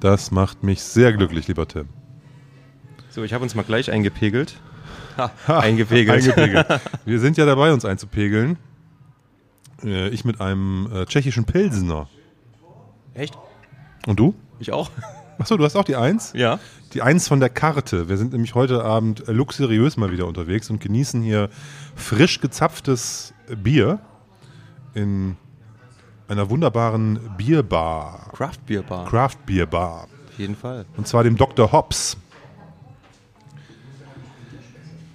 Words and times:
Das 0.00 0.30
macht 0.30 0.62
mich 0.62 0.82
sehr 0.82 1.12
glücklich, 1.12 1.48
lieber 1.48 1.66
Tim. 1.66 1.88
So, 3.10 3.24
ich 3.24 3.32
habe 3.32 3.42
uns 3.42 3.54
mal 3.54 3.62
gleich 3.62 3.90
eingepegelt. 3.90 4.60
Ha, 5.16 5.30
eingepegelt. 5.60 6.16
eingepegelt. 6.16 6.66
Wir 7.04 7.18
sind 7.18 7.36
ja 7.36 7.46
dabei, 7.46 7.72
uns 7.72 7.84
einzupegeln. 7.84 8.58
Äh, 9.82 10.08
ich 10.08 10.24
mit 10.24 10.40
einem 10.40 10.88
äh, 10.92 11.06
tschechischen 11.06 11.44
Pilsener. 11.44 12.08
Echt? 13.14 13.36
Und 14.06 14.20
du? 14.20 14.34
Ich 14.58 14.72
auch. 14.72 14.90
Achso, 15.38 15.56
du 15.56 15.64
hast 15.64 15.76
auch 15.76 15.84
die 15.84 15.96
Eins? 15.96 16.32
Ja. 16.34 16.58
Die 16.92 17.02
Eins 17.02 17.28
von 17.28 17.40
der 17.40 17.50
Karte. 17.50 18.08
Wir 18.08 18.16
sind 18.16 18.32
nämlich 18.32 18.54
heute 18.54 18.84
Abend 18.84 19.26
äh, 19.28 19.32
luxuriös 19.32 19.96
mal 19.96 20.10
wieder 20.10 20.26
unterwegs 20.26 20.70
und 20.70 20.80
genießen 20.80 21.22
hier 21.22 21.50
frisch 21.94 22.40
gezapftes 22.40 23.34
Bier 23.62 24.00
in 24.94 25.36
einer 26.28 26.50
wunderbaren 26.50 27.18
Bierbar. 27.36 28.30
Craft 28.32 28.58
Beer 28.66 28.82
Bar. 28.82 29.08
Craft 29.08 29.36
Beer 29.46 29.66
Bar. 29.66 30.08
Auf 30.28 30.38
jeden 30.38 30.56
Fall. 30.56 30.84
Und 30.96 31.06
zwar 31.06 31.24
dem 31.24 31.36
Dr. 31.36 31.72
Hobbs. 31.72 32.16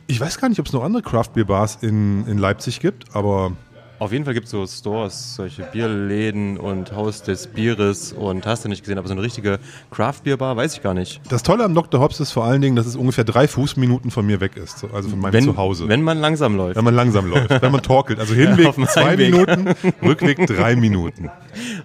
Ich 0.08 0.20
weiß 0.20 0.40
gar 0.40 0.50
nicht, 0.50 0.60
ob 0.60 0.66
es 0.66 0.74
noch 0.74 0.84
andere 0.84 1.02
Craft 1.02 1.30
Beer 1.34 1.46
Bars 1.46 1.78
in, 1.82 2.26
in 2.28 2.38
Leipzig 2.38 2.80
gibt, 2.80 3.16
aber 3.16 3.54
Auf 4.02 4.12
jeden 4.12 4.26
Fall 4.26 4.34
gibt 4.34 4.46
es 4.46 4.52
so 4.52 4.66
Stores, 4.66 5.36
solche 5.36 5.62
Bierläden 5.62 6.58
und 6.58 6.92
Haus 6.92 7.22
des 7.22 7.46
Bieres 7.46 8.14
und 8.14 8.48
hast 8.48 8.66
du 8.66 8.70
nicht 8.70 8.82
gesehen, 8.82 8.98
aber 8.98 9.08
so 9.08 9.14
eine 9.14 9.22
richtige 9.22 9.60
Craft 9.92 10.22
Beer 10.24 10.38
Bar, 10.38 10.58
weiß 10.58 10.74
ich 10.74 10.82
gar 10.82 10.96
nicht. 10.96 11.22
das 11.30 11.44
Tolle 11.44 11.64
am 11.64 11.76
Dr. 11.76 12.02
Hobbs 12.02 12.20
ist 12.20 12.32
vor 12.32 12.44
allen 12.44 12.64
Dingen, 12.64 12.76
dass 12.76 12.88
es 12.88 12.96
ungefähr 12.96 13.26
drei 13.26 13.48
Fußminuten 13.48 14.10
von 14.10 14.26
mir 14.26 14.42
weg 14.42 14.58
ist, 14.58 14.84
also 14.92 15.10
von 15.10 15.20
meinem 15.20 15.34
Wenn, 15.34 15.44
Zuhause. 15.44 15.88
wenn 15.88 16.02
man 16.02 16.18
langsam 16.20 16.56
läuft. 16.58 16.78
wenn 16.78 16.84
man 16.84 16.96
langsam 16.96 17.28
läuft, 17.30 17.62
wenn 17.62 17.72
man 17.72 17.84
torkelt. 17.84 18.20
Also 18.20 18.34
Hinweg 18.34 18.74
dem 18.74 18.88
zwei 18.88 19.12
Heimweg. 19.12 19.32
Minuten, 19.34 19.76
Rückweg 20.02 20.48
drei 20.48 20.76
Minuten. 20.76 21.30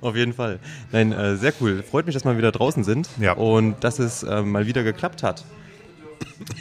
Auf 0.00 0.16
jeden 0.16 0.32
Fall. 0.32 0.58
Nein, 0.92 1.12
äh, 1.12 1.36
sehr 1.36 1.52
cool. 1.60 1.82
Freut 1.82 2.06
mich, 2.06 2.14
dass 2.14 2.24
wir 2.24 2.38
wieder 2.38 2.50
draußen 2.50 2.82
sind 2.82 3.10
Ja. 3.20 3.32
und 3.34 3.84
dass 3.84 3.98
es 3.98 4.22
äh, 4.22 4.40
mal 4.40 4.66
wieder 4.66 4.84
geklappt 4.84 5.22
hat. 5.22 5.44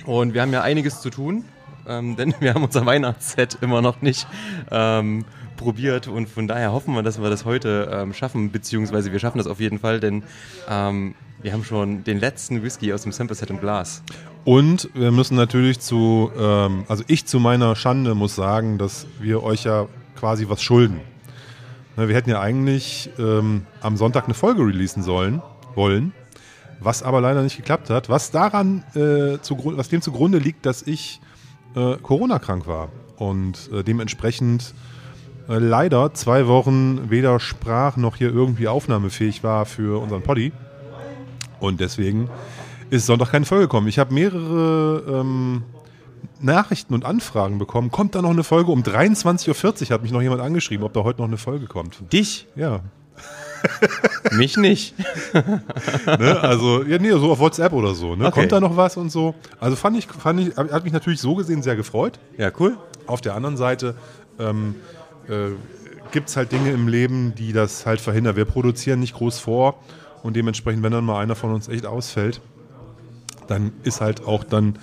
Und 0.05 0.33
wir 0.33 0.41
haben 0.41 0.51
ja 0.51 0.63
einiges 0.63 0.99
zu 0.99 1.09
tun, 1.09 1.45
ähm, 1.87 2.17
denn 2.17 2.33
wir 2.41 2.53
haben 2.53 2.63
unser 2.65 2.85
Weihnachtsset 2.85 3.57
immer 3.61 3.81
noch 3.81 4.01
nicht 4.01 4.27
ähm, 4.69 5.23
probiert 5.55 6.07
und 6.07 6.29
von 6.29 6.47
daher 6.47 6.71
hoffen 6.71 6.93
wir, 6.93 7.03
dass 7.03 7.21
wir 7.21 7.29
das 7.29 7.45
heute 7.45 7.89
ähm, 7.91 8.13
schaffen, 8.13 8.51
beziehungsweise 8.51 9.11
wir 9.11 9.19
schaffen 9.19 9.37
das 9.37 9.47
auf 9.47 9.59
jeden 9.59 9.79
Fall, 9.79 9.99
denn 9.99 10.23
ähm, 10.69 11.15
wir 11.41 11.53
haben 11.53 11.63
schon 11.63 12.03
den 12.03 12.19
letzten 12.19 12.63
Whisky 12.63 12.93
aus 12.93 13.03
dem 13.03 13.11
Sample 13.11 13.35
Set 13.35 13.49
im 13.49 13.59
Glas. 13.59 14.01
Und 14.45 14.89
wir 14.93 15.11
müssen 15.11 15.35
natürlich 15.35 15.79
zu, 15.79 16.31
ähm, 16.37 16.85
also 16.87 17.03
ich 17.07 17.25
zu 17.25 17.39
meiner 17.39 17.75
Schande 17.75 18.15
muss 18.15 18.35
sagen, 18.35 18.77
dass 18.77 19.07
wir 19.19 19.43
euch 19.43 19.63
ja 19.63 19.87
quasi 20.15 20.47
was 20.49 20.61
schulden. 20.61 21.01
Ne, 21.97 22.07
Wir 22.07 22.15
hätten 22.15 22.29
ja 22.29 22.41
eigentlich 22.41 23.09
ähm, 23.17 23.65
am 23.81 23.97
Sonntag 23.97 24.25
eine 24.25 24.33
Folge 24.33 24.61
releasen 24.61 25.03
sollen, 25.03 25.41
wollen, 25.75 26.13
was 26.79 27.03
aber 27.03 27.21
leider 27.21 27.41
nicht 27.41 27.57
geklappt 27.57 27.89
hat, 27.89 28.09
was 28.09 28.31
daran, 28.31 28.83
äh, 28.95 29.39
zugrund, 29.41 29.77
was 29.77 29.89
dem 29.89 30.01
zugrunde 30.01 30.37
liegt, 30.37 30.65
dass 30.65 30.81
ich 30.83 31.21
äh, 31.75 31.97
Corona-krank 31.97 32.67
war 32.67 32.89
und 33.17 33.69
äh, 33.71 33.83
dementsprechend 33.83 34.73
äh, 35.47 35.57
leider 35.57 36.13
zwei 36.13 36.47
Wochen 36.47 37.09
weder 37.09 37.39
sprach 37.39 37.97
noch 37.97 38.15
hier 38.15 38.33
irgendwie 38.33 38.67
aufnahmefähig 38.67 39.43
war 39.43 39.65
für 39.65 40.01
unseren 40.01 40.23
Poddy. 40.23 40.51
Und 41.59 41.79
deswegen 41.79 42.29
ist 42.89 43.05
Sonntag 43.05 43.31
keine 43.31 43.45
Folge 43.45 43.65
gekommen. 43.65 43.87
Ich 43.87 43.99
habe 43.99 44.13
mehrere 44.13 45.03
ähm, 45.07 45.63
Nachrichten 46.39 46.93
und 46.93 47.05
Anfragen 47.05 47.57
bekommen. 47.57 47.91
Kommt 47.91 48.15
da 48.15 48.21
noch 48.21 48.29
eine 48.29 48.43
Folge? 48.43 48.71
Um 48.71 48.83
23.40 48.83 49.49
Uhr 49.83 49.89
hat 49.89 50.03
mich 50.03 50.11
noch 50.11 50.21
jemand 50.21 50.41
angeschrieben, 50.41 50.85
ob 50.85 50.93
da 50.93 51.03
heute 51.03 51.21
noch 51.21 51.27
eine 51.27 51.37
Folge 51.37 51.65
kommt. 51.67 52.11
Dich? 52.11 52.47
Ja. 52.55 52.81
Mich 54.31 54.57
nicht. 54.57 54.93
Ne? 56.05 56.39
Also, 56.39 56.83
ja, 56.83 56.99
nee, 56.99 57.09
so 57.11 57.31
auf 57.31 57.39
WhatsApp 57.39 57.73
oder 57.73 57.95
so. 57.95 58.15
Ne? 58.15 58.27
Okay. 58.27 58.39
Kommt 58.39 58.51
da 58.51 58.59
noch 58.59 58.77
was 58.77 58.95
und 58.95 59.09
so? 59.11 59.33
Also 59.59 59.75
fand 59.75 59.97
ich, 59.97 60.05
fand 60.05 60.39
ich, 60.39 60.55
hat 60.55 60.83
mich 60.83 60.93
natürlich 60.93 61.19
so 61.19 61.35
gesehen 61.35 61.63
sehr 61.63 61.75
gefreut. 61.75 62.19
Ja, 62.37 62.51
cool. 62.59 62.77
Auf 63.07 63.21
der 63.21 63.33
anderen 63.33 63.57
Seite 63.57 63.95
ähm, 64.39 64.75
äh, 65.29 65.51
gibt 66.11 66.29
es 66.29 66.37
halt 66.37 66.51
Dinge 66.51 66.71
im 66.71 66.87
Leben, 66.87 67.35
die 67.35 67.53
das 67.53 67.85
halt 67.85 68.01
verhindern. 68.01 68.35
Wir 68.35 68.45
produzieren 68.45 68.99
nicht 68.99 69.15
groß 69.15 69.39
vor 69.39 69.79
und 70.23 70.35
dementsprechend, 70.35 70.83
wenn 70.83 70.91
dann 70.91 71.05
mal 71.05 71.21
einer 71.21 71.35
von 71.35 71.53
uns 71.53 71.67
echt 71.67 71.85
ausfällt, 71.85 72.41
dann 73.47 73.73
ist 73.83 74.01
halt 74.01 74.25
auch 74.25 74.43
dann 74.43 74.79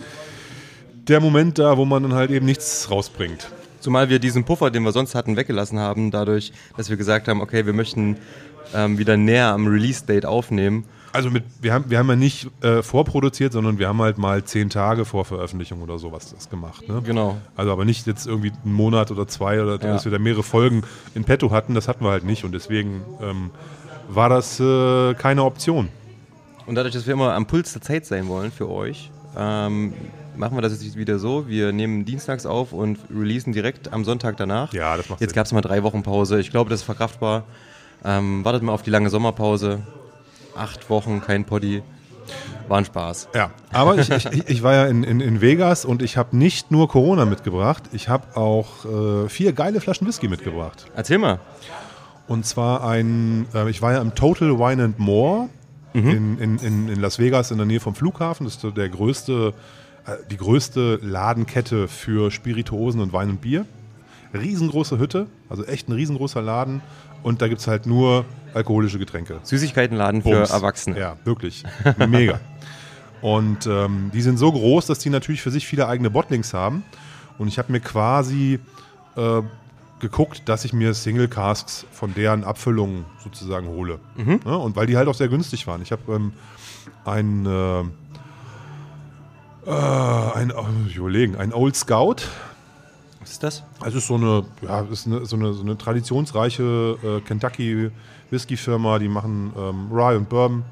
der 1.08 1.20
Moment 1.20 1.58
da, 1.58 1.76
wo 1.76 1.84
man 1.84 2.02
dann 2.02 2.14
halt 2.14 2.30
eben 2.30 2.46
nichts 2.46 2.90
rausbringt. 2.90 3.48
Zumal 3.80 4.08
wir 4.08 4.20
diesen 4.20 4.44
Puffer, 4.44 4.70
den 4.70 4.84
wir 4.84 4.92
sonst 4.92 5.16
hatten, 5.16 5.36
weggelassen 5.36 5.78
haben, 5.80 6.12
dadurch, 6.12 6.52
dass 6.76 6.88
wir 6.88 6.96
gesagt 6.96 7.26
haben, 7.26 7.40
okay, 7.40 7.66
wir 7.66 7.72
möchten 7.72 8.16
ähm, 8.74 8.98
wieder 8.98 9.16
näher 9.16 9.48
am 9.48 9.66
Release-Date 9.66 10.24
aufnehmen. 10.24 10.84
Also 11.12 11.30
mit, 11.30 11.44
wir 11.60 11.74
haben, 11.74 11.84
wir 11.90 11.98
haben 11.98 12.08
ja 12.08 12.16
nicht 12.16 12.48
äh, 12.62 12.82
vorproduziert, 12.82 13.52
sondern 13.52 13.78
wir 13.78 13.88
haben 13.88 14.00
halt 14.00 14.16
mal 14.18 14.44
zehn 14.44 14.70
Tage 14.70 15.04
vor 15.04 15.24
Veröffentlichung 15.24 15.82
oder 15.82 15.98
sowas 15.98 16.32
das 16.34 16.48
gemacht. 16.48 16.88
Ne? 16.88 17.02
Genau. 17.04 17.36
Also 17.54 17.70
aber 17.72 17.84
nicht 17.84 18.06
jetzt 18.06 18.26
irgendwie 18.26 18.52
einen 18.64 18.72
Monat 18.74 19.10
oder 19.10 19.28
zwei 19.28 19.62
oder 19.62 19.72
Ja. 19.72 19.92
dass 19.92 20.04
wir 20.04 20.12
da 20.12 20.18
mehrere 20.18 20.42
Folgen 20.42 20.82
in 21.14 21.24
petto 21.24 21.50
hatten, 21.50 21.74
das 21.74 21.86
hatten 21.88 22.04
wir 22.04 22.10
halt 22.10 22.24
nicht 22.24 22.44
und 22.44 22.52
deswegen 22.52 23.02
ähm, 23.20 23.50
war 24.08 24.28
das 24.28 24.58
äh, 24.58 25.14
keine 25.14 25.44
Option. 25.44 25.88
Und 26.66 26.76
dadurch, 26.76 26.94
dass 26.94 27.06
wir 27.06 27.12
immer 27.14 27.34
am 27.34 27.46
Puls 27.46 27.72
der 27.72 27.82
Zeit 27.82 28.06
sein 28.06 28.28
wollen 28.28 28.52
für 28.52 28.70
euch, 28.70 29.10
ähm, 29.36 29.92
machen 30.36 30.56
wir 30.56 30.62
das 30.62 30.72
jetzt 30.82 30.96
wieder 30.96 31.18
so. 31.18 31.46
Wir 31.48 31.72
nehmen 31.72 32.04
dienstags 32.04 32.46
auf 32.46 32.72
und 32.72 32.98
releasen 33.14 33.52
direkt 33.52 33.92
am 33.92 34.04
Sonntag 34.04 34.36
danach. 34.36 34.72
Ja, 34.72 34.96
das 34.96 35.08
macht 35.08 35.20
Jetzt 35.20 35.34
gab 35.34 35.44
es 35.46 35.52
mal 35.52 35.60
drei 35.60 35.82
Wochen 35.82 36.02
Pause. 36.02 36.40
Ich 36.40 36.50
glaube, 36.50 36.70
das 36.70 36.80
ist 36.80 36.84
verkraftbar. 36.86 37.44
Ähm, 38.04 38.44
wartet 38.44 38.62
mal 38.62 38.72
auf 38.72 38.82
die 38.82 38.90
lange 38.90 39.10
Sommerpause. 39.10 39.80
Acht 40.54 40.90
Wochen, 40.90 41.20
kein 41.20 41.44
Poddy. 41.44 41.82
War 42.68 42.78
ein 42.78 42.84
Spaß. 42.84 43.28
Ja, 43.34 43.50
aber 43.72 43.98
ich, 43.98 44.08
ich, 44.08 44.48
ich 44.48 44.62
war 44.62 44.74
ja 44.74 44.86
in, 44.86 45.02
in, 45.02 45.20
in 45.20 45.40
Vegas 45.40 45.84
und 45.84 46.02
ich 46.02 46.16
habe 46.16 46.36
nicht 46.36 46.70
nur 46.70 46.88
Corona 46.88 47.24
mitgebracht, 47.24 47.82
ich 47.92 48.08
habe 48.08 48.36
auch 48.36 48.84
äh, 48.84 49.28
vier 49.28 49.52
geile 49.52 49.80
Flaschen 49.80 50.06
Whisky 50.06 50.28
mitgebracht. 50.28 50.86
Erzähl 50.94 51.18
mal. 51.18 51.40
Und 52.28 52.46
zwar 52.46 52.86
ein, 52.86 53.46
äh, 53.54 53.68
ich 53.68 53.82
war 53.82 53.92
ja 53.92 54.00
im 54.00 54.14
Total 54.14 54.58
Wine 54.58 54.84
and 54.84 54.98
More 54.98 55.48
in, 55.94 56.38
in, 56.38 56.58
in, 56.58 56.88
in 56.88 57.00
Las 57.00 57.18
Vegas 57.18 57.50
in 57.50 57.58
der 57.58 57.66
Nähe 57.66 57.80
vom 57.80 57.94
Flughafen. 57.94 58.44
Das 58.46 58.56
ist 58.56 58.76
der 58.76 58.88
größte, 58.88 59.52
äh, 60.06 60.12
die 60.30 60.36
größte 60.36 61.00
Ladenkette 61.02 61.88
für 61.88 62.30
Spirituosen 62.30 63.00
und 63.00 63.12
Wein 63.12 63.30
und 63.30 63.40
Bier. 63.40 63.66
Riesengroße 64.32 64.98
Hütte, 64.98 65.26
also 65.50 65.64
echt 65.64 65.88
ein 65.88 65.92
riesengroßer 65.92 66.40
Laden. 66.40 66.80
Und 67.22 67.42
da 67.42 67.48
gibt 67.48 67.60
es 67.60 67.66
halt 67.66 67.86
nur 67.86 68.24
alkoholische 68.54 68.98
Getränke. 68.98 69.40
Süßigkeitenladen 69.42 70.22
für 70.22 70.30
Bums. 70.30 70.50
Erwachsene. 70.50 70.98
Ja, 70.98 71.16
wirklich. 71.24 71.64
Mega. 72.08 72.40
Und 73.20 73.66
ähm, 73.66 74.10
die 74.12 74.22
sind 74.22 74.36
so 74.36 74.50
groß, 74.50 74.86
dass 74.86 74.98
die 74.98 75.10
natürlich 75.10 75.42
für 75.42 75.50
sich 75.50 75.66
viele 75.66 75.86
eigene 75.86 76.10
Bottlings 76.10 76.54
haben. 76.54 76.82
Und 77.38 77.48
ich 77.48 77.58
habe 77.58 77.70
mir 77.70 77.80
quasi 77.80 78.58
äh, 79.16 79.42
geguckt, 80.00 80.42
dass 80.46 80.64
ich 80.64 80.72
mir 80.72 80.92
Single 80.92 81.28
Casks 81.28 81.86
von 81.92 82.12
deren 82.14 82.44
Abfüllungen 82.44 83.04
sozusagen 83.22 83.68
hole. 83.68 84.00
Ja, 84.44 84.56
und 84.56 84.74
weil 84.76 84.86
die 84.86 84.96
halt 84.96 85.08
auch 85.08 85.14
sehr 85.14 85.28
günstig 85.28 85.66
waren. 85.66 85.80
Ich 85.80 85.92
habe 85.92 86.12
ähm, 86.12 86.32
ein, 87.04 87.46
äh, 87.46 87.80
äh, 89.70 90.32
ein, 90.34 90.52
oh, 90.52 90.66
ich 90.88 90.96
überlegen, 90.96 91.36
ein 91.36 91.52
Old 91.52 91.76
Scout. 91.76 92.16
Was 93.20 93.30
ist 93.30 93.42
das? 93.44 93.62
Es 93.86 93.94
ist 93.94 94.08
so 94.08 94.16
eine, 94.16 94.44
ja, 94.62 94.80
ist 94.80 95.06
eine, 95.06 95.24
so 95.24 95.36
eine, 95.36 95.52
so 95.52 95.62
eine 95.62 95.78
traditionsreiche 95.78 96.98
äh, 97.02 97.20
Kentucky 97.20 97.90
Whisky-Firma, 98.32 98.98
die 98.98 99.08
machen 99.08 99.52
ähm, 99.56 99.88
Rye 99.92 100.16
und 100.16 100.28
Bourbon. 100.28 100.64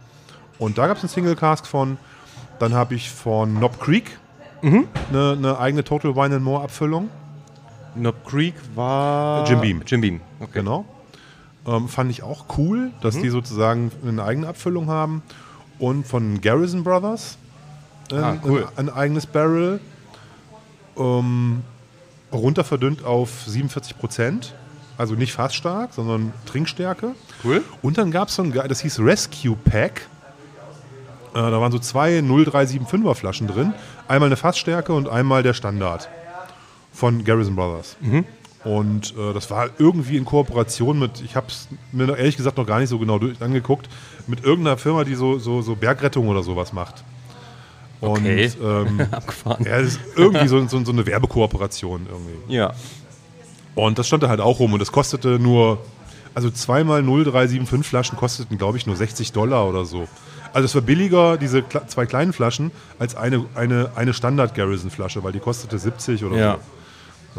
Und 0.59 0.79
da 0.79 0.87
gab 0.87 0.97
es 0.97 1.03
einen 1.05 1.11
Single 1.11 1.37
Cask 1.37 1.67
von. 1.67 1.97
Dann 2.59 2.75
habe 2.75 2.95
ich 2.95 3.11
von 3.11 3.57
Knob 3.57 3.79
Creek 3.81 4.19
eine, 4.63 5.33
eine 5.33 5.59
eigene 5.59 5.83
Total 5.85 6.15
Wine 6.15 6.37
and 6.37 6.45
More 6.45 6.63
Abfüllung. 6.65 7.09
Knob 7.95 8.27
Creek 8.27 8.55
war. 8.75 9.47
Jim 9.49 9.61
Beam. 9.61 9.83
Jim 9.87 10.01
Beam. 10.03 10.21
Okay. 10.41 10.51
Genau. 10.55 10.85
Ähm, 11.67 11.89
fand 11.89 12.11
ich 12.11 12.23
auch 12.23 12.45
cool, 12.59 12.91
dass 13.01 13.19
die 13.19 13.29
sozusagen 13.31 13.91
eine 14.07 14.23
eigene 14.25 14.49
Abfüllung 14.49 14.89
haben. 14.89 15.23
Und 15.79 16.07
von 16.07 16.41
Garrison 16.43 16.85
Brothers 16.85 17.39
ein, 18.13 18.19
Ah, 18.23 18.37
cool. 18.45 18.67
ein, 18.77 18.89
ein 18.91 18.95
eigenes 18.95 19.27
Barrel. 19.27 19.81
Ähm, 20.99 21.63
runter 22.33 22.65
verdünnt 22.65 23.05
auf 23.05 23.45
47 23.47 23.99
Prozent. 23.99 24.55
Also 24.99 25.15
nicht 25.15 25.33
fast 25.33 25.55
stark, 25.55 25.95
sondern 25.95 26.33
Trinkstärke. 26.45 27.15
Cool. 27.45 27.63
Und 27.83 27.99
dann 27.99 28.11
gab 28.11 28.29
es 28.29 28.35
so 28.37 28.43
ein, 28.43 28.53
das 28.53 28.81
hieß 28.81 29.01
Rescue 29.01 29.57
Pack. 29.57 30.03
Äh, 31.33 31.35
da 31.39 31.61
waren 31.61 31.73
so 31.73 31.79
zwei 31.79 32.19
0375er 32.19 33.15
Flaschen 33.15 33.47
drin. 33.47 33.73
Einmal 34.09 34.29
eine 34.29 34.37
Fassstärke 34.37 34.93
und 34.93 35.09
einmal 35.09 35.43
der 35.43 35.55
Standard 35.55 36.09
von 36.93 37.25
Garrison 37.25 37.55
Brothers. 37.57 37.97
Und 38.65 39.15
äh, 39.17 39.33
das 39.33 39.51
war 39.51 39.71
irgendwie 39.79 40.17
in 40.17 40.25
Kooperation 40.25 40.99
mit, 40.99 41.23
ich 41.23 41.35
habe 41.37 41.47
es 41.49 41.69
mir 41.93 42.07
noch 42.07 42.17
ehrlich 42.17 42.37
gesagt 42.37 42.59
noch 42.59 42.67
gar 42.67 42.79
nicht 42.81 42.91
so 42.91 42.99
genau 42.99 43.19
durch, 43.19 43.41
angeguckt, 43.41 43.89
mit 44.27 44.45
irgendeiner 44.45 44.77
Firma, 44.77 45.05
die 45.05 45.15
so, 45.15 45.39
so, 45.39 45.63
so 45.63 45.77
Bergrettung 45.77 46.29
oder 46.29 46.43
sowas 46.43 46.73
macht. 46.73 47.03
Und 48.01 48.11
Okay. 48.19 48.51
ähm, 48.63 49.01
Abgefahren. 49.11 49.65
ja, 49.65 49.79
das 49.79 49.93
ist 49.93 50.01
irgendwie 50.17 50.49
so, 50.49 50.67
so, 50.67 50.85
so 50.85 50.93
eine 50.93 51.07
Werbekooperation 51.07 52.07
irgendwie. 52.11 52.55
Ja. 52.55 52.73
Und 53.77 53.99
das 53.99 54.09
stand 54.09 54.23
da 54.25 54.29
halt 54.29 54.41
auch 54.41 54.59
rum 54.59 54.73
und 54.75 54.79
das 54.81 54.93
kostete 54.93 55.39
nur, 55.39 55.79
also 56.35 56.51
zweimal 56.51 57.03
0375 57.03 57.87
Flaschen 57.89 58.17
kosteten, 58.19 58.59
glaube 58.59 58.79
ich, 58.79 58.87
nur 58.87 58.97
60 58.97 59.33
Dollar 59.33 59.69
oder 59.69 59.85
so. 59.85 60.09
Also 60.53 60.65
es 60.67 60.75
war 60.75 60.83
billiger, 60.83 61.37
diese 61.37 61.63
kle 61.63 61.87
zwei 61.87 62.07
kleinen 62.07 62.33
Flaschen, 62.33 62.71
als 62.99 63.15
eine, 63.15 63.45
eine, 63.55 63.91
eine 63.95 64.13
Standard-Garrison-Flasche, 64.13 65.23
weil 65.23 65.33
die 65.33 65.39
kostete 65.39 65.79
70 65.79 66.25
oder 66.25 66.37
Ja. 66.37 66.55
so. 66.55 66.61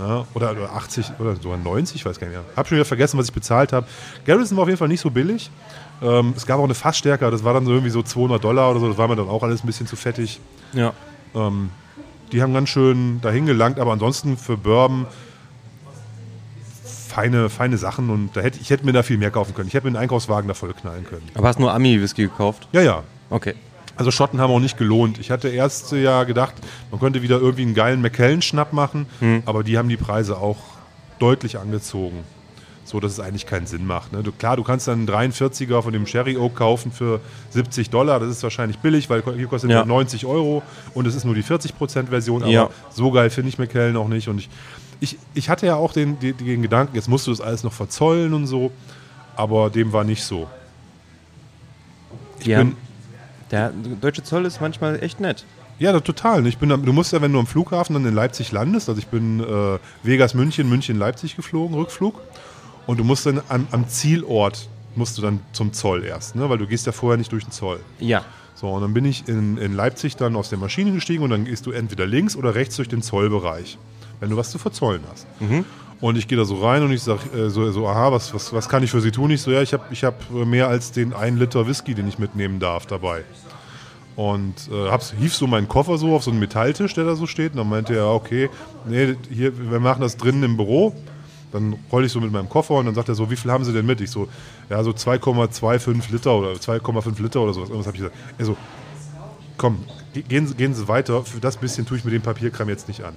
Ja, 0.01 0.25
oder, 0.35 0.51
oder 0.51 0.71
80 0.73 1.11
oder 1.19 1.35
sogar 1.35 1.57
90, 1.57 1.97
ich 1.97 2.05
weiß 2.05 2.17
gar 2.17 2.27
nicht 2.27 2.37
mehr. 2.37 2.45
Hab 2.55 2.65
schon 2.65 2.77
wieder 2.77 2.85
vergessen, 2.85 3.17
was 3.17 3.25
ich 3.27 3.33
bezahlt 3.33 3.73
habe. 3.73 3.85
Garrison 4.25 4.55
war 4.55 4.61
auf 4.63 4.69
jeden 4.69 4.77
Fall 4.79 4.87
nicht 4.87 5.01
so 5.01 5.09
billig. 5.11 5.51
Ähm, 6.01 6.33
es 6.37 6.45
gab 6.45 6.59
auch 6.59 6.63
eine 6.63 6.73
Fassstärke, 6.75 7.29
das 7.29 7.43
war 7.43 7.53
dann 7.53 7.65
so 7.65 7.71
irgendwie 7.71 7.89
so 7.89 8.01
200 8.01 8.41
Dollar 8.41 8.71
oder 8.71 8.79
so, 8.79 8.87
das 8.87 8.97
war 8.97 9.09
mir 9.09 9.17
dann 9.17 9.27
auch 9.27 9.43
alles 9.43 9.61
ein 9.63 9.67
bisschen 9.67 9.87
zu 9.87 9.97
fettig. 9.97 10.39
Ja. 10.71 10.93
Ähm, 11.35 11.71
die 12.31 12.41
haben 12.41 12.53
ganz 12.53 12.69
schön 12.69 13.19
dahin 13.19 13.45
gelangt, 13.45 13.79
aber 13.79 13.91
ansonsten 13.91 14.37
für 14.37 14.55
Bourbon 14.55 15.05
feine, 17.11 17.49
feine 17.49 17.77
Sachen 17.77 18.09
und 18.09 18.29
da 18.35 18.41
hätte, 18.41 18.59
ich 18.61 18.69
hätte 18.69 18.85
mir 18.85 18.93
da 18.93 19.03
viel 19.03 19.17
mehr 19.17 19.31
kaufen 19.31 19.53
können. 19.53 19.67
Ich 19.67 19.73
hätte 19.73 19.85
mir 19.85 19.89
einen 19.89 19.97
Einkaufswagen 20.03 20.47
da 20.47 20.53
voll 20.53 20.73
knallen 20.73 21.05
können. 21.05 21.23
Aber 21.35 21.47
hast 21.47 21.59
nur 21.59 21.73
Ami-Whisky 21.73 22.23
gekauft? 22.23 22.67
Ja, 22.71 22.81
ja. 22.81 23.03
Okay. 23.29 23.55
Also 23.97 24.09
Schotten 24.11 24.39
haben 24.39 24.51
auch 24.51 24.59
nicht 24.59 24.77
gelohnt. 24.77 25.19
Ich 25.19 25.29
hatte 25.29 25.49
erst 25.49 25.91
ja 25.91 26.23
gedacht, 26.23 26.53
man 26.89 26.99
könnte 26.99 27.21
wieder 27.21 27.39
irgendwie 27.39 27.63
einen 27.63 27.73
geilen 27.75 28.01
McKellen-Schnapp 28.01 28.71
machen, 28.73 29.05
aber 29.45 29.63
die 29.63 29.77
haben 29.77 29.89
die 29.89 29.97
Preise 29.97 30.37
auch 30.37 30.57
deutlich 31.19 31.59
angezogen. 31.59 32.19
So, 32.83 32.99
dass 32.99 33.11
es 33.13 33.19
eigentlich 33.19 33.45
keinen 33.45 33.67
Sinn 33.67 33.85
macht. 33.85 34.11
Ne? 34.11 34.23
Du, 34.23 34.31
klar, 34.31 34.57
du 34.57 34.63
kannst 34.63 34.87
dann 34.87 35.07
einen 35.07 35.31
43er 35.31 35.81
von 35.81 35.93
dem 35.93 36.07
Sherry 36.07 36.35
Oak 36.35 36.55
kaufen 36.55 36.91
für 36.91 37.21
70 37.51 37.89
Dollar. 37.89 38.19
Das 38.19 38.29
ist 38.29 38.43
wahrscheinlich 38.43 38.79
billig, 38.79 39.09
weil 39.09 39.23
hier 39.37 39.47
kostet 39.47 39.69
Ja. 39.69 39.79
ja. 39.79 39.85
90 39.85 40.25
Euro 40.25 40.61
und 40.93 41.05
es 41.07 41.15
ist 41.15 41.23
nur 41.23 41.35
die 41.35 41.43
40% 41.43 42.07
Version. 42.09 42.41
Aber 42.41 42.51
Ja. 42.51 42.69
so 42.89 43.11
geil 43.11 43.29
finde 43.29 43.49
ich 43.49 43.59
McKellen 43.59 43.95
auch 43.95 44.07
nicht. 44.09 44.27
Und 44.27 44.39
ich, 44.39 44.49
ich, 45.01 45.17
ich 45.33 45.49
hatte 45.49 45.65
ja 45.65 45.75
auch 45.75 45.91
den, 45.91 46.17
den, 46.19 46.37
den 46.37 46.61
Gedanken, 46.61 46.95
jetzt 46.95 47.09
musst 47.09 47.27
du 47.27 47.31
das 47.31 47.41
alles 47.41 47.63
noch 47.63 47.73
verzollen 47.73 48.33
und 48.33 48.47
so. 48.47 48.71
Aber 49.35 49.69
dem 49.69 49.91
war 49.91 50.03
nicht 50.05 50.23
so. 50.23 50.47
Ich 52.39 52.45
Ja. 52.47 52.59
bin, 52.59 52.75
Der 53.51 53.71
deutsche 53.71 54.23
Zoll 54.23 54.45
ist 54.45 54.61
manchmal 54.61 55.03
echt 55.03 55.19
nett. 55.19 55.43
Ja, 55.79 55.99
total. 55.99 56.45
Ich 56.47 56.57
bin, 56.57 56.69
du 56.69 56.93
musst 56.93 57.11
ja, 57.11 57.21
wenn 57.21 57.33
du 57.33 57.39
am 57.39 57.47
Flughafen 57.47 57.93
dann 57.95 58.05
in 58.05 58.13
Leipzig 58.13 58.51
landest, 58.51 58.87
also 58.87 58.99
ich 58.99 59.07
bin 59.07 59.39
äh, 59.39 59.79
Vegas, 60.03 60.33
München, 60.35 60.69
München, 60.69 60.97
Leipzig 60.97 61.35
geflogen, 61.35 61.75
Rückflug. 61.75 62.19
Und 62.87 62.99
du 62.99 63.03
musst 63.03 63.25
dann 63.25 63.41
am, 63.49 63.67
am 63.71 63.87
Zielort, 63.87 64.69
musst 64.95 65.17
du 65.17 65.21
dann 65.21 65.39
zum 65.53 65.73
Zoll 65.73 66.03
erst, 66.03 66.35
ne? 66.35 66.49
weil 66.49 66.57
du 66.57 66.67
gehst 66.67 66.85
ja 66.85 66.91
vorher 66.91 67.17
nicht 67.17 67.31
durch 67.31 67.43
den 67.45 67.51
Zoll. 67.51 67.79
Ja. 67.99 68.23
So, 68.55 68.69
und 68.69 68.81
dann 68.81 68.93
bin 68.93 69.05
ich 69.05 69.27
in, 69.27 69.57
in 69.57 69.73
Leipzig 69.75 70.17
dann 70.17 70.35
aus 70.35 70.49
der 70.49 70.59
Maschine 70.59 70.91
gestiegen 70.91 71.23
und 71.23 71.31
dann 71.31 71.45
gehst 71.45 71.65
du 71.65 71.71
entweder 71.71 72.05
links 72.05 72.35
oder 72.35 72.53
rechts 72.53 72.75
durch 72.75 72.89
den 72.89 73.01
Zollbereich, 73.01 73.77
wenn 74.21 74.29
du 74.29 74.37
was 74.37 74.49
zu 74.51 74.57
verzollen 74.57 75.01
hast. 75.11 75.27
Und 75.99 76.17
ich 76.17 76.27
gehe 76.27 76.37
da 76.37 76.45
so 76.45 76.63
rein 76.65 76.81
und 76.83 76.91
ich 76.91 77.03
sage 77.03 77.21
äh, 77.37 77.49
so, 77.49 77.69
so, 77.71 77.87
aha, 77.87 78.11
was, 78.11 78.33
was, 78.33 78.51
was 78.53 78.69
kann 78.69 78.81
ich 78.83 78.89
für 78.89 79.01
Sie 79.01 79.11
tun? 79.11 79.29
Ich 79.31 79.41
so, 79.41 79.51
ja, 79.51 79.61
ich 79.61 79.73
habe 79.73 79.83
ich 79.91 80.03
hab 80.03 80.15
äh, 80.33 80.45
mehr 80.45 80.67
als 80.67 80.91
den 80.91 81.13
einen 81.13 81.37
Liter 81.37 81.67
Whisky, 81.67 81.93
den 81.93 82.07
ich 82.07 82.17
mitnehmen 82.17 82.59
darf, 82.59 82.85
dabei. 82.85 83.23
Und 84.15 84.55
äh, 84.71 84.89
hab's, 84.89 85.13
hief 85.17 85.35
so 85.35 85.45
meinen 85.47 85.67
Koffer 85.67 85.97
so 85.97 86.15
auf 86.15 86.23
so 86.23 86.31
einen 86.31 86.39
Metalltisch, 86.39 86.93
der 86.95 87.05
da 87.05 87.15
so 87.15 87.27
steht. 87.27 87.51
Und 87.51 87.57
dann 87.57 87.69
meinte 87.69 87.95
er, 87.95 88.07
okay, 88.07 88.49
nee, 88.85 89.15
hier, 89.29 89.57
wir 89.71 89.79
machen 89.79 90.01
das 90.01 90.17
drinnen 90.17 90.43
im 90.43 90.57
Büro. 90.57 90.95
Dann 91.51 91.75
roll 91.91 92.05
ich 92.05 92.11
so 92.11 92.19
mit 92.19 92.31
meinem 92.31 92.49
Koffer 92.49 92.75
und 92.75 92.85
dann 92.85 92.95
sagt 92.95 93.09
er 93.09 93.15
so, 93.15 93.29
wie 93.29 93.35
viel 93.35 93.51
haben 93.51 93.63
Sie 93.63 93.73
denn 93.73 93.85
mit? 93.85 94.01
Ich 94.01 94.09
so, 94.09 94.27
ja, 94.69 94.83
so 94.83 94.91
2,25 94.91 96.11
Liter 96.11 96.33
oder 96.33 96.51
2,5 96.53 97.21
Liter 97.21 97.41
oder 97.41 97.53
sowas. 97.53 97.69
Irgendwas 97.69 97.87
habe 97.87 97.97
ich 97.97 98.03
gesagt. 98.03 98.17
Er 98.37 98.45
so, 98.45 98.57
komm, 99.57 99.83
gehen 100.13 100.47
Sie, 100.47 100.55
gehen 100.55 100.73
Sie 100.73 100.87
weiter. 100.87 101.23
Für 101.23 101.39
das 101.39 101.57
bisschen 101.57 101.85
tue 101.85 101.97
ich 101.97 102.03
mir 102.05 102.11
den 102.11 102.21
Papierkram 102.21 102.69
jetzt 102.69 102.87
nicht 102.87 103.03
an. 103.03 103.13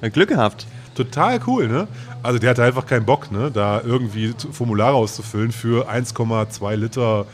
Glück 0.12 0.28
gehabt. 0.28 0.66
Total 0.94 1.40
cool, 1.46 1.68
ne? 1.68 1.88
Also 2.22 2.38
der 2.38 2.50
hatte 2.50 2.62
einfach 2.62 2.86
keinen 2.86 3.04
Bock, 3.06 3.30
ne? 3.32 3.50
Da 3.50 3.80
irgendwie 3.82 4.34
Formulare 4.52 4.94
auszufüllen 4.94 5.52
für 5.52 5.90
1,2 5.90 6.74
Liter 6.76 7.26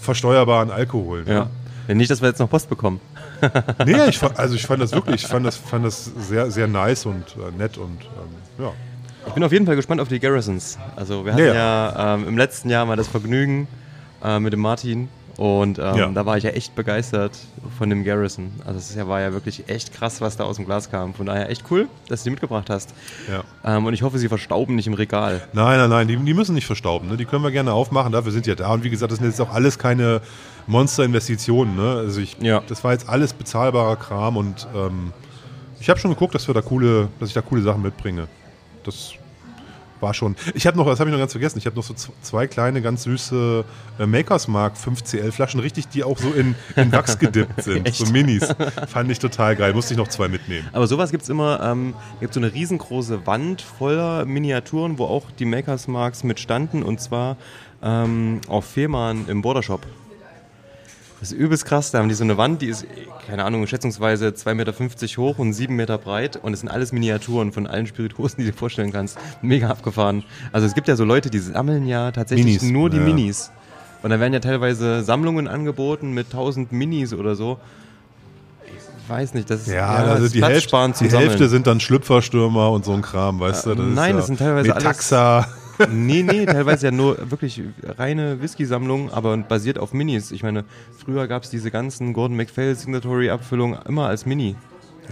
versteuerbaren 0.00 0.70
Alkohol. 0.70 1.24
Ne? 1.24 1.32
Ja. 1.32 1.50
Wenn 1.86 1.96
nicht, 1.98 2.10
dass 2.10 2.20
wir 2.20 2.28
jetzt 2.28 2.38
noch 2.38 2.50
Post 2.50 2.68
bekommen. 2.68 3.00
Nee, 3.84 4.06
ich, 4.08 4.18
fa- 4.18 4.30
also 4.36 4.54
ich 4.54 4.66
fand 4.66 4.80
das 4.80 4.92
wirklich, 4.92 5.22
ich 5.22 5.26
fand 5.26 5.44
das, 5.44 5.56
fand 5.56 5.84
das 5.84 6.04
sehr, 6.18 6.50
sehr 6.50 6.66
nice 6.66 7.04
und 7.04 7.24
äh, 7.36 7.50
nett 7.58 7.76
und 7.76 8.00
ähm, 8.02 8.64
ja. 8.64 8.72
Ich 9.26 9.32
bin 9.34 9.44
auf 9.44 9.52
jeden 9.52 9.66
Fall 9.66 9.76
gespannt 9.76 10.00
auf 10.00 10.08
die 10.08 10.18
Garrisons. 10.18 10.78
Also 10.96 11.26
wir 11.26 11.32
hatten 11.34 11.44
Ja, 11.44 11.54
ja, 11.54 12.14
ähm, 12.14 12.26
im 12.28 12.38
letzten 12.38 12.70
Jahr 12.70 12.86
mal 12.86 12.96
das 12.96 13.08
Vergnügen 13.08 13.66
äh, 14.22 14.38
mit 14.38 14.52
dem 14.54 14.60
Martin 14.60 15.08
und 15.36 15.78
ähm, 15.78 15.94
Ja. 15.96 16.08
da 16.08 16.26
war 16.26 16.36
ich 16.36 16.44
ja 16.44 16.50
echt 16.50 16.74
begeistert 16.74 17.32
von 17.78 17.90
dem 17.90 18.04
Garrison. 18.04 18.52
Also 18.64 18.78
es 18.78 18.96
war 19.08 19.20
ja 19.20 19.32
wirklich 19.32 19.68
echt 19.68 19.92
krass, 19.92 20.20
was 20.20 20.36
da 20.36 20.44
aus 20.44 20.56
dem 20.56 20.64
Glas 20.64 20.90
kam. 20.90 21.12
Von 21.14 21.26
daher 21.26 21.50
echt 21.50 21.64
cool, 21.70 21.88
dass 22.08 22.20
du 22.22 22.24
die 22.24 22.30
mitgebracht 22.30 22.70
hast. 22.70 22.94
ja. 23.30 23.42
Ähm, 23.64 23.84
und 23.86 23.94
ich 23.94 24.02
hoffe, 24.02 24.18
sie 24.18 24.28
verstauben 24.28 24.74
nicht 24.76 24.86
im 24.86 24.94
Regal. 24.94 25.42
Nein, 25.52 25.78
nein, 25.78 25.90
nein, 25.90 26.08
die, 26.08 26.16
die 26.16 26.34
müssen 26.34 26.54
nicht 26.54 26.66
verstauben. 26.66 27.08
Ne? 27.08 27.16
Die 27.16 27.24
können 27.24 27.42
wir 27.42 27.50
gerne 27.50 27.72
aufmachen, 27.72 28.12
dafür 28.12 28.30
sind 28.32 28.46
die 28.46 28.50
ja 28.50 28.56
da. 28.56 28.72
Und 28.72 28.84
wie 28.84 28.90
gesagt, 28.90 29.10
das 29.12 29.18
sind 29.18 29.28
jetzt 29.28 29.40
auch 29.40 29.52
alles 29.52 29.78
keine 29.78 30.20
Monster-Investitionen. 30.66 31.76
Ne? 31.76 31.94
Also 31.98 32.20
ich, 32.20 32.36
Ja. 32.40 32.62
das 32.68 32.84
war 32.84 32.92
jetzt 32.92 33.08
alles 33.08 33.32
bezahlbarer 33.32 33.96
Kram 33.96 34.36
und 34.36 34.66
ähm, 34.74 35.12
ich 35.80 35.88
habe 35.90 35.98
schon 35.98 36.10
geguckt, 36.10 36.34
dass 36.34 36.46
wir 36.46 36.54
da 36.54 36.62
coole, 36.62 37.08
dass 37.20 37.28
ich 37.30 37.34
da 37.34 37.42
coole 37.42 37.62
Sachen 37.62 37.82
mitbringe. 37.82 38.28
Das 38.84 39.12
war 40.04 40.14
schon. 40.14 40.36
Ich 40.54 40.66
habe 40.66 40.76
noch, 40.76 40.86
das 40.86 41.00
habe 41.00 41.10
ich 41.10 41.12
noch 41.12 41.20
ganz 41.20 41.32
vergessen. 41.32 41.58
Ich 41.58 41.66
habe 41.66 41.74
noch 41.74 41.82
so 41.82 41.94
zwei 41.94 42.46
kleine, 42.46 42.82
ganz 42.82 43.04
süße 43.04 43.64
äh, 43.98 44.06
Makers 44.06 44.46
Mark 44.46 44.74
5CL 44.76 45.32
Flaschen, 45.32 45.60
richtig, 45.60 45.88
die 45.88 46.04
auch 46.04 46.18
so 46.18 46.30
in, 46.30 46.54
in 46.76 46.92
Wachs 46.92 47.18
gedippt 47.24 47.62
sind, 47.62 47.92
so 47.94 48.06
Minis. 48.12 48.54
Fand 48.86 49.10
ich 49.10 49.18
total 49.18 49.56
geil. 49.56 49.72
Musste 49.72 49.94
ich 49.94 49.98
noch 49.98 50.08
zwei 50.08 50.28
mitnehmen. 50.28 50.68
Aber 50.72 50.86
sowas 50.86 51.10
gibt 51.10 51.22
es 51.22 51.28
immer, 51.30 51.60
ähm, 51.62 51.94
gibt 52.20 52.34
so 52.34 52.40
eine 52.40 52.52
riesengroße 52.52 53.26
Wand 53.26 53.62
voller 53.62 54.26
Miniaturen, 54.26 54.98
wo 54.98 55.06
auch 55.06 55.30
die 55.38 55.46
Makers 55.46 55.88
Marks 55.88 56.22
mit 56.22 56.38
standen 56.38 56.82
und 56.82 57.00
zwar 57.00 57.36
ähm, 57.82 58.40
auf 58.48 58.66
Fehmarn 58.66 59.26
im 59.28 59.42
Bordershop. 59.42 59.86
Das 61.20 61.32
ist 61.32 61.38
übelst 61.38 61.64
krass, 61.64 61.90
da 61.90 61.98
haben 61.98 62.08
die 62.08 62.14
so 62.14 62.24
eine 62.24 62.36
Wand, 62.36 62.60
die 62.60 62.66
ist, 62.66 62.84
keine 63.26 63.44
Ahnung, 63.44 63.66
schätzungsweise 63.66 64.28
2,50 64.28 64.54
Meter 64.54 64.72
hoch 65.22 65.38
und 65.38 65.52
7 65.54 65.74
Meter 65.74 65.96
breit 65.96 66.36
und 66.36 66.52
es 66.52 66.60
sind 66.60 66.68
alles 66.68 66.92
Miniaturen 66.92 67.52
von 67.52 67.66
allen 67.66 67.86
Spirituosen, 67.86 68.36
die 68.38 68.44
du 68.44 68.50
dir 68.52 68.56
vorstellen 68.58 68.92
kannst. 68.92 69.16
Mega 69.40 69.68
abgefahren. 69.70 70.24
Also 70.52 70.66
es 70.66 70.74
gibt 70.74 70.86
ja 70.88 70.96
so 70.96 71.04
Leute, 71.04 71.30
die 71.30 71.38
sammeln 71.38 71.86
ja 71.86 72.10
tatsächlich 72.10 72.60
Minis, 72.60 72.62
nur 72.62 72.90
die 72.90 72.98
ja. 72.98 73.02
Minis. 73.04 73.50
Und 74.02 74.10
da 74.10 74.20
werden 74.20 74.34
ja 74.34 74.40
teilweise 74.40 75.02
Sammlungen 75.02 75.48
angeboten 75.48 76.12
mit 76.12 76.26
1000 76.26 76.72
Minis 76.72 77.14
oder 77.14 77.36
so. 77.36 77.58
Ich 78.66 79.08
weiß 79.08 79.32
nicht, 79.34 79.48
das 79.48 79.62
ist 79.62 79.68
Ja, 79.68 79.88
also 79.94 80.24
ist 80.26 80.34
die, 80.34 80.44
Hälfte, 80.44 80.92
die 81.00 81.10
Hälfte 81.10 81.48
sind 81.48 81.66
dann 81.66 81.80
Schlüpferstürmer 81.80 82.70
und 82.70 82.84
so 82.84 82.92
ein 82.92 83.00
Kram, 83.02 83.40
weißt 83.40 83.66
du? 83.66 83.74
Das 83.74 83.86
nein, 83.86 84.10
ist 84.10 84.16
das 84.18 84.26
sind 84.26 84.38
teilweise 84.38 84.74
alles- 84.74 84.84
Metaxa. 84.84 85.46
Nee, 85.90 86.22
nee, 86.22 86.46
teilweise 86.46 86.86
ja 86.86 86.92
nur 86.92 87.30
wirklich 87.30 87.62
reine 87.84 88.40
Whisky-Sammlung, 88.40 89.12
aber 89.12 89.36
basiert 89.36 89.78
auf 89.78 89.92
Minis. 89.92 90.30
Ich 90.30 90.42
meine, 90.42 90.64
früher 90.96 91.26
gab 91.26 91.44
es 91.44 91.50
diese 91.50 91.70
ganzen 91.70 92.12
Gordon 92.12 92.36
MacPhail 92.36 92.74
Signatory-Abfüllungen 92.74 93.78
immer 93.86 94.06
als 94.06 94.26
Mini. 94.26 94.56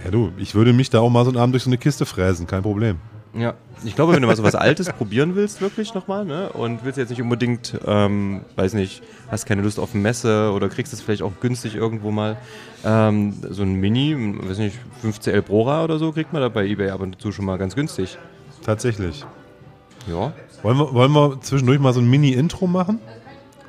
Ja, 0.03 0.11
du, 0.11 0.31
ich 0.37 0.55
würde 0.55 0.73
mich 0.73 0.89
da 0.89 0.99
auch 0.99 1.09
mal 1.09 1.23
so 1.23 1.31
einen 1.31 1.39
Abend 1.39 1.53
durch 1.53 1.63
so 1.63 1.69
eine 1.69 1.77
Kiste 1.77 2.05
fräsen, 2.05 2.47
kein 2.47 2.63
Problem. 2.63 2.97
Ja, 3.35 3.55
ich 3.83 3.95
glaube, 3.95 4.13
wenn 4.13 4.21
du 4.21 4.27
mal 4.27 4.35
so 4.35 4.43
was 4.43 4.53
Altes 4.53 4.91
probieren 4.97 5.35
willst, 5.35 5.59
wirklich 5.59 5.93
nochmal, 5.95 6.23
ne, 6.23 6.49
und 6.49 6.85
willst 6.85 6.99
jetzt 6.99 7.09
nicht 7.09 7.21
unbedingt, 7.21 7.79
ähm, 7.85 8.41
weiß 8.55 8.73
nicht, 8.75 9.01
hast 9.29 9.45
keine 9.45 9.63
Lust 9.63 9.79
auf 9.79 9.93
eine 9.93 10.03
Messe 10.03 10.51
oder 10.51 10.69
kriegst 10.69 10.93
es 10.93 11.01
vielleicht 11.01 11.23
auch 11.23 11.31
günstig 11.41 11.75
irgendwo 11.75 12.11
mal, 12.11 12.37
ähm, 12.85 13.33
so 13.49 13.63
ein 13.63 13.73
Mini, 13.73 14.15
weiß 14.15 14.59
nicht, 14.59 14.77
5CL 15.03 15.41
Brora 15.41 15.83
oder 15.83 15.97
so, 15.97 16.11
kriegt 16.11 16.31
man 16.31 16.43
da 16.43 16.49
bei 16.49 16.67
Ebay 16.67 16.91
ab 16.91 17.01
und 17.01 17.19
zu 17.19 17.31
schon 17.31 17.45
mal 17.45 17.57
ganz 17.57 17.75
günstig. 17.75 18.17
Tatsächlich. 18.63 19.25
Ja. 20.07 20.33
Wollen 20.63 20.77
wir, 20.77 20.93
wollen 20.93 21.11
wir 21.11 21.41
zwischendurch 21.41 21.79
mal 21.79 21.93
so 21.93 21.99
ein 21.99 22.09
Mini-Intro 22.09 22.67
machen? 22.67 22.99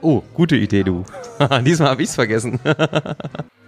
Oh, 0.00 0.22
gute 0.32 0.56
Idee, 0.56 0.84
du. 0.84 1.04
Diesmal 1.64 1.90
habe 1.90 2.02
ich's 2.02 2.14
vergessen. 2.14 2.60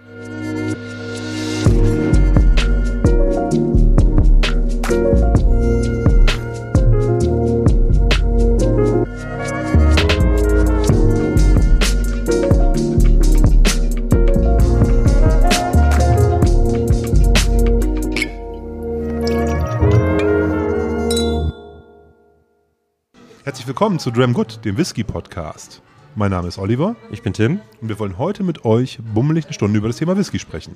Herzlich 23.47 23.65
willkommen 23.65 23.97
zu 23.97 24.11
Dram 24.11 24.33
Good, 24.33 24.65
dem 24.65 24.75
Whisky-Podcast. 24.75 25.81
Mein 26.15 26.31
Name 26.31 26.49
ist 26.49 26.57
Oliver 26.57 26.97
Ich 27.11 27.21
bin 27.21 27.31
Tim. 27.31 27.61
und 27.79 27.87
wir 27.87 27.97
wollen 27.97 28.17
heute 28.17 28.43
mit 28.43 28.65
euch 28.65 28.99
bummelig 29.13 29.45
eine 29.45 29.53
Stunde 29.53 29.77
über 29.77 29.87
das 29.87 29.95
Thema 29.95 30.17
Whisky 30.17 30.37
sprechen. 30.37 30.75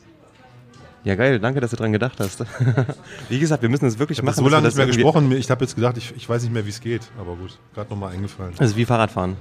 Ja, 1.04 1.16
geil, 1.16 1.42
danke, 1.42 1.60
dass 1.60 1.72
du 1.72 1.76
dran 1.76 1.92
gedacht 1.92 2.18
hast. 2.22 2.46
Wie 3.30 3.40
gesagt, 3.40 3.62
wir 3.62 3.68
müssen 3.68 3.88
es 3.88 4.00
wirklich 4.00 4.20
Ich 4.20 4.22
habe 4.26 4.28
machen. 4.28 4.36
so 4.38 4.44
dass 4.44 4.50
wir 4.50 4.56
lange 4.56 4.64
das 4.68 4.76
nicht 4.78 4.86
mehr 4.86 4.96
gesprochen, 4.96 5.34
ich 5.34 5.52
habe 5.52 5.66
jetzt 5.66 5.76
gedacht, 5.76 5.98
ich, 5.98 6.16
ich 6.16 6.30
weiß 6.30 6.44
nicht 6.44 6.54
mehr, 6.54 6.66
wie 6.66 6.70
es 6.70 6.80
geht, 6.80 7.02
aber 7.20 7.36
gut, 7.36 7.60
gerade 7.76 7.90
nochmal 7.90 8.14
eingefallen. 8.14 8.54
Also 8.58 8.78
wie 8.78 8.86
Fahrradfahren. 8.86 9.36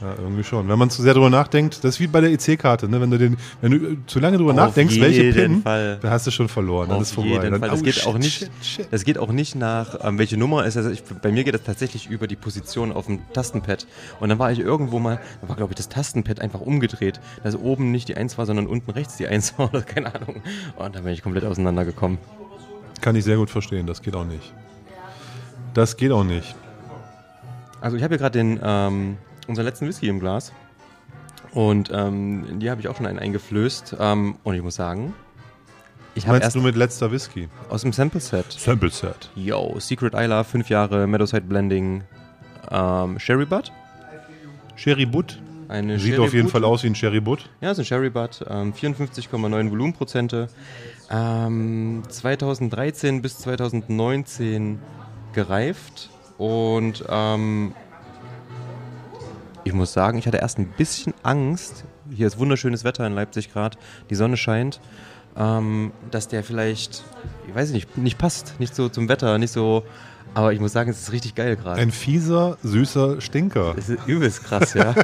Ja, 0.00 0.14
irgendwie 0.16 0.44
schon. 0.44 0.68
Wenn 0.68 0.78
man 0.78 0.90
zu 0.90 1.02
sehr 1.02 1.12
drüber 1.12 1.28
nachdenkt, 1.28 1.82
das 1.82 1.96
ist 1.96 2.00
wie 2.00 2.06
bei 2.06 2.20
der 2.20 2.30
EC-Karte, 2.30 2.88
ne? 2.88 3.00
Wenn 3.00 3.10
du 3.10 3.18
den, 3.18 3.36
wenn 3.60 3.72
du 3.72 3.76
äh, 3.78 3.96
zu 4.06 4.20
lange 4.20 4.36
drüber 4.36 4.52
Auf 4.52 4.56
nachdenkst, 4.56 5.00
welche 5.00 5.32
PIN, 5.32 5.62
Fall. 5.62 5.98
dann 6.00 6.10
hast 6.10 6.26
du 6.26 6.30
schon 6.30 6.48
verloren. 6.48 6.88
Dann 6.88 6.98
Auf 6.98 7.02
ist 7.02 7.12
vorbei. 7.12 7.30
jeden 7.30 7.50
dann, 7.50 7.60
Fall. 7.60 7.70
Das 7.70 7.80
oh, 7.80 7.82
geht 7.82 7.94
shit, 7.94 8.06
auch 8.06 8.16
nicht. 8.16 8.38
Shit, 8.38 8.50
shit. 8.62 8.88
Das 8.92 9.04
geht 9.04 9.18
auch 9.18 9.32
nicht 9.32 9.56
nach, 9.56 9.98
ähm, 10.04 10.18
welche 10.18 10.36
Nummer 10.36 10.64
ist. 10.66 10.76
Also 10.76 10.90
ich, 10.90 11.02
bei 11.02 11.32
mir 11.32 11.42
geht 11.42 11.54
das 11.54 11.64
tatsächlich 11.64 12.08
über 12.08 12.28
die 12.28 12.36
Position 12.36 12.92
auf 12.92 13.06
dem 13.06 13.20
Tastenpad. 13.32 13.86
Und 14.20 14.28
dann 14.28 14.38
war 14.38 14.52
ich 14.52 14.60
irgendwo 14.60 15.00
mal, 15.00 15.18
da 15.42 15.48
war 15.48 15.56
glaube 15.56 15.72
ich 15.72 15.76
das 15.76 15.88
Tastenpad 15.88 16.40
einfach 16.40 16.60
umgedreht, 16.60 17.20
dass 17.42 17.56
oben 17.56 17.90
nicht 17.90 18.08
die 18.08 18.16
1 18.16 18.38
war, 18.38 18.46
sondern 18.46 18.68
unten 18.68 18.92
rechts 18.92 19.16
die 19.16 19.26
1 19.26 19.58
war 19.58 19.70
oder 19.70 19.82
keine 19.82 20.14
Ahnung. 20.14 20.42
Und 20.76 20.94
dann 20.94 21.02
bin 21.02 21.12
ich 21.12 21.22
komplett 21.22 21.44
auseinandergekommen. 21.44 22.18
Kann 23.00 23.16
ich 23.16 23.24
sehr 23.24 23.36
gut 23.36 23.50
verstehen. 23.50 23.86
Das 23.86 24.00
geht 24.02 24.14
auch 24.14 24.24
nicht. 24.24 24.52
Das 25.74 25.96
geht 25.96 26.12
auch 26.12 26.24
nicht. 26.24 26.54
Also 27.80 27.96
ich 27.96 28.02
habe 28.02 28.14
hier 28.14 28.18
gerade 28.18 28.38
den 28.38 28.60
ähm, 28.62 29.16
unseren 29.48 29.64
letzten 29.64 29.88
Whisky 29.88 30.08
im 30.08 30.20
Glas. 30.20 30.52
Und 31.52 31.90
ähm, 31.92 32.58
die 32.60 32.70
habe 32.70 32.80
ich 32.80 32.88
auch 32.88 32.96
schon 32.96 33.06
einen 33.06 33.18
eingeflößt. 33.18 33.96
Ähm, 33.98 34.36
und 34.44 34.54
ich 34.54 34.62
muss 34.62 34.76
sagen, 34.76 35.14
ich 36.14 36.24
habe 36.26 36.34
Meinst 36.34 36.44
erst 36.44 36.56
du 36.56 36.60
mit 36.60 36.76
letzter 36.76 37.10
Whisky? 37.10 37.48
aus 37.68 37.82
dem 37.82 37.92
Sample 37.92 38.20
Set 38.20 38.50
Sample 38.52 38.90
Set. 38.90 39.30
Yo, 39.34 39.76
Secret 39.78 40.14
Isla, 40.14 40.44
5 40.44 40.68
Jahre 40.68 41.06
Meadowside 41.06 41.42
Blending, 41.42 42.02
ähm, 42.70 43.18
Sherry 43.18 43.46
Butt. 43.46 43.72
Sherry 44.76 45.06
Butt. 45.06 45.40
Eine 45.68 45.98
Sieht 45.98 46.14
Sherry 46.14 46.26
auf 46.26 46.32
jeden 46.34 46.44
Butt. 46.46 46.52
Fall 46.52 46.64
aus 46.64 46.82
wie 46.82 46.88
ein 46.88 46.94
Sherry 46.94 47.20
Butt. 47.20 47.48
Ja, 47.60 47.70
ist 47.72 47.78
ein 47.78 47.84
Sherry 47.84 48.10
Butt, 48.10 48.44
ähm, 48.48 48.72
54,9 48.72 49.70
Volumenprozente. 49.70 50.48
Ähm, 51.10 52.02
2013 52.08 53.22
bis 53.22 53.38
2019 53.38 54.80
gereift 55.34 56.10
und 56.36 57.04
ähm, 57.08 57.74
ich 59.64 59.72
muss 59.72 59.92
sagen, 59.92 60.18
ich 60.18 60.26
hatte 60.26 60.38
erst 60.38 60.58
ein 60.58 60.68
bisschen 60.76 61.14
Angst. 61.22 61.84
Hier 62.10 62.26
ist 62.26 62.38
wunderschönes 62.38 62.84
Wetter 62.84 63.06
in 63.06 63.14
Leipzig 63.14 63.52
gerade, 63.52 63.76
die 64.10 64.14
Sonne 64.14 64.36
scheint, 64.36 64.80
ähm, 65.36 65.92
dass 66.10 66.28
der 66.28 66.42
vielleicht, 66.42 67.04
ich 67.46 67.54
weiß 67.54 67.70
nicht, 67.70 67.96
nicht 67.96 68.18
passt, 68.18 68.58
nicht 68.58 68.74
so 68.74 68.88
zum 68.88 69.08
Wetter, 69.08 69.38
nicht 69.38 69.52
so. 69.52 69.84
Aber 70.34 70.52
ich 70.52 70.60
muss 70.60 70.72
sagen, 70.72 70.90
es 70.90 71.00
ist 71.00 71.12
richtig 71.12 71.34
geil 71.34 71.56
gerade. 71.56 71.80
Ein 71.80 71.90
fieser, 71.90 72.58
süßer 72.62 73.20
Stinker. 73.20 73.74
Das 73.74 73.88
ist 73.88 74.06
übelst 74.06 74.44
krass, 74.44 74.74
ja. 74.74 74.94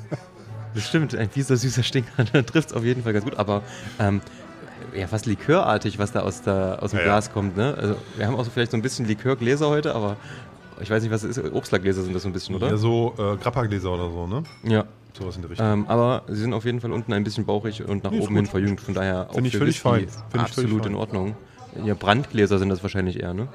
das 0.74 0.86
stimmt, 0.86 1.14
ein 1.14 1.30
fieser, 1.30 1.56
süßer 1.56 1.82
Stinker, 1.82 2.24
da 2.32 2.42
trifft 2.42 2.70
es 2.70 2.74
auf 2.74 2.84
jeden 2.84 3.02
Fall 3.02 3.12
ganz 3.12 3.24
gut. 3.24 3.36
Aber 3.36 3.62
ähm, 3.98 4.20
ja, 4.94 5.06
fast 5.06 5.26
likörartig, 5.26 5.98
was 5.98 6.12
da 6.12 6.20
aus, 6.20 6.42
der, 6.42 6.78
aus 6.80 6.90
dem 6.90 6.98
ja. 6.98 7.04
Glas 7.04 7.32
kommt. 7.32 7.56
Ne? 7.56 7.74
Also, 7.76 7.96
wir 8.16 8.26
haben 8.26 8.36
auch 8.36 8.44
so 8.44 8.50
vielleicht 8.50 8.70
so 8.70 8.76
ein 8.76 8.82
bisschen 8.82 9.06
Likörgläser 9.06 9.68
heute, 9.68 9.94
aber 9.94 10.16
ich 10.80 10.90
weiß 10.90 11.02
nicht, 11.02 11.12
was 11.12 11.22
es 11.22 11.36
ist. 11.36 11.52
Obstlergläser 11.52 12.02
sind 12.02 12.14
das 12.14 12.22
so 12.22 12.28
ein 12.28 12.32
bisschen, 12.32 12.54
oder? 12.54 12.68
Ja, 12.70 12.76
so 12.76 13.14
äh, 13.18 13.36
Grappagläser 13.36 13.92
oder 13.92 14.10
so, 14.10 14.26
ne? 14.26 14.42
Ja. 14.62 14.84
Sowas 15.16 15.36
in 15.36 15.42
der 15.42 15.50
Richtung. 15.52 15.66
Ähm, 15.66 15.86
aber 15.88 16.22
sie 16.26 16.40
sind 16.40 16.52
auf 16.54 16.64
jeden 16.64 16.80
Fall 16.80 16.90
unten 16.92 17.12
ein 17.12 17.22
bisschen 17.22 17.44
bauchig 17.44 17.84
und 17.86 18.02
nach 18.02 18.10
Nee, 18.10 18.20
oben 18.20 18.34
hin 18.34 18.46
verjüngt. 18.46 18.80
Von 18.80 18.94
daher 18.94 19.30
auch 19.30 19.34
Finde 19.34 19.48
ich 19.48 19.56
völlig 19.56 19.80
fein. 19.80 20.08
Völlig 20.30 20.46
absolut 20.46 20.86
in 20.86 20.94
Ordnung. 20.96 21.36
Ja, 21.84 21.94
Brandgläser 21.94 22.58
sind 22.58 22.68
das 22.68 22.82
wahrscheinlich 22.82 23.20
eher, 23.20 23.32
ne? 23.34 23.48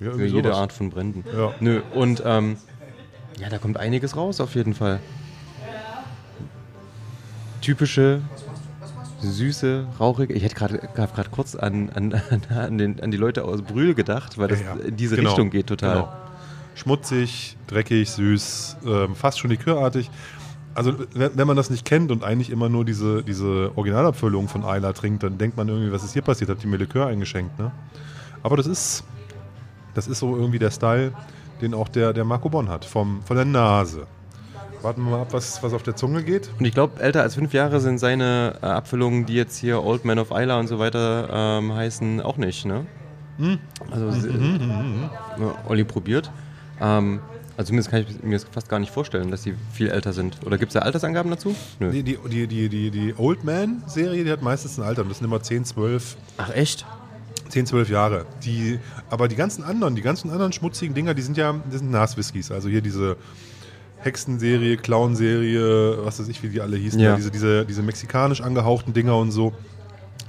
ja, 0.00 0.12
Für 0.12 0.24
jede 0.26 0.48
sowas. 0.50 0.56
Art 0.60 0.72
von 0.72 0.90
Bränden. 0.90 1.24
Ja. 1.36 1.52
Nö, 1.60 1.80
und 1.94 2.22
ähm, 2.24 2.56
ja, 3.40 3.48
da 3.48 3.58
kommt 3.58 3.76
einiges 3.76 4.16
raus 4.16 4.40
auf 4.40 4.54
jeden 4.54 4.74
Fall. 4.74 5.00
Typische, 7.60 8.20
süße, 9.20 9.86
rauchige. 9.98 10.32
Ich 10.34 10.42
hätte 10.44 10.54
gerade 10.54 10.80
kurz 11.30 11.54
an, 11.56 11.90
an, 11.90 12.20
an, 12.56 12.78
den, 12.78 13.00
an 13.00 13.10
die 13.10 13.16
Leute 13.16 13.44
aus 13.44 13.62
Brühl 13.62 13.94
gedacht, 13.94 14.38
weil 14.38 14.48
das 14.48 14.60
Ja, 14.60 14.76
ja. 14.76 14.82
in 14.84 14.96
diese 14.96 15.16
Genau, 15.16 15.30
Richtung 15.30 15.50
geht 15.50 15.66
total. 15.66 15.94
genau. 15.94 16.12
Schmutzig, 16.78 17.56
dreckig, 17.66 18.08
süß, 18.10 18.76
ähm, 18.86 19.14
fast 19.16 19.40
schon 19.40 19.50
likörartig. 19.50 20.10
Also 20.74 20.92
wenn 21.12 21.46
man 21.46 21.56
das 21.56 21.70
nicht 21.70 21.84
kennt 21.84 22.12
und 22.12 22.22
eigentlich 22.22 22.50
immer 22.50 22.68
nur 22.68 22.84
diese, 22.84 23.24
diese 23.24 23.72
Originalabfüllung 23.74 24.46
von 24.46 24.62
Isla 24.62 24.92
trinkt, 24.92 25.24
dann 25.24 25.36
denkt 25.36 25.56
man 25.56 25.68
irgendwie, 25.68 25.90
was 25.90 26.04
ist 26.04 26.12
hier 26.12 26.22
passiert? 26.22 26.50
Hat 26.50 26.62
die 26.62 26.68
mir 26.68 26.76
Likör 26.76 27.08
eingeschenkt, 27.08 27.58
ne? 27.58 27.72
Aber 28.44 28.56
das 28.56 28.68
ist, 28.68 29.02
das 29.94 30.06
ist 30.06 30.20
so 30.20 30.36
irgendwie 30.36 30.60
der 30.60 30.70
Style, 30.70 31.12
den 31.60 31.74
auch 31.74 31.88
der, 31.88 32.12
der 32.12 32.24
Marco 32.24 32.48
Bonn 32.48 32.68
hat, 32.68 32.84
vom, 32.84 33.22
von 33.24 33.34
der 33.34 33.44
Nase. 33.44 34.06
Warten 34.80 35.02
wir 35.02 35.10
mal 35.10 35.22
ab, 35.22 35.32
was, 35.32 35.60
was 35.64 35.72
auf 35.72 35.82
der 35.82 35.96
Zunge 35.96 36.22
geht. 36.22 36.48
Und 36.60 36.64
ich 36.64 36.72
glaube, 36.74 37.02
älter 37.02 37.22
als 37.22 37.34
fünf 37.34 37.52
Jahre 37.52 37.80
sind 37.80 37.98
seine 37.98 38.54
äh, 38.62 38.66
Abfüllungen, 38.66 39.26
die 39.26 39.34
jetzt 39.34 39.56
hier 39.58 39.82
Old 39.82 40.04
Man 40.04 40.20
of 40.20 40.30
Isla 40.30 40.60
und 40.60 40.68
so 40.68 40.78
weiter 40.78 41.28
ähm, 41.58 41.72
heißen, 41.74 42.20
auch 42.20 42.36
nicht, 42.36 42.64
ne? 42.66 42.86
Hm. 43.38 43.58
Also, 43.90 44.12
sie- 44.12 44.28
ja, 44.28 45.54
Olli 45.66 45.82
probiert. 45.82 46.30
Ähm, 46.80 47.20
also 47.56 47.68
zumindest 47.68 47.90
kann 47.90 48.02
ich 48.08 48.22
mir 48.22 48.34
das 48.36 48.44
fast 48.44 48.68
gar 48.68 48.78
nicht 48.78 48.92
vorstellen, 48.92 49.32
dass 49.32 49.42
sie 49.42 49.54
viel 49.72 49.90
älter 49.90 50.12
sind. 50.12 50.38
Oder 50.46 50.58
gibt 50.58 50.70
es 50.70 50.74
da 50.74 50.80
Altersangaben 50.80 51.28
dazu? 51.28 51.56
Nö. 51.80 51.90
Die, 51.90 52.04
die, 52.04 52.16
die, 52.28 52.46
die, 52.46 52.68
die, 52.68 52.90
die 52.92 53.14
Old 53.18 53.42
Man-Serie, 53.42 54.22
die 54.22 54.30
hat 54.30 54.42
meistens 54.42 54.78
ein 54.78 54.84
Alter. 54.84 55.02
Das 55.02 55.18
sind 55.18 55.26
immer 55.26 55.42
10, 55.42 55.64
12, 55.64 56.16
Ach 56.36 56.50
echt? 56.50 56.86
10, 57.48 57.66
12 57.66 57.90
Jahre. 57.90 58.26
Die, 58.44 58.78
aber 59.10 59.26
die 59.26 59.34
ganzen 59.34 59.64
anderen, 59.64 59.96
die 59.96 60.02
ganzen 60.02 60.30
anderen 60.30 60.52
schmutzigen 60.52 60.94
Dinger, 60.94 61.14
die 61.14 61.22
sind 61.22 61.36
ja, 61.36 61.52
das 61.68 61.80
sind 61.80 61.90
Nas-Whiskys. 61.90 62.52
Also 62.52 62.68
hier 62.68 62.80
diese 62.80 63.16
Hexenserie, 64.02 64.76
Clown-Serie, 64.76 66.04
was 66.04 66.20
weiß 66.20 66.28
ich, 66.28 66.40
wie 66.44 66.50
die 66.50 66.60
alle 66.60 66.76
hießen. 66.76 67.00
Ja. 67.00 67.10
Ja. 67.10 67.16
Diese, 67.16 67.32
diese, 67.32 67.66
diese 67.66 67.82
mexikanisch 67.82 68.40
angehauchten 68.40 68.92
Dinger 68.92 69.16
und 69.16 69.32
so. 69.32 69.52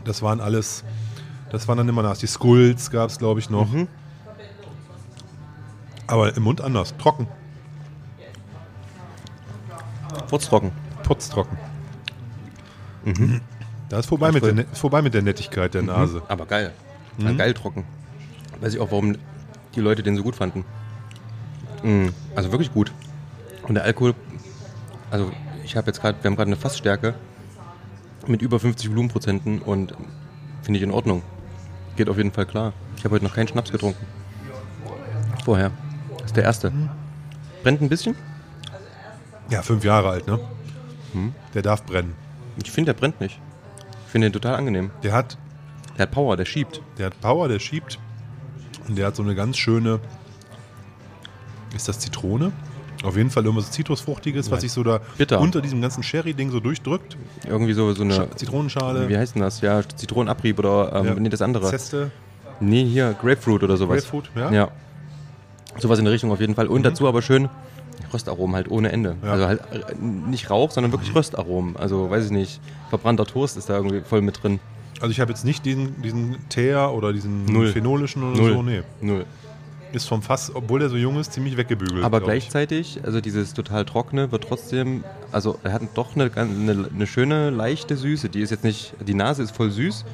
Das 0.04 0.24
waren 0.24 0.40
alles, 0.40 0.84
das 1.52 1.68
waren 1.68 1.78
dann 1.78 1.90
immer 1.90 2.02
Nas. 2.02 2.18
Die 2.18 2.28
Skulls 2.28 2.90
gab 2.90 3.12
es, 3.12 3.20
glaube 3.20 3.40
ich, 3.40 3.52
noch. 3.52 3.72
Mhm. 3.72 3.88
Aber 6.10 6.36
im 6.36 6.44
Mund 6.44 6.60
anders. 6.62 6.96
Trocken. 6.98 7.28
Furztrocken. 10.28 10.72
Putztrocken. 11.04 11.58
Da 13.90 14.00
ist 14.00 14.06
vorbei 14.08 14.28
Das 14.28 14.34
mit, 14.36 14.44
voll- 14.44 14.54
der, 14.56 14.66
Ne- 14.66 14.76
vorbei 14.76 15.02
mit 15.02 15.14
der 15.14 15.22
Nettigkeit 15.22 15.74
der 15.74 15.82
Nase. 15.84 16.22
Aber 16.28 16.46
geil. 16.46 16.74
Ja, 17.18 17.32
geil 17.34 17.54
trocken. 17.54 17.86
Weiß 18.62 18.74
ich 18.74 18.80
auch, 18.80 18.92
warum 18.92 19.18
die 19.76 19.80
Leute 19.82 20.04
den 20.04 20.16
so 20.16 20.24
gut 20.24 20.36
fanden. 20.36 20.66
Mm, 21.84 22.08
Also 22.36 22.52
wirklich 22.52 22.72
gut. 22.74 22.92
Und 23.68 23.76
der 23.76 23.84
Alkohol, 23.84 24.14
also 25.12 25.32
ich 25.64 25.76
habe 25.76 25.88
jetzt 25.88 26.02
gerade, 26.02 26.18
wir 26.22 26.30
haben 26.30 26.36
gerade 26.36 26.50
eine 26.50 26.56
Fassstärke 26.58 27.14
mit 28.28 28.42
über 28.42 28.60
50 28.60 28.90
Volumenprozenten 28.90 29.62
und 29.62 29.94
finde 30.64 30.78
ich 30.78 30.84
in 30.84 30.92
Ordnung. 30.92 31.22
Geht 31.96 32.10
auf 32.10 32.18
jeden 32.18 32.32
Fall 32.32 32.46
klar. 32.46 32.74
Ich 32.98 33.04
habe 33.06 33.16
heute 33.16 33.26
noch 33.26 33.34
keinen 33.34 33.48
Schnaps 33.48 33.72
getrunken. 33.72 34.06
Vorher. 35.46 35.72
Ist 36.30 36.36
der 36.38 36.44
erste. 36.44 36.72
Brennt 37.64 37.82
ein 37.82 37.90
bisschen? 37.90 38.14
Ja, 39.50 39.64
fünf 39.64 39.84
Jahre 39.84 40.10
alt, 40.10 40.28
ne? 40.28 40.40
Hm. 41.14 41.34
Der 41.56 41.64
darf 41.64 41.84
brennen. 41.84 42.14
Ich 42.64 42.70
finde, 42.72 42.94
der 42.94 43.00
brennt 43.00 43.20
nicht. 43.20 43.40
Ich 44.06 44.12
finde 44.12 44.28
den 44.30 44.34
total 44.34 44.54
angenehm. 44.54 44.92
Der 45.02 45.12
hat, 45.14 45.40
Der 45.98 46.04
hat 46.04 46.12
Power, 46.12 46.38
der 46.38 46.46
schiebt. 46.46 46.84
der 47.00 47.08
hat 47.08 47.20
Power, 47.20 47.48
der 47.48 47.58
schiebt. 47.58 47.98
Und 48.88 48.96
der 48.96 49.08
hat 49.08 49.16
so 49.16 49.24
eine 49.24 49.34
ganz 49.34 49.58
schöne. 49.58 50.00
Ist 51.76 51.88
das 51.88 51.98
Zitrone? 51.98 52.52
Auf 53.04 53.18
jeden 53.18 53.32
Fall 53.32 53.44
irgendwas 53.46 53.72
Zitrusfruchtiges, 53.72 54.52
was 54.52 54.58
Ja, 54.58 54.62
sich 54.62 54.72
so 54.72 54.84
da 54.84 55.00
bitter. 55.18 55.40
unter 55.42 55.62
diesem 55.62 55.82
ganzen 55.82 56.04
Sherry-Ding 56.04 56.52
so 56.52 56.60
durchdrückt. 56.60 57.18
Irgendwie 57.48 57.74
so, 57.74 57.92
so 57.94 58.04
eine. 58.04 58.14
Scha- 58.14 58.36
Zitronenschale. 58.36 59.10
Wie 59.10 59.18
heißt 59.18 59.34
denn 59.34 59.42
das? 59.42 59.62
Ja, 59.62 59.82
Zitronenabrieb 59.96 60.60
oder 60.60 60.94
ähm, 60.96 61.06
Ja. 61.08 61.14
nee, 61.16 61.30
das 61.30 61.42
andere. 61.42 61.68
Zeste, 61.72 62.12
Nee, 62.60 62.86
hier, 62.86 63.16
Grapefruit 63.20 63.64
oder 63.64 63.78
sowas. 63.78 64.04
Grapefruit, 64.04 64.30
ja. 64.36 64.52
Ja. 64.52 64.68
Sowas 65.78 66.00
in 66.00 66.06
der 66.06 66.14
Richtung 66.14 66.32
auf 66.32 66.40
jeden 66.40 66.56
Fall. 66.56 66.68
Und 66.68 66.84
dazu 66.84 67.08
aber 67.08 67.22
schön 67.22 67.50
Röstaromen 68.14 68.56
halt 68.56 68.70
ohne 68.72 68.92
Ende. 68.92 69.16
Ja. 69.24 69.32
Also 69.32 69.46
halt 69.46 69.62
äh, 69.72 69.96
nicht 70.02 70.50
Rauch, 70.50 70.72
sondern 70.72 70.92
wirklich 70.92 71.14
Röstaromen. 71.16 71.76
Also 71.78 72.10
weiß 72.10 72.26
ich 72.26 72.32
nicht, 72.32 72.60
verbrannter 72.90 73.26
Toast 73.26 73.58
ist 73.58 73.70
da 73.70 73.76
irgendwie 73.76 74.02
voll 74.02 74.22
mit 74.22 74.42
drin. 74.42 74.60
Also 75.02 75.12
ich 75.12 75.20
habe 75.20 75.32
jetzt 75.32 75.46
nicht 75.46 75.66
diesen, 75.66 76.02
diesen 76.02 76.38
Teer 76.50 76.92
oder 76.94 77.14
diesen 77.14 77.46
Null. 77.46 77.72
phenolischen 77.72 78.24
oder 78.24 78.38
Null. 78.38 78.54
so. 78.54 78.64
Nee. 78.64 78.82
Null. 79.02 79.26
Ist 79.92 80.08
vom 80.08 80.22
Fass, 80.22 80.52
obwohl 80.54 80.80
der 80.80 80.90
so 80.90 80.98
jung 80.98 81.20
ist, 81.20 81.34
ziemlich 81.34 81.58
weggebügelt. 81.58 82.04
Aber 82.04 82.20
glaub 82.20 82.30
ich. 82.30 82.44
gleichzeitig, 82.44 83.00
also 83.04 83.22
dieses 83.22 83.54
total 83.54 83.86
trockene 83.86 84.32
wird 84.32 84.44
trotzdem, 84.48 85.04
also 85.32 85.58
er 85.64 85.74
hat 85.74 85.82
doch 85.96 86.16
eine, 86.16 86.30
eine, 86.36 86.90
eine 86.94 87.08
schöne, 87.08 87.50
leichte 87.50 87.98
Süße. 87.98 88.30
Die 88.30 88.42
ist 88.42 88.52
jetzt 88.52 88.64
nicht, 88.64 88.94
die 89.06 89.16
Nase 89.16 89.42
ist 89.42 89.56
voll 89.56 89.72
süß, 89.72 90.06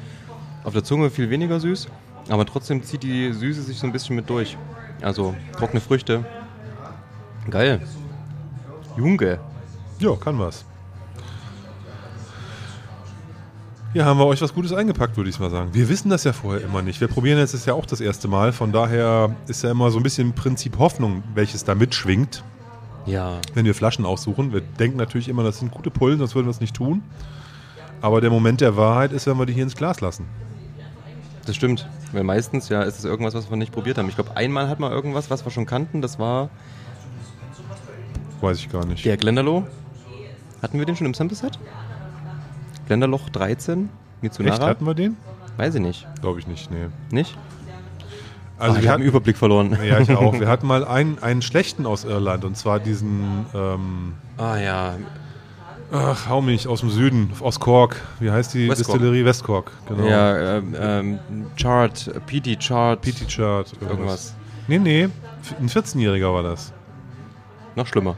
auf 0.64 0.72
der 0.72 0.84
Zunge 0.86 1.10
viel 1.10 1.30
weniger 1.30 1.60
süß, 1.60 1.90
aber 2.30 2.46
trotzdem 2.46 2.84
zieht 2.84 3.04
die 3.04 3.32
Süße 3.32 3.62
sich 3.62 3.78
so 3.78 3.86
ein 3.88 3.92
bisschen 3.94 4.16
mit 4.16 4.30
durch. 4.30 4.58
Also 5.02 5.36
trockene 5.58 5.82
Früchte. 5.82 6.26
Geil. 7.50 7.82
Junge. 8.98 9.40
Ja, 10.00 10.16
kann 10.16 10.40
was. 10.40 10.66
Hier 13.94 14.04
haben 14.04 14.20
wir 14.20 14.26
euch 14.26 14.42
was 14.42 14.54
Gutes 14.54 14.74
eingepackt, 14.74 15.16
würde 15.16 15.30
ich 15.30 15.40
mal 15.40 15.50
sagen. 15.50 15.70
Wir 15.74 15.88
wissen 15.88 16.10
das 16.10 16.26
ja 16.26 16.34
vorher 16.34 16.62
immer 16.66 16.82
nicht. 16.82 17.00
Wir 17.00 17.08
probieren 17.08 17.38
jetzt 17.38 17.54
das 17.54 17.66
ja 17.66 17.74
auch 17.74 17.86
das 17.86 18.02
erste 18.02 18.28
Mal. 18.28 18.52
Von 18.52 18.74
daher 18.74 19.34
ist 19.48 19.64
ja 19.64 19.72
immer 19.72 19.90
so 19.90 19.98
ein 20.00 20.04
bisschen 20.04 20.34
Prinzip 20.34 20.78
Hoffnung, 20.80 21.24
welches 21.34 21.64
da 21.64 21.76
mitschwingt, 21.76 22.44
Ja. 23.06 23.40
wenn 23.54 23.64
wir 23.66 23.74
Flaschen 23.74 24.06
aussuchen. 24.06 24.52
Wir 24.52 24.60
denken 24.60 24.98
natürlich 24.98 25.30
immer, 25.30 25.44
das 25.44 25.60
sind 25.60 25.72
gute 25.72 25.92
Pullen, 25.92 26.18
sonst 26.18 26.36
würden 26.36 26.48
wir 26.48 26.52
es 26.52 26.60
nicht 26.60 26.76
tun. 26.76 27.04
Aber 28.02 28.20
der 28.20 28.32
Moment 28.32 28.60
der 28.60 28.76
Wahrheit 28.76 29.14
ist, 29.14 29.28
wenn 29.28 29.38
wir 29.38 29.46
die 29.46 29.54
hier 29.54 29.64
ins 29.64 29.78
Glas 29.78 30.02
lassen. 30.02 30.26
Das 31.46 31.56
stimmt. 31.56 31.88
Weil 32.16 32.24
meistens 32.24 32.70
ja 32.70 32.82
ist 32.84 32.98
es 32.98 33.04
irgendwas, 33.04 33.34
was 33.34 33.50
wir 33.50 33.58
nicht 33.58 33.74
probiert 33.74 33.98
haben. 33.98 34.08
Ich 34.08 34.16
glaube, 34.16 34.38
einmal 34.38 34.70
hat 34.70 34.80
man 34.80 34.92
irgendwas, 34.92 35.30
was 35.30 35.46
wir 35.46 35.52
schon 35.52 35.66
kannten. 35.66 36.02
Das 36.02 36.18
war 36.18 36.50
weiß 38.40 38.58
ich 38.60 38.70
gar 38.72 38.86
nicht. 38.86 39.04
Der 39.04 39.18
Glenderlow. 39.18 39.68
Hatten 40.62 40.80
wir 40.80 40.86
den 40.86 40.96
schon 40.96 41.08
im 41.08 41.14
Sample-Set? 41.14 41.60
Glenderloch 42.88 43.30
13? 43.30 43.90
Mitsunara? 44.22 44.56
Echt, 44.56 44.64
hatten 44.64 44.86
wir 44.86 44.94
den? 44.94 45.18
Weiß 45.58 45.76
ich 45.76 45.82
nicht. 45.82 46.08
Glaube 46.22 46.40
ich 46.40 46.48
nicht, 46.48 46.72
nee. 46.72 46.88
Nicht? 47.12 47.38
Also 48.58 48.78
Ach, 48.78 48.82
wir 48.82 48.84
habe 48.84 48.84
den 48.84 48.90
hatten, 48.92 49.04
Überblick 49.04 49.38
verloren. 49.38 49.78
ja, 49.84 50.00
ich 50.00 50.10
auch. 50.12 50.34
Wir 50.40 50.48
hatten 50.48 50.68
mal 50.68 50.86
einen, 50.86 51.22
einen 51.22 51.42
schlechten 51.42 51.86
aus 51.86 52.06
Irland 52.06 52.46
und 52.46 52.56
zwar 52.56 52.80
diesen, 52.80 53.46
ähm, 53.54 54.14
Ah 54.38 54.58
ja, 54.58 54.96
ach, 55.92 56.30
hau 56.30 56.42
mich, 56.42 56.68
aus 56.68 56.82
dem 56.82 56.90
Süden, 56.90 57.32
aus 57.40 57.60
Cork. 57.60 58.02
Wie 58.20 58.32
heißt 58.32 58.54
die 58.54 58.70
West. 58.70 58.80
Distillerie? 58.82 59.26
West 59.26 59.44
Cork, 59.44 59.72
genau. 59.88 60.06
ja 60.06 60.58
ähm, 60.58 60.76
ähm, 60.80 61.20
Chart, 61.60 62.12
PT 62.28 62.60
Chart, 62.60 63.02
PT 63.02 63.28
Chart, 63.28 63.72
irgendwas. 63.74 63.90
irgendwas. 63.90 64.36
Nee, 64.68 64.80
nee, 64.80 65.10
ein 65.60 65.70
14-Jähriger 65.70 66.34
war 66.34 66.44
das. 66.44 66.74
Noch 67.76 67.88
schlimmer. 67.88 68.16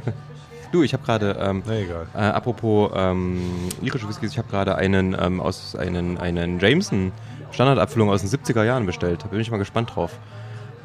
du, 0.72 0.82
ich 0.82 0.92
habe 0.92 1.04
gerade, 1.04 1.36
ähm, 1.40 1.62
Na 1.66 1.74
egal. 1.74 2.06
äh, 2.14 2.18
apropos 2.18 2.90
ähm, 2.94 3.40
irische 3.82 4.08
Whiskys, 4.08 4.32
ich 4.32 4.38
habe 4.38 4.48
gerade 4.48 4.74
einen 4.74 5.16
ähm, 5.18 5.40
aus 5.40 5.76
einen, 5.76 6.18
einen 6.18 6.58
Jameson 6.58 7.12
Standardabfüllung 7.52 8.10
aus 8.10 8.22
den 8.22 8.30
70er 8.30 8.64
Jahren 8.64 8.86
bestellt. 8.86 9.22
Da 9.24 9.28
bin 9.28 9.40
ich 9.40 9.50
mal 9.50 9.58
gespannt 9.58 9.94
drauf. 9.94 10.18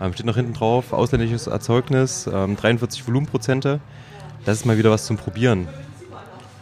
Ähm, 0.02 0.14
steht 0.14 0.26
noch 0.26 0.36
hinten 0.36 0.54
drauf, 0.54 0.94
ausländisches 0.94 1.48
Erzeugnis, 1.48 2.30
ähm, 2.32 2.56
43 2.56 3.08
Volumenprozente. 3.08 3.80
Das 4.46 4.58
ist 4.58 4.66
mal 4.66 4.78
wieder 4.78 4.92
was 4.92 5.06
zum 5.06 5.18
Probieren. 5.18 5.68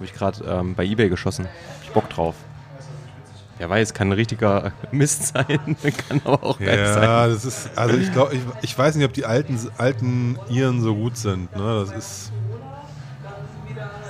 Habe 0.04 0.12
ich 0.12 0.20
gerade 0.20 0.44
ähm, 0.44 0.76
bei 0.76 0.84
Ebay 0.84 1.08
geschossen. 1.08 1.46
Hab 1.46 1.84
ich 1.86 1.92
Bock 1.92 2.10
drauf. 2.10 2.36
Wer 3.58 3.70
weiß, 3.70 3.94
kann 3.94 4.10
ein 4.10 4.12
richtiger 4.12 4.74
Mist 4.92 5.28
sein, 5.28 5.46
kann 6.10 6.20
aber 6.26 6.44
auch 6.44 6.60
geil 6.60 6.94
sein. 6.94 7.04
Ja, 7.04 7.28
das 7.30 7.46
ist, 7.46 7.70
also 7.78 7.96
ich 7.96 8.12
glaube, 8.12 8.36
ich, 8.36 8.42
ich 8.64 8.78
weiß 8.78 8.96
nicht, 8.96 9.06
ob 9.06 9.14
die 9.14 9.24
alten, 9.24 9.58
alten 9.78 10.38
Iren 10.50 10.82
so 10.82 10.94
gut 10.94 11.16
sind. 11.16 11.56
Ne? 11.56 11.86
Das 11.88 11.98
ist, 11.98 12.34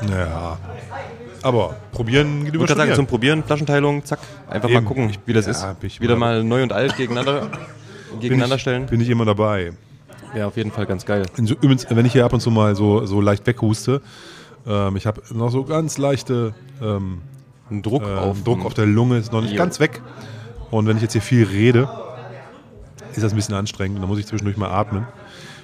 naja. 0.02 0.58
Aber 1.44 1.76
probieren 1.92 2.40
geht 2.40 2.48
Ich 2.48 2.54
über 2.56 2.62
würde 2.64 2.76
sagen, 2.76 2.96
zum. 2.96 3.06
Probieren, 3.06 3.44
Flaschenteilung, 3.44 4.04
zack, 4.04 4.18
einfach 4.50 4.70
Eben. 4.70 4.84
mal 4.84 4.88
gucken, 4.88 5.12
wie 5.28 5.34
das 5.34 5.46
Ja, 5.46 5.52
ist. 5.52 5.68
ich 5.84 6.02
Wieder 6.02 6.16
mal 6.16 6.44
neu 6.44 6.64
und 6.64 6.74
alt 6.74 6.96
gegeneinander, 6.98 7.52
bin 8.10 8.20
gegeneinander 8.20 8.56
ich, 8.56 8.62
stellen. 8.64 8.88
Bin 8.88 9.00
ich 9.00 9.10
immer 9.10 9.26
dabei. 9.26 9.74
Wäre 10.34 10.48
auf 10.48 10.58
jeden 10.58 10.72
Fall 10.72 10.88
ganz 10.88 11.06
geil. 11.06 11.28
Übrigens, 11.38 11.86
wenn 11.88 12.04
ich 12.08 12.14
hier 12.14 12.26
ab 12.26 12.34
und 12.34 12.40
zu 12.40 12.50
mal 12.50 12.76
so, 12.76 13.06
so 13.06 13.22
leicht 13.22 13.46
weghuste, 13.46 14.02
ähm, 14.68 14.96
ich 14.96 15.06
habe 15.06 15.22
noch 15.34 15.50
so 15.50 15.64
ganz 15.64 15.98
leichte 15.98 16.54
ähm, 16.82 17.22
Druck 17.70 18.04
äh, 18.04 18.16
auf. 18.16 18.44
Druck 18.44 18.66
auf 18.66 18.74
der 18.74 18.86
Lunge, 18.86 19.18
ist 19.18 19.32
noch 19.32 19.42
nicht 19.42 19.52
Jo. 19.54 19.58
ganz 19.58 19.80
weg. 19.80 20.02
Und 20.72 20.88
wenn 20.88 20.98
ich 20.98 21.04
jetzt 21.04 21.14
hier 21.14 21.22
viel 21.22 21.44
rede, 21.46 21.88
ist 23.14 23.24
das 23.24 23.32
ein 23.32 23.36
bisschen 23.36 23.56
anstrengend 23.56 23.98
und 23.98 24.02
dann 24.02 24.10
muss 24.10 24.20
ich 24.20 24.26
zwischendurch 24.26 24.58
mal 24.58 24.70
atmen. 24.70 25.06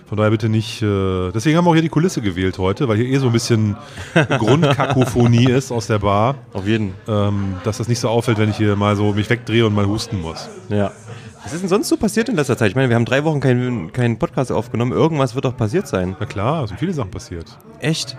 Von 0.08 0.18
daher 0.18 0.32
bitte 0.32 0.50
nicht. 0.50 0.82
Äh, 0.82 1.32
deswegen 1.32 1.56
haben 1.58 1.66
wir 1.66 1.70
auch 1.70 1.74
hier 1.76 1.84
die 1.84 1.90
Kulisse 1.90 2.22
gewählt 2.22 2.58
heute, 2.58 2.88
weil 2.88 2.98
hier 2.98 3.06
eh 3.06 3.18
so 3.18 3.28
ein 3.28 3.32
bisschen 3.32 3.76
Grundkakophonie 4.40 5.52
ist 5.52 5.72
aus 5.72 5.88
der 5.88 6.00
Bar, 6.00 6.36
Auf 6.54 6.68
jeden. 6.68 6.94
ähm, 7.08 7.56
dass 7.64 7.78
das 7.78 7.88
nicht 7.88 8.00
so 8.00 8.10
auffällt, 8.10 8.38
wenn 8.40 8.50
ich 8.50 8.58
hier 8.58 8.76
mal 8.76 8.96
so 8.96 9.14
mich 9.14 9.30
wegdrehe 9.30 9.66
und 9.66 9.76
mal 9.76 9.86
husten 9.86 10.20
muss. 10.20 10.50
Ja. 10.70 10.92
Was 11.44 11.54
ist 11.54 11.62
denn 11.62 11.70
sonst 11.70 11.88
so 11.90 11.98
passiert 11.98 12.28
in 12.28 12.36
letzter 12.36 12.58
Zeit? 12.58 12.70
Ich 12.72 12.76
meine, 12.76 12.90
wir 12.90 12.96
haben 12.96 13.06
drei 13.06 13.24
Wochen 13.24 13.40
keinen 13.40 13.94
keinen 13.94 14.20
Podcast 14.20 14.52
aufgenommen. 14.52 14.92
Irgendwas 14.92 15.36
wird 15.36 15.46
doch 15.46 15.56
passiert 15.56 15.88
sein. 15.88 16.16
Na 16.20 16.26
klar, 16.26 16.64
es 16.64 16.70
sind 16.70 16.80
viele 16.80 16.94
Sachen 16.94 17.12
passiert. 17.12 17.58
Echt? 17.80 18.18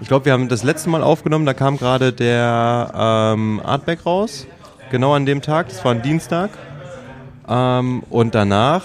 Ich 0.00 0.08
glaube, 0.08 0.24
wir 0.24 0.32
haben 0.32 0.48
das 0.48 0.62
letzte 0.62 0.88
Mal 0.88 1.02
aufgenommen, 1.02 1.46
da 1.46 1.54
kam 1.54 1.76
gerade 1.76 2.12
der 2.12 2.90
ähm, 2.94 3.60
Artback 3.64 4.06
raus. 4.06 4.46
Genau 4.90 5.14
an 5.14 5.26
dem 5.26 5.42
Tag. 5.42 5.68
Das 5.68 5.84
war 5.84 5.92
ein 5.92 6.02
Dienstag. 6.02 6.50
Ähm, 7.48 8.02
und 8.10 8.34
danach. 8.34 8.84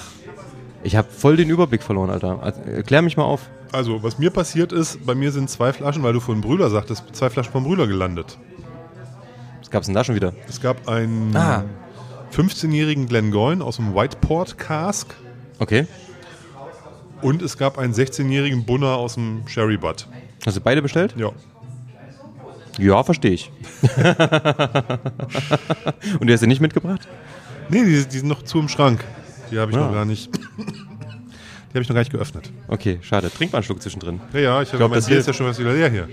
Ich 0.84 0.95
habe 0.95 1.07
voll 1.10 1.36
den 1.36 1.50
Überblick 1.50 1.81
verloren, 1.81 2.10
Alter. 2.12 2.39
Also, 2.43 2.62
Erklär 2.62 3.01
mich 3.01 3.17
mal 3.17 3.24
auf. 3.24 3.50
Also, 3.72 4.03
was 4.03 4.19
mir 4.19 4.29
passiert 4.29 4.72
ist, 4.72 5.05
bei 5.05 5.15
mir 5.15 5.31
sind 5.31 5.50
zwei 5.50 5.74
Flaschen, 5.74 6.03
weil 6.03 6.13
du 6.13 6.19
von 6.19 6.41
Brüder 6.41 6.69
sagtest, 6.69 7.03
zwei 7.13 7.29
Flaschen 7.29 7.51
von 7.51 7.63
Brüder 7.63 7.88
gelandet. 7.88 8.38
Was 9.60 9.72
gab's 9.72 9.88
denn 9.88 9.95
da 9.95 10.03
schon 10.03 10.15
wieder? 10.15 10.34
Es 10.48 10.62
gab 10.62 10.88
einen 10.88 11.36
Ah. 11.36 11.63
15-jährigen 12.36 13.07
Glengoyne 13.07 13.63
aus 13.63 13.77
dem 13.77 13.95
Whiteport 13.95 14.57
Cask 14.57 15.07
Okay. 15.57 15.88
Und 17.22 17.41
es 17.41 17.57
gab 17.57 17.77
einen 17.77 17.93
16-jährigen 17.93 18.65
Bunner 18.65 18.95
aus 18.95 19.15
dem 19.15 19.43
Sherry 19.48 19.77
Butt. 19.77 20.07
Hast 20.45 20.57
du 20.57 20.62
beide 20.62 20.81
bestellt? 20.81 21.15
Ja. 21.17 21.31
Ja, 22.77 23.03
verstehe 23.03 23.31
ich. 23.31 23.51
und 26.19 26.27
du 26.27 26.33
hast 26.33 26.42
sie 26.42 26.48
nicht 26.48 26.61
mitgebracht? 26.61 27.07
Nee, 27.70 27.83
die, 27.83 28.05
die 28.05 28.18
sind 28.20 28.27
noch 28.27 28.44
zu 28.44 28.59
im 28.59 28.70
Schrank. 28.70 29.03
Die 29.51 29.57
habe 29.59 29.72
ich 29.72 29.77
Ah. 29.77 29.85
noch 29.85 29.94
gar 29.94 30.05
nicht. 30.05 30.29
Die 30.35 31.74
habe 31.74 31.81
ich 31.81 31.90
noch 31.90 31.96
gar 31.96 32.01
nicht 32.01 32.11
geöffnet. 32.11 32.51
Okay, 32.68 33.00
schade. 33.01 33.29
Trink 33.31 33.51
mal 33.53 33.59
einen 33.59 33.63
Schluck 33.66 33.81
zwischendrin. 33.81 34.20
Ja, 34.33 34.40
ja, 34.40 34.61
ich 34.61 34.70
habe 34.70 34.77
glaub, 34.79 34.92
mein 34.92 35.00
das 35.00 35.07
Bier 35.07 35.18
ist 35.20 35.27
ja 35.27 35.33
schon 35.33 35.46
was 35.48 35.59
wieder 35.59 35.74
leer 35.74 35.90
hier. 35.90 36.07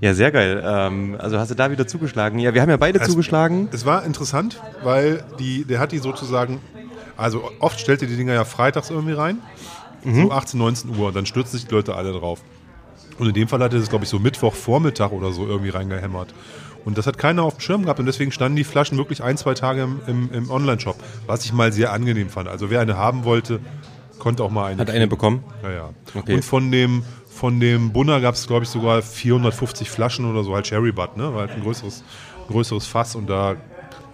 Ja, 0.00 0.14
sehr 0.14 0.30
geil. 0.30 0.62
Ähm, 0.64 1.16
also 1.18 1.38
hast 1.38 1.50
du 1.50 1.54
da 1.54 1.70
wieder 1.70 1.86
zugeschlagen? 1.86 2.38
Ja, 2.38 2.54
wir 2.54 2.62
haben 2.62 2.70
ja 2.70 2.76
beide 2.76 2.98
Es- 3.00 3.08
zugeschlagen. 3.08 3.68
Es 3.72 3.84
war 3.84 4.04
interessant, 4.04 4.60
weil 4.82 5.22
die, 5.38 5.64
der 5.64 5.78
hat 5.78 5.92
die 5.92 5.98
sozusagen, 5.98 6.60
also 7.16 7.50
oft 7.60 7.78
stellt 7.80 8.00
ihr 8.02 8.08
die 8.08 8.16
Dinger 8.16 8.32
ja 8.34 8.44
freitags 8.44 8.90
irgendwie 8.90 9.12
rein, 9.12 9.38
Mhm. 10.04 10.22
so 10.22 10.32
18, 10.32 10.58
19 10.58 10.96
Uhr 10.98 11.08
und 11.08 11.16
dann 11.16 11.26
stürzen 11.26 11.58
sich 11.58 11.66
die 11.66 11.74
Leute 11.74 11.94
alle 11.94 12.12
drauf. 12.12 12.42
Und 13.18 13.28
in 13.28 13.34
dem 13.34 13.48
Fall 13.48 13.60
hat 13.62 13.72
er 13.72 13.80
das, 13.80 13.90
glaube 13.90 14.04
ich, 14.04 14.08
so 14.10 14.18
Mittwochvormittag 14.18 15.12
oder 15.12 15.32
so 15.32 15.46
irgendwie 15.46 15.70
reingehämmert. 15.70 16.32
Und 16.84 16.96
das 16.96 17.06
hat 17.06 17.18
keiner 17.18 17.42
auf 17.42 17.56
dem 17.56 17.60
Schirm 17.60 17.82
gehabt 17.82 18.00
und 18.00 18.06
deswegen 18.06 18.32
standen 18.32 18.56
die 18.56 18.64
Flaschen 18.64 18.96
wirklich 18.96 19.22
ein, 19.22 19.36
zwei 19.36 19.52
Tage 19.52 19.82
im, 19.82 20.00
im, 20.06 20.30
im 20.32 20.50
Online-Shop, 20.50 20.96
was 21.26 21.44
ich 21.44 21.52
mal 21.52 21.72
sehr 21.72 21.92
angenehm 21.92 22.30
fand. 22.30 22.48
Also 22.48 22.70
wer 22.70 22.80
eine 22.80 22.96
haben 22.96 23.24
wollte, 23.24 23.60
konnte 24.18 24.42
auch 24.42 24.50
mal 24.50 24.66
eine. 24.72 24.80
Hat 24.80 24.88
eine 24.88 25.00
kriegen. 25.00 25.10
bekommen? 25.10 25.44
Ja, 25.62 25.70
ja. 25.70 25.90
Okay. 26.14 26.34
Und 26.34 26.44
von 26.44 26.70
dem, 26.72 27.02
von 27.28 27.60
dem 27.60 27.92
Bunner 27.92 28.20
gab 28.22 28.34
es, 28.34 28.46
glaube 28.46 28.64
ich, 28.64 28.70
sogar 28.70 29.02
450 29.02 29.90
Flaschen 29.90 30.24
oder 30.24 30.42
so, 30.42 30.54
halt 30.54 30.66
Cherry 30.66 30.92
Butt, 30.92 31.16
ne? 31.18 31.34
War 31.34 31.40
halt 31.42 31.50
ein 31.50 31.62
größeres, 31.62 32.02
größeres 32.48 32.86
Fass 32.86 33.14
und 33.14 33.28
da, 33.28 33.56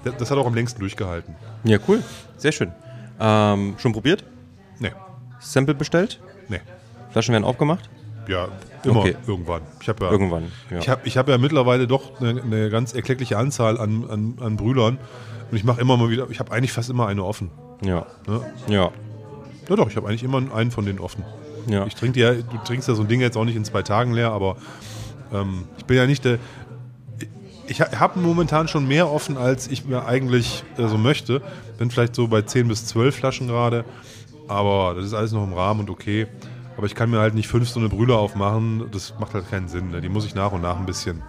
das 0.03 0.17
das 0.17 0.31
hat 0.33 0.39
auch 0.39 0.47
am 0.47 0.55
längsten 0.55 0.81
durchgehalten. 0.81 1.37
Ja, 1.63 1.79
cool. 1.87 2.03
Sehr 2.37 2.51
schön. 2.53 2.73
Ähm, 3.21 3.75
schon 3.79 3.93
probiert? 3.93 4.25
Nee, 4.81 4.93
Sample 5.53 5.75
bestellt? 5.75 6.21
nee. 6.49 6.61
Flaschen 7.11 7.33
werden 7.33 7.45
aufgemacht? 7.45 7.89
Ja, 8.29 8.49
immer 8.85 9.01
Okay. 9.01 9.17
irgendwann. 9.27 9.63
Ich 9.81 9.89
habe 9.89 10.05
ja, 10.05 10.11
Irgendwann. 10.11 10.53
Ja. 10.71 10.79
ich 10.79 10.89
hab, 10.89 11.07
ich 11.07 11.17
hab 11.17 11.29
ja 11.29 11.39
mittlerweile 11.39 11.87
doch 11.87 12.21
eine, 12.21 12.43
eine 12.43 12.69
ganz 12.71 12.93
erkleckliche 12.93 13.39
Anzahl 13.39 13.79
an, 13.79 14.05
an, 14.11 14.35
an 14.41 14.57
Brüdern 14.57 14.99
und 15.51 15.57
ich 15.57 15.65
mache 15.65 15.81
immer 15.81 15.97
mal 15.97 16.11
wieder, 16.11 16.29
ich 16.31 16.41
habe 16.41 16.53
eigentlich 16.53 16.73
fast 16.73 16.91
immer 16.91 17.07
eine 17.07 17.25
offen. 17.25 17.51
ja. 17.83 18.05
Ne? 18.27 18.41
Ja. 18.69 18.91
Ja 19.69 19.75
doch, 19.77 19.89
ich 19.89 19.97
habe 19.97 20.09
eigentlich 20.09 20.23
immer 20.25 20.43
einen 20.55 20.71
von 20.71 20.85
denen 20.85 20.99
offen. 21.01 21.25
Ja. 21.69 21.87
Ich 21.87 21.95
trinke 21.97 22.21
ja, 22.21 22.35
du 22.35 22.59
trinkst 22.65 22.87
ja 22.89 22.95
so 22.95 23.03
ein 23.03 23.09
Ding 23.09 23.21
jetzt 23.21 23.37
auch 23.37 23.45
nicht 23.45 23.57
in 23.57 23.65
zwei 23.65 23.83
Tagen 23.83 24.13
leer, 24.13 24.31
aber 24.31 24.57
ähm, 25.33 25.65
ich 25.79 25.85
bin 25.87 25.97
ja 25.97 26.07
nicht 26.07 26.25
der. 26.25 26.39
Ich 27.69 27.81
habe 27.81 28.21
momentan 28.21 28.69
schon 28.69 28.87
mehr 28.87 29.11
offen, 29.11 29.37
als 29.37 29.67
ich 29.67 29.85
mir 29.85 30.07
eigentlich 30.07 30.63
äh, 30.79 30.87
so 30.87 30.99
möchte. 30.99 31.43
Bin 31.79 31.91
vielleicht 31.91 32.15
so 32.15 32.29
bei 32.29 32.43
10 32.43 32.69
bis 32.69 32.87
12 32.87 33.17
Flaschen 33.17 33.49
gerade, 33.49 33.85
aber 34.49 34.95
das 34.95 35.05
ist 35.07 35.15
alles 35.15 35.33
noch 35.33 35.45
im 35.45 35.53
Rahmen 35.53 35.81
und 35.81 35.91
okay. 35.91 36.27
Aber 36.77 36.87
ich 36.87 36.95
kann 36.95 37.11
mir 37.11 37.19
halt 37.21 37.35
nicht 37.35 37.49
fünf 37.49 37.69
so 37.71 37.81
eine 37.81 37.89
Brühe 37.89 38.15
aufmachen, 38.15 38.85
das 38.93 39.15
macht 39.19 39.33
halt 39.35 39.49
keinen 39.51 39.69
Sinn. 39.69 39.91
Ne? 39.91 40.01
Die 40.03 40.09
muss 40.11 40.27
ich 40.27 40.35
nach 40.35 40.53
und 40.53 40.61
nach 40.63 40.77
ein 40.79 40.85
bisschen. 40.87 41.23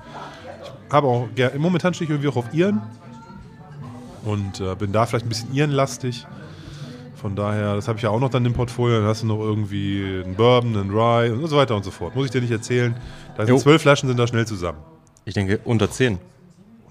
Ich 0.88 0.94
habe 0.94 1.08
auch, 1.08 1.28
ger- 1.36 1.58
momentan 1.58 1.94
stehe 1.94 2.06
ich 2.06 2.10
irgendwie 2.12 2.30
auch 2.30 2.36
auf 2.36 2.54
Iren 2.54 2.82
und 4.26 4.60
äh, 4.60 4.76
bin 4.76 4.92
da 4.92 5.06
vielleicht 5.06 5.26
ein 5.26 5.30
bisschen 5.30 5.54
Irenlastig. 5.54 6.26
Von 7.16 7.36
daher, 7.36 7.76
das 7.76 7.88
habe 7.88 7.98
ich 7.98 8.04
ja 8.04 8.10
auch 8.12 8.20
noch 8.20 8.30
dann 8.30 8.46
im 8.46 8.54
Portfolio. 8.54 9.00
Dann 9.00 9.08
hast 9.08 9.24
du 9.24 9.28
noch 9.28 9.40
irgendwie 9.40 10.22
einen 10.24 10.36
Bourbon, 10.36 10.76
einen 10.78 10.92
Rye 10.92 11.32
und 11.32 11.48
so 11.48 11.58
weiter 11.58 11.76
und 11.76 11.84
so 11.84 11.92
fort. 11.92 12.16
Muss 12.16 12.26
ich 12.26 12.32
dir 12.32 12.42
nicht 12.42 12.52
erzählen. 12.52 12.96
Da 13.36 13.46
sind 13.46 13.56
Jo. 13.56 13.60
zwölf 13.62 13.82
Flaschen 13.82 14.08
sind 14.08 14.18
da 14.20 14.28
schnell 14.28 14.46
zusammen. 14.46 14.78
Ich 15.26 15.34
denke 15.34 15.60
unter 15.64 15.90
10. 15.90 16.14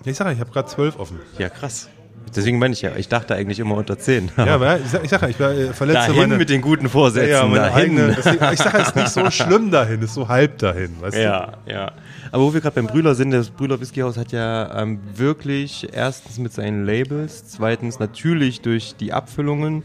Ja, 0.04 0.10
Ich 0.10 0.16
sage, 0.16 0.32
ich 0.32 0.40
habe 0.40 0.50
gerade 0.50 0.68
zwölf 0.68 0.98
offen. 0.98 1.20
Ja, 1.38 1.48
krass. 1.48 1.88
Deswegen 2.34 2.58
meine 2.58 2.74
ich 2.74 2.82
ja, 2.82 2.96
ich 2.96 3.08
dachte 3.08 3.34
eigentlich 3.34 3.58
immer 3.58 3.76
unter 3.76 3.98
10. 3.98 4.30
Ja, 4.36 4.54
aber 4.54 4.78
ich 4.84 4.88
sage, 4.90 5.04
ich, 5.04 5.10
sag, 5.10 5.22
ja, 5.38 5.52
ich 5.52 5.70
äh, 5.70 5.72
verletze 5.72 5.98
dahin 5.98 6.16
meine, 6.16 6.36
mit 6.36 6.50
den 6.50 6.60
guten 6.60 6.88
Vorsätzen. 6.88 7.30
ja, 7.30 7.46
meine 7.46 7.58
dahin. 7.58 7.98
eigene. 7.98 8.14
Deswegen, 8.16 8.52
ich 8.52 8.58
sage, 8.58 8.78
es 8.78 8.88
ist 8.88 8.96
nicht 8.96 9.08
so 9.08 9.30
schlimm 9.30 9.70
dahin, 9.70 9.98
es 10.00 10.10
ist 10.10 10.14
so 10.14 10.28
halb 10.28 10.58
dahin. 10.58 11.00
Weißt 11.00 11.16
Ja, 11.16 11.52
ja. 11.66 11.92
Aber 12.32 12.42
wo 12.42 12.54
wir 12.54 12.60
gerade 12.60 12.74
beim 12.74 12.86
Brühler 12.86 13.14
sind, 13.14 13.30
das 13.30 13.50
Brühler 13.50 13.80
Whiskyhaus 13.80 14.16
hat 14.16 14.32
ja 14.32 14.82
ähm, 14.82 14.98
wirklich 15.14 15.88
erstens 15.92 16.38
mit 16.38 16.52
seinen 16.52 16.84
Labels, 16.84 17.48
zweitens 17.48 17.98
natürlich 17.98 18.60
durch 18.60 18.96
die 18.96 19.12
Abfüllungen 19.12 19.84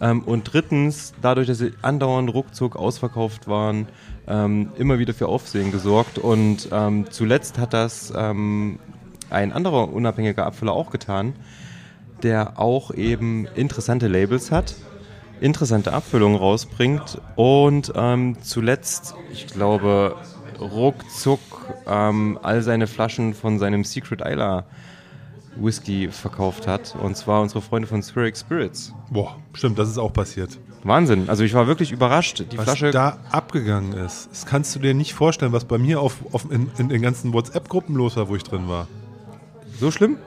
ähm, 0.00 0.22
und 0.22 0.52
drittens 0.52 1.12
dadurch, 1.20 1.46
dass 1.46 1.58
sie 1.58 1.72
andauernd 1.82 2.32
ruckzuck 2.32 2.76
ausverkauft 2.76 3.46
waren, 3.46 3.86
ähm, 4.26 4.70
immer 4.78 4.98
wieder 4.98 5.14
für 5.14 5.28
Aufsehen 5.28 5.70
gesorgt. 5.72 6.18
Und 6.18 6.68
ähm, 6.72 7.06
zuletzt 7.10 7.58
hat 7.58 7.72
das 7.72 8.12
ähm, 8.16 8.78
ein 9.30 9.52
anderer 9.52 9.92
unabhängiger 9.92 10.46
Abfüller 10.46 10.72
auch 10.72 10.90
getan, 10.90 11.34
der 12.24 12.58
auch 12.58 12.90
eben 12.92 13.46
interessante 13.54 14.08
Labels 14.08 14.50
hat, 14.50 14.74
interessante 15.40 15.92
Abfüllungen 15.92 16.36
rausbringt 16.36 17.20
und 17.36 17.92
ähm, 17.94 18.36
zuletzt, 18.42 19.14
ich 19.32 19.46
glaube, 19.46 20.16
ruckzuck 20.60 21.40
ähm, 21.86 22.38
all 22.42 22.62
seine 22.62 22.86
Flaschen 22.86 23.34
von 23.34 23.58
seinem 23.58 23.84
Secret 23.84 24.20
Isla 24.20 24.64
Whisky 25.56 26.08
verkauft 26.10 26.66
hat. 26.66 26.96
Und 27.00 27.16
zwar 27.16 27.40
unsere 27.40 27.62
Freunde 27.62 27.86
von 27.86 28.02
Spheric 28.02 28.36
Spirits. 28.36 28.92
Boah, 29.10 29.36
stimmt, 29.52 29.78
das 29.78 29.88
ist 29.88 29.98
auch 29.98 30.12
passiert. 30.12 30.58
Wahnsinn. 30.82 31.28
Also 31.28 31.44
ich 31.44 31.54
war 31.54 31.66
wirklich 31.66 31.92
überrascht. 31.92 32.44
Die 32.52 32.58
was 32.58 32.64
Flasche. 32.64 32.90
da 32.90 33.18
abgegangen 33.30 33.92
ist, 33.92 34.30
das 34.30 34.46
kannst 34.46 34.74
du 34.74 34.80
dir 34.80 34.94
nicht 34.94 35.14
vorstellen, 35.14 35.52
was 35.52 35.64
bei 35.64 35.78
mir 35.78 36.00
auf, 36.00 36.16
auf 36.32 36.50
in, 36.50 36.70
in 36.78 36.88
den 36.88 37.00
ganzen 37.00 37.32
WhatsApp-Gruppen 37.32 37.94
los 37.94 38.16
war, 38.16 38.28
wo 38.28 38.36
ich 38.36 38.42
drin 38.42 38.68
war. 38.68 38.86
so 39.78 39.90
schlimm? 39.90 40.18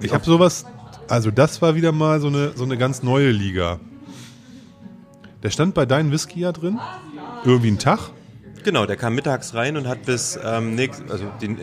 Ich 0.00 0.12
habe 0.12 0.24
sowas, 0.24 0.66
also 1.08 1.30
das 1.30 1.62
war 1.62 1.74
wieder 1.74 1.92
mal 1.92 2.20
so 2.20 2.28
eine, 2.28 2.52
so 2.56 2.64
eine 2.64 2.76
ganz 2.76 3.02
neue 3.02 3.30
Liga. 3.30 3.80
Der 5.42 5.50
stand 5.50 5.74
bei 5.74 5.86
deinem 5.86 6.10
Whisky 6.10 6.40
ja 6.40 6.52
drin, 6.52 6.78
irgendwie 7.44 7.68
einen 7.68 7.78
Tag. 7.78 8.10
Genau, 8.64 8.86
der 8.86 8.96
kam 8.96 9.14
mittags 9.14 9.54
rein 9.54 9.76
und 9.76 9.86
hat 9.86 10.06
bis 10.06 10.38
ähm, 10.42 10.74
nächst, 10.74 11.02
also 11.10 11.26
den, 11.42 11.58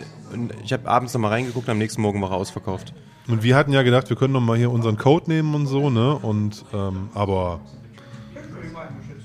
ich 0.64 0.72
habe 0.72 0.88
abends 0.88 1.14
nochmal 1.14 1.32
reingeguckt, 1.32 1.68
am 1.68 1.80
nächsten 1.80 2.02
Morgen 2.02 2.22
war 2.22 2.30
er 2.30 2.38
ausverkauft. 2.38 2.94
Und 3.28 3.42
wir 3.42 3.56
hatten 3.56 3.74
ja 3.74 3.82
gedacht, 3.82 4.10
wir 4.10 4.18
können 4.18 4.34
noch 4.34 4.42
mal 4.42 4.58
hier 4.58 4.72
unseren 4.72 4.98
Code 4.98 5.30
nehmen 5.32 5.56
und 5.56 5.66
so, 5.66 5.90
ne? 5.90 6.16
Und 6.16 6.64
ähm, 6.74 7.10
aber 7.14 7.62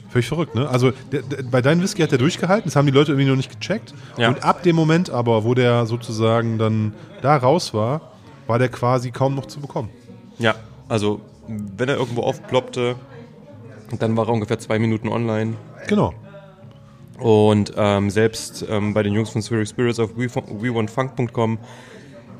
völlig 0.09 0.29
verrückt, 0.29 0.55
ne? 0.55 0.69
Also 0.69 0.93
der, 1.13 1.23
der, 1.23 1.43
bei 1.43 1.61
deinem 1.61 1.83
Whisky 1.83 2.01
hat 2.01 2.13
er 2.13 2.19
durchgehalten, 2.19 2.65
das 2.65 2.77
haben 2.77 2.87
die 2.87 2.93
Leute 2.93 3.13
irgendwie 3.13 3.29
noch 3.29 3.37
nicht 3.37 3.61
gecheckt. 3.61 3.93
Ja. 4.17 4.29
Und 4.29 4.43
ab 4.43 4.63
dem 4.63 4.77
Moment 4.77 5.11
aber, 5.11 5.45
wo 5.45 5.53
der 5.53 5.85
sozusagen 5.85 6.57
dann 6.57 6.95
da 7.21 7.37
raus 7.37 7.75
war, 7.75 8.13
war 8.47 8.59
der 8.59 8.71
quasi 8.71 9.11
kaum 9.11 9.35
noch 9.35 9.47
zu 9.47 9.61
bekommen. 9.61 9.91
Ja, 10.39 10.55
also 10.89 11.21
wenn 11.49 11.89
er 11.89 11.97
irgendwo 11.97 12.23
aufploppte, 12.23 12.97
dann 13.99 14.17
war 14.17 14.27
er 14.29 14.33
ungefähr 14.33 14.59
zwei 14.59 14.79
Minuten 14.79 15.09
online. 15.09 15.55
Genau. 15.87 16.13
Und 17.19 17.73
ähm, 17.77 18.11
selbst 18.11 18.67
ähm, 18.69 18.93
bei 18.93 19.03
den 19.03 19.15
Jungs 19.15 19.31
von 19.31 19.41
Spheric 19.41 19.69
Spirits 19.69 19.99
auf 19.99 20.17
wewantfunk.com 20.17 21.59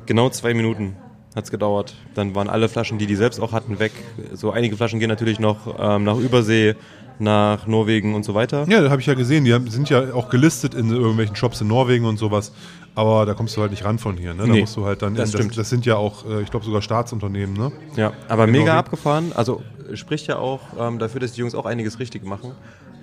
genau 0.05 0.29
zwei 0.29 0.53
Minuten 0.53 0.95
hat 1.35 1.45
es 1.45 1.51
gedauert. 1.51 1.95
Dann 2.15 2.35
waren 2.35 2.49
alle 2.49 2.67
Flaschen, 2.67 2.97
die 2.97 3.05
die 3.05 3.15
selbst 3.15 3.39
auch 3.39 3.53
hatten, 3.53 3.79
weg. 3.79 3.91
So 4.33 4.51
einige 4.51 4.75
Flaschen 4.75 4.99
gehen 4.99 5.09
natürlich 5.09 5.39
noch 5.39 5.75
ähm, 5.79 6.03
nach 6.03 6.17
Übersee, 6.17 6.75
nach 7.19 7.65
Norwegen 7.67 8.13
und 8.15 8.23
so 8.23 8.33
weiter. 8.33 8.65
Ja, 8.69 8.81
das 8.81 8.91
habe 8.91 9.01
ich 9.01 9.07
ja 9.07 9.13
gesehen. 9.15 9.43
Die 9.45 9.53
haben, 9.53 9.69
sind 9.69 9.89
ja 9.89 10.13
auch 10.13 10.29
gelistet 10.29 10.73
in 10.75 10.89
irgendwelchen 10.91 11.35
Shops 11.35 11.61
in 11.61 11.67
Norwegen 11.67 12.05
und 12.05 12.17
sowas. 12.17 12.51
Aber 12.95 13.25
da 13.25 13.33
kommst 13.33 13.55
du 13.57 13.61
halt 13.61 13.71
nicht 13.71 13.85
ran 13.85 13.99
von 13.99 14.17
hier. 14.17 14.33
Ne? 14.33 14.43
Da 14.47 14.51
Nee, 14.53 14.61
musst 14.61 14.75
du 14.75 14.85
halt 14.85 15.01
dann. 15.01 15.13
das 15.15 15.31
das, 15.31 15.39
stimmt. 15.39 15.57
das 15.57 15.69
sind 15.69 15.85
ja 15.85 15.95
auch, 15.97 16.25
äh, 16.27 16.41
ich 16.41 16.49
glaube, 16.51 16.65
sogar 16.65 16.81
Staatsunternehmen. 16.81 17.55
Ne? 17.55 17.71
Ja, 17.95 18.13
aber 18.27 18.45
Genau 18.47 18.59
mega 18.59 18.73
wie- 18.73 18.77
abgefahren. 18.77 19.31
Also 19.35 19.61
spricht 19.93 20.27
ja 20.27 20.37
auch 20.37 20.61
ähm, 20.79 20.97
dafür, 20.99 21.19
dass 21.21 21.31
die 21.33 21.41
Jungs 21.41 21.53
auch 21.55 21.65
einiges 21.65 21.99
richtig 21.99 22.25
machen. 22.25 22.51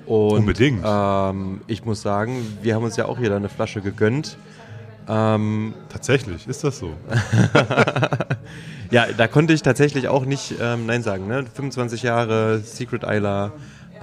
Und, 0.06 0.38
Unbedingt. 0.40 0.82
Ähm, 0.84 1.60
ich 1.66 1.84
muss 1.84 2.02
sagen, 2.02 2.44
wir 2.62 2.74
haben 2.74 2.84
uns 2.84 2.96
ja 2.96 3.06
auch 3.06 3.18
jeder 3.18 3.36
eine 3.36 3.48
Flasche 3.48 3.80
gegönnt. 3.80 4.36
Ähm, 5.08 5.74
Tatsächlich, 5.90 6.46
ist 6.48 6.64
das 6.64 6.78
so? 6.78 6.90
ja, 8.90 9.06
da 9.16 9.26
konnte 9.28 9.52
ich 9.52 9.62
tatsächlich 9.62 10.08
auch 10.08 10.24
nicht 10.24 10.54
ähm, 10.60 10.86
Nein 10.86 11.02
sagen. 11.02 11.26
Ne? 11.26 11.44
25 11.52 12.02
Jahre 12.02 12.60
Secret 12.60 13.02
Isla. 13.04 13.52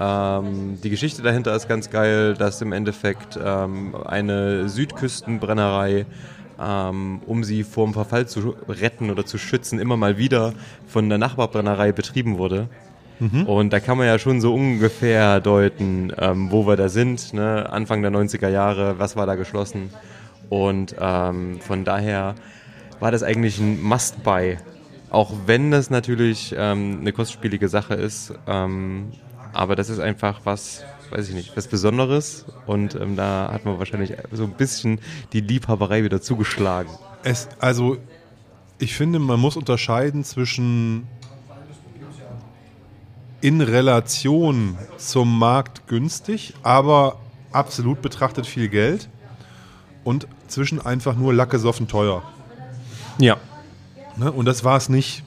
Ähm, 0.01 0.79
die 0.83 0.89
Geschichte 0.89 1.21
dahinter 1.21 1.55
ist 1.55 1.67
ganz 1.67 1.91
geil, 1.91 2.33
dass 2.33 2.61
im 2.61 2.71
Endeffekt 2.71 3.39
ähm, 3.43 3.95
eine 4.03 4.67
Südküstenbrennerei, 4.67 6.07
ähm, 6.59 7.21
um 7.27 7.43
sie 7.43 7.63
vor 7.63 7.85
dem 7.85 7.93
Verfall 7.93 8.27
zu 8.27 8.55
retten 8.67 9.11
oder 9.11 9.25
zu 9.25 9.37
schützen, 9.37 9.77
immer 9.77 9.97
mal 9.97 10.17
wieder 10.17 10.53
von 10.87 11.07
der 11.07 11.19
Nachbarbrennerei 11.19 11.91
betrieben 11.91 12.39
wurde. 12.39 12.67
Und 13.45 13.71
da 13.73 13.79
kann 13.79 13.99
man 13.99 14.07
ja 14.07 14.17
schon 14.17 14.41
so 14.41 14.55
ungefähr 14.55 15.39
deuten, 15.39 16.11
ähm, 16.17 16.51
wo 16.51 16.65
wir 16.65 16.77
da 16.77 16.89
sind. 16.89 17.33
Ne? 17.33 17.71
Anfang 17.71 18.01
der 18.01 18.11
90er 18.11 18.49
Jahre, 18.49 18.97
was 18.97 19.15
war 19.15 19.27
da 19.27 19.35
geschlossen? 19.35 19.91
Und 20.49 20.95
ähm, 20.99 21.59
von 21.59 21.85
daher 21.85 22.33
war 22.99 23.11
das 23.11 23.21
eigentlich 23.21 23.59
ein 23.59 23.79
Must-Buy. 23.83 24.57
Auch 25.11 25.31
wenn 25.45 25.69
das 25.69 25.91
natürlich 25.91 26.55
ähm, 26.57 26.99
eine 27.01 27.13
kostspielige 27.13 27.67
Sache 27.67 27.93
ist. 27.93 28.33
Aber 29.53 29.75
das 29.75 29.89
ist 29.89 29.99
einfach 29.99 30.41
was, 30.43 30.83
weiß 31.09 31.29
ich 31.29 31.35
nicht, 31.35 31.55
was 31.57 31.67
Besonderes. 31.67 32.45
Und 32.65 32.95
ähm, 32.95 33.15
da 33.15 33.49
hat 33.51 33.65
man 33.65 33.79
wahrscheinlich 33.79 34.13
so 34.31 34.43
ein 34.43 34.53
bisschen 34.53 34.99
die 35.33 35.41
Liebhaberei 35.41 36.03
wieder 36.03 36.21
zugeschlagen. 36.21 36.89
Es, 37.23 37.47
also, 37.59 37.97
ich 38.79 38.95
finde, 38.95 39.19
man 39.19 39.39
muss 39.39 39.57
unterscheiden 39.57 40.23
zwischen 40.23 41.07
in 43.41 43.59
Relation 43.61 44.77
zum 44.97 45.39
Markt 45.39 45.87
günstig, 45.87 46.53
aber 46.61 47.17
absolut 47.51 48.01
betrachtet 48.01 48.45
viel 48.45 48.69
Geld 48.69 49.09
und 50.03 50.27
zwischen 50.47 50.79
einfach 50.79 51.15
nur 51.15 51.33
lackesoffen 51.33 51.87
teuer. 51.87 52.23
Ja. 53.17 53.37
Ne? 54.17 54.31
Und 54.31 54.45
das 54.45 54.63
war 54.63 54.77
es 54.77 54.89
nicht. 54.89 55.23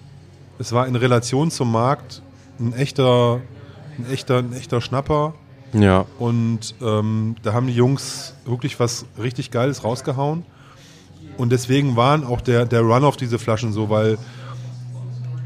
Es 0.58 0.72
war 0.72 0.86
in 0.86 0.94
Relation 0.94 1.50
zum 1.50 1.72
Markt 1.72 2.22
ein 2.60 2.72
echter, 2.72 3.40
ein 3.98 4.06
echter, 4.10 4.38
ein 4.38 4.52
echter 4.52 4.80
Schnapper. 4.80 5.34
Ja. 5.72 6.06
Und 6.18 6.74
ähm, 6.80 7.36
da 7.42 7.52
haben 7.52 7.66
die 7.66 7.74
Jungs 7.74 8.34
wirklich 8.44 8.78
was 8.78 9.06
richtig 9.20 9.50
Geiles 9.50 9.84
rausgehauen. 9.84 10.44
Und 11.36 11.50
deswegen 11.50 11.96
waren 11.96 12.24
auch 12.24 12.40
der, 12.40 12.64
der 12.64 12.82
Run 12.82 13.04
auf 13.04 13.16
diese 13.16 13.38
Flaschen 13.38 13.72
so, 13.72 13.90
weil 13.90 14.18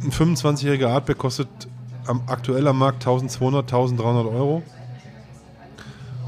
ein 0.02 0.10
25-jähriger 0.10 0.88
Artback 0.88 1.18
kostet 1.18 1.48
am 2.06 2.22
aktuell 2.26 2.66
am 2.66 2.78
Markt 2.78 3.02
1200, 3.02 3.62
1300 3.62 4.26
Euro. 4.26 4.62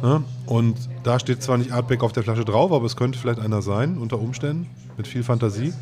Ne? 0.02 0.22
Und 0.46 0.76
da 1.02 1.18
steht 1.18 1.42
zwar 1.42 1.58
nicht 1.58 1.72
Artback 1.72 2.02
auf 2.02 2.12
der 2.12 2.22
Flasche 2.22 2.44
drauf, 2.44 2.72
aber 2.72 2.86
es 2.86 2.96
könnte 2.96 3.18
vielleicht 3.18 3.38
einer 3.38 3.62
sein, 3.62 3.98
unter 3.98 4.18
Umständen, 4.18 4.66
mit 4.96 5.06
viel 5.06 5.22
Fantasie. 5.22 5.72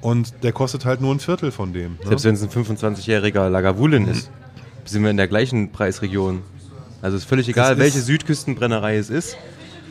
Und 0.00 0.42
der 0.42 0.52
kostet 0.52 0.84
halt 0.84 1.00
nur 1.00 1.14
ein 1.14 1.20
Viertel 1.20 1.52
von 1.52 1.72
dem. 1.72 1.92
Ne? 1.92 2.08
Selbst 2.08 2.24
wenn 2.24 2.34
es 2.34 2.42
ein 2.42 2.48
25-jähriger 2.48 3.48
Lagavulin 3.48 4.08
ist, 4.08 4.30
sind 4.84 5.02
wir 5.02 5.10
in 5.10 5.16
der 5.16 5.28
gleichen 5.28 5.70
Preisregion. 5.72 6.42
Also 7.00 7.16
ist 7.16 7.24
völlig 7.24 7.48
egal, 7.48 7.72
ist- 7.74 7.78
welche 7.78 8.00
Südküstenbrennerei 8.00 8.96
es 8.96 9.10
ist. 9.10 9.36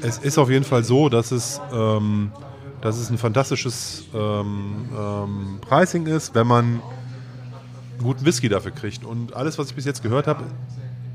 Es 0.01 0.17
ist 0.17 0.37
auf 0.37 0.49
jeden 0.49 0.65
Fall 0.65 0.83
so, 0.83 1.09
dass 1.09 1.31
es, 1.31 1.61
ähm, 1.73 2.31
dass 2.81 2.97
es 2.97 3.09
ein 3.09 3.17
fantastisches 3.17 4.05
ähm, 4.13 4.89
ähm, 4.97 5.59
Pricing 5.61 6.07
ist, 6.07 6.33
wenn 6.33 6.47
man 6.47 6.65
einen 6.65 6.81
guten 8.03 8.25
Whisky 8.25 8.49
dafür 8.49 8.71
kriegt. 8.71 9.05
Und 9.05 9.35
alles, 9.35 9.57
was 9.59 9.67
ich 9.69 9.75
bis 9.75 9.85
jetzt 9.85 10.01
gehört 10.01 10.25
habe, 10.27 10.43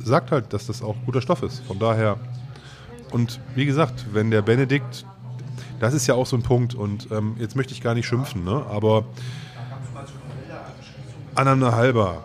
sagt 0.04 0.30
halt, 0.30 0.52
dass 0.52 0.66
das 0.66 0.82
auch 0.82 0.94
guter 1.04 1.20
Stoff 1.20 1.42
ist. 1.42 1.64
Von 1.66 1.78
daher. 1.80 2.16
Und 3.10 3.40
wie 3.56 3.66
gesagt, 3.66 4.06
wenn 4.12 4.30
der 4.30 4.42
Benedikt, 4.42 5.04
das 5.80 5.94
ist 5.94 6.06
ja 6.06 6.14
auch 6.14 6.26
so 6.26 6.36
ein 6.36 6.42
Punkt. 6.42 6.74
Und 6.74 7.08
ähm, 7.10 7.34
jetzt 7.38 7.56
möchte 7.56 7.72
ich 7.72 7.80
gar 7.82 7.94
nicht 7.94 8.06
schimpfen, 8.06 8.44
ne? 8.44 8.64
aber 8.70 9.04
Anna 11.34 11.72
halber 11.72 12.22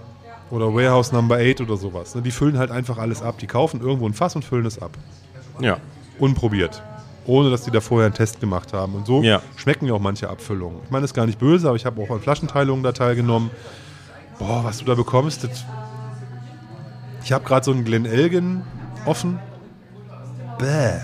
oder 0.51 0.73
Warehouse 0.73 1.11
Number 1.11 1.37
8 1.37 1.61
oder 1.61 1.77
sowas, 1.77 2.13
ne? 2.15 2.21
die 2.21 2.31
füllen 2.31 2.57
halt 2.57 2.69
einfach 2.71 2.97
alles 2.97 3.21
ab. 3.21 3.37
Die 3.39 3.47
kaufen 3.47 3.81
irgendwo 3.81 4.05
ein 4.07 4.13
Fass 4.13 4.35
und 4.35 4.43
füllen 4.45 4.65
es 4.65 4.81
ab 4.81 4.91
Ja. 5.59 5.77
unprobiert. 6.19 6.83
Ohne 7.25 7.49
dass 7.51 7.61
die 7.63 7.71
da 7.71 7.81
vorher 7.81 8.07
einen 8.07 8.15
Test 8.15 8.39
gemacht 8.39 8.73
haben. 8.73 8.95
Und 8.95 9.05
so 9.05 9.21
Ja. 9.21 9.41
schmecken 9.55 9.85
ja 9.87 9.93
auch 9.93 9.99
manche 9.99 10.29
Abfüllungen. 10.29 10.79
Ich 10.85 10.89
meine, 10.91 11.01
das 11.03 11.11
ist 11.11 11.15
gar 11.15 11.25
nicht 11.27 11.39
böse, 11.39 11.67
aber 11.67 11.75
ich 11.75 11.85
habe 11.85 12.01
auch 12.01 12.09
an 12.09 12.19
Flaschenteilungen 12.19 12.83
da 12.83 12.91
teilgenommen. 12.91 13.51
Boah, 14.39 14.63
was 14.63 14.79
du 14.79 14.85
da 14.85 14.95
bekommst, 14.95 15.43
das 15.43 15.63
ich 17.23 17.31
habe 17.31 17.43
gerade 17.45 17.63
so 17.63 17.71
einen 17.71 17.85
Glen 17.85 18.05
Elgin 18.07 18.63
offen. 19.05 19.39
Bäh. 20.57 20.99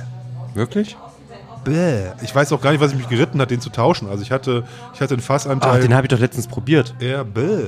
Wirklich? 0.55 0.97
Bäh. 1.63 2.07
Ich 2.23 2.33
weiß 2.33 2.51
auch 2.53 2.61
gar 2.61 2.71
nicht, 2.71 2.81
was 2.81 2.91
ich 2.91 2.97
mich 2.97 3.07
geritten 3.09 3.39
hat, 3.39 3.51
den 3.51 3.61
zu 3.61 3.69
tauschen. 3.69 4.09
Also 4.09 4.23
ich 4.23 4.31
hatte, 4.31 4.63
ich 4.95 5.01
hatte 5.01 5.13
einen 5.13 5.21
Ach, 5.21 5.27
Fassanteil. 5.27 5.81
den 5.81 5.93
habe 5.93 6.05
ich 6.07 6.09
doch 6.09 6.19
letztens 6.19 6.47
probiert. 6.47 6.95
eher 6.99 7.23
bäh. 7.23 7.65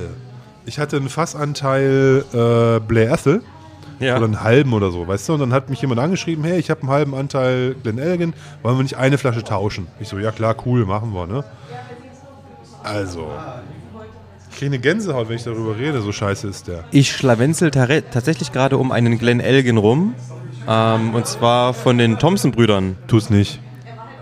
Ich 0.66 0.78
hatte 0.78 0.96
einen 0.96 1.08
Fassanteil 1.08 2.24
äh, 2.32 2.80
Blair 2.80 3.12
Ethel. 3.12 3.42
Ja. 3.98 4.16
Oder 4.16 4.24
einen 4.24 4.42
halben 4.42 4.72
oder 4.72 4.90
so, 4.90 5.06
weißt 5.06 5.28
du? 5.28 5.34
Und 5.34 5.40
dann 5.40 5.52
hat 5.52 5.68
mich 5.68 5.82
jemand 5.82 6.00
angeschrieben, 6.00 6.42
hey, 6.42 6.58
ich 6.58 6.70
habe 6.70 6.80
einen 6.80 6.90
halben 6.90 7.14
Anteil 7.14 7.74
Glen 7.82 7.98
Elgin, 7.98 8.32
wollen 8.62 8.78
wir 8.78 8.82
nicht 8.82 8.96
eine 8.96 9.18
Flasche 9.18 9.44
tauschen? 9.44 9.88
Ich 10.00 10.08
so, 10.08 10.18
ja 10.18 10.30
klar, 10.30 10.56
cool, 10.64 10.86
machen 10.86 11.12
wir, 11.12 11.26
ne? 11.26 11.44
Also, 12.82 13.30
ich 14.48 14.56
kriege 14.56 14.70
eine 14.70 14.78
Gänsehaut, 14.78 15.28
wenn 15.28 15.36
ich 15.36 15.44
darüber 15.44 15.76
rede, 15.76 16.00
so 16.00 16.12
scheiße 16.12 16.48
ist 16.48 16.66
der. 16.66 16.84
Ich 16.92 17.12
schlawenzel 17.12 17.70
tatsächlich 17.70 18.52
gerade 18.52 18.78
um 18.78 18.90
einen 18.90 19.18
Glen 19.18 19.38
Elgin 19.40 19.76
rum. 19.76 20.14
Ähm, 20.66 21.14
und 21.14 21.26
zwar 21.26 21.74
von 21.74 21.98
den 21.98 22.18
Thompson-Brüdern. 22.18 22.96
Tu's 23.06 23.28
nicht, 23.28 23.60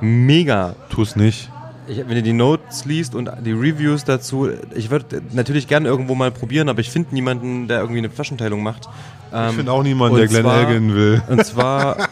Mega. 0.01 0.75
tu's 0.91 1.15
nicht. 1.15 1.51
Ich, 1.89 1.99
wenn 2.07 2.17
ihr 2.17 2.23
die 2.23 2.33
Notes 2.35 2.85
liest 2.85 3.15
und 3.15 3.31
die 3.45 3.53
Reviews 3.53 4.05
dazu, 4.05 4.49
ich 4.75 4.91
würde 4.91 5.23
natürlich 5.33 5.67
gerne 5.69 5.89
irgendwo 5.89 6.15
mal 6.15 6.31
probieren, 6.31 6.69
aber 6.69 6.81
ich 6.81 6.91
finde 6.91 7.15
niemanden, 7.15 7.67
der 7.67 7.79
irgendwie 7.81 7.99
eine 7.99 8.11
Flaschenteilung 8.11 8.63
macht. 8.63 8.89
Ähm, 9.33 9.49
Ich 9.51 9.57
finde 9.57 9.73
auch 9.73 9.83
niemanden, 9.83 10.17
der 10.19 10.27
Glen 10.27 10.43
zwar- 10.43 10.69
Elgin 10.69 10.95
will. 10.95 11.23
Und 11.29 11.45
zwar 11.47 11.99
äh, 11.99 12.03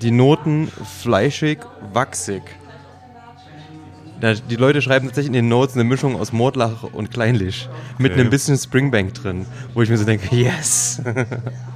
die 0.00 0.10
Noten 0.12 0.68
fleischig, 1.02 1.58
wachsig. 1.92 2.42
Die 4.48 4.56
Leute 4.56 4.80
schreiben 4.80 5.08
tatsächlich 5.08 5.28
in 5.28 5.32
den 5.34 5.48
Notes 5.48 5.74
eine 5.74 5.84
Mischung 5.84 6.18
aus 6.18 6.32
Mordlach 6.32 6.84
und 6.84 7.10
Kleinlich. 7.10 7.68
Mit 7.98 8.12
Okay. 8.12 8.20
einem 8.22 8.30
bisschen 8.30 8.56
Springbank 8.56 9.12
drin. 9.12 9.44
Wo 9.74 9.82
ich 9.82 9.90
mir 9.90 9.98
so 9.98 10.04
denke, 10.04 10.34
yes. 10.34 11.02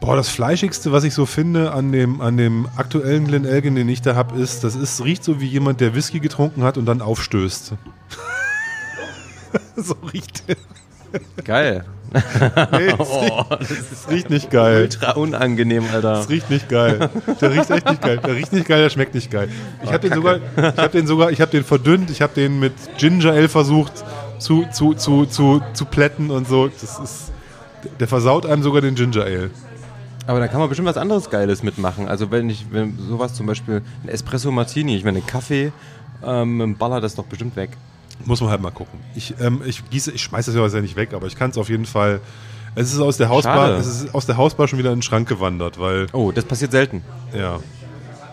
Boah, 0.00 0.14
das 0.14 0.28
Fleischigste, 0.28 0.92
was 0.92 1.04
ich 1.04 1.14
so 1.14 1.26
finde 1.26 1.72
an 1.72 1.90
dem, 1.90 2.20
an 2.20 2.36
dem 2.36 2.68
aktuellen 2.76 3.26
Glen 3.26 3.44
Elgin, 3.44 3.74
den 3.74 3.88
ich 3.88 4.02
da 4.02 4.14
habe, 4.14 4.38
ist, 4.40 4.62
das 4.62 4.76
ist, 4.76 5.02
riecht 5.02 5.24
so 5.24 5.40
wie 5.40 5.46
jemand, 5.46 5.80
der 5.80 5.94
Whisky 5.94 6.20
getrunken 6.20 6.62
hat 6.62 6.76
und 6.76 6.86
dann 6.86 7.00
aufstößt. 7.00 7.72
so 9.76 9.96
riecht 10.12 10.48
der. 10.48 10.56
Geil. 11.44 11.84
Nee, 12.12 12.88
das, 12.96 12.98
Oh, 13.10 13.40
riecht, 13.50 13.70
das 13.70 14.10
riecht 14.10 14.30
nicht 14.30 14.50
geil. 14.50 14.82
Ultra 14.82 15.12
unangenehm, 15.12 15.84
Alter. 15.92 16.14
Das 16.14 16.28
riecht 16.28 16.50
nicht 16.50 16.68
geil. 16.68 17.10
Der 17.40 17.50
riecht 17.50 17.70
echt 17.70 17.88
nicht 17.88 18.02
geil. 18.02 18.18
Der 18.18 18.34
riecht 18.34 18.52
nicht 18.52 18.68
geil, 18.68 18.82
der 18.82 18.90
schmeckt 18.90 19.14
nicht 19.14 19.30
geil. 19.30 19.48
Ich 19.82 19.92
habe 19.92 20.08
den 20.08 20.14
sogar, 20.14 20.36
ich 20.56 20.78
habe 20.78 20.88
den 20.90 21.06
sogar, 21.06 21.30
ich 21.30 21.40
habe 21.40 21.50
den 21.50 21.64
verdünnt, 21.64 22.10
ich 22.10 22.22
habe 22.22 22.34
den 22.34 22.60
mit 22.60 22.74
Ginger 22.98 23.32
Ale 23.32 23.48
versucht 23.48 24.04
zu, 24.38 24.66
zu, 24.72 24.94
zu, 24.94 25.26
zu, 25.26 25.62
zu 25.72 25.84
plätten 25.84 26.30
und 26.30 26.46
so. 26.46 26.68
Das 26.68 26.98
ist, 26.98 27.32
der 27.98 28.08
versaut 28.08 28.46
einem 28.46 28.62
sogar 28.62 28.82
den 28.82 28.94
Ginger 28.94 29.24
Ale. 29.24 29.50
Aber 30.26 30.40
da 30.40 30.48
kann 30.48 30.58
man 30.60 30.68
bestimmt 30.68 30.88
was 30.88 30.96
anderes 30.96 31.30
Geiles 31.30 31.62
mitmachen. 31.62 32.08
Also 32.08 32.30
wenn 32.30 32.50
ich, 32.50 32.66
wenn 32.70 32.98
sowas 32.98 33.34
zum 33.34 33.46
Beispiel, 33.46 33.82
ein 34.02 34.08
Espresso 34.08 34.50
Martini, 34.50 34.96
ich 34.96 35.04
meine, 35.04 35.20
Kaffee, 35.20 35.72
ähm, 36.24 36.76
ballert 36.78 37.04
das 37.04 37.14
doch 37.14 37.24
bestimmt 37.26 37.54
weg. 37.56 37.70
Muss 38.24 38.40
man 38.40 38.50
halt 38.50 38.60
mal 38.62 38.70
gucken. 38.70 38.98
Ich, 39.14 39.34
ähm, 39.40 39.60
ich 39.64 39.88
gieße, 39.90 40.10
ich 40.10 40.22
schmeiße 40.22 40.52
das 40.52 40.72
ja 40.72 40.80
nicht 40.80 40.96
weg, 40.96 41.12
aber 41.14 41.26
ich 41.26 41.36
kann 41.36 41.50
es 41.50 41.58
auf 41.58 41.68
jeden 41.68 41.84
Fall. 41.86 42.20
Es 42.74 42.92
ist 42.92 42.98
aus 43.00 43.16
der 43.16 43.28
Hausbar, 43.28 43.68
Schade. 43.68 43.74
es 43.76 43.86
ist 43.86 44.14
aus 44.14 44.26
der 44.26 44.36
Hausbar 44.36 44.68
schon 44.68 44.78
wieder 44.78 44.90
in 44.92 44.96
den 44.98 45.02
Schrank 45.02 45.28
gewandert, 45.28 45.78
weil 45.78 46.06
Oh, 46.12 46.32
das 46.32 46.44
passiert 46.44 46.72
selten. 46.72 47.02
ja, 47.34 47.58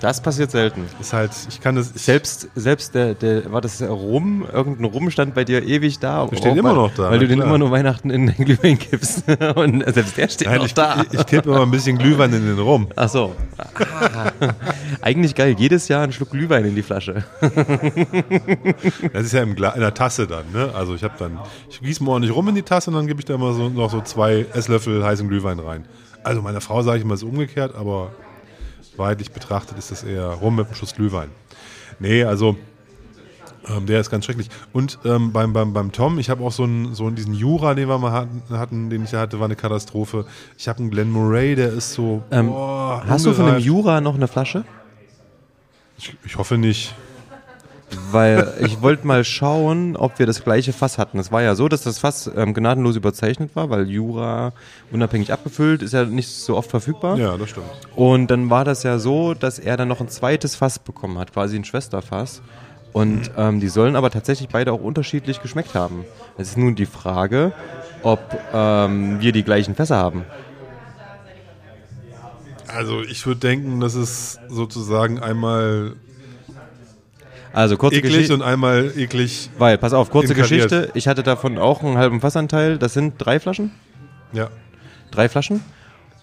Das 0.04 0.20
passiert 0.20 0.52
selten. 0.52 0.84
ist 1.00 1.14
halt, 1.14 1.32
ich 1.48 1.62
kann 1.62 1.76
das. 1.76 1.94
Ich, 1.96 2.02
Selbst, 2.02 2.50
selbst 2.56 2.94
der, 2.94 3.14
der, 3.14 3.50
war 3.54 3.62
das 3.62 3.82
Rum, 3.82 4.46
irgendein 4.52 4.84
Rum 4.84 5.10
stand 5.10 5.34
bei 5.34 5.46
dir 5.46 5.64
ewig 5.64 6.00
da. 6.00 6.26
Der 6.28 6.36
steht 6.36 6.58
immer 6.58 6.74
noch 6.74 6.94
da, 6.94 7.10
Weil 7.10 7.20
du 7.20 7.28
den 7.30 7.40
immer 7.40 7.58
nur 7.58 7.72
Weihnachten 7.72 8.10
in 8.10 8.28
den 8.28 8.44
Glühwein 8.44 8.78
kippst. 8.78 9.24
Und 9.56 9.82
selbst 9.94 10.18
der 10.18 10.28
steht 10.28 10.50
Nein, 10.50 10.58
noch 10.58 10.66
ich, 10.66 10.74
da. 10.74 11.06
ich, 11.10 11.18
ich 11.18 11.26
kippe 11.26 11.52
immer 11.52 11.62
ein 11.62 11.72
bisschen 11.72 11.98
Glühwein 11.98 12.34
in 12.34 12.46
den 12.46 12.60
Rum. 12.60 12.88
Ach 12.98 13.08
so. 13.08 13.34
Ah. 13.58 14.30
Eigentlich 15.02 15.36
geil. 15.36 15.56
Jedes 15.58 15.88
Jahr 15.88 16.04
einen 16.04 16.12
Schluck 16.12 16.32
Glühwein 16.32 16.66
in 16.66 16.76
die 16.76 16.84
Flasche. 16.84 17.24
Das 19.14 19.24
ist 19.24 19.32
ja 19.32 19.44
in 19.44 19.56
der 19.56 19.94
Tasse 19.94 20.28
dann, 20.28 20.52
ne? 20.52 20.72
Also 20.74 20.96
ich 20.96 21.04
habe 21.04 21.14
dann, 21.18 21.40
ich 21.70 21.80
gieße 21.80 22.04
mal 22.04 22.12
ordentlich 22.12 22.36
rum 22.36 22.48
in 22.50 22.56
die 22.56 22.64
Tasse 22.64 22.90
und 22.90 22.98
dann 22.98 23.08
gebe 23.08 23.20
ich 23.22 23.26
da 23.26 23.38
mal 23.38 23.54
so, 23.54 23.70
noch 23.70 23.90
so 23.90 24.02
zwei 24.02 24.46
Esslöffel 24.54 25.04
heißen 25.04 25.28
Glühwein 25.30 25.60
rein. 25.60 25.86
Also 26.24 26.42
meiner 26.42 26.62
Frau 26.62 26.82
sage 26.82 26.98
ich 26.98 27.04
immer, 27.04 27.14
es 27.14 27.22
ist 27.22 27.30
umgekehrt, 27.30 27.76
aber 27.76 28.12
weitlich 28.98 29.32
betrachtet 29.32 29.78
ist 29.78 29.92
das 29.92 30.04
eher 30.04 30.26
rum 30.26 30.56
mit 30.56 30.68
einem 30.68 30.76
Schuss 30.76 30.94
Glühwein. 30.96 31.30
Nee, 32.00 32.24
also 32.24 32.58
ähm, 33.68 33.86
der 33.86 34.02
ist 34.02 34.10
ganz 34.10 34.26
schrecklich. 34.26 34.50
Und 34.74 35.00
ähm, 35.06 35.32
beim, 35.32 35.54
beim, 35.54 35.74
beim 35.74 35.92
Tom, 35.92 36.20
ich 36.20 36.30
habe 36.30 36.44
auch 36.44 36.52
so 36.52 36.64
einen, 36.64 36.94
so 36.94 37.10
diesen 37.10 37.34
Jura, 37.34 37.74
den 37.76 37.88
wir 37.88 37.98
mal 37.98 38.12
hatten, 38.12 38.42
hatten, 38.52 38.90
den 38.90 39.04
ich 39.06 39.12
da 39.12 39.22
hatte, 39.22 39.40
war 39.40 39.46
eine 39.46 39.56
Katastrophe. 39.56 40.26
Ich 40.58 40.68
habe 40.68 40.80
einen 40.80 40.90
Glen 40.92 41.10
Murray, 41.12 41.56
der 41.56 41.70
ist 41.70 41.94
so. 41.94 42.24
Ähm, 42.32 42.48
boah, 42.48 43.04
Hast 43.08 43.26
du 43.26 43.30
von 43.30 43.46
dem 43.46 43.56
ungereift. 43.56 43.66
Jura 43.66 44.02
noch 44.02 44.16
eine 44.16 44.28
Flasche? 44.28 44.66
Ich, 45.98 46.16
ich 46.26 46.38
hoffe 46.38 46.58
nicht. 46.58 46.94
Weil 48.12 48.54
ich 48.62 48.82
wollte 48.82 49.08
mal 49.08 49.24
schauen, 49.24 49.96
ob 49.96 50.20
wir 50.20 50.26
das 50.26 50.44
gleiche 50.44 50.74
Fass 50.74 50.98
hatten. 50.98 51.20
Es 51.20 51.32
war 51.32 51.42
ja 51.42 51.56
so, 51.56 51.68
dass 51.68 51.84
das 51.84 52.00
Fass 52.00 52.30
ähm, 52.36 52.54
gnadenlos 52.54 52.96
überzeichnet 52.96 53.56
war, 53.56 53.70
weil 53.70 53.90
Jura 53.90 54.54
unabhängig 54.92 55.32
abgefüllt 55.32 55.82
ist 55.82 55.94
ja 55.94 56.06
nicht 56.06 56.30
so 56.30 56.56
oft 56.56 56.70
verfügbar. 56.70 57.18
Ja, 57.18 57.38
das 57.38 57.50
stimmt. 57.50 57.68
Und 57.96 58.28
dann 58.28 58.50
war 58.50 58.66
das 58.66 58.84
ja 58.84 59.00
so, 59.00 59.34
dass 59.34 59.60
er 59.60 59.78
dann 59.78 59.88
noch 59.88 60.02
ein 60.02 60.10
zweites 60.10 60.56
Fass 60.56 60.80
bekommen 60.80 61.18
hat, 61.18 61.34
quasi 61.34 61.56
ein 61.56 61.66
Schwesterfass. 61.66 62.42
Und 62.94 63.32
ähm, 63.38 63.60
die 63.60 63.70
sollen 63.70 63.96
aber 63.96 64.12
tatsächlich 64.12 64.50
beide 64.50 64.72
auch 64.72 64.82
unterschiedlich 64.82 65.42
geschmeckt 65.42 65.74
haben. 65.74 66.06
Es 66.38 66.50
ist 66.50 66.58
nun 66.58 66.76
die 66.76 66.86
Frage, 66.86 67.52
ob 68.04 68.20
ähm, 68.54 69.20
wir 69.20 69.32
die 69.32 69.44
gleichen 69.44 69.74
Fässer 69.74 69.98
haben. 69.98 70.26
Also 72.68 73.02
ich 73.02 73.26
würde 73.28 73.40
denken, 73.40 73.80
das 73.80 73.96
ist 73.96 74.40
sozusagen 74.48 75.20
einmal 75.20 75.96
Also 77.54 77.78
kurze 77.78 77.98
eklig 77.98 78.12
Geschichte. 78.14 78.34
und 78.34 78.42
einmal 78.42 78.92
eklig. 78.98 79.50
Weil, 79.58 79.78
pass 79.78 79.94
auf, 79.94 80.10
kurze 80.10 80.34
Inkarniert. 80.34 80.70
Geschichte. 80.70 80.92
Ich 80.96 81.08
hatte 81.08 81.24
davon 81.24 81.58
auch 81.58 81.84
einen 81.84 81.98
halben 81.98 82.20
Fassanteil. 82.20 82.78
Das 82.78 82.94
sind 82.94 83.16
drei 83.20 83.40
Flaschen. 83.40 83.72
Ja. 84.34 84.50
Drei 85.12 85.30
Flaschen. 85.30 85.62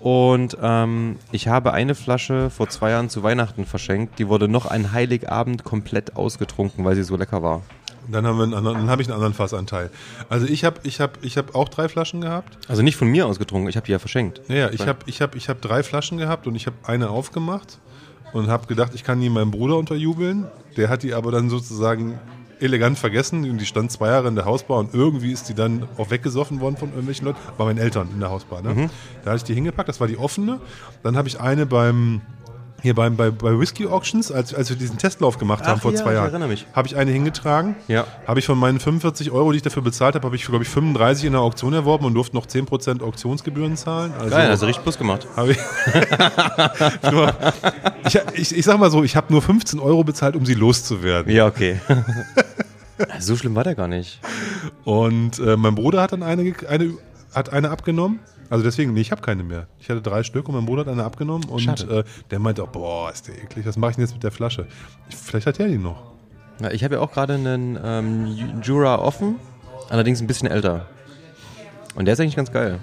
Und 0.01 0.57
ähm, 0.61 1.17
ich 1.31 1.47
habe 1.47 1.73
eine 1.73 1.95
Flasche 1.95 2.51
vor 2.51 2.69
zwei 2.69 2.91
Jahren 2.91 3.11
zu 3.11 3.23
Weihnachten 3.23 3.65
verschenkt. 3.65 4.19
Die 4.19 4.29
wurde 4.29 4.49
noch 4.49 4.67
an 4.67 4.93
Heiligabend 4.93 5.63
komplett 5.63 6.17
ausgetrunken, 6.17 6.85
weil 6.85 6.97
sie 6.97 7.05
so 7.05 7.17
lecker 7.17 7.43
war. 7.43 7.63
Dann 8.09 8.27
haben 8.27 8.39
wir 8.39 8.45
einen 8.45 8.55
anderen, 8.55 8.79
dann 8.79 8.91
habe 8.91 9.03
ich 9.03 9.09
einen 9.09 9.15
anderen 9.15 9.35
Fassanteil. 9.35 9.91
Also 10.29 10.47
ich 10.47 10.65
habe 10.65 10.81
ich 10.83 11.01
hab, 11.01 11.23
ich 11.23 11.37
hab 11.37 11.55
auch 11.55 11.69
drei 11.69 11.89
Flaschen 11.89 12.23
gehabt. 12.23 12.59
Also 12.67 12.83
nicht 12.83 12.97
von 12.97 13.09
mir 13.09 13.27
ausgetrunken, 13.27 13.69
ich 13.69 13.77
habe 13.77 13.87
die 13.87 13.93
ja 13.93 13.99
verschenkt. 13.99 14.41
Naja, 14.49 14.71
ich 14.73 14.87
habe 14.87 15.01
ich 15.07 15.21
hab, 15.21 15.37
ich 15.37 15.49
hab 15.49 15.61
drei 15.61 15.83
Flaschen 15.83 16.19
gehabt 16.19 16.47
und 16.47 16.57
ich 16.57 16.67
habe 16.67 16.77
eine 16.83 17.11
aufgemacht 17.11 17.79
und 18.33 18.49
habe 18.49 18.67
gedacht, 18.67 18.93
ich 18.95 19.05
kann 19.05 19.21
die 19.21 19.29
meinem 19.29 19.51
Bruder 19.51 19.77
unterjubeln. 19.77 20.47
Der 20.77 20.89
hat 20.89 21.03
die 21.03 21.15
aber 21.15 21.33
dann 21.33 21.51
sozusagen 21.51 22.19
elegant 22.61 22.99
vergessen 22.99 23.49
und 23.49 23.59
die 23.59 23.67
stand 23.67 23.91
zwei 23.91 24.09
Jahre 24.09 24.29
in 24.29 24.35
der 24.35 24.45
Hausbar 24.45 24.79
und 24.79 24.95
irgendwie 24.95 25.33
ist 25.33 25.49
die 25.49 25.55
dann 25.55 25.89
auch 25.97 26.11
weggesoffen 26.11 26.61
worden 26.61 26.77
von 26.77 26.91
irgendwelchen 26.91 27.27
Leuten. 27.27 27.39
Bei 27.57 27.65
meinen 27.65 27.79
Eltern 27.79 28.09
in 28.13 28.21
der 28.21 28.31
Hausbar. 28.31 28.63
Ne? 28.63 28.91
Da 29.25 29.31
hatte 29.31 29.39
ich 29.39 29.45
die 29.45 29.55
hingepackt, 29.55 29.89
das 29.89 30.01
war 30.01 30.07
die 30.07 30.19
offene. 30.19 30.61
Dann 31.03 31.17
habe 31.17 31.29
ich 31.29 31.41
eine 31.41 31.67
beim 31.67 32.21
hier 32.83 32.95
beim, 32.95 33.17
bei, 33.17 33.31
bei 33.31 33.59
Whisky 33.59 33.87
Auctions, 33.87 34.33
als, 34.33 34.55
als 34.55 34.71
wir 34.71 34.77
diesen 34.77 34.99
Testlauf 34.99 35.39
gemacht 35.39 35.65
haben 35.65 35.79
Ach 35.79 35.83
vor 35.83 35.93
ja, 35.93 35.99
zwei 35.99 36.15
Jahren, 36.15 36.43
habe 36.73 36.87
ich 36.87 36.97
eine 36.97 37.11
hingetragen. 37.11 37.77
Ja. 37.89 38.07
Habe 38.27 38.41
ich 38.41 38.47
von 38.47 38.59
meinen 38.59 38.81
45 38.81 39.31
Euro, 39.31 39.53
die 39.53 39.59
ich 39.59 39.63
dafür 39.63 39.83
bezahlt 39.83 40.15
habe, 40.15 40.27
habe 40.27 40.37
ich, 40.37 40.45
glaube 40.45 40.65
ich, 40.65 40.71
35 40.71 41.27
in 41.27 41.33
der 41.33 41.43
Auktion 41.43 41.73
erworben 41.73 42.05
und 42.05 42.15
durfte 42.15 42.37
noch 42.37 42.47
10% 42.47 43.03
Auktionsgebühren 43.03 43.77
zahlen. 43.77 44.13
Also 44.19 44.31
Geil, 44.31 44.49
also 44.49 44.67
richtig 44.67 44.83
Plus 44.83 44.99
gemacht. 44.99 45.27
ich, 45.47 45.59
ich, 48.07 48.21
ich, 48.35 48.57
ich 48.59 48.65
sag 48.65 48.79
mal 48.79 48.91
so, 48.91 49.05
ich 49.05 49.17
habe 49.17 49.33
nur 49.33 49.43
15 49.43 49.81
Euro 49.81 50.05
bezahlt, 50.05 50.37
um 50.37 50.47
sie 50.47 50.55
loszuwerden. 50.55 51.33
Ja, 51.33 51.47
okay. 51.47 51.81
so 53.19 53.37
schlimm 53.37 53.55
war 53.55 53.65
der 53.65 53.75
gar 53.75 53.89
nicht. 53.89 54.21
Und 54.85 55.39
äh, 55.39 55.57
mein 55.57 55.75
Bruder 55.75 56.03
hat 56.03 56.13
dann 56.13 56.23
eine, 56.23 56.55
eine, 56.69 56.95
hat 57.35 57.53
eine 57.53 57.71
abgenommen. 57.71 58.21
Also 58.51 58.65
deswegen, 58.65 58.93
nee, 58.93 59.01
ich 59.01 59.13
habe 59.13 59.23
keine 59.23 59.45
mehr. 59.45 59.69
Ich 59.79 59.89
hatte 59.89 60.03
drei 60.03 60.25
Stück 60.25 60.49
und 60.49 60.57
mein 60.57 60.67
Bruder 60.67 60.81
hat 60.81 60.89
eine 60.89 61.05
abgenommen 61.05 61.49
und 61.49 61.89
äh, 61.89 62.03
der 62.33 62.39
meinte 62.41 62.65
auch, 62.65 62.69
boah, 62.69 63.11
ist 63.13 63.29
der 63.29 63.41
eklig, 63.43 63.65
was 63.65 63.77
mache 63.77 63.93
ich 63.93 63.97
denn 63.97 64.05
jetzt 64.05 64.13
mit 64.13 64.25
der 64.25 64.33
Flasche? 64.33 64.67
Ich, 65.09 65.15
vielleicht 65.17 65.47
hat 65.47 65.61
er 65.61 65.69
die 65.69 65.79
noch. 65.79 66.03
Ja, 66.61 66.73
ich 66.73 66.83
habe 66.83 66.97
ja 66.97 67.01
auch 67.01 67.13
gerade 67.13 67.35
einen 67.35 67.79
ähm, 67.83 68.61
Jura 68.63 68.97
offen, 68.99 69.37
allerdings 69.89 70.21
ein 70.21 70.27
bisschen 70.27 70.49
älter. 70.49 70.87
Und 71.95 72.07
der 72.07 72.15
ist 72.15 72.21
eigentlich 72.21 72.37
ganz 72.37 72.51
geil. 72.51 72.81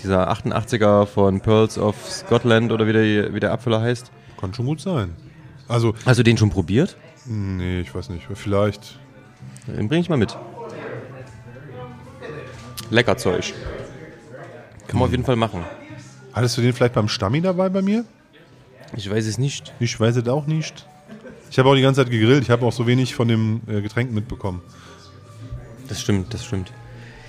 Dieser 0.00 0.30
88er 0.30 1.06
von 1.06 1.40
Pearls 1.40 1.76
of 1.76 1.96
Scotland 2.08 2.70
oder 2.70 2.86
wie 2.86 2.92
der, 2.92 3.34
wie 3.34 3.40
der 3.40 3.52
Abfüller 3.52 3.82
heißt. 3.82 4.10
Kann 4.40 4.54
schon 4.54 4.66
gut 4.66 4.80
sein. 4.80 5.14
Also, 5.68 5.94
Hast 6.06 6.18
du 6.18 6.22
den 6.22 6.38
schon 6.38 6.50
probiert? 6.50 6.96
nee, 7.26 7.80
ich 7.80 7.94
weiß 7.94 8.08
nicht, 8.10 8.26
vielleicht. 8.34 8.98
Den 9.66 9.88
bringe 9.88 10.00
ich 10.00 10.08
mal 10.08 10.16
mit. 10.16 10.36
Lecker 12.90 13.16
Zeug. 13.16 13.52
Kann 14.90 14.98
man 14.98 15.06
auf 15.06 15.12
jeden 15.12 15.24
Fall 15.24 15.36
machen. 15.36 15.64
Hattest 16.32 16.58
du 16.58 16.62
den 16.62 16.72
vielleicht 16.72 16.94
beim 16.94 17.06
Stammi 17.08 17.40
dabei 17.40 17.68
bei 17.68 17.80
mir? 17.80 18.04
Ich 18.96 19.08
weiß 19.08 19.24
es 19.26 19.38
nicht. 19.38 19.72
Ich 19.78 19.98
weiß 20.00 20.16
es 20.16 20.26
auch 20.26 20.46
nicht. 20.46 20.84
Ich 21.48 21.60
habe 21.60 21.68
auch 21.68 21.76
die 21.76 21.82
ganze 21.82 22.02
Zeit 22.02 22.10
gegrillt. 22.10 22.42
Ich 22.42 22.50
habe 22.50 22.66
auch 22.66 22.72
so 22.72 22.88
wenig 22.88 23.14
von 23.14 23.28
dem 23.28 23.60
äh, 23.68 23.82
Getränk 23.82 24.10
mitbekommen. 24.10 24.62
Das 25.86 26.00
stimmt, 26.00 26.34
das 26.34 26.44
stimmt. 26.44 26.72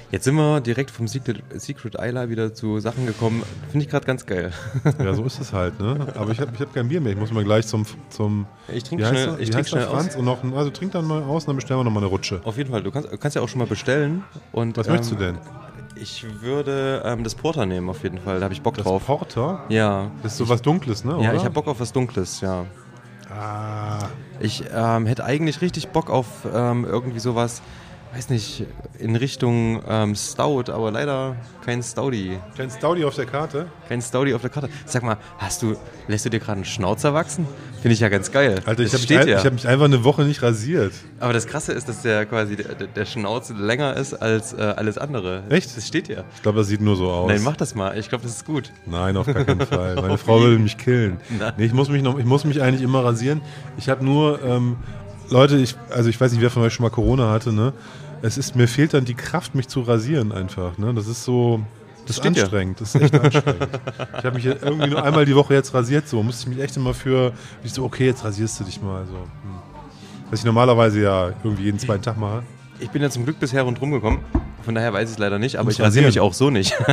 Jetzt 0.10 0.24
sind 0.24 0.36
wir 0.36 0.60
direkt 0.60 0.90
vom 0.90 1.08
Secret, 1.08 1.44
Secret 1.56 1.96
Isla 1.96 2.30
wieder 2.30 2.54
zu 2.54 2.80
Sachen 2.80 3.06
gekommen. 3.06 3.44
Finde 3.70 3.86
ich 3.86 3.92
gerade 3.92 4.06
ganz 4.08 4.26
geil. 4.26 4.52
Ja, 5.00 5.14
so 5.14 5.24
ist 5.24 5.40
es 5.40 5.54
halt, 5.54 5.80
ne? 5.80 6.08
Aber 6.16 6.32
ich 6.32 6.42
habe 6.42 6.52
ich 6.54 6.62
hab 6.62 6.74
kein 6.74 6.90
Bier 6.90 7.00
mehr. 7.00 7.14
Ich 7.14 7.20
muss 7.20 7.32
mal 7.32 7.44
gleich 7.44 7.68
zum. 7.68 7.86
zum 8.10 8.48
Ich 8.74 8.84
trinke 8.84 9.06
heißt 9.06 9.14
schnell, 9.14 9.28
er? 9.36 9.40
ich 9.40 9.50
trink 9.52 9.60
heißt 9.60 9.70
schnell 9.70 9.86
aus. 9.86 9.92
Franz? 9.92 10.16
Und 10.16 10.26
noch, 10.26 10.44
also 10.56 10.72
trink 10.72 10.94
dann 10.94 11.06
mal 11.06 11.22
aus 11.22 11.44
und 11.44 11.50
dann 11.50 11.56
bestellen 11.58 11.80
wir 11.80 11.84
noch 11.84 11.92
mal 11.92 12.00
eine 12.00 12.08
Rutsche. 12.08 12.42
Auf 12.44 12.58
jeden 12.58 12.72
Fall, 12.72 12.82
du 12.82 12.90
kannst, 12.92 13.10
kannst 13.22 13.36
ja 13.36 13.42
auch 13.44 13.50
schon 13.50 13.60
mal 13.60 13.68
bestellen. 13.68 14.24
Und, 14.52 14.78
Was 14.78 14.88
ähm, 14.88 14.94
möchtest 14.94 15.14
du 15.14 15.16
denn? 15.16 15.38
Ich 16.02 16.26
würde 16.42 17.04
ähm, 17.06 17.24
das 17.24 17.36
Porter 17.36 17.68
nehmen, 17.68 17.88
auf 17.88 18.02
jeden 18.02 18.18
Fall. 18.18 18.40
Da 18.40 18.46
habe 18.46 18.54
ich 18.56 18.62
Bock 18.64 18.76
Das 18.76 18.84
drauf. 18.86 19.06
Porter? 19.06 19.64
Ja. 19.70 20.10
Das 20.24 20.32
ist 20.32 20.40
so 20.40 20.50
was 20.50 20.64
Dunkles, 20.64 21.06
ne? 21.06 21.12
Ja, 21.12 21.18
oder? 21.30 21.34
ich 21.36 21.42
habe 21.44 21.52
Bock 21.52 21.68
auf 21.68 21.80
was 21.80 21.94
Dunkles, 21.94 22.42
ja. 22.42 22.66
Ah, 23.30 24.00
Ich 24.40 24.64
ähm, 24.74 25.06
hätte 25.06 25.24
eigentlich 25.24 25.62
richtig 25.62 25.90
Bock 25.90 26.10
auf 26.10 26.26
ähm, 26.52 26.86
irgendwie 26.86 27.20
sowas, 27.20 27.62
weiß 28.14 28.30
nicht, 28.30 28.66
in 29.00 29.16
Richtung 29.16 29.82
ähm, 29.88 30.16
Stout, 30.16 30.70
aber 30.72 30.92
leider 30.92 31.36
kein 31.64 31.82
Stouty. 31.82 32.40
kein 32.58 32.70
Stouty 32.70 33.06
auf 33.06 33.16
der 33.16 33.26
Karte. 33.26 33.68
Kein 33.88 34.02
Stouty 34.02 34.34
auf 34.34 34.42
der 34.42 34.50
Karte. 34.50 34.70
Sag 34.86 35.04
mal, 35.04 35.18
hast 35.38 35.62
du, 35.62 35.76
lässt 36.08 36.26
du 36.26 36.30
dir 36.30 36.40
gerade 36.40 36.58
einen 36.58 36.66
Schnauzer 36.66 37.14
wachsen? 37.14 37.48
Finde 37.82 37.94
ich 37.94 38.00
ja 38.00 38.10
ganz 38.10 38.32
geil. 38.32 38.62
Alter, 38.66 38.84
ich 38.84 38.94
habe 38.94 39.02
mich, 39.02 39.28
ja. 39.28 39.44
hab 39.44 39.54
mich 39.54 39.68
einfach 39.68 39.86
eine 39.86 40.04
Woche 40.04 40.24
nicht 40.24 40.44
rasiert. 40.44 40.94
Aber 41.20 41.34
das 41.34 41.48
Krasse 41.48 41.72
ist, 41.72 41.90
dass 41.90 42.02
der 42.02 42.26
quasi 42.26 42.56
der, 42.56 42.76
der- 42.76 43.06
Schnauz 43.06 43.50
länger 43.50 43.96
ist 43.98 44.14
als 44.14 44.54
äh, 44.54 44.62
alles 44.62 44.98
andere. 44.98 45.44
Echt? 45.50 45.76
Das 45.76 45.88
steht 45.88 46.08
ja. 46.08 46.24
Ich 46.36 46.44
glaube, 46.44 46.60
das 46.60 46.68
sieht 46.68 46.82
nur 46.82 46.96
so 46.96 47.10
aus. 47.10 47.28
Nein, 47.30 47.42
mach 47.44 47.56
das 47.56 47.74
mal. 47.76 47.98
Ich 47.98 48.10
glaube, 48.10 48.24
das 48.24 48.36
ist 48.36 48.46
gut. 48.46 48.72
Nein, 48.86 49.18
auf 49.18 49.26
gar 49.26 49.44
keinen 49.44 49.66
Fall. 49.66 49.96
Meine 50.02 50.18
Frau 50.18 50.42
würde 50.42 50.60
mich 50.60 50.78
killen. 50.78 51.18
Nee, 51.58 51.66
ich 51.66 51.74
muss 51.74 51.90
mich 51.90 52.04
noch, 52.04 52.20
ich 52.20 52.26
muss 52.26 52.46
mich 52.46 52.62
eigentlich 52.62 52.84
immer 52.84 53.04
rasieren. 53.04 53.42
Ich 53.78 53.90
habe 53.90 54.06
nur, 54.06 54.44
ähm, 54.44 54.78
Leute, 55.32 55.58
ich, 55.58 55.76
also 55.90 56.10
ich 56.10 56.20
weiß 56.20 56.34
nicht, 56.34 56.42
wer 56.42 56.50
von 56.50 56.62
euch 56.62 56.74
schon 56.74 56.84
mal 56.84 56.90
Corona 56.90 57.32
hatte, 57.32 57.54
ne? 57.54 57.72
Es 58.22 58.38
ist, 58.38 58.56
mir 58.56 58.68
fehlt 58.68 58.94
dann 58.94 59.06
die 59.06 59.16
Kraft, 59.16 59.56
mich 59.56 59.68
zu 59.70 59.82
rasieren 59.82 60.32
einfach, 60.34 60.78
ne? 60.78 60.94
Das 60.94 61.08
ist 61.08 61.24
so, 61.24 61.62
Das 62.06 62.18
ist 62.18 62.26
anstrengend, 62.26 62.82
das 62.82 62.94
ist 62.94 63.02
echt 63.02 63.16
anstrengend. 63.16 63.70
Ich 64.18 64.26
habe 64.26 64.36
mich 64.36 64.44
jetzt 64.44 64.62
irgendwie 64.62 64.90
nur 64.90 65.02
einmal 65.02 65.26
die 65.26 65.36
Woche 65.36 65.54
jetzt 65.54 65.74
rasiert, 65.74 66.08
so 66.10 66.22
musste 66.22 66.44
ich 66.50 66.56
mich 66.56 66.64
echt 66.64 66.76
immer 66.76 66.94
für, 66.94 67.32
ich 67.64 67.72
so, 67.74 67.86
okay, 67.86 68.08
jetzt 68.08 68.26
rasierst 68.26 68.60
du 68.60 68.66
dich 68.66 68.82
mal. 68.82 69.06
So. 69.06 69.14
Hm. 69.14 69.30
Was 70.30 70.40
ich 70.40 70.46
normalerweise 70.46 71.02
ja 71.02 71.32
irgendwie 71.44 71.64
jeden 71.64 71.80
zweiten 71.80 72.04
Tag 72.04 72.18
mache. 72.18 72.44
Ich 72.80 72.90
bin 72.90 73.02
ja 73.02 73.10
zum 73.10 73.24
Glück 73.24 73.40
bisher 73.40 73.64
rundherum 73.64 73.92
gekommen. 73.92 74.20
Von 74.64 74.76
daher 74.76 74.92
weiß 74.92 75.10
ich 75.10 75.14
es 75.14 75.20
leider 75.20 75.40
nicht, 75.40 75.56
aber 75.56 75.66
Musst 75.66 75.80
ich 75.80 75.86
rasiere 75.86 76.06
mich 76.06 76.20
auch 76.20 76.34
so 76.34 76.50
nicht. 76.50 76.76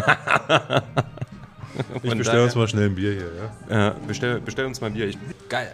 Ich 2.03 2.16
bestelle 2.16 2.42
uns 2.42 2.57
mal 2.57 2.66
schnell 2.66 2.87
ein 2.87 2.94
Bier 2.94 3.12
hier, 3.12 3.31
ja? 3.70 3.88
Äh, 3.88 3.94
bestell, 4.07 4.40
bestell 4.40 4.66
uns 4.66 4.81
mal 4.81 4.90
Bier. 4.90 5.07
Ich, 5.07 5.18
geil. 5.48 5.72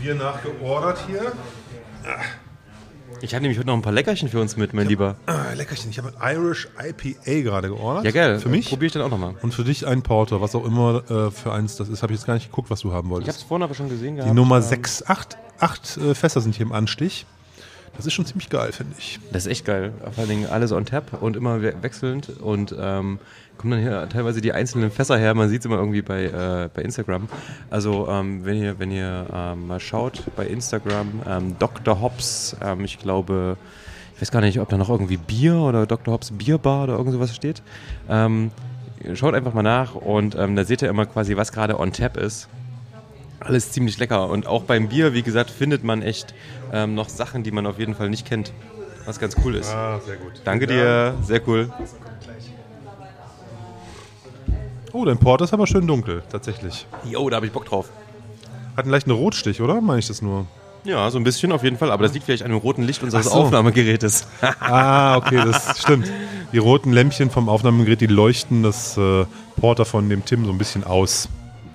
Bier 0.00 0.14
nachgeordert 0.14 0.98
hier. 1.06 1.32
Ich 3.20 3.34
habe 3.34 3.42
nämlich 3.42 3.56
heute 3.58 3.68
noch 3.68 3.74
ein 3.74 3.82
paar 3.82 3.92
Leckerchen 3.92 4.28
für 4.28 4.40
uns 4.40 4.56
mit, 4.56 4.74
mein 4.74 4.88
Lieber. 4.88 5.14
Ah, 5.26 5.52
Leckerchen. 5.54 5.90
Ich 5.90 5.98
habe 5.98 6.12
ein 6.18 6.36
Irish 6.36 6.68
IPA 6.76 7.42
gerade 7.42 7.68
geordert. 7.68 8.04
Ja, 8.04 8.10
geil. 8.10 8.40
Für 8.40 8.48
mich. 8.48 8.68
Probiere 8.68 8.86
ich 8.86 8.92
dann 8.92 9.02
auch 9.02 9.10
nochmal. 9.10 9.36
Und 9.42 9.54
für 9.54 9.62
dich 9.62 9.86
ein 9.86 10.02
Porter, 10.02 10.40
was 10.40 10.56
auch 10.56 10.64
immer 10.64 11.04
äh, 11.08 11.30
für 11.30 11.52
eins 11.52 11.76
das 11.76 11.88
ist. 11.88 12.02
Habe 12.02 12.12
ich 12.12 12.18
jetzt 12.18 12.26
gar 12.26 12.34
nicht 12.34 12.50
geguckt, 12.50 12.68
was 12.70 12.80
du 12.80 12.92
haben 12.92 13.06
Ich 13.06 13.10
habe 13.12 13.20
wolltest. 13.20 13.38
es 13.38 13.42
vorhin 13.44 13.62
aber 13.62 13.74
schon 13.74 13.88
gesehen 13.88 14.16
gehabt. 14.16 14.30
Die 14.30 14.34
Nummer 14.34 14.56
Ähm, 14.56 14.62
6, 14.62 15.06
8, 15.06 15.36
8 15.60 15.96
äh, 15.98 16.14
Fässer 16.16 16.40
sind 16.40 16.56
hier 16.56 16.66
im 16.66 16.72
Anstich. 16.72 17.24
Das 17.96 18.06
ist 18.06 18.14
schon 18.14 18.24
ziemlich 18.24 18.48
geil, 18.48 18.72
finde 18.72 18.94
ich. 18.98 19.20
Das 19.32 19.44
ist 19.46 19.52
echt 19.52 19.64
geil. 19.64 19.92
Vor 20.00 20.18
allen 20.18 20.28
Dingen 20.28 20.46
alles 20.46 20.72
on 20.72 20.86
tap 20.86 21.22
und 21.22 21.36
immer 21.36 21.62
we 21.62 21.74
wechselnd 21.82 22.30
und 22.40 22.74
ähm, 22.78 23.18
kommen 23.58 23.72
dann 23.72 23.80
hier 23.80 24.08
teilweise 24.08 24.40
die 24.40 24.52
einzelnen 24.52 24.90
Fässer 24.90 25.18
her. 25.18 25.34
Man 25.34 25.48
sieht 25.48 25.60
es 25.60 25.66
immer 25.66 25.76
irgendwie 25.76 26.02
bei, 26.02 26.24
äh, 26.24 26.68
bei 26.72 26.82
Instagram. 26.82 27.28
Also 27.70 28.08
ähm, 28.08 28.44
wenn 28.44 28.56
ihr, 28.56 28.78
wenn 28.78 28.90
ihr 28.90 29.26
ähm, 29.32 29.66
mal 29.66 29.78
schaut 29.78 30.22
bei 30.36 30.46
Instagram, 30.46 31.22
ähm, 31.28 31.56
Dr. 31.58 32.00
Hobbs, 32.00 32.56
ähm, 32.62 32.84
ich 32.84 32.98
glaube, 32.98 33.56
ich 34.14 34.22
weiß 34.22 34.30
gar 34.30 34.40
nicht, 34.40 34.58
ob 34.58 34.68
da 34.68 34.78
noch 34.78 34.88
irgendwie 34.88 35.18
Bier 35.18 35.56
oder 35.56 35.86
Dr. 35.86 36.14
Hobbs 36.14 36.30
Bierbar 36.30 36.84
oder 36.84 36.94
irgend 36.94 37.12
sowas 37.12 37.34
steht. 37.36 37.62
Ähm, 38.08 38.50
schaut 39.14 39.34
einfach 39.34 39.52
mal 39.52 39.62
nach 39.62 39.94
und 39.94 40.34
ähm, 40.34 40.56
da 40.56 40.64
seht 40.64 40.82
ihr 40.82 40.88
immer 40.88 41.06
quasi, 41.06 41.36
was 41.36 41.52
gerade 41.52 41.78
on 41.78 41.92
tap 41.92 42.16
ist. 42.16 42.48
Alles 43.44 43.72
ziemlich 43.72 43.98
lecker. 43.98 44.28
Und 44.28 44.46
auch 44.46 44.62
beim 44.62 44.88
Bier, 44.88 45.14
wie 45.14 45.22
gesagt, 45.22 45.50
findet 45.50 45.84
man 45.84 46.02
echt 46.02 46.34
ähm, 46.72 46.94
noch 46.94 47.08
Sachen, 47.08 47.42
die 47.42 47.50
man 47.50 47.66
auf 47.66 47.78
jeden 47.78 47.94
Fall 47.94 48.10
nicht 48.10 48.26
kennt. 48.26 48.52
Was 49.04 49.18
ganz 49.18 49.36
cool 49.44 49.56
ist. 49.56 49.72
Ah, 49.72 50.00
sehr 50.06 50.16
gut. 50.16 50.32
Danke 50.44 50.66
dir, 50.66 51.14
sehr 51.22 51.46
cool. 51.48 51.72
Oh, 54.92 55.04
dein 55.04 55.18
Porter 55.18 55.44
ist 55.44 55.52
aber 55.52 55.66
schön 55.66 55.86
dunkel, 55.86 56.22
tatsächlich. 56.30 56.86
Jo, 57.04 57.28
da 57.30 57.36
habe 57.36 57.46
ich 57.46 57.52
Bock 57.52 57.64
drauf. 57.64 57.88
Hat 58.76 58.84
einen 58.84 58.92
leichten 58.92 59.10
Rotstich, 59.10 59.60
oder? 59.60 59.80
Meine 59.80 59.98
ich 59.98 60.06
das 60.06 60.22
nur? 60.22 60.46
Ja, 60.84 61.10
so 61.10 61.18
ein 61.18 61.24
bisschen 61.24 61.52
auf 61.52 61.62
jeden 61.62 61.78
Fall, 61.78 61.90
aber 61.90 62.02
das 62.02 62.12
liegt 62.12 62.26
vielleicht 62.26 62.42
an 62.42 62.50
dem 62.50 62.58
roten 62.58 62.82
Licht 62.82 63.02
unseres 63.02 63.26
so. 63.26 63.32
Aufnahmegerätes. 63.32 64.26
Ah, 64.60 65.16
okay, 65.16 65.36
das 65.44 65.80
stimmt. 65.80 66.10
Die 66.52 66.58
roten 66.58 66.92
Lämpchen 66.92 67.30
vom 67.30 67.48
Aufnahmegerät, 67.48 68.00
die 68.00 68.06
leuchten 68.06 68.62
das 68.62 68.96
äh, 68.96 69.24
Porter 69.56 69.84
von 69.84 70.08
dem 70.08 70.24
Tim 70.24 70.44
so 70.44 70.50
ein 70.50 70.58
bisschen 70.58 70.84
aus. 70.84 71.28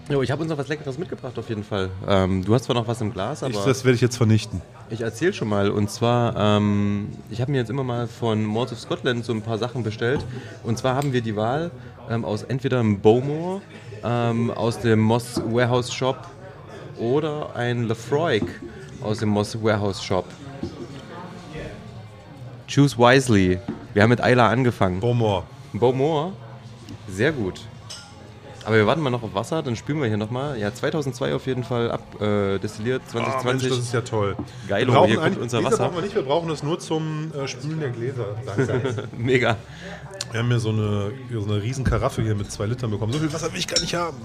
Jo, 0.10 0.22
ich 0.22 0.32
habe 0.32 0.41
uns 0.41 0.50
noch 0.50 0.58
was 0.58 0.67
Leckeres 0.67 0.98
mitgebracht 0.98 1.38
auf 1.38 1.50
jeden 1.50 1.63
Fall. 1.63 1.89
Ähm, 2.08 2.43
du 2.46 2.54
hast 2.54 2.63
zwar 2.63 2.76
noch 2.76 2.88
was 2.88 3.02
im 3.02 3.12
Glas, 3.12 3.43
aber 3.43 3.54
Ich, 3.54 3.63
das 3.63 3.84
werde 3.84 3.96
ich 3.96 4.02
jetzt 4.02 4.17
vernichten. 4.17 4.62
ich 4.89 5.02
erzähle 5.02 5.34
schon 5.34 5.50
mal. 5.50 5.70
Und 5.70 5.89
zwar, 5.89 6.36
ähm, 6.38 7.10
ich 7.30 7.41
habe 7.41 7.52
mir 7.52 7.58
jetzt 7.60 7.70
immer 7.70 7.84
mal 7.84 8.08
von 8.08 8.43
Malls 8.46 8.72
of 8.72 8.80
Scotland 8.80 9.26
so 9.26 9.34
ein 9.34 9.41
paar 9.41 9.58
Sachen 9.58 9.84
bestellt. 9.84 10.24
Und 10.63 10.78
zwar 10.78 10.96
haben 10.96 11.13
wir 11.13 11.22
die 11.22 11.36
Wahl 11.36 11.72
ähm, 12.10 12.24
aus 12.26 12.43
entweder 12.43 12.80
einem 12.80 13.00
Bowmore, 13.00 13.62
ähm, 14.04 14.52
aus 14.52 14.80
dem 14.80 15.00
Moss 15.00 15.41
Warehouse 15.46 15.91
Shop 15.93 16.28
oder 16.98 17.56
ein 17.56 17.84
Lefroy 17.84 18.41
aus 19.02 19.20
dem 19.20 19.30
Moss 19.30 19.62
Warehouse 19.62 20.02
Shop. 20.04 20.26
Choose 22.74 22.98
wisely. 22.98 23.60
Wir 23.93 24.04
haben 24.04 24.10
mit 24.10 24.22
Ayla 24.22 24.50
angefangen. 24.50 25.00
Beaumont. 25.00 25.46
Beaumont, 25.74 26.34
sehr 27.08 27.32
gut. 27.32 27.62
Aber 28.67 28.75
wir 28.75 28.86
warten 28.86 28.99
mal 29.01 29.10
noch 29.10 29.23
auf 29.23 29.34
Wasser, 29.34 29.63
dann 29.63 29.77
spülen 29.77 30.01
wir 30.01 30.10
hier 30.10 30.17
nochmal. 30.17 30.60
Ja, 30.60 30.73
2002 30.73 31.34
auf 31.34 31.45
jeden 31.47 31.63
Fall 31.63 31.89
abdestilliert, 31.89 32.56
äh, 32.58 32.60
destilliert, 32.60 33.01
Ah, 33.13 33.15
Mensch, 33.15 33.25
2020. 33.41 33.69
das 33.69 33.77
ist 33.80 33.93
ja 33.93 34.01
toll. 34.01 34.36
Brauchen 34.67 35.08
hier 35.08 35.17
kommt 35.19 35.38
unser 35.38 35.63
Wasser. 35.63 35.77
brauchen 35.77 35.95
wir 35.95 36.01
nicht, 36.01 36.15
wir 36.15 36.21
brauchen 36.23 36.49
es 36.49 36.63
nur 36.63 36.77
zum 36.77 37.32
äh, 37.34 37.47
Spülen 37.47 37.80
der 37.80 37.91
Gläser. 37.91 38.25
Mega. 39.17 39.56
wir 40.32 40.39
haben 40.41 40.49
hier 40.49 40.60
so 40.60 40.69
eine, 40.71 41.12
so 41.32 41.45
eine 41.45 41.63
riesen 41.63 41.86
Karaffe 41.86 42.21
hier 42.21 42.36
mit 42.36 42.51
zwei 42.51 42.65
Litern 42.65 42.91
bekommen. 42.91 43.13
So 43.13 43.19
viel 43.19 43.32
Wasser 43.32 43.49
will 43.53 43.60
ich 43.60 43.69
gar 43.69 43.80
nicht 43.80 43.95
haben. 43.95 44.17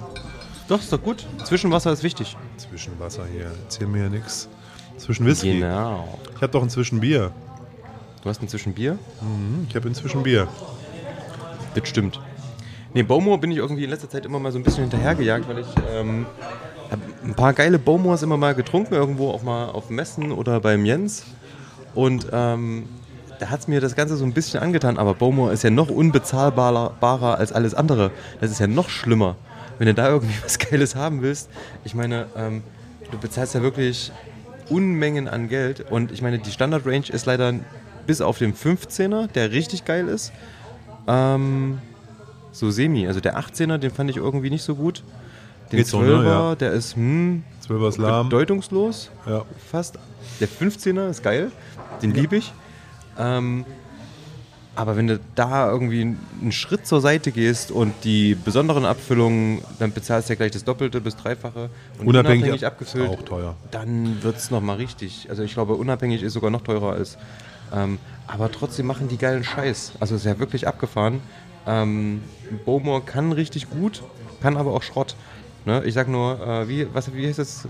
Doch, 0.67 0.81
ist 0.81 0.93
doch 0.93 1.01
gut. 1.01 1.25
Zwischenwasser 1.45 1.93
ist 1.93 2.03
wichtig. 2.03 2.37
Zwischenwasser 2.57 3.25
hier, 3.33 3.47
erzähl 3.63 3.87
mir 3.87 4.03
ja 4.03 4.09
nichts. 4.09 4.49
Zwischen 4.99 5.25
Whisky. 5.25 5.61
Genau. 5.61 6.19
Ich 6.35 6.43
habe 6.43 6.49
doch 6.53 6.65
inzwischen 6.65 6.99
Bier. 6.99 7.31
Du 8.25 8.29
hast 8.29 8.43
inzwischen 8.43 8.75
Bier? 8.75 8.99
Hm, 9.21 9.67
Ich 9.69 9.77
habe 9.77 9.87
inzwischen 9.87 10.25
Bier. 10.25 10.49
Das 11.77 11.89
stimmt. 11.89 12.21
Nee, 12.95 13.03
Bowmore 13.03 13.39
bin 13.39 13.51
ich 13.51 13.57
irgendwie 13.57 13.85
in 13.85 13.91
letzter 13.91 14.11
Zeit 14.11 14.27
immer 14.27 14.39
mal 14.39 14.53
so 14.53 14.59
ein 14.59 14.65
bisschen 14.65 14.83
hinterhergejagt, 14.83 15.49
weil 15.49 15.61
ich 15.61 15.67
ähm, 15.95 16.27
ein 17.25 17.35
paar 17.35 17.55
geile 17.55 17.79
Bowmores 17.79 18.23
immer 18.23 18.37
mal 18.37 18.55
getrunken, 18.55 18.93
irgendwo 18.95 19.31
auch 19.31 19.43
mal 19.43 19.71
auf 19.71 19.89
Messen 19.89 20.31
oder 20.31 20.61
beim 20.61 20.85
Jens. 20.85 21.25
Und 21.95 22.27
ähm, 22.33 22.89
da 23.39 23.49
hat 23.49 23.61
es 23.61 23.69
mir 23.69 23.81
das 23.81 23.97
Ganze 23.97 24.17
so 24.17 24.25
ein 24.25 24.35
bisschen 24.35 24.61
angetan, 24.61 24.99
aber 24.99 25.15
Bowmore 25.15 25.53
ist 25.53 25.65
ja 25.65 25.71
noch 25.71 25.89
unbezahlbarer 25.89 26.95
barer 27.01 27.39
als 27.39 27.53
alles 27.53 27.75
andere. 27.75 28.11
Das 28.41 28.51
ist 28.51 28.61
ja 28.61 28.67
noch 28.67 28.91
schlimmer. 28.91 29.37
Wenn 29.79 29.87
du 29.87 29.95
da 29.95 30.09
irgendwie 30.09 30.35
was 30.45 30.59
Geiles 30.59 30.95
haben 30.95 31.23
willst, 31.23 31.49
ich 31.85 31.95
meine, 31.95 32.27
ähm, 32.37 32.63
du 33.11 33.19
bezahlst 33.19 33.55
ja 33.55 33.63
wirklich 33.63 34.13
Unmengen 34.69 35.29
an 35.29 35.49
Geld 35.49 35.91
und 35.91 36.13
ich 36.13 36.21
meine, 36.21 36.39
die 36.39 36.51
Standard-Range 36.51 37.07
ist 37.09 37.25
leider 37.25 37.55
bis 38.07 38.21
auf 38.21 38.37
den 38.39 38.55
15er, 38.55 39.29
der 39.29 39.51
richtig 39.51 39.85
geil 39.85 40.09
ist, 40.09 40.33
ähm, 41.09 41.79
so 42.53 42.71
semi. 42.71 43.07
Also 43.07 43.21
der 43.21 43.39
18er, 43.39 43.79
den 43.79 43.91
fand 43.91 44.11
ich 44.11 44.17
irgendwie 44.17 44.51
nicht 44.51 44.63
so 44.63 44.75
gut. 44.75 45.03
Den 45.73 45.79
Geht 45.79 45.87
so, 45.87 46.01
12er, 46.01 46.23
ne? 46.23 46.25
Ja. 46.27 46.55
der 46.55 46.73
ist 46.73 46.97
hm, 46.97 47.43
12er 47.67 47.89
ist 47.89 47.99
lahm. 47.99 48.29
bedeutungslos 48.29 49.11
Ja. 49.27 49.45
fast. 49.71 49.99
Der 50.41 50.49
15er 50.49 51.09
ist 51.11 51.23
geil, 51.23 51.51
den 52.03 52.13
liebe 52.13 52.37
ich. 52.37 52.53
Ähm, 53.19 53.65
aber 54.75 54.97
wenn 54.97 55.07
du 55.07 55.21
da 55.35 55.71
irgendwie 55.71 56.01
einen 56.41 56.53
Schritt 56.53 56.87
zur 56.87 57.03
Seite 57.03 57.31
gehst 57.31 57.71
und 57.71 57.93
die 58.05 58.35
besonderen 58.35 58.87
Abfüllungen, 58.87 59.63
dann 59.79 59.93
bezahlst 59.93 60.29
du 60.29 60.33
ja 60.33 60.37
gleich 60.37 60.51
das 60.53 60.65
Doppelte 60.65 61.01
bis 61.03 61.15
Dreifache. 61.17 61.69
Und 61.99 62.07
Unabhängig 62.07 62.65
abgefüllt, 62.65 63.11
Auch 63.11 63.23
teuer. 63.23 63.55
dann 63.71 64.23
wird 64.23 64.37
es 64.39 64.51
nochmal 64.51 64.77
richtig. 64.77 65.27
Also 65.29 65.43
ich 65.43 65.53
glaube, 65.53 65.75
unabhängig 65.75 66.23
ist 66.23 66.33
sogar 66.33 66.51
noch 66.51 66.63
teurer 66.63 66.93
als. 66.93 67.19
Ähm, 67.75 67.99
aber 68.27 68.51
trotzdem 68.51 68.87
machen 68.87 69.09
die 69.09 69.19
geilen 69.19 69.45
Scheiß. 69.45 69.93
Also 70.01 70.15
ist 70.15 70.25
ja 70.25 70.39
wirklich 70.39 70.67
abgefahren. 70.67 71.21
Ähm, 71.67 72.23
Bowmore 72.65 73.03
kann 73.03 73.33
richtig 73.33 73.71
gut, 73.71 74.03
kann 74.41 74.57
aber 74.57 74.73
auch 74.73 74.83
Schrott. 74.83 75.17
Ne? 75.65 75.83
Ich 75.85 75.95
sag 75.95 76.09
nur, 76.09 76.41
äh, 76.41 76.69
wie, 76.69 76.87
was, 76.93 77.15
wie 77.15 77.27
heißt 77.27 77.39
das 77.39 77.69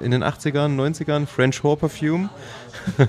in 0.00 0.10
den 0.10 0.22
80ern, 0.22 0.76
90ern? 0.76 1.26
French 1.26 1.62
Whore 1.64 1.76
Perfume. 1.76 2.28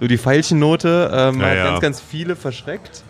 Nur 0.00 0.08
die 0.08 0.18
Veilchennote 0.18 1.10
ähm, 1.12 1.40
Ja, 1.40 1.46
hat 1.46 1.56
ja. 1.56 1.64
ganz, 1.64 1.80
ganz 1.80 2.00
viele 2.00 2.34
verschreckt. 2.36 3.04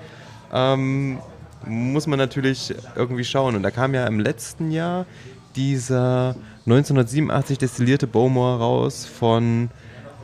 Ähm, 0.52 1.18
muss 1.64 2.06
man 2.06 2.18
natürlich 2.18 2.74
irgendwie 2.96 3.24
schauen. 3.24 3.54
Und 3.54 3.62
da 3.62 3.70
kam 3.70 3.94
ja 3.94 4.06
im 4.06 4.18
letzten 4.18 4.70
Jahr 4.70 5.06
dieser 5.54 6.34
1987 6.66 7.58
destillierte 7.58 8.06
Bowmore 8.06 8.58
raus 8.58 9.06
von 9.06 9.70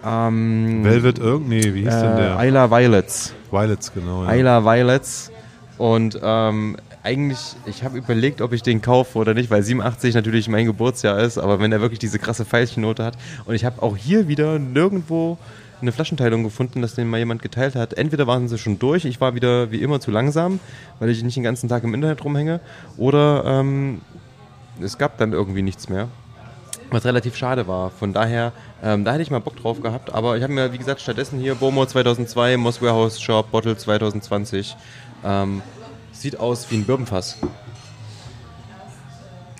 ähm, 0.04 0.84
Velvet 0.84 1.18
irgend, 1.18 1.48
nee, 1.48 1.74
wie 1.74 1.82
hieß 1.82 2.00
denn 2.00 2.12
äh, 2.12 2.36
der? 2.36 2.44
Isla 2.44 2.70
Violets. 2.70 3.34
Violets, 3.50 3.92
genau. 3.92 4.24
Ja. 4.24 4.32
Isla 4.32 4.64
Violets. 4.64 5.32
Und 5.78 6.18
ähm, 6.22 6.76
eigentlich, 7.02 7.38
ich 7.66 7.84
habe 7.84 7.96
überlegt, 7.96 8.40
ob 8.40 8.52
ich 8.52 8.62
den 8.62 8.82
kaufe 8.82 9.16
oder 9.18 9.32
nicht, 9.32 9.50
weil 9.50 9.62
87 9.62 10.14
natürlich 10.14 10.48
mein 10.48 10.66
Geburtsjahr 10.66 11.20
ist, 11.20 11.38
aber 11.38 11.60
wenn 11.60 11.72
er 11.72 11.80
wirklich 11.80 12.00
diese 12.00 12.18
krasse 12.18 12.44
Veilchennote 12.44 13.04
hat. 13.04 13.16
Und 13.46 13.54
ich 13.54 13.64
habe 13.64 13.80
auch 13.82 13.96
hier 13.96 14.28
wieder 14.28 14.58
nirgendwo 14.58 15.38
eine 15.80 15.92
Flaschenteilung 15.92 16.42
gefunden, 16.42 16.82
dass 16.82 16.94
den 16.94 17.08
mal 17.08 17.18
jemand 17.18 17.40
geteilt 17.42 17.76
hat. 17.76 17.94
Entweder 17.94 18.26
waren 18.26 18.48
sie 18.48 18.58
schon 18.58 18.80
durch, 18.80 19.04
ich 19.04 19.20
war 19.20 19.34
wieder 19.36 19.70
wie 19.70 19.80
immer 19.80 20.00
zu 20.00 20.10
langsam, 20.10 20.58
weil 20.98 21.10
ich 21.10 21.22
nicht 21.22 21.36
den 21.36 21.44
ganzen 21.44 21.68
Tag 21.68 21.84
im 21.84 21.94
Internet 21.94 22.24
rumhänge, 22.24 22.60
oder 22.96 23.44
ähm, 23.46 24.00
es 24.80 24.98
gab 24.98 25.18
dann 25.18 25.32
irgendwie 25.32 25.62
nichts 25.62 25.88
mehr. 25.88 26.08
Was 26.90 27.04
relativ 27.04 27.36
schade 27.36 27.68
war. 27.68 27.90
Von 27.90 28.14
daher, 28.14 28.52
ähm, 28.82 29.04
da 29.04 29.12
hätte 29.12 29.22
ich 29.22 29.30
mal 29.30 29.40
Bock 29.40 29.56
drauf 29.56 29.82
gehabt. 29.82 30.14
Aber 30.14 30.38
ich 30.38 30.42
habe 30.42 30.54
mir, 30.54 30.72
wie 30.72 30.78
gesagt, 30.78 31.02
stattdessen 31.02 31.38
hier 31.38 31.54
Bomo 31.54 31.84
2002, 31.84 32.56
Moss 32.56 32.80
Warehouse 32.80 33.20
Shop, 33.20 33.50
Bottle 33.50 33.76
2020. 33.76 34.74
Ähm, 35.24 35.62
sieht 36.12 36.38
aus 36.38 36.70
wie 36.70 36.76
ein 36.76 36.84
Birbenfass. 36.84 37.38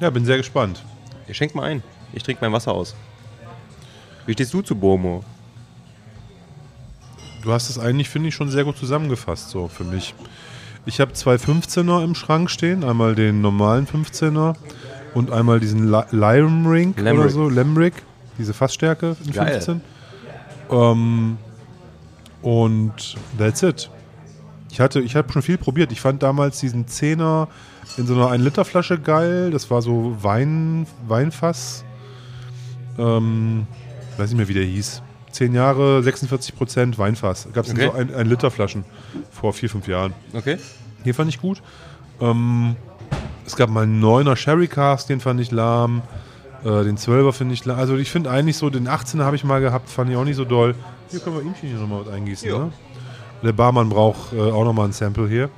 ja, 0.01 0.11
bin 0.11 0.25
sehr 0.25 0.37
gespannt. 0.37 0.83
Ihr 1.27 1.35
schenkt 1.35 1.55
mal 1.55 1.65
ein. 1.65 1.83
Ich 2.13 2.23
trinke 2.23 2.43
mein 2.45 2.53
Wasser 2.53 2.73
aus. 2.73 2.95
Wie 4.27 4.33
stehst 4.33 4.53
du 4.55 4.63
zu 4.63 4.75
Bomo? 4.77 5.25
Du 7.43 7.53
hast 7.53 7.71
es 7.71 7.79
eigentlich, 7.79 8.09
finde 8.09 8.29
ich, 8.29 8.35
schon 8.35 8.51
sehr 8.51 8.65
gut 8.65 8.77
zusammengefasst, 8.77 9.51
so 9.51 9.69
für 9.69 9.85
mich. 9.85 10.15
Ich 10.87 11.01
habe 11.01 11.13
zwei 11.13 11.35
15er 11.37 12.03
im 12.03 12.15
Schrank 12.15 12.51
stehen. 12.51 12.83
Einmal 12.85 13.15
den 13.15 13.41
normalen 13.41 13.87
15er 13.87 14.55
und 15.15 15.31
einmal 15.31 15.61
diesen 15.61 15.91
Li- 15.91 16.05
Limerick 16.11 16.99
oder 16.99 17.29
so, 17.29 17.49
Limerick, 17.49 17.95
diese 18.39 18.55
Fassstärke 18.55 19.17
in 19.25 19.33
Geil. 19.33 19.53
15. 19.61 19.81
Ähm, 20.71 21.39
und 22.43 23.17
that's 23.39 23.63
it. 23.63 23.91
Ich 24.71 24.81
hatte, 24.81 25.01
ich 25.01 25.17
habe 25.17 25.33
schon 25.33 25.43
viel 25.43 25.59
probiert. 25.59 25.93
Ich 25.93 26.01
fand 26.01 26.23
damals 26.23 26.61
diesen 26.61 26.87
Zehner 26.89 27.49
in 27.97 28.07
so 28.07 28.15
einer 28.15 28.31
1-Liter-Flasche 28.31 28.99
geil. 28.99 29.51
Das 29.51 29.71
war 29.71 29.83
so 29.83 30.17
Wein, 30.21 30.87
Weinfass. 31.07 31.85
Ähm, 32.99 33.67
weiß 34.17 34.31
nicht 34.31 34.39
mehr, 34.39 34.49
wie 34.49 34.55
der 34.55 34.65
hieß. 34.65 35.03
10 35.33 35.55
Jahre, 35.55 36.03
46 36.03 36.57
Prozent 36.57 36.99
Weinfass. 36.99 37.49
Gab 37.53 37.65
es 37.67 37.73
Okay. 37.73 37.87
so 37.93 37.93
1-Liter-Flaschen 37.99 38.85
vor 39.31 39.53
vier, 39.53 39.71
fünf 39.71 39.87
Jahren. 39.89 40.13
Okay. 40.33 40.59
Hier 41.05 41.15
fand 41.15 41.29
ich 41.29 41.41
gut. 41.41 41.63
Ähm, 42.21 42.77
es 43.47 43.57
gab 43.57 43.71
mal 43.71 43.85
einen 43.85 44.03
9er 44.03 44.37
Sherry 44.37 44.67
Cask, 44.69 45.07
den 45.07 45.21
fand 45.21 45.41
ich 45.41 45.51
lahm. 45.51 46.03
Äh, 46.65 46.85
den 46.85 46.99
12er 46.99 47.33
finde 47.33 47.55
ich 47.55 47.65
lahm. 47.65 47.79
Also 47.79 47.97
ich 47.97 48.11
finde 48.11 48.31
eigentlich 48.31 48.57
so, 48.57 48.69
den 48.69 48.89
18er 48.89 49.23
habe 49.23 49.37
ich 49.37 49.45
mal 49.45 49.61
gehabt, 49.61 49.89
fand 49.89 50.11
ich 50.11 50.17
auch 50.17 50.25
nicht 50.25 50.37
so 50.37 50.45
doll. 50.45 50.75
Hier 51.11 51.21
können 51.21 51.37
wir 51.37 51.43
ihm 51.43 51.55
hier 51.55 51.79
nochmal 51.79 52.05
was 52.05 52.13
eingießen. 52.13 52.49
Ja. 52.49 52.59
Ne? 52.59 52.73
Der 53.43 53.53
Barmann 53.53 53.89
braucht 53.89 54.33
äh, 54.33 54.41
auch 54.41 54.65
nochmal 54.65 54.87
ein 54.87 54.93
Sample 54.93 55.29
hier. 55.29 55.51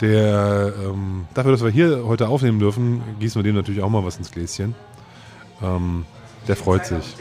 Der, 0.00 0.72
ähm, 0.80 1.26
dafür, 1.34 1.52
dass 1.52 1.62
wir 1.64 1.70
hier 1.70 2.04
heute 2.06 2.28
aufnehmen 2.28 2.60
dürfen, 2.60 3.02
gießen 3.18 3.40
wir 3.40 3.42
dem 3.42 3.56
natürlich 3.56 3.82
auch 3.82 3.90
mal 3.90 4.04
was 4.04 4.16
ins 4.16 4.30
Gläschen. 4.30 4.76
Ähm, 5.60 6.04
der 6.46 6.54
freut 6.54 6.86
sich. 6.86 7.16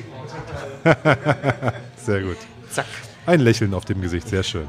Sehr 1.97 2.21
gut. 2.21 2.37
Zack. 2.69 2.85
Ein 3.25 3.39
Lächeln 3.39 3.73
auf 3.73 3.83
dem 3.83 3.99
Gesicht, 4.01 4.29
sehr 4.29 4.43
schön. 4.43 4.67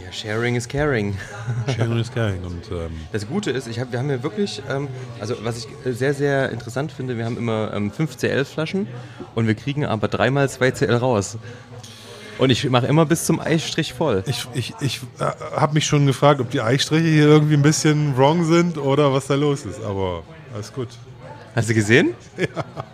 Ja, 0.00 0.12
sharing 0.12 0.54
is 0.54 0.68
caring. 0.68 1.16
Sharing 1.74 1.98
is 1.98 2.12
caring. 2.12 2.44
Und 2.44 2.70
ähm, 2.70 2.92
Das 3.10 3.26
Gute 3.26 3.50
ist, 3.50 3.66
ich 3.66 3.80
hab, 3.80 3.90
wir 3.90 3.98
haben 3.98 4.08
ja 4.08 4.22
wirklich, 4.22 4.62
ähm, 4.70 4.86
also 5.18 5.34
was 5.42 5.58
ich 5.58 5.66
äh, 5.84 5.92
sehr, 5.92 6.14
sehr 6.14 6.50
interessant 6.50 6.92
finde, 6.92 7.18
wir 7.18 7.24
haben 7.24 7.36
immer 7.36 7.72
ähm, 7.74 7.90
5 7.90 8.18
CL-Flaschen 8.18 8.86
und 9.34 9.48
wir 9.48 9.56
kriegen 9.56 9.84
aber 9.84 10.06
dreimal 10.06 10.48
2 10.48 10.70
CL 10.70 10.94
raus. 10.94 11.38
Und 12.40 12.50
ich 12.50 12.68
mache 12.70 12.86
immer 12.86 13.06
bis 13.06 13.24
zum 13.26 13.38
Eisstrich 13.38 13.92
voll. 13.92 14.24
Ich, 14.26 14.46
ich, 14.54 14.74
ich 14.80 15.00
äh, 15.18 15.24
habe 15.56 15.74
mich 15.74 15.86
schon 15.86 16.06
gefragt, 16.06 16.40
ob 16.40 16.50
die 16.50 16.60
Eichstriche 16.60 17.06
hier 17.08 17.26
irgendwie 17.26 17.54
ein 17.54 17.62
bisschen 17.62 18.16
wrong 18.16 18.44
sind 18.44 18.78
oder 18.78 19.12
was 19.12 19.26
da 19.26 19.34
los 19.34 19.64
ist. 19.66 19.82
Aber 19.84 20.22
alles 20.54 20.72
gut. 20.72 20.88
Hast 21.54 21.68
du 21.68 21.74
gesehen? 21.74 22.14
Ja. 22.38 22.46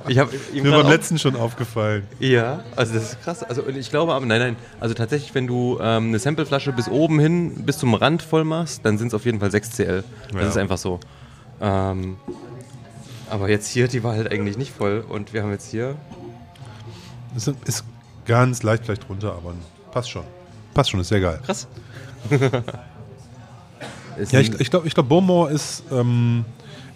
Ich 0.09 0.19
habe 0.19 0.31
ihm 0.55 0.63
Mir 0.65 0.71
beim 0.71 0.89
letzten 0.89 1.19
schon 1.19 1.37
aufgefallen. 1.37 2.05
Ja, 2.19 2.65
also 2.75 2.95
das 2.95 3.13
ist 3.13 3.23
krass. 3.23 3.43
Also 3.43 3.67
ich 3.69 3.91
glaube 3.91 4.15
aber, 4.15 4.25
nein, 4.25 4.41
nein, 4.41 4.57
also 4.81 4.95
tatsächlich, 4.95 5.35
wenn 5.35 5.47
du 5.47 5.79
ähm, 5.81 6.09
eine 6.09 6.19
Sampleflasche 6.19 6.73
bis 6.73 6.89
oben 6.89 7.19
hin, 7.21 7.65
bis 7.67 7.79
zum 7.79 7.93
Rand 7.95 8.23
voll 8.23 8.45
machst, 8.45 8.81
dann 8.85 8.97
sind 8.99 9.09
es 9.09 9.15
auf 9.15 9.25
jeden 9.27 9.41
Fall 9.41 9.51
6 9.51 9.71
CL. 9.73 10.05
Das 10.33 10.43
Ja. 10.43 10.49
ist 10.49 10.57
einfach 10.57 10.79
so. 10.79 11.01
Ähm, 11.61 12.17
aber 13.29 13.51
jetzt 13.51 13.69
hier, 13.69 13.89
die 13.89 14.03
war 14.03 14.15
halt 14.15 14.33
eigentlich 14.33 14.57
nicht 14.57 14.73
voll 14.75 15.05
und 15.07 15.33
wir 15.35 15.43
haben 15.43 15.51
jetzt 15.51 15.71
hier 15.71 15.97
Ist, 17.37 17.49
ist 17.67 17.85
ganz 18.27 18.63
leicht 18.63 18.85
vielleicht 18.85 19.09
runter, 19.09 19.33
aber 19.33 19.55
passt 19.91 20.11
schon. 20.11 20.25
Passt 20.75 20.91
schon, 20.91 21.01
ist 21.01 21.09
sehr 21.09 21.21
geil. 21.21 21.41
krass. 21.45 21.67
Ist 24.19 24.33
Ja, 24.33 24.41
ich, 24.41 24.59
ich 24.61 24.71
glaube, 24.71 24.87
ich 24.87 24.95
glaub, 24.95 25.09
Beaumont 25.09 25.53
ist, 25.53 25.85
ähm, 25.93 26.45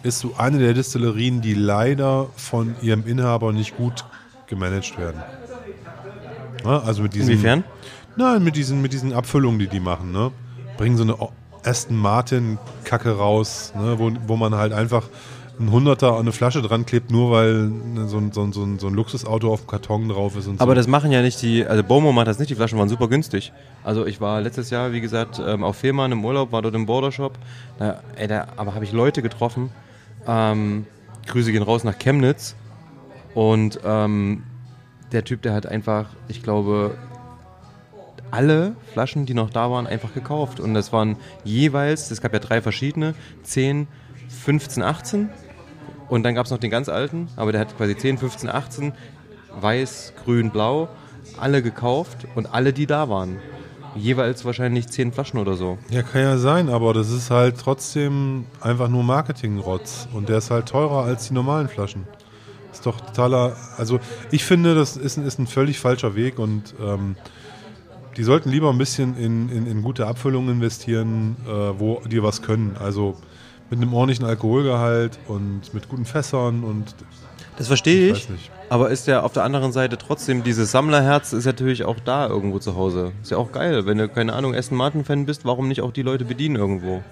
ist 0.02 0.20
so 0.20 0.34
eine 0.38 0.58
der 0.58 0.72
Destillerien, 0.72 1.42
die 1.42 1.54
leider 1.54 2.28
von 2.36 2.74
ihrem 2.80 3.06
Inhaber 3.06 3.52
nicht 3.52 3.76
gut 3.76 4.04
gemanagt 4.46 4.98
werden. 4.98 5.22
Ja, 6.64 6.80
also 6.80 7.02
mit 7.02 7.14
diesen, 7.14 7.30
Inwiefern? 7.30 7.64
Nein, 8.16 8.42
mit 8.42 8.56
diesen, 8.56 8.82
mit 8.82 8.92
diesen 8.92 9.12
Abfüllungen, 9.12 9.58
die 9.58 9.66
die 9.66 9.80
machen. 9.80 10.12
Ne? 10.12 10.32
Bringen 10.76 10.96
so 10.96 11.02
eine 11.02 11.16
Aston 11.64 11.96
Martin-Kacke 11.96 13.16
raus, 13.16 13.72
ne? 13.76 13.98
wo, 13.98 14.10
wo 14.26 14.36
man 14.36 14.54
halt 14.54 14.72
einfach 14.72 15.08
ein 15.60 15.70
Hunderter 15.70 16.12
an 16.14 16.20
eine 16.20 16.32
Flasche 16.32 16.62
dran 16.62 16.86
klebt, 16.86 17.10
nur 17.10 17.30
weil 17.30 17.68
ne, 17.68 18.08
so, 18.08 18.16
ein, 18.16 18.32
so, 18.32 18.42
ein, 18.42 18.52
so, 18.52 18.62
ein, 18.62 18.78
so 18.78 18.86
ein 18.86 18.94
Luxusauto 18.94 19.52
auf 19.52 19.60
dem 19.60 19.66
Karton 19.68 20.08
drauf 20.08 20.36
ist. 20.36 20.46
Und 20.46 20.60
Aber 20.60 20.72
so. 20.72 20.76
das 20.76 20.86
machen 20.86 21.12
ja 21.12 21.20
nicht 21.20 21.40
die, 21.42 21.66
also 21.66 21.84
Bomo 21.84 22.12
macht 22.12 22.28
das 22.28 22.38
nicht, 22.38 22.50
die 22.50 22.54
Flaschen 22.54 22.78
waren 22.78 22.88
super 22.88 23.08
günstig. 23.08 23.52
Also 23.84 24.06
ich 24.06 24.20
war 24.20 24.40
letztes 24.40 24.70
Jahr, 24.70 24.92
wie 24.92 25.00
gesagt, 25.00 25.40
ähm, 25.44 25.62
auf 25.62 25.76
Fehmarn 25.76 26.12
im 26.12 26.24
Urlaub, 26.24 26.50
war 26.52 26.62
dort 26.62 26.74
im 26.74 26.86
Bordershop, 26.86 27.38
da, 27.78 28.00
ey, 28.16 28.26
da, 28.26 28.48
aber 28.56 28.74
habe 28.74 28.84
ich 28.84 28.92
Leute 28.92 29.20
getroffen, 29.20 29.70
ähm, 30.26 30.86
Grüße 31.26 31.52
gehen 31.52 31.62
raus 31.62 31.84
nach 31.84 31.98
Chemnitz 31.98 32.56
und 33.34 33.80
ähm, 33.84 34.44
der 35.12 35.24
Typ, 35.24 35.42
der 35.42 35.52
hat 35.52 35.66
einfach, 35.66 36.06
ich 36.28 36.42
glaube, 36.42 36.96
alle 38.30 38.76
Flaschen, 38.92 39.26
die 39.26 39.34
noch 39.34 39.50
da 39.50 39.70
waren, 39.70 39.86
einfach 39.86 40.14
gekauft. 40.14 40.60
Und 40.60 40.72
das 40.74 40.92
waren 40.92 41.16
jeweils, 41.42 42.12
es 42.12 42.20
gab 42.20 42.32
ja 42.32 42.38
drei 42.38 42.62
verschiedene, 42.62 43.14
10, 43.42 43.88
15, 44.28 44.82
18 44.84 45.30
und 46.10 46.22
dann 46.24 46.34
gab 46.34 46.44
es 46.44 46.50
noch 46.52 46.58
den 46.58 46.70
ganz 46.70 46.88
alten, 46.90 47.28
aber 47.36 47.52
der 47.52 47.60
hat 47.62 47.76
quasi 47.76 47.96
10, 47.96 48.18
15, 48.18 48.50
18, 48.50 48.92
weiß, 49.60 50.12
grün, 50.24 50.50
blau, 50.50 50.88
alle 51.38 51.62
gekauft 51.62 52.26
und 52.34 52.52
alle, 52.52 52.72
die 52.72 52.86
da 52.86 53.08
waren. 53.08 53.38
Jeweils 53.96 54.44
wahrscheinlich 54.44 54.86
10 54.88 55.12
Flaschen 55.12 55.40
oder 55.40 55.54
so. 55.54 55.76
Ja, 55.90 56.02
kann 56.02 56.22
ja 56.22 56.38
sein, 56.38 56.68
aber 56.68 56.94
das 56.94 57.10
ist 57.10 57.30
halt 57.30 57.58
trotzdem 57.58 58.44
einfach 58.60 58.88
nur 58.88 59.02
Marketingrotz. 59.02 60.06
Und 60.12 60.28
der 60.28 60.38
ist 60.38 60.50
halt 60.52 60.66
teurer 60.66 61.02
als 61.04 61.26
die 61.28 61.34
normalen 61.34 61.68
Flaschen. 61.68 62.06
Ist 62.72 62.86
doch 62.86 63.00
totaler. 63.00 63.56
Also, 63.78 63.98
ich 64.30 64.44
finde, 64.44 64.76
das 64.76 64.96
ist, 64.96 65.16
ein- 65.16 65.26
ist 65.26 65.40
ein 65.40 65.48
völlig 65.48 65.80
falscher 65.80 66.14
Weg 66.14 66.38
und 66.38 66.72
ähm, 66.80 67.16
die 68.16 68.22
sollten 68.22 68.50
lieber 68.50 68.70
ein 68.70 68.78
bisschen 68.78 69.16
in, 69.16 69.48
in, 69.48 69.66
in 69.66 69.82
gute 69.82 70.06
Abfüllungen 70.06 70.50
investieren, 70.54 71.36
äh, 71.48 71.50
wo 71.80 72.00
die 72.08 72.22
was 72.22 72.42
können. 72.42 72.76
Also 72.78 73.16
mit 73.70 73.80
einem 73.80 73.94
ordentlichen 73.94 74.24
Alkoholgehalt 74.24 75.18
und 75.28 75.72
mit 75.72 75.88
guten 75.88 76.04
Fässern 76.04 76.64
und 76.64 76.94
Das 77.56 77.68
verstehe 77.68 78.12
Ich 78.12 78.28
ich. 78.28 78.50
Aber 78.68 78.90
ist 78.90 79.06
ja 79.06 79.22
auf 79.22 79.32
der 79.32 79.44
anderen 79.44 79.72
Seite 79.72 79.98
trotzdem, 79.98 80.44
dieses 80.44 80.70
Sammlerherz 80.70 81.32
ist 81.32 81.44
natürlich 81.44 81.84
auch 81.84 81.98
da 81.98 82.28
irgendwo 82.28 82.58
zu 82.58 82.76
Hause. 82.76 83.12
Ist 83.22 83.30
ja 83.30 83.36
auch 83.36 83.50
geil. 83.50 83.86
Wenn 83.86 83.98
du, 83.98 84.08
keine 84.08 84.32
Ahnung, 84.32 84.54
Aston 84.54 84.76
Martin-Fan 84.76 85.26
bist, 85.26 85.44
warum 85.44 85.66
nicht 85.68 85.80
auch 85.80 85.92
die 85.92 86.02
Leute 86.02 86.24
bedienen 86.24 86.56
irgendwo? 86.56 87.02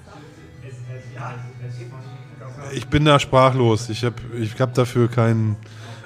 ich 2.73 2.87
bin 2.87 3.05
da 3.05 3.19
sprachlos. 3.19 3.89
Ich 3.89 4.05
habe 4.05 4.17
ich 4.39 4.59
hab 4.61 4.75
dafür 4.75 5.09
keinen. 5.09 5.57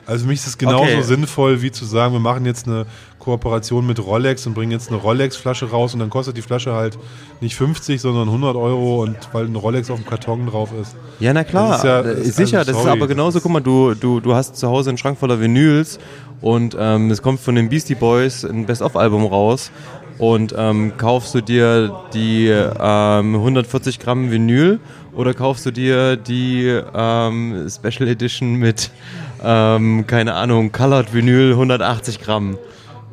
Also 0.06 0.24
für 0.24 0.28
mich 0.30 0.40
ist 0.40 0.46
es 0.48 0.58
genauso 0.58 0.82
Okay. 0.82 1.02
sinnvoll, 1.02 1.62
wie 1.62 1.70
zu 1.70 1.84
sagen, 1.84 2.12
wir 2.12 2.20
machen 2.20 2.44
jetzt 2.44 2.66
eine 2.66 2.86
Kooperation 3.20 3.86
mit 3.86 4.04
Rolex 4.04 4.46
und 4.48 4.54
bringen 4.54 4.72
jetzt 4.72 4.88
eine 4.88 4.98
Rolex-Flasche 4.98 5.70
raus 5.70 5.94
und 5.94 6.00
dann 6.00 6.10
kostet 6.10 6.36
die 6.36 6.42
Flasche 6.42 6.72
halt 6.72 6.98
nicht 7.40 7.54
50, 7.54 8.00
sondern 8.00 8.26
100 8.28 8.56
Euro 8.56 9.02
und 9.04 9.16
weil 9.32 9.44
ein 9.46 9.54
Rolex 9.54 9.90
auf 9.90 10.00
dem 10.00 10.06
Karton 10.06 10.46
drauf 10.46 10.70
ist. 10.80 10.96
Ja, 11.20 11.32
na 11.32 11.44
klar. 11.44 11.70
Das 11.70 11.82
ja- 11.84 12.00
Äh, 12.00 12.02
das 12.16 12.18
ist- 12.26 12.36
sicher, 12.36 12.58
also 12.58 12.72
das 12.72 12.80
ist 12.82 12.88
aber 12.88 13.06
genauso, 13.06 13.40
guck 13.40 13.52
mal, 13.52 13.60
du, 13.60 13.94
du, 13.94 14.18
du 14.18 14.34
hast 14.34 14.56
zu 14.56 14.68
Hause 14.68 14.90
einen 14.90 14.98
Schrank 14.98 15.18
voller 15.18 15.40
Vinyls 15.40 16.00
und 16.40 16.76
ähm, 16.76 17.10
es 17.12 17.22
kommt 17.22 17.38
von 17.38 17.54
den 17.54 17.68
Beastie 17.68 17.94
Boys 17.94 18.44
ein 18.44 18.66
Best-of-Album 18.66 19.24
raus 19.26 19.70
und 20.18 20.52
ähm, 20.58 20.92
kaufst 20.98 21.32
du 21.36 21.40
dir 21.42 21.94
die 22.12 22.48
ähm, 22.48 23.34
140 23.36 24.00
Gramm 24.00 24.32
Vinyl 24.32 24.80
oder 25.14 25.32
kaufst 25.34 25.64
du 25.66 25.70
dir 25.70 26.16
die 26.16 26.66
ähm, 26.94 27.68
Special 27.70 28.08
Edition 28.08 28.54
mit, 28.54 28.90
ähm, 29.42 30.06
keine 30.06 30.34
Ahnung, 30.34 30.72
Colored 30.72 31.12
Vinyl 31.14 31.52
180 31.52 32.20
Gramm? 32.20 32.58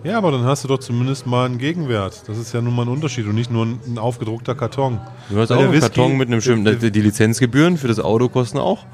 Ja, 0.03 0.17
aber 0.17 0.31
dann 0.31 0.43
hast 0.45 0.63
du 0.63 0.67
doch 0.69 0.79
zumindest 0.79 1.27
mal 1.27 1.45
einen 1.45 1.57
Gegenwert. 1.57 2.23
Das 2.27 2.37
ist 2.37 2.53
ja 2.53 2.61
nun 2.61 2.73
mal 2.75 2.83
ein 2.83 2.87
Unterschied 2.87 3.25
und 3.27 3.35
nicht 3.35 3.51
nur 3.51 3.65
ein, 3.65 3.79
ein 3.85 3.97
aufgedruckter 3.97 4.55
Karton. 4.55 4.99
Du 5.29 5.37
hast 5.39 5.49
Weil 5.49 5.57
auch 5.57 5.61
einen 5.63 5.73
Whisky- 5.73 5.87
Karton 5.95 6.17
mit 6.17 6.29
einem 6.29 6.39
schönen, 6.39 6.63
der- 6.63 6.75
die 6.89 7.01
Lizenzgebühren 7.01 7.77
für 7.77 7.89
das 7.89 7.99
Auto 7.99 8.29
kosten 8.29 8.59
auch. 8.59 8.85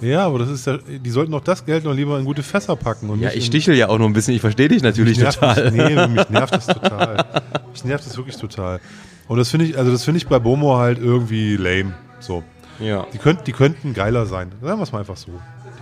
Ja, 0.00 0.26
aber 0.26 0.38
das 0.40 0.48
ist 0.50 0.66
ja, 0.66 0.78
die 0.78 1.10
sollten 1.10 1.32
doch 1.32 1.42
das 1.42 1.64
Geld 1.64 1.84
noch 1.84 1.94
lieber 1.94 2.18
in 2.18 2.24
gute 2.24 2.42
Fässer 2.42 2.74
packen. 2.76 3.08
Und 3.10 3.20
Ja, 3.20 3.30
ich 3.32 3.46
stichel 3.46 3.74
ja 3.76 3.88
auch 3.88 3.98
noch 3.98 4.06
ein 4.06 4.12
bisschen, 4.12 4.34
ich 4.34 4.40
verstehe 4.40 4.68
dich 4.68 4.82
natürlich 4.82 5.16
Mich 5.16 5.24
nervt 5.24 5.40
total. 5.40 5.64
Das, 5.64 5.72
nee, 5.72 6.06
mich 6.14 6.28
nervt 6.30 6.54
das 6.54 6.66
total. 6.66 7.24
Mich 7.72 7.84
nervt 7.84 8.06
das 8.06 8.16
wirklich 8.16 8.36
total. 8.36 8.80
Und 9.28 9.38
das 9.38 9.48
finde 9.48 9.66
ich, 9.66 9.78
also 9.78 9.90
das 9.92 10.04
finde 10.04 10.18
ich 10.18 10.26
bei 10.28 10.38
Bomo 10.40 10.76
halt 10.76 10.98
irgendwie 10.98 11.56
lame. 11.56 11.94
So. 12.20 12.42
Ja. 12.80 13.06
Die, 13.12 13.18
könnt, 13.18 13.46
die 13.46 13.52
könnten 13.52 13.94
geiler 13.94 14.26
sein. 14.26 14.50
Sagen 14.60 14.78
wir 14.78 14.82
es 14.84 14.92
mal 14.92 14.98
einfach 15.00 15.16
so. 15.16 15.30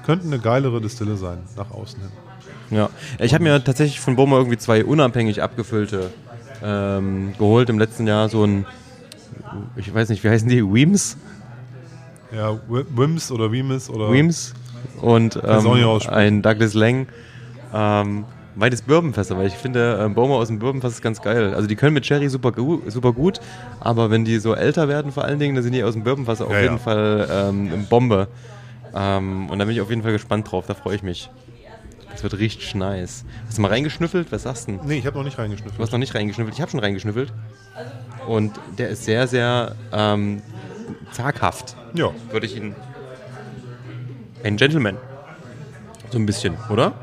Die 0.01 0.07
könnten 0.07 0.29
eine 0.29 0.41
geilere 0.41 0.81
Distille 0.81 1.17
sein, 1.17 1.39
nach 1.57 1.71
außen 1.71 2.03
hin. 2.03 2.13
Ja, 2.71 2.89
ich 3.21 3.35
habe 3.35 3.45
mir 3.45 3.63
tatsächlich 3.63 4.01
von 4.01 4.17
Boma 4.17 4.37
irgendwie 4.39 4.57
zwei 4.57 4.85
unabhängig 4.85 5.43
abgefüllte 5.43 6.11
ähm, 6.63 7.35
geholt 7.37 7.69
im 7.69 7.79
letzten 7.79 8.07
Jahr. 8.07 8.29
So 8.29 8.45
ein, 8.45 8.65
ich 9.77 9.93
weiß 9.93 10.09
nicht, 10.09 10.25
wie 10.25 10.31
heißen 10.31 10.49
die? 10.49 10.63
Weems? 10.63 11.17
Ja, 12.33 12.53
Wi- 12.69 12.87
Wims 12.91 13.31
oder 13.31 13.53
Wimis 13.53 13.91
oder. 13.91 14.11
Weems? 14.11 14.55
Und 15.03 15.39
ähm, 15.45 16.01
ein 16.09 16.43
Douglas 16.43 16.75
Lang. 16.75 17.09
Ähm, 17.73 18.25
beides 18.55 18.83
Bourbonfässer, 18.83 19.37
weil 19.37 19.47
ich 19.47 19.57
finde, 19.57 19.99
ähm, 20.01 20.15
Boma 20.15 20.35
aus 20.37 20.49
dem 20.49 20.59
Bourbonfass 20.59 20.93
ist 20.95 21.03
ganz 21.03 21.21
geil. 21.21 21.55
Also 21.55 21.67
die 21.67 21.77
können 21.77 21.95
mit 21.95 22.07
Sherry 22.07 22.29
super, 22.29 22.53
super 22.87 23.13
gut, 23.13 23.41
aber 23.81 24.11
wenn 24.11 24.25
die 24.25 24.39
so 24.39 24.55
älter 24.55 24.89
werden 24.89 25.13
vor 25.13 25.25
allen 25.25 25.39
Dingen, 25.39 25.55
dann 25.55 25.65
sind 25.65 25.73
die 25.73 25.85
aus 25.85 25.95
dem 25.95 26.05
Bourbonfass 26.05 26.41
auf 26.41 26.51
Ja, 26.53 26.61
jeden 26.61 26.73
ja. 26.75 26.79
Fall 26.79 27.29
ähm, 27.31 27.73
eine 27.73 27.83
Bombe. 27.85 28.29
Ähm, 28.95 29.49
und 29.51 29.59
da 29.59 29.65
bin 29.65 29.75
ich 29.75 29.81
auf 29.81 29.91
jeden 29.91 30.03
Fall 30.03 30.13
gespannt 30.13 30.51
drauf, 30.51 30.67
da 30.67 30.75
freue 30.75 30.97
ich 30.97 31.03
mich. 31.03 31.31
Das 32.11 32.23
wird 32.23 32.39
richtig 32.39 32.75
nice. 32.75 33.25
Hast 33.47 33.59
du 33.59 33.63
mal 33.63 33.69
reingeschnüffelt? 33.69 34.33
Was 34.33 34.43
sagst 34.43 34.67
du 34.69 34.73
denn? 34.73 34.81
Nee, 34.87 34.99
ich 34.99 35.07
habe 35.07 35.17
noch 35.17 35.25
nicht 35.25 35.37
Du 35.39 35.43
reingeschnüffelt. 35.43 35.81
hast 35.81 35.93
noch 35.93 35.99
nicht 35.99 36.15
reingeschnüffelt. 36.15 36.55
Ich 36.55 36.61
habe 36.61 36.71
schon 36.71 36.81
reingeschnüffelt. 36.81 37.33
Und 38.27 38.53
der 38.79 38.89
ist 38.91 39.05
sehr, 39.05 39.27
sehr 39.27 39.75
ähm, 39.93 40.43
zaghaft, 41.13 41.77
Ja. 41.95 42.11
würde 42.31 42.47
ich 42.47 42.57
ihn. 42.57 42.75
Ein 44.43 44.57
Gentleman. 44.57 44.97
So 46.11 46.19
ein 46.19 46.27
bisschen, 46.27 46.57
oder? 46.69 46.95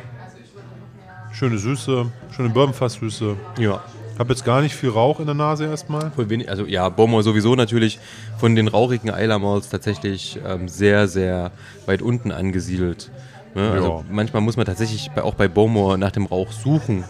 Schöne 1.32 1.58
Süße, 1.58 2.12
schöne 2.36 2.50
Bourbonfass-Süße. 2.50 3.36
Ja. 3.60 3.82
Hab 4.18 4.30
jetzt 4.30 4.46
gar 4.46 4.62
nicht 4.62 4.76
viel 4.76 4.90
Rauch 4.90 5.20
in 5.20 5.26
der 5.26 5.36
Nase 5.36 5.66
erstmal. 5.66 6.12
Voll 6.12 6.30
wenig, 6.30 6.50
also 6.50 6.66
ja, 6.66 6.90
Bowmore 6.90 7.24
sowieso 7.24 7.56
natürlich 7.56 8.00
von 8.38 8.56
den 8.56 8.68
rauchigen 8.68 9.12
Malls 9.42 9.70
tatsächlich 9.70 10.40
ähm, 10.46 10.68
sehr, 10.68 11.08
sehr 11.08 11.52
weit 11.86 12.02
unten 12.02 12.32
angesiedelt. 12.32 13.12
Ne? 13.54 13.72
Also 13.72 14.04
manchmal 14.10 14.42
muss 14.42 14.58
man 14.58 14.66
tatsächlich 14.66 15.12
bei, 15.16 15.24
auch 15.24 15.36
bei 15.36 15.48
Bowmore 15.48 15.98
nach 15.98 16.12
dem 16.12 16.26
Rauch 16.26 16.52
suchen. 16.52 17.04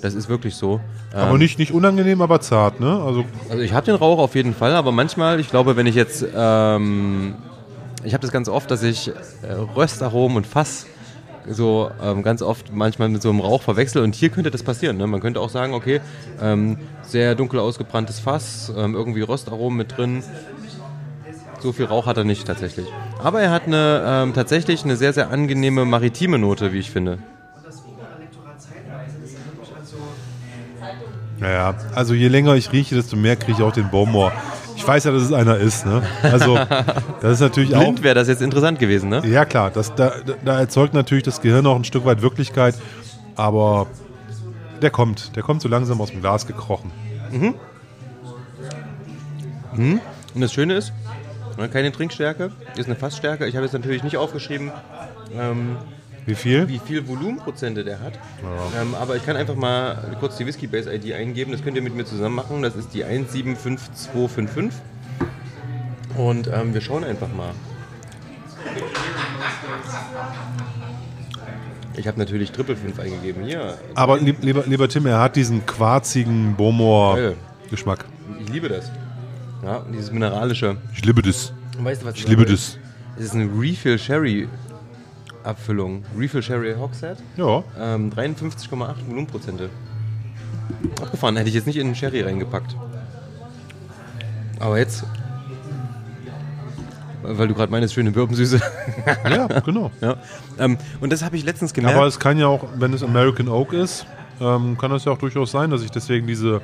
Das 0.00 0.14
ist 0.14 0.28
wirklich 0.28 0.54
so. 0.54 0.80
Aber 1.12 1.32
Ähm, 1.32 1.38
nicht, 1.38 1.58
nicht 1.58 1.72
unangenehm, 1.72 2.22
aber 2.22 2.40
zart, 2.40 2.78
ne? 2.78 3.02
Also 3.02 3.24
Also 3.48 3.62
ich 3.62 3.72
habe 3.72 3.86
den 3.86 3.96
Rauch 3.96 4.18
auf 4.18 4.34
jeden 4.34 4.54
Fall, 4.54 4.74
aber 4.74 4.92
manchmal, 4.92 5.40
ich 5.40 5.50
glaube, 5.50 5.76
wenn 5.76 5.86
ich 5.86 5.94
jetzt, 5.94 6.24
ähm, 6.34 7.34
ich 8.04 8.12
habe 8.14 8.22
das 8.22 8.30
ganz 8.30 8.48
oft, 8.48 8.70
dass 8.70 8.82
ich 8.82 9.08
äh, 9.08 9.12
Röstaromen 9.74 10.36
und 10.36 10.46
Fass 10.46 10.86
so 11.50 11.90
ähm, 12.02 12.22
ganz 12.22 12.42
oft 12.42 12.72
manchmal 12.72 13.08
mit 13.08 13.22
so 13.22 13.30
einem 13.30 13.40
Rauch 13.40 13.62
verwechsel 13.62 14.02
und 14.02 14.14
hier 14.14 14.28
könnte 14.30 14.50
das 14.50 14.62
passieren. 14.62 14.96
Ne? 14.96 15.06
Man 15.06 15.20
könnte 15.20 15.40
auch 15.40 15.50
sagen, 15.50 15.74
okay, 15.74 16.00
ähm, 16.40 16.78
sehr 17.02 17.34
dunkel 17.34 17.60
ausgebranntes 17.60 18.20
Fass, 18.20 18.72
ähm, 18.76 18.94
irgendwie 18.94 19.22
Röstaromen 19.22 19.76
mit 19.76 19.96
drin. 19.96 20.22
So 21.60 21.72
viel 21.72 21.86
Rauch 21.86 22.06
hat 22.06 22.16
er 22.16 22.24
nicht 22.24 22.46
tatsächlich. 22.46 22.86
Aber 23.18 23.40
er 23.40 23.50
hat 23.50 23.66
eine 23.66 24.02
ähm, 24.06 24.34
tatsächlich 24.34 24.84
eine 24.84 24.96
sehr, 24.96 25.12
sehr 25.12 25.30
angenehme 25.30 25.84
maritime 25.84 26.38
Note, 26.38 26.72
wie 26.72 26.78
ich 26.78 26.90
finde. 26.90 27.18
Naja, 31.40 31.74
also 31.94 32.14
je 32.14 32.28
länger 32.28 32.54
ich 32.54 32.72
rieche, 32.72 32.94
desto 32.96 33.16
mehr 33.16 33.36
kriege 33.36 33.58
ich 33.58 33.62
auch 33.62 33.72
den 33.72 33.90
Baumor. 33.90 34.32
Ich 34.78 34.86
weiß 34.86 35.04
ja, 35.04 35.10
dass 35.10 35.24
es 35.24 35.32
einer 35.32 35.56
ist, 35.56 35.84
ne? 35.84 36.02
Also, 36.22 36.54
das 37.20 37.32
ist 37.32 37.40
natürlich 37.40 37.74
auch. 37.74 37.80
Blind 37.80 38.04
wäre 38.04 38.14
das 38.14 38.28
jetzt 38.28 38.40
interessant 38.40 38.78
gewesen, 38.78 39.08
ne? 39.10 39.22
Ja, 39.26 39.44
klar, 39.44 39.72
das, 39.72 39.92
da, 39.96 40.12
da 40.44 40.60
erzeugt 40.60 40.94
natürlich 40.94 41.24
das 41.24 41.40
Gehirn 41.40 41.66
auch 41.66 41.74
ein 41.74 41.82
Stück 41.82 42.04
weit 42.04 42.22
Wirklichkeit, 42.22 42.76
aber 43.34 43.88
der 44.80 44.90
kommt, 44.90 45.34
der 45.34 45.42
kommt 45.42 45.62
so 45.62 45.68
langsam 45.68 46.00
aus 46.00 46.12
dem 46.12 46.20
Glas 46.20 46.46
gekrochen. 46.46 46.92
Und 49.72 50.40
das 50.40 50.52
Schöne 50.52 50.74
ist, 50.74 50.92
ne, 51.58 51.68
keine 51.68 51.90
Trinkstärke, 51.90 52.52
ist 52.76 52.86
eine 52.86 52.94
Fassstärke. 52.94 53.46
Ich 53.46 53.56
habe 53.56 53.66
jetzt 53.66 53.72
natürlich 53.72 54.04
nicht 54.04 54.16
aufgeschrieben, 54.16 54.70
ähm, 55.36 55.76
Wie 56.28 56.34
viel? 56.34 56.68
wie 56.68 56.78
viel 56.78 57.08
Volumenprozente 57.08 57.84
der 57.84 58.00
hat. 58.00 58.12
Ähm, 58.78 58.94
aber 58.94 59.16
ich 59.16 59.24
kann 59.24 59.36
einfach 59.36 59.54
mal 59.54 60.14
kurz 60.20 60.36
die 60.36 60.44
Whisky 60.44 60.66
Base 60.66 60.94
ID 60.94 61.14
eingeben. 61.14 61.52
Das 61.52 61.64
könnt 61.64 61.74
ihr 61.76 61.82
mit 61.82 61.94
mir 61.94 62.04
zusammen 62.04 62.34
machen. 62.34 62.60
Das 62.60 62.76
ist 62.76 62.92
die 62.92 63.02
175255. 63.02 64.78
Und 66.18 66.50
ähm, 66.52 66.74
wir 66.74 66.82
schauen 66.82 67.02
einfach 67.02 67.28
mal. 67.34 67.52
Ich 71.96 72.06
habe 72.06 72.18
natürlich 72.18 72.52
Triple 72.52 72.76
5 72.76 72.98
eingegeben. 72.98 73.44
Hier. 73.44 73.78
Aber 73.94 74.18
lieb, 74.18 74.36
lieber, 74.42 74.64
lieber 74.66 74.86
Tim, 74.88 75.06
er 75.06 75.20
hat 75.20 75.34
diesen 75.34 75.64
quarzigen 75.64 76.48
Geil. 76.48 76.54
Baumor-Geschmack. 76.58 78.04
Ich 78.40 78.52
liebe 78.52 78.68
das. 78.68 78.90
Ja, 79.64 79.82
dieses 79.90 80.12
mineralische. 80.12 80.76
Ich 80.94 81.04
liebe 81.06 81.22
das. 81.22 81.54
Und 81.78 81.86
Weißt 81.86 82.02
du, 82.02 82.06
was 82.06 82.16
Ich 82.16 82.28
liebe 82.28 82.44
das. 82.44 82.76
Es 83.16 83.24
ist 83.24 83.34
eine 83.34 83.48
Refill 83.58 83.98
Sherry 83.98 84.46
Abfüllung. 85.48 86.04
Refill 86.16 86.42
Sherry 86.42 86.74
Hogshead. 86.74 87.18
Ja. 87.36 87.64
Ähm, 87.78 88.12
53,8 88.12 89.06
Volumenprozente. 89.06 89.70
Abgefahren, 91.00 91.36
hätte 91.36 91.48
ich 91.48 91.54
jetzt 91.54 91.66
nicht 91.66 91.76
in 91.78 91.88
den 91.88 91.94
Sherry 91.94 92.22
reingepackt. 92.22 92.76
Aber 94.60 94.78
jetzt, 94.78 95.04
weil 97.22 97.48
du 97.48 97.54
gerade 97.54 97.70
meinst, 97.70 97.94
schöne 97.94 98.10
Birkensüße. 98.10 98.60
Ja, 99.24 99.46
genau. 99.60 99.90
ja. 100.00 100.16
ähm, 100.58 100.76
und 101.00 101.12
das 101.12 101.22
habe 101.22 101.36
ich 101.36 101.44
letztens 101.44 101.72
gemerkt. 101.72 101.96
Aber 101.96 102.06
es 102.06 102.18
kann 102.18 102.38
ja 102.38 102.46
auch, 102.46 102.64
wenn 102.76 102.92
es 102.92 103.02
American 103.02 103.48
Oak 103.48 103.72
ist, 103.72 104.06
ähm, 104.40 104.76
kann 104.76 104.92
es 104.92 105.04
ja 105.04 105.12
auch 105.12 105.18
durchaus 105.18 105.50
sein, 105.50 105.70
dass 105.70 105.82
ich 105.82 105.90
deswegen 105.90 106.26
diese, 106.26 106.60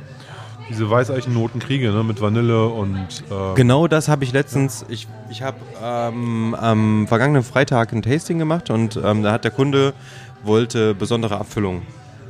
diese 0.69 0.89
Weißeichennoten 0.89 1.61
kriege, 1.61 1.91
ne, 1.91 2.03
mit 2.03 2.21
Vanille 2.21 2.67
und 2.67 3.25
äh, 3.31 3.55
Genau 3.55 3.87
das 3.87 4.09
habe 4.09 4.25
ich 4.25 4.33
letztens. 4.33 4.85
Ich, 4.89 5.07
ich 5.31 5.43
habe 5.43 5.59
ähm, 5.83 6.55
am 6.55 7.07
vergangenen 7.07 7.43
Freitag 7.43 7.93
ein 7.93 8.03
Tasting 8.03 8.39
gemacht 8.39 8.71
und 8.71 8.99
ähm, 9.03 9.23
da 9.23 9.33
hat 9.33 9.45
der 9.45 9.51
Kunde 9.51 9.95
wollte 10.43 10.95
besondere 10.95 11.39
Abfüllung. 11.39 11.83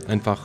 Einfach 0.09 0.41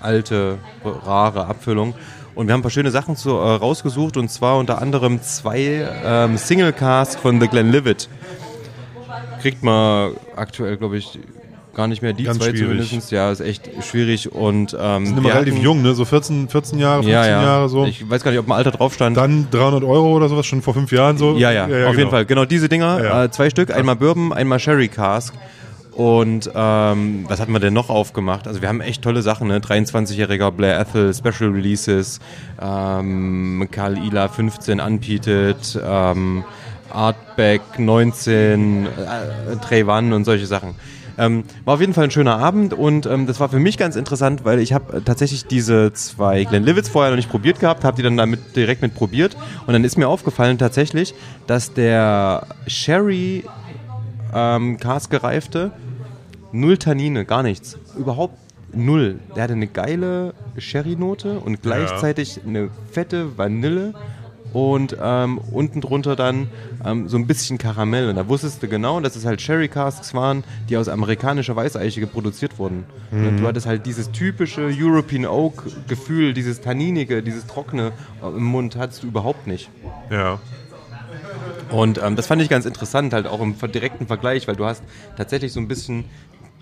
alte, 0.00 0.58
rare 0.84 1.46
Abfüllung. 1.46 1.94
Und 2.34 2.46
wir 2.46 2.52
haben 2.52 2.60
ein 2.60 2.62
paar 2.62 2.70
schöne 2.70 2.92
Sachen 2.92 3.16
zu, 3.16 3.30
äh, 3.30 3.54
rausgesucht 3.56 4.16
und 4.16 4.30
zwar 4.30 4.58
unter 4.58 4.80
anderem 4.80 5.20
zwei 5.22 5.88
ähm, 6.04 6.36
Single 6.36 6.72
Cask 6.72 7.18
von 7.18 7.40
The 7.40 7.48
Glenlivet. 7.48 8.08
Kriegt 9.42 9.62
man 9.62 10.12
aktuell, 10.36 10.76
glaube 10.76 10.98
ich, 10.98 11.18
gar 11.78 11.86
nicht 11.86 12.02
mehr. 12.02 12.12
Die 12.12 12.24
Ganz 12.24 12.38
zwei 12.38 12.50
schwierig. 12.50 12.86
zumindest. 12.86 13.10
Ja, 13.12 13.30
ist 13.30 13.40
echt 13.40 13.70
schwierig. 13.88 14.30
Und, 14.32 14.76
ähm, 14.78 15.06
sind 15.06 15.16
immer 15.16 15.30
relativ 15.30 15.54
hatten- 15.54 15.62
jung, 15.64 15.80
ne? 15.82 15.94
so 15.94 16.04
14, 16.04 16.48
14 16.48 16.78
Jahre, 16.78 17.02
15 17.04 17.12
Ja, 17.14 17.26
ja. 17.26 17.42
Jahre 17.42 17.68
so. 17.68 17.86
Ich 17.86 18.10
weiß 18.10 18.22
gar 18.22 18.32
nicht, 18.32 18.40
ob 18.40 18.46
ein 18.48 18.52
Alter 18.52 18.72
drauf 18.72 18.92
stand. 18.92 19.16
Dann 19.16 19.46
300 19.50 19.84
Euro 19.84 20.12
oder 20.14 20.28
sowas, 20.28 20.44
schon 20.44 20.60
vor 20.60 20.74
fünf 20.74 20.92
Jahren 20.92 21.16
so. 21.16 21.36
Ja, 21.38 21.50
ja, 21.52 21.64
auf 21.64 21.70
jeden 21.70 21.96
genau. 21.96 22.10
Fall. 22.10 22.26
Genau 22.26 22.44
diese 22.44 22.68
Dinger, 22.68 22.98
Ja, 22.98 23.04
ja. 23.04 23.24
Äh, 23.24 23.30
zwei 23.30 23.48
Stück, 23.48 23.74
einmal 23.74 23.96
Bourbon, 23.96 24.32
einmal 24.34 24.58
Sherry 24.58 24.88
Cask. 24.88 25.32
Und 25.92 26.48
ähm, 26.54 27.24
was 27.28 27.40
hatten 27.40 27.52
wir 27.52 27.58
denn 27.60 27.74
noch 27.74 27.90
aufgemacht? 27.90 28.46
Also 28.46 28.60
wir 28.62 28.68
haben 28.68 28.80
echt 28.80 29.02
tolle 29.02 29.20
Sachen, 29.22 29.48
ne? 29.48 29.58
23-jähriger 29.58 30.52
Blair 30.52 30.78
Ethel, 30.78 31.12
Special 31.12 31.50
Releases, 31.50 32.20
ähm, 32.62 33.66
Karl 33.70 33.98
Ila 33.98 34.28
15 34.28 34.78
Unpeated, 34.80 35.80
ähm, 35.84 36.44
Artback 36.90 37.62
19, 37.78 38.86
äh, 38.86 39.56
Trayvan 39.56 40.12
und 40.12 40.24
solche 40.24 40.46
Sachen. 40.46 40.74
Ähm, 41.18 41.44
war 41.64 41.74
auf 41.74 41.80
jeden 41.80 41.94
Fall 41.94 42.04
ein 42.04 42.10
schöner 42.10 42.38
Abend 42.38 42.72
und 42.72 43.06
ähm, 43.06 43.26
das 43.26 43.40
war 43.40 43.48
für 43.48 43.58
mich 43.58 43.76
ganz 43.76 43.96
interessant, 43.96 44.44
weil 44.44 44.60
ich 44.60 44.72
habe 44.72 44.98
äh, 44.98 45.00
tatsächlich 45.00 45.46
diese 45.46 45.92
zwei 45.92 46.44
Glenlivets 46.44 46.88
vorher 46.88 47.10
noch 47.10 47.16
nicht 47.16 47.28
probiert 47.28 47.58
gehabt, 47.58 47.84
habe 47.84 47.96
die 47.96 48.02
dann 48.02 48.16
damit 48.16 48.54
direkt 48.54 48.82
mit 48.82 48.94
probiert 48.94 49.36
und 49.66 49.72
dann 49.72 49.82
ist 49.82 49.98
mir 49.98 50.08
aufgefallen 50.08 50.58
tatsächlich, 50.58 51.14
dass 51.48 51.74
der 51.74 52.46
Sherry 52.68 53.44
ähm, 54.32 54.78
Cask 54.78 55.10
gereifte 55.10 55.72
null 56.52 56.78
Tannine, 56.78 57.24
gar 57.24 57.42
nichts, 57.42 57.76
überhaupt 57.98 58.38
null. 58.72 59.18
Der 59.34 59.44
hatte 59.44 59.54
eine 59.54 59.66
geile 59.66 60.34
Sherry-Note 60.56 61.40
und 61.40 61.62
gleichzeitig 61.62 62.40
eine 62.46 62.70
fette 62.92 63.36
Vanille 63.36 63.94
und 64.52 64.96
ähm, 65.00 65.38
unten 65.52 65.80
drunter 65.80 66.16
dann 66.16 66.48
ähm, 66.84 67.08
so 67.08 67.16
ein 67.16 67.26
bisschen 67.26 67.58
Karamell. 67.58 68.08
Und 68.08 68.16
da 68.16 68.28
wusstest 68.28 68.62
du 68.62 68.68
genau, 68.68 69.00
dass 69.00 69.16
es 69.16 69.24
halt 69.24 69.40
Sherry 69.40 69.68
Casks 69.68 70.14
waren, 70.14 70.44
die 70.68 70.76
aus 70.76 70.88
amerikanischer 70.88 71.54
Weißeiche 71.56 72.06
produziert 72.06 72.58
wurden. 72.58 72.84
Und 73.10 73.38
du 73.38 73.46
hattest 73.46 73.66
halt 73.66 73.86
dieses 73.86 74.10
typische 74.10 74.70
European 74.72 75.26
Oak 75.26 75.64
Gefühl, 75.88 76.34
dieses 76.34 76.60
tanninige, 76.60 77.22
dieses 77.22 77.46
trockene 77.46 77.92
äh, 78.22 78.26
im 78.26 78.44
Mund 78.44 78.76
hattest 78.76 79.02
du 79.02 79.06
überhaupt 79.06 79.46
nicht. 79.46 79.70
Ja. 80.10 80.38
Und 81.70 82.00
ähm, 82.02 82.16
das 82.16 82.26
fand 82.26 82.40
ich 82.40 82.48
ganz 82.48 82.64
interessant, 82.64 83.12
halt 83.12 83.26
auch 83.26 83.40
im 83.40 83.54
direkten 83.72 84.06
Vergleich, 84.06 84.48
weil 84.48 84.56
du 84.56 84.64
hast 84.64 84.82
tatsächlich 85.16 85.52
so 85.52 85.60
ein 85.60 85.68
bisschen 85.68 86.04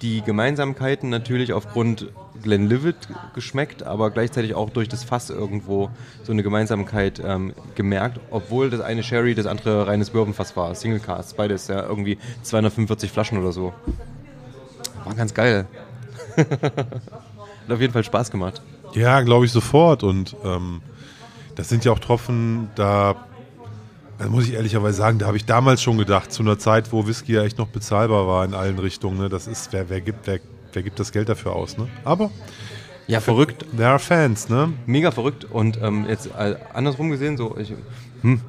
die 0.03 0.22
Gemeinsamkeiten 0.22 1.09
natürlich 1.09 1.53
aufgrund 1.53 2.09
Glenlivet 2.42 3.09
geschmeckt, 3.34 3.82
aber 3.82 4.11
gleichzeitig 4.11 4.55
auch 4.55 4.70
durch 4.70 4.88
das 4.88 5.05
Fass 5.05 5.30
irgendwo 5.30 5.90
so 6.22 6.32
eine 6.32 6.42
Gemeinsamkeit 6.42 7.20
ähm, 7.24 7.55
gemerkt, 7.74 8.20
obwohl 8.30 8.70
das 8.70 8.80
eine 8.80 9.03
Sherry, 9.03 9.34
das 9.34 9.47
andere 9.47 9.86
reines 9.86 10.11
Bourbonfass 10.11 10.57
war, 10.57 10.74
Single 10.74 11.01
Cast, 11.01 11.36
beides 11.36 11.68
ja 11.68 11.82
irgendwie 11.82 12.18
245 12.42 13.11
Flaschen 13.11 13.38
oder 13.38 13.53
so. 13.53 13.72
War 15.05 15.14
ganz 15.14 15.32
geil. 15.32 15.66
Hat 16.36 17.70
auf 17.70 17.80
jeden 17.80 17.92
Fall 17.92 18.05
Spaß 18.05 18.30
gemacht. 18.30 18.61
Ja, 18.92 19.20
glaube 19.22 19.47
ich 19.47 19.53
sofort. 19.53 20.03
Und 20.03 20.36
ähm, 20.44 20.82
das 21.55 21.68
sind 21.68 21.84
ja 21.84 21.92
auch 21.92 21.99
Tropfen, 21.99 22.70
da 22.74 23.14
also 24.18 24.30
muss 24.30 24.46
ich 24.46 24.54
ehrlicherweise 24.54 24.96
sagen, 24.96 25.18
da 25.18 25.26
habe 25.26 25.36
ich 25.36 25.44
damals 25.44 25.82
schon 25.82 25.98
gedacht, 25.98 26.32
zu 26.32 26.42
einer 26.42 26.58
Zeit, 26.58 26.92
wo 26.92 27.06
Whisky 27.06 27.34
ja 27.34 27.42
echt 27.44 27.58
noch 27.58 27.68
bezahlbar 27.68 28.26
war 28.26 28.44
in 28.44 28.54
allen 28.54 28.78
Richtungen. 28.78 29.18
Ne? 29.18 29.28
Das 29.28 29.46
ist, 29.46 29.72
wer, 29.72 29.88
wer, 29.90 30.00
gibt, 30.00 30.26
wer, 30.26 30.40
wer 30.72 30.82
gibt 30.82 30.98
das 30.98 31.12
Geld 31.12 31.28
dafür 31.28 31.54
aus? 31.54 31.76
Ne? 31.78 31.88
Aber 32.04 32.30
Ja, 33.06 33.20
verrückt. 33.20 33.64
there 33.76 33.88
are 33.90 33.98
fans, 33.98 34.48
ne? 34.48 34.72
mega 34.86 35.10
verrückt 35.10 35.44
und 35.44 35.78
ähm, 35.82 36.06
jetzt 36.08 36.28
äh, 36.36 36.56
andersrum 36.72 37.10
gesehen, 37.10 37.36
so 37.36 37.56
ich, 37.58 37.72
hm, 38.22 38.40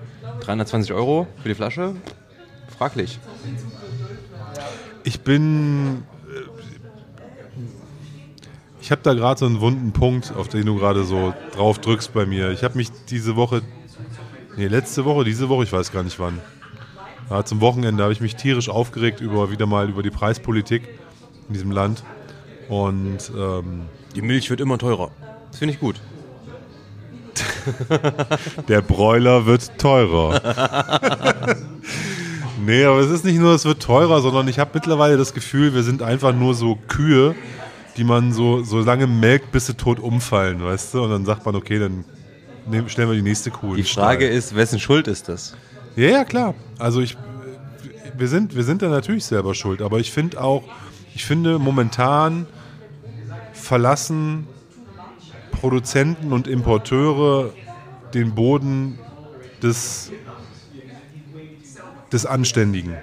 320 0.42 0.94
Euro 0.94 1.28
für 1.42 1.50
die 1.50 1.56
Flasche, 1.56 1.96
fraglich. 2.78 3.20
Ich 5.04 5.22
bin. 5.22 6.04
äh, 6.28 6.42
Ich 8.82 8.92
habe 8.92 9.02
da 9.04 9.14
gerade 9.14 9.40
so 9.40 9.46
einen 9.46 9.60
wunden 9.62 9.92
Punkt, 9.92 10.34
auf 10.36 10.48
den 10.48 10.66
du 10.66 10.76
gerade 10.76 11.04
so 11.04 11.34
drauf 11.56 11.80
drückst 11.80 12.14
bei 12.14 12.26
mir. 12.26 12.52
Ich 12.52 12.64
habe 12.64 12.78
mich 12.78 12.90
diese 13.10 13.36
Woche, 13.36 13.62
nee, 14.58 14.68
letzte 14.68 15.06
Woche, 15.06 15.24
diese 15.24 15.50
Woche, 15.50 15.64
ich 15.64 15.72
weiß 15.72 15.92
gar 15.92 16.04
nicht 16.04 16.20
wann. 16.20 16.40
Ja, 17.30 17.44
zum 17.44 17.62
Wochenende 17.62 18.04
habe 18.04 18.14
ich 18.14 18.22
mich 18.22 18.36
tierisch 18.36 18.70
aufgeregt 18.70 19.22
über 19.22 19.52
wieder 19.52 19.66
mal 19.66 19.90
über 19.90 20.02
die 20.02 20.10
Preispolitik 20.10 20.88
in 21.48 21.54
diesem 21.54 21.72
Land. 21.72 22.04
Und 22.70 23.32
ähm, 23.38 23.86
Die 24.16 24.22
Milch 24.22 24.50
wird 24.50 24.62
immer 24.62 24.78
teurer. 24.78 25.12
Das 25.50 25.60
finde 25.60 25.74
ich 25.74 25.80
gut. 25.80 26.02
der 28.68 28.82
Broiler 28.82 29.46
wird 29.46 29.78
teurer. 29.78 30.42
nee, 32.66 32.84
aber 32.84 33.00
es 33.00 33.12
ist 33.12 33.26
nicht 33.26 33.40
nur, 33.40 33.54
es 33.54 33.66
wird 33.66 33.82
teurer, 33.82 34.22
sondern 34.22 34.48
ich 34.48 34.60
habe 34.60 34.72
mittlerweile 34.74 35.18
das 35.18 35.34
Gefühl, 35.34 35.74
wir 35.74 35.84
sind 35.84 36.02
einfach 36.02 36.34
nur 36.34 36.54
so 36.54 36.78
Kühe, 36.88 37.36
die 37.98 38.04
man 38.04 38.32
so, 38.32 38.64
so 38.64 38.80
lange 38.80 39.08
melkt, 39.08 39.52
bis 39.52 39.68
sie 39.68 39.76
tot 39.76 40.00
umfallen, 40.00 40.64
weißt 40.64 40.94
du? 40.94 41.04
Und 41.04 41.10
dann 41.10 41.26
sagt 41.26 41.46
man, 41.46 41.56
okay, 41.56 41.80
dann 41.80 42.06
nehmen, 42.70 42.90
stellen 42.90 43.10
wir 43.10 43.16
die 43.16 43.22
nächste 43.22 43.52
Kuh. 43.52 43.76
Die 43.76 43.84
Frage 43.84 44.28
ist, 44.28 44.56
wessen 44.56 44.80
Schuld 44.80 45.08
ist 45.08 45.30
das? 45.30 45.56
Ja, 45.96 46.10
ja, 46.10 46.26
klar. 46.26 46.54
Also 46.78 47.02
ich, 47.02 47.18
wir 48.18 48.28
sind, 48.28 48.56
wir 48.56 48.64
sind 48.64 48.82
da 48.82 48.90
natürlich 48.90 49.26
selber 49.26 49.56
schuld, 49.56 49.82
aber 49.82 50.00
ich 50.00 50.12
finde 50.12 50.42
auch, 50.42 50.64
ich 51.16 51.26
finde 51.26 51.60
momentan 51.60 52.46
verlassen 53.54 54.48
Produzenten 55.52 56.34
und 56.34 56.48
Importeure 56.48 57.52
den 58.14 58.36
Boden 58.36 59.00
des, 59.62 60.12
des 62.12 62.26
Anständigen. 62.26 62.96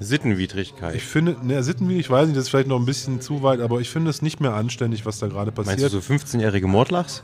Sittenwidrigkeit. 0.00 0.94
Ich 0.94 1.04
finde, 1.04 1.36
ne, 1.42 1.62
sittenwidrig, 1.62 2.06
ich 2.06 2.10
weiß 2.10 2.26
nicht, 2.26 2.36
das 2.36 2.44
ist 2.44 2.50
vielleicht 2.50 2.68
noch 2.68 2.78
ein 2.78 2.86
bisschen 2.86 3.20
zu 3.20 3.42
weit, 3.42 3.60
aber 3.60 3.80
ich 3.80 3.90
finde 3.90 4.10
es 4.10 4.22
nicht 4.22 4.40
mehr 4.40 4.54
anständig, 4.54 5.04
was 5.04 5.18
da 5.18 5.28
gerade 5.28 5.52
passiert. 5.52 5.78
Meinst 5.78 5.94
du 5.94 6.00
so 6.00 6.14
15-jährige 6.14 6.66
Mordlachs? 6.66 7.22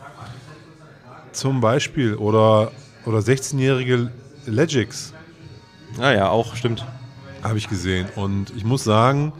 Zum 1.36 1.60
Beispiel. 1.60 2.14
Oder, 2.14 2.72
oder 3.04 3.18
16-jährige 3.18 4.10
Legics. 4.46 5.12
Ah 6.00 6.12
ja, 6.12 6.30
auch, 6.30 6.56
stimmt. 6.56 6.86
Habe 7.42 7.58
ich 7.58 7.68
gesehen. 7.68 8.06
Und 8.16 8.54
ich 8.56 8.64
muss 8.64 8.84
sagen, 8.84 9.34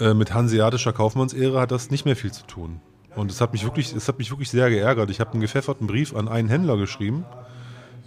äh, 0.00 0.14
mit 0.14 0.32
hanseatischer 0.32 0.94
Kaufmannsehre 0.94 1.60
hat 1.60 1.72
das 1.72 1.90
nicht 1.90 2.06
mehr 2.06 2.16
viel 2.16 2.32
zu 2.32 2.46
tun. 2.46 2.80
Und 3.14 3.30
es 3.30 3.42
hat 3.42 3.52
mich 3.52 3.64
wirklich, 3.64 3.94
es 3.94 4.08
hat 4.08 4.18
mich 4.18 4.30
wirklich 4.30 4.48
sehr 4.48 4.70
geärgert. 4.70 5.10
Ich 5.10 5.20
habe 5.20 5.32
einen 5.32 5.42
gepfefferten 5.42 5.86
Brief 5.86 6.16
an 6.16 6.28
einen 6.28 6.48
Händler 6.48 6.78
geschrieben. 6.78 7.26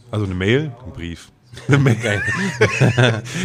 Also 0.09 0.25
eine 0.25 0.33
Mail, 0.33 0.71
ein 0.83 0.93
Brief. 0.93 1.31
Mail. 1.67 2.21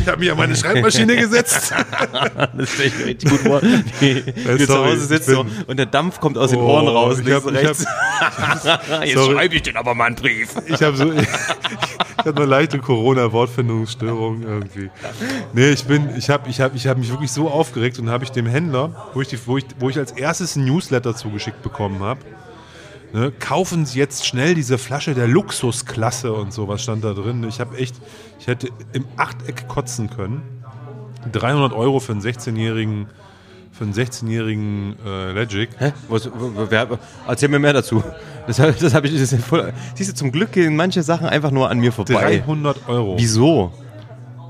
ich 0.01 0.07
habe 0.09 0.19
mich 0.19 0.31
an 0.31 0.37
meine 0.39 0.57
Schreibmaschine 0.57 1.17
gesetzt. 1.17 1.75
das 2.57 2.71
stelle 2.71 2.89
ich 2.89 2.99
mir 2.99 3.07
richtig 3.07 3.31
gut 3.31 3.41
vor. 3.41 3.63
Wie 3.63 4.23
du 4.23 4.67
zu 4.67 4.75
Hause 4.77 5.01
sitzt 5.07 5.29
so, 5.29 5.45
und 5.67 5.77
der 5.79 5.87
Dampf 5.87 6.21
kommt 6.21 6.39
aus 6.39 6.51
den 6.51 6.61
Oh, 6.61 6.69
Ohren 6.69 6.89
raus. 6.89 7.19
ich 7.25 7.33
hab- 7.33 7.45
und 7.45 7.55
ich 7.57 7.67
rechts. 7.67 7.85
Jetzt 9.05 9.25
schreibe 9.25 9.55
ich 9.55 9.63
dir 9.63 9.77
aber 9.77 9.95
mal 9.95 10.07
einen 10.07 10.17
Brief. 10.17 10.51
Ich 10.67 10.83
habe 10.83 10.97
so, 10.97 11.13
ich 11.13 11.29
hatte 12.19 12.35
eine 12.37 12.45
leichte 12.47 12.79
Corona-Wortfindungsstörung 12.79 14.43
irgendwie. 14.43 14.91
Nee, 15.53 15.71
ich 15.71 15.85
bin, 15.85 16.11
ich 16.17 16.31
habe, 16.31 16.49
ich 16.49 16.61
habe, 16.61 16.77
ich 16.77 16.87
habe 16.87 17.01
mich 17.01 17.11
wirklich 17.11 17.33
so 17.33 17.49
aufgeregt 17.49 17.99
und 17.99 18.11
habe 18.11 18.25
ich 18.25 18.31
dem 18.31 18.47
Händler, 18.47 19.11
wo 19.15 19.21
ich, 19.23 19.29
die, 19.29 19.39
wo 19.47 19.59
ich, 19.59 19.65
wo 19.79 19.91
ich 19.91 19.99
als 19.99 20.13
erstes 20.13 20.57
ein 20.57 20.65
Newsletter 20.65 21.15
zugeschickt 21.17 21.63
bekommen 21.63 22.01
habe, 22.01 22.21
ne, 23.15 23.33
kaufen 23.39 23.87
Sie 23.87 23.99
jetzt 23.99 24.27
schnell 24.27 24.55
diese 24.55 24.77
Flasche 24.77 25.15
der 25.15 25.29
Luxusklasse 25.29 26.33
und 26.33 26.53
so, 26.53 26.69
was 26.69 26.83
stand 26.83 27.05
da 27.05 27.15
drin. 27.15 27.45
Ich 27.49 27.61
habe 27.61 27.79
echt, 27.79 27.97
ich 28.39 28.47
hätte 28.47 28.69
im 28.93 29.07
Achteck 29.17 29.69
kotzen 29.69 30.11
können. 30.11 30.43
300 31.33 31.73
Euro 31.73 32.01
für 32.01 32.13
einen 32.13 32.21
16-jährigen, 32.21 33.07
für 33.73 33.85
einen 33.85 33.95
16-jährigen 33.95 34.97
äh, 35.07 35.33
Legic. 35.33 35.71
Hä? 35.79 35.93
Was, 36.09 36.29
wer, 36.69 36.99
erzähl 37.27 37.49
mir 37.49 37.59
mehr 37.59 37.73
dazu. 37.73 38.03
Das, 38.47 38.57
das 38.57 38.93
habe 38.93 39.09
ich. 39.09 39.19
Das 39.19 39.35
voll, 39.43 39.73
siehst 39.95 40.11
du, 40.11 40.15
zum 40.15 40.31
Glück 40.31 40.53
gehen 40.53 40.77
manche 40.77 41.03
Sachen 41.03 41.27
einfach 41.27 41.51
nur 41.51 41.71
an 41.71 41.79
mir 41.79 41.93
vorbei. 41.93 42.43
300 42.45 42.89
Euro. 42.89 43.15
Wieso? 43.17 43.73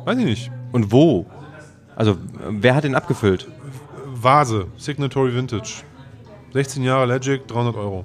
Weiß 0.04 0.18
ich 0.18 0.24
nicht. 0.24 0.50
Und 0.72 0.90
wo? 0.90 1.26
Also, 1.94 2.16
wer 2.50 2.74
hat 2.74 2.82
den 2.82 2.96
abgefüllt? 2.96 3.46
Vase, 4.06 4.66
Signatory 4.76 5.32
Vintage. 5.32 5.84
16 6.52 6.82
Jahre 6.82 7.06
Legic, 7.06 7.46
300 7.46 7.76
Euro. 7.76 8.04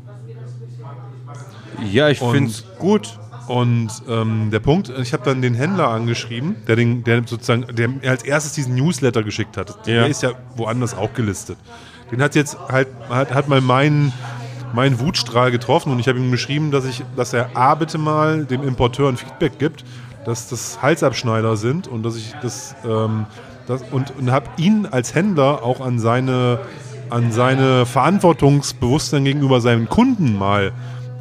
Ja, 1.92 2.10
ich 2.10 2.20
finde 2.20 2.50
es 2.50 2.64
gut. 2.78 3.18
Und 3.48 3.90
ähm, 4.08 4.50
der 4.52 4.60
Punkt, 4.60 4.90
ich 5.02 5.12
habe 5.12 5.24
dann 5.24 5.42
den 5.42 5.56
Händler 5.56 5.88
angeschrieben, 5.88 6.56
der, 6.68 6.76
den, 6.76 7.04
der 7.04 7.24
sozusagen, 7.26 7.66
der 7.76 7.90
als 8.08 8.22
erstes 8.22 8.54
diesen 8.54 8.76
Newsletter 8.76 9.24
geschickt 9.24 9.58
hat. 9.58 9.70
Ja. 9.88 10.02
Der 10.02 10.08
ist 10.08 10.22
ja 10.22 10.34
woanders 10.56 10.96
auch 10.96 11.16
gelistet. 11.16 11.58
Den 12.12 12.22
hat 12.22 12.36
jetzt 12.36 12.58
halt, 12.70 12.88
hat, 13.10 13.34
hat 13.34 13.48
mal 13.48 13.62
meinen 13.62 14.14
meinen 14.74 15.00
Wutstrahl 15.00 15.50
getroffen 15.50 15.92
und 15.92 16.00
ich 16.00 16.08
habe 16.08 16.20
ihm 16.20 16.30
geschrieben, 16.30 16.70
dass 16.70 16.86
ich, 16.86 17.04
dass 17.16 17.34
er 17.34 17.58
A 17.58 17.74
bitte 17.74 17.98
mal 17.98 18.46
dem 18.46 18.62
Importeur 18.62 19.10
ein 19.10 19.18
Feedback 19.18 19.58
gibt, 19.58 19.84
dass 20.26 20.48
das 20.48 20.80
Halsabschneider 20.82 21.58
sind 21.58 21.88
und 21.88 22.04
dass 22.04 22.16
ich 22.16 22.36
das, 22.44 22.76
ähm, 22.86 23.26
das 23.66 23.82
und, 23.90 24.14
und 24.20 24.32
habe 24.32 24.48
ihn 24.58 24.86
als 24.86 25.16
Händler 25.16 25.64
auch 25.64 25.82
an 25.82 25.98
seine 25.98 26.60
an 27.10 27.32
seine 27.32 27.88
Verantwortungsbewusstsein 27.88 29.26
gegenüber 29.26 29.62
seinen 29.62 29.90
Kunden 29.90 30.38
mal 30.38 30.72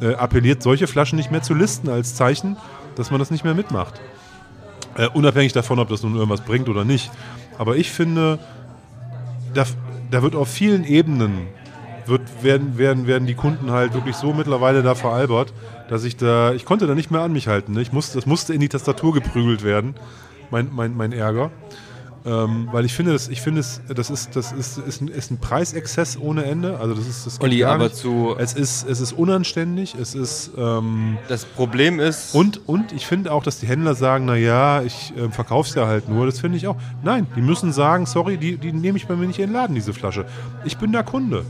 äh, 0.01 0.13
appelliert, 0.15 0.63
solche 0.63 0.87
Flaschen 0.87 1.17
nicht 1.17 1.31
mehr 1.31 1.41
zu 1.41 1.53
listen 1.53 1.89
als 1.89 2.15
Zeichen, 2.15 2.57
dass 2.95 3.11
man 3.11 3.19
das 3.19 3.31
nicht 3.31 3.43
mehr 3.43 3.53
mitmacht. 3.53 3.99
Äh, 4.95 5.07
unabhängig 5.07 5.53
davon, 5.53 5.79
ob 5.79 5.89
das 5.89 6.03
nun 6.03 6.15
irgendwas 6.15 6.41
bringt 6.41 6.69
oder 6.69 6.83
nicht. 6.83 7.11
Aber 7.57 7.75
ich 7.77 7.91
finde, 7.91 8.39
da, 9.53 9.65
da 10.11 10.21
wird 10.21 10.35
auf 10.35 10.49
vielen 10.49 10.83
Ebenen 10.83 11.47
wird, 12.09 12.43
werden, 12.43 12.77
werden, 12.77 13.07
werden 13.07 13.27
die 13.27 13.35
Kunden 13.35 13.71
halt 13.71 13.93
wirklich 13.93 14.15
so 14.15 14.33
mittlerweile 14.33 14.83
da 14.83 14.95
veralbert, 14.95 15.53
dass 15.89 16.03
ich 16.03 16.17
da, 16.17 16.53
ich 16.53 16.65
konnte 16.65 16.87
da 16.87 16.95
nicht 16.95 17.11
mehr 17.11 17.21
an 17.21 17.31
mich 17.31 17.47
halten. 17.47 17.73
Ne? 17.73 17.81
Ich 17.81 17.93
musste, 17.93 18.17
das 18.17 18.25
musste 18.25 18.53
in 18.53 18.59
die 18.59 18.69
Tastatur 18.69 19.13
geprügelt 19.13 19.63
werden, 19.63 19.95
mein, 20.49 20.69
mein, 20.73 20.97
mein 20.97 21.13
Ärger. 21.13 21.51
Ähm, 22.25 22.67
weil 22.71 22.83
ich 22.83 22.93
finde, 22.93 23.13
das, 23.13 23.29
ich 23.29 23.39
finde 23.41 23.61
es, 23.61 23.81
das 23.87 24.09
ist, 24.09 24.35
das 24.35 24.51
ist, 24.51 24.77
ist, 24.77 25.01
ein, 25.01 25.07
ist 25.07 25.31
ein 25.31 25.37
Preisexzess 25.37 26.17
ohne 26.19 26.43
Ende. 26.43 26.77
Also 26.79 26.93
das 26.93 27.07
ist, 27.07 27.25
das 27.25 27.39
Olli, 27.41 27.63
aber 27.63 27.85
nicht. 27.85 27.95
zu- 27.95 28.35
Es 28.37 28.53
ist, 28.53 28.87
es 28.89 28.99
ist 28.99 29.13
unanständig. 29.13 29.95
Es 29.95 30.15
ist 30.15 30.51
ähm, 30.57 31.17
Das 31.29 31.45
Problem 31.45 31.99
ist. 31.99 32.35
und, 32.35 32.67
und 32.67 32.91
ich 32.91 33.07
finde 33.07 33.31
auch, 33.31 33.41
dass 33.43 33.59
die 33.59 33.67
Händler 33.67 33.95
sagen, 33.95 34.25
na 34.25 34.35
ja, 34.35 34.81
ich 34.81 35.13
äh, 35.17 35.29
verkauf's 35.29 35.75
ja 35.75 35.87
halt 35.87 36.09
nur. 36.09 36.25
Das 36.25 36.39
finde 36.39 36.57
ich 36.57 36.67
auch. 36.67 36.75
Nein, 37.03 37.25
die 37.37 37.41
müssen 37.41 37.71
sagen, 37.71 38.05
sorry, 38.05 38.37
die, 38.37 38.57
die 38.57 38.73
nehme 38.73 38.97
ich 38.97 39.07
bei 39.07 39.15
mir 39.15 39.25
nicht 39.25 39.39
in 39.39 39.47
den 39.47 39.53
Laden, 39.53 39.73
diese 39.75 39.93
Flasche. 39.93 40.25
Ich 40.65 40.77
bin 40.77 40.91
der 40.91 41.03
Kunde. 41.03 41.45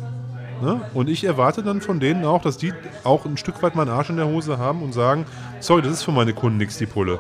Ne? 0.62 0.82
Und 0.94 1.10
ich 1.10 1.24
erwarte 1.24 1.64
dann 1.64 1.80
von 1.82 2.00
denen 2.02 2.26
auch, 2.26 2.42
dass 2.42 2.58
die 2.58 2.74
auch 3.06 3.26
ein 3.26 3.38
Stück 3.38 3.64
weit 3.64 3.76
meinen 3.76 3.90
Arsch 3.90 4.10
in 4.10 4.18
der 4.18 4.28
Hose 4.28 4.58
haben 4.58 4.84
und 4.84 4.94
sagen, 4.94 5.26
sorry, 5.62 5.82
das 5.82 5.94
ist 5.94 6.04
für 6.04 6.12
meine 6.12 6.34
Kunden 6.34 6.58
nichts, 6.58 6.78
die 6.78 6.86
Pulle. 6.86 7.20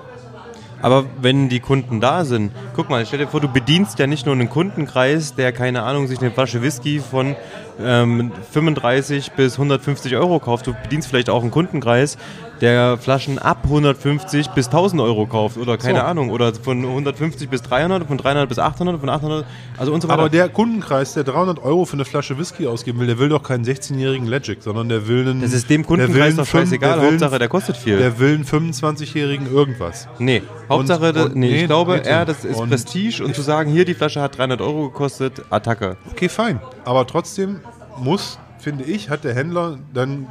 Aber 0.81 1.05
wenn 1.21 1.49
die 1.49 1.59
Kunden 1.59 1.99
da 1.99 2.25
sind, 2.25 2.51
guck 2.75 2.89
mal, 2.89 3.05
stell 3.05 3.19
dir 3.19 3.27
vor, 3.27 3.41
du 3.41 3.47
bedienst 3.47 3.99
ja 3.99 4.07
nicht 4.07 4.25
nur 4.25 4.35
einen 4.35 4.49
Kundenkreis, 4.49 5.35
der, 5.35 5.51
keine 5.51 5.83
Ahnung, 5.83 6.07
sich 6.07 6.19
eine 6.19 6.31
Flasche 6.31 6.61
Whisky 6.61 6.99
von 6.99 7.35
ähm, 7.81 8.31
35 8.51 9.31
bis 9.33 9.53
150 9.53 10.15
Euro 10.15 10.39
kauft. 10.39 10.67
Du 10.67 10.73
bedienst 10.73 11.09
vielleicht 11.09 11.29
auch 11.29 11.41
einen 11.41 11.51
Kundenkreis, 11.51 12.17
der 12.61 12.97
Flaschen 12.97 13.39
ab 13.39 13.59
150 13.63 14.49
bis 14.49 14.67
1000 14.67 15.01
Euro 15.01 15.25
kauft 15.25 15.57
oder 15.57 15.77
keine 15.77 15.99
So. 15.99 16.05
Ahnung, 16.05 16.29
oder 16.29 16.53
von 16.53 16.83
150 16.83 17.49
bis 17.49 17.61
300, 17.61 18.07
von 18.07 18.17
300 18.17 18.47
bis 18.49 18.59
800, 18.59 18.99
von 18.99 19.09
800, 19.09 19.45
also 19.77 19.93
und 19.93 20.01
so 20.01 20.07
weiter. 20.07 20.19
Aber 20.19 20.29
der 20.29 20.49
Kundenkreis, 20.49 21.13
der 21.13 21.23
300 21.23 21.63
Euro 21.63 21.85
für 21.85 21.93
eine 21.93 22.05
Flasche 22.05 22.37
Whisky 22.37 22.67
ausgeben 22.67 22.99
will, 22.99 23.07
der 23.07 23.17
will 23.19 23.29
doch 23.29 23.43
keinen 23.43 23.63
16-jährigen 23.65 24.27
Legic, 24.27 24.61
sondern 24.61 24.89
der 24.89 25.07
will 25.07 25.27
einen. 25.27 25.41
das 25.41 25.53
ist 25.53 25.69
dem 25.69 25.85
Kundenkreis 25.85 26.35
doch 26.35 26.45
scheißegal, 26.45 26.93
der 26.95 27.01
will 27.01 27.11
Hauptsache 27.11 27.39
der 27.39 27.47
kostet 27.47 27.77
viel. 27.77 27.97
Der 27.97 28.19
will 28.19 28.35
einen 28.35 28.45
25-jährigen 28.45 29.51
irgendwas. 29.51 30.07
Nee, 30.19 30.43
Hauptsache, 30.69 31.13
und- 31.25 31.35
nee, 31.35 31.49
nee, 31.49 31.61
ich 31.61 31.65
glaube 31.67 31.93
bitte. 31.95 32.09
eher, 32.09 32.25
das 32.25 32.45
ist 32.45 32.57
Und- 32.59 32.69
Prestige 32.69 33.23
und 33.23 33.35
zu 33.35 33.41
sagen, 33.41 33.71
hier, 33.71 33.85
die 33.85 33.93
Flasche 33.93 34.21
hat 34.21 34.37
300 34.37 34.61
Euro 34.61 34.89
gekostet, 34.89 35.41
Attacke. 35.49 35.97
Okay, 36.11 36.29
fein. 36.29 36.59
Aber 36.85 37.05
trotzdem 37.07 37.61
muss, 37.97 38.37
finde 38.59 38.83
ich, 38.83 39.09
hat 39.09 39.23
der 39.23 39.33
Händler 39.35 39.77
dann 39.93 40.27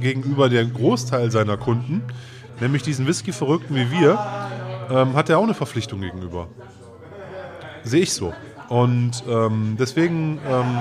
gegenüber 0.00 0.48
dem 0.48 0.72
Großteil 0.72 1.30
seiner 1.30 1.56
Kunden, 1.56 2.02
nämlich 2.60 2.82
diesen 2.82 3.06
Whisky-Verrückten 3.06 3.74
wie 3.76 3.90
wir, 3.90 4.18
ähm, 4.90 5.14
hat 5.14 5.28
er 5.28 5.38
auch 5.38 5.44
eine 5.44 5.54
Verpflichtung 5.54 6.00
gegenüber. 6.00 6.48
Sehe 7.82 8.02
ich 8.02 8.12
so. 8.12 8.32
Und 8.68 9.24
ähm, 9.28 9.76
deswegen, 9.78 10.38
ähm, 10.48 10.78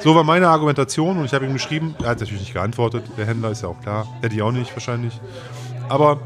so 0.00 0.14
war 0.14 0.24
meine 0.24 0.48
Argumentation 0.48 1.18
und 1.18 1.24
ich 1.24 1.32
habe 1.34 1.46
ihm 1.46 1.52
geschrieben, 1.52 1.94
er 2.02 2.10
hat 2.10 2.20
natürlich 2.20 2.40
nicht 2.40 2.54
geantwortet, 2.54 3.04
der 3.16 3.26
Händler 3.26 3.50
ist 3.50 3.62
ja 3.62 3.68
auch 3.68 3.80
klar, 3.80 4.06
hätte 4.22 4.34
ich 4.34 4.42
auch 4.42 4.50
nicht 4.52 4.72
wahrscheinlich. 4.74 5.20
Aber 5.88 6.18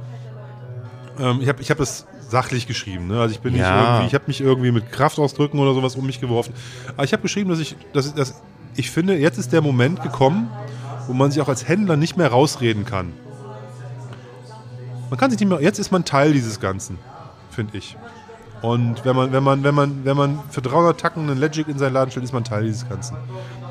ähm, 1.19 1.41
ich 1.43 1.49
habe 1.49 1.61
ich 1.61 1.71
hab 1.71 1.81
es 1.81 2.07
sachlich 2.29 2.67
geschrieben. 2.67 3.09
Ne? 3.09 3.21
Also 3.21 3.35
ich 3.35 3.41
bin 3.41 3.53
nicht 3.53 3.63
Ja. 3.63 3.95
irgendwie, 3.95 4.07
ich 4.09 4.15
habe 4.15 4.25
mich 4.27 4.41
irgendwie 4.41 4.73
mit 4.73 4.91
Kraftausdrücken 4.91 5.61
oder 5.61 5.75
sowas 5.75 5.97
um 5.97 6.07
mich 6.07 6.19
geworfen. 6.21 6.55
Aber 6.97 7.05
ich 7.05 7.13
habe 7.13 7.23
geschrieben, 7.23 7.51
dass 7.51 7.59
ich, 7.59 7.77
dass, 7.93 8.15
dass 8.15 8.41
ich 8.75 8.91
finde, 8.91 9.17
jetzt 9.19 9.37
ist 9.37 9.53
der 9.53 9.61
Moment 9.61 10.03
gekommen, 10.03 10.49
wo 11.07 11.13
man 11.13 11.31
sich 11.31 11.41
auch 11.43 11.49
als 11.49 11.67
Händler 11.69 11.97
nicht 11.97 12.17
mehr 12.17 12.29
rausreden 12.29 12.85
kann. 12.85 13.13
Man 15.11 15.19
kann 15.19 15.31
sich 15.31 15.39
nicht 15.41 15.49
mehr, 15.49 15.61
jetzt 15.61 15.79
ist 15.79 15.93
man 15.93 16.05
Teil 16.05 16.33
dieses 16.33 16.59
Ganzen, 16.61 16.99
finde 17.51 17.77
ich. 17.79 17.97
Und 18.63 19.05
wenn 19.05 19.17
man, 19.17 19.33
wenn 19.33 19.43
man, 19.43 19.65
wenn 19.65 19.75
man, 19.75 20.05
wenn 20.05 20.17
man 20.17 20.41
für 20.51 20.63
300 20.63 20.99
Tacken 20.99 21.29
einen 21.29 21.39
Legic 21.39 21.69
in 21.69 21.79
seinen 21.79 21.95
Laden 21.95 22.11
stellt, 22.11 22.25
ist 22.25 22.33
man 22.33 22.45
Teil 22.45 22.65
dieses 22.65 22.89
Ganzen. 22.89 23.17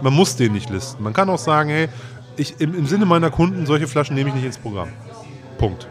Man 0.02 0.14
muss 0.14 0.36
den 0.36 0.52
nicht 0.52 0.70
listen. 0.70 1.02
Man 1.02 1.14
kann 1.14 1.30
auch 1.30 1.40
sagen, 1.40 1.70
hey, 1.70 1.88
ich, 2.36 2.60
im, 2.60 2.76
im 2.76 2.86
Sinne 2.86 3.06
meiner 3.06 3.32
Kunden, 3.32 3.66
solche 3.66 3.88
Flaschen 3.88 4.16
nehme 4.16 4.30
ich 4.30 4.36
nicht 4.36 4.46
ins 4.46 4.58
Programm. 4.58 4.90
Punkt. 5.58 5.88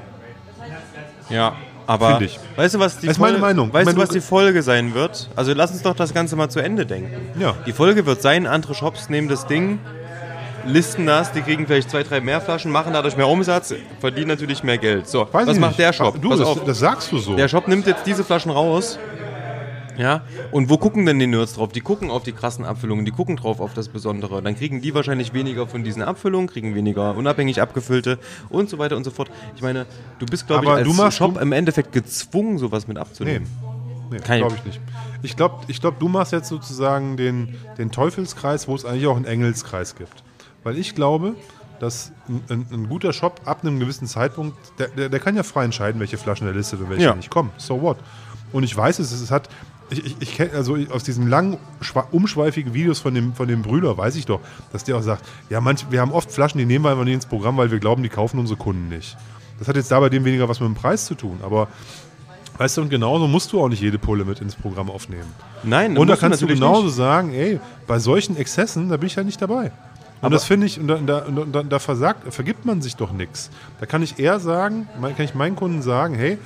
Ja, 1.31 1.55
aber 1.87 2.21
weißt 2.57 2.75
du, 2.75 2.79
was 2.79 2.99
die 2.99 3.07
Das 3.07 3.17
ist 3.17 3.21
meine 3.21 3.39
Meinung. 3.39 3.73
Weißt 3.73 3.89
Ich 3.89 3.95
du, 3.95 3.99
meine, 3.99 4.09
was 4.09 4.15
die 4.15 4.21
Folge 4.21 4.63
sein 4.63 4.95
wird? 4.95 5.31
Also 5.35 5.55
lass 5.55 5.73
uns 5.73 5.83
doch 5.83 5.95
das 5.95 6.15
Ganze 6.15 6.37
mal 6.37 6.49
zu 6.49 6.61
Ende 6.61 6.87
denken. 6.87 7.41
Ja. 7.41 7.55
Die 7.67 7.73
Folge 7.73 8.07
wird 8.07 8.23
sein, 8.23 8.47
andere 8.47 8.75
Shops 8.75 9.09
nehmen 9.09 9.29
das 9.29 9.47
Ding, 9.47 9.81
listen 10.67 11.07
das, 11.07 11.33
die 11.33 11.41
kriegen 11.43 11.67
vielleicht 11.67 11.91
zwei, 11.91 12.03
drei 12.03 12.21
mehr 12.21 12.41
Flaschen, 12.41 12.71
machen 12.71 12.93
dadurch 12.93 13.17
mehr 13.17 13.29
Umsatz, 13.29 13.75
verdienen 14.01 14.29
natürlich 14.29 14.63
mehr 14.63 14.79
Geld. 14.79 15.09
So, 15.09 15.27
Weiß 15.33 15.47
was 15.47 15.59
macht 15.59 15.71
nicht. 15.73 15.81
der 15.81 15.93
Shop? 15.93 16.21
Du, 16.21 16.31
das, 16.31 16.41
auf. 16.41 16.65
das 16.65 16.79
sagst 16.79 17.11
du 17.13 17.19
so. 17.19 17.37
Der 17.37 17.49
Shop 17.49 17.69
nimmt 17.69 17.87
jetzt 17.87 18.07
diese 18.07 18.25
Flaschen 18.25 18.51
raus. 18.51 18.99
Ja, 19.99 20.23
und 20.51 20.71
wo 20.71 20.79
gucken 20.79 21.05
denn 21.05 21.19
die 21.19 21.27
Nerds 21.27 21.55
drauf? 21.55 21.73
Die 21.73 21.81
gucken 21.83 22.11
auf 22.11 22.23
die 22.23 22.33
krassen 22.33 22.65
Abfüllungen, 22.65 23.05
die 23.05 23.11
gucken 23.11 23.37
drauf 23.37 23.61
auf 23.61 23.75
das 23.75 23.89
Besondere. 23.89 24.41
Dann 24.41 24.57
kriegen 24.57 24.81
die 24.81 24.95
wahrscheinlich 24.95 25.35
weniger 25.35 25.67
von 25.67 25.85
diesen 25.85 26.01
Abfüllungen, 26.03 26.49
kriegen 26.49 26.75
weniger 26.75 27.15
unabhängig 27.17 27.61
abgefüllte 27.61 28.19
und 28.49 28.71
so 28.71 28.79
weiter 28.79 28.97
und 28.97 29.05
so 29.05 29.11
fort. 29.11 29.31
Ich 29.57 29.63
meine, 29.63 29.85
du 30.19 30.25
bist, 30.25 30.47
glaube 30.47 30.65
ich, 30.65 30.71
als 30.71 30.89
du 30.89 30.95
machst- 30.95 31.19
Shop 31.19 31.39
im 31.39 31.53
Endeffekt 31.53 31.93
gezwungen, 31.93 32.57
sowas 32.57 32.87
mit 32.89 32.97
Nee, 32.97 33.01
abzunehmen. 33.03 33.47
nee 34.11 34.19
Kein- 34.21 34.39
glaube 34.41 34.55
ich 34.57 34.65
nicht. 34.65 34.81
Ich 35.23 35.37
glaube, 35.37 35.65
ich 35.69 35.81
glaub, 35.83 35.99
du 35.99 36.09
machst 36.09 36.33
jetzt 36.33 36.49
sozusagen 36.49 37.19
den, 37.19 37.57
den 37.77 37.91
Teufelskreis, 37.91 38.69
wo 38.69 38.75
es 38.75 38.87
eigentlich 38.87 39.07
auch 39.07 39.17
einen 39.17 39.27
Engelskreis 39.27 39.97
gibt. 39.97 40.23
Weil 40.65 40.77
ich 40.79 40.95
glaube, 40.95 41.35
dass 41.79 42.13
ein, 42.29 42.43
ein, 42.51 42.67
ein 42.71 42.89
guter 42.89 43.13
Shop 43.13 43.41
ab 43.47 43.61
einem 43.63 43.79
gewissen 43.81 44.07
Zeitpunkt, 44.07 44.57
der, 44.79 44.89
der, 44.89 45.09
der 45.09 45.21
kann 45.21 45.35
ja 45.37 45.43
frei 45.43 45.65
entscheiden, 45.65 45.99
welche 46.01 46.19
Flaschen 46.19 46.47
er 46.47 46.53
listet 46.53 46.81
und 46.81 46.91
welche 46.91 47.05
Ja. 47.05 47.15
nicht 47.15 47.31
kommen. 47.31 47.51
So 47.57 47.81
what? 47.81 47.97
Und 48.53 48.65
ich 48.65 48.77
weiß 48.77 48.99
es, 48.99 49.13
es 49.13 49.31
hat, 49.31 49.49
ich, 49.91 50.05
ich, 50.05 50.17
ich 50.21 50.35
kenne, 50.37 50.53
also 50.53 50.77
aus 50.91 51.05
diesen 51.05 51.29
langen, 51.29 51.57
umschweifigen 52.11 52.75
Videos 52.75 52.99
von 52.99 53.15
dem, 53.15 53.33
von 53.35 53.49
dem 53.49 53.63
Brüder 53.63 53.97
weiß 53.97 54.17
ich 54.17 54.27
doch, 54.27 54.41
dass 54.73 54.85
der 54.85 54.97
auch 54.97 55.03
sagt, 55.03 55.25
ja, 55.49 55.61
manch, 55.61 55.87
wir 55.91 56.01
haben 56.01 56.13
oft 56.13 56.31
Flaschen, 56.31 56.59
die 56.59 56.67
nehmen 56.67 56.85
wir 56.85 56.91
einfach 56.91 57.05
nicht 57.05 57.15
ins 57.15 57.27
Programm, 57.27 57.57
weil 57.57 57.71
wir 57.71 57.79
glauben, 57.79 58.03
die 58.03 58.09
kaufen 58.11 58.39
unsere 58.39 58.59
Kunden 58.59 58.89
nicht. 58.89 59.17
Das 59.59 59.69
hat 59.69 59.77
jetzt 59.77 59.91
da 59.91 60.01
bei 60.01 60.09
dem 60.11 60.25
weniger 60.25 60.49
was 60.49 60.61
mit 60.61 60.69
dem 60.69 60.75
Preis 60.75 61.07
zu 61.07 61.15
tun, 61.15 61.39
aber 61.43 61.69
Weißt 62.59 62.77
du, 62.77 62.83
und 62.83 62.91
genauso 62.91 63.27
musst 63.27 63.51
du 63.55 63.63
auch 63.63 63.71
nicht 63.71 63.81
jede 63.81 63.99
Pulle 63.99 64.27
mit 64.27 64.43
ins 64.43 64.55
Programm 64.55 64.91
aufnehmen. 64.91 65.33
Nein, 65.63 65.97
Und 65.97 66.09
da 66.09 66.17
kannst 66.17 66.43
du 66.43 66.45
natürlich 66.45 66.61
genauso 66.61 66.87
nicht. 66.89 66.95
sagen, 66.95 67.33
ey, 67.33 67.59
bei 67.87 67.99
solchen 67.99 68.37
Exzessen, 68.37 68.91
da 68.91 68.99
bin 68.99 69.07
ich 69.07 69.15
ja 69.15 69.23
nicht 69.25 69.41
dabei. 69.41 69.73
Und 70.21 70.27
Aber- 70.27 70.35
das 70.35 70.45
finde 70.45 70.67
ich, 70.67 70.79
und 70.79 70.87
da, 70.89 70.97
da, 70.97 71.19
und 71.21 71.53
da, 71.55 71.63
da 71.63 71.79
versagt, 71.79 72.33
vergibt 72.33 72.65
man 72.67 72.83
sich 72.83 72.97
doch 72.97 73.13
nichts. 73.13 73.51
Da 73.81 73.87
kann 73.87 74.03
ich 74.03 74.19
eher 74.19 74.39
sagen, 74.41 74.89
kann 75.01 75.15
ich 75.25 75.35
meinen 75.35 75.57
Kunden 75.57 75.81
sagen, 75.83 76.15
hey, 76.15 76.39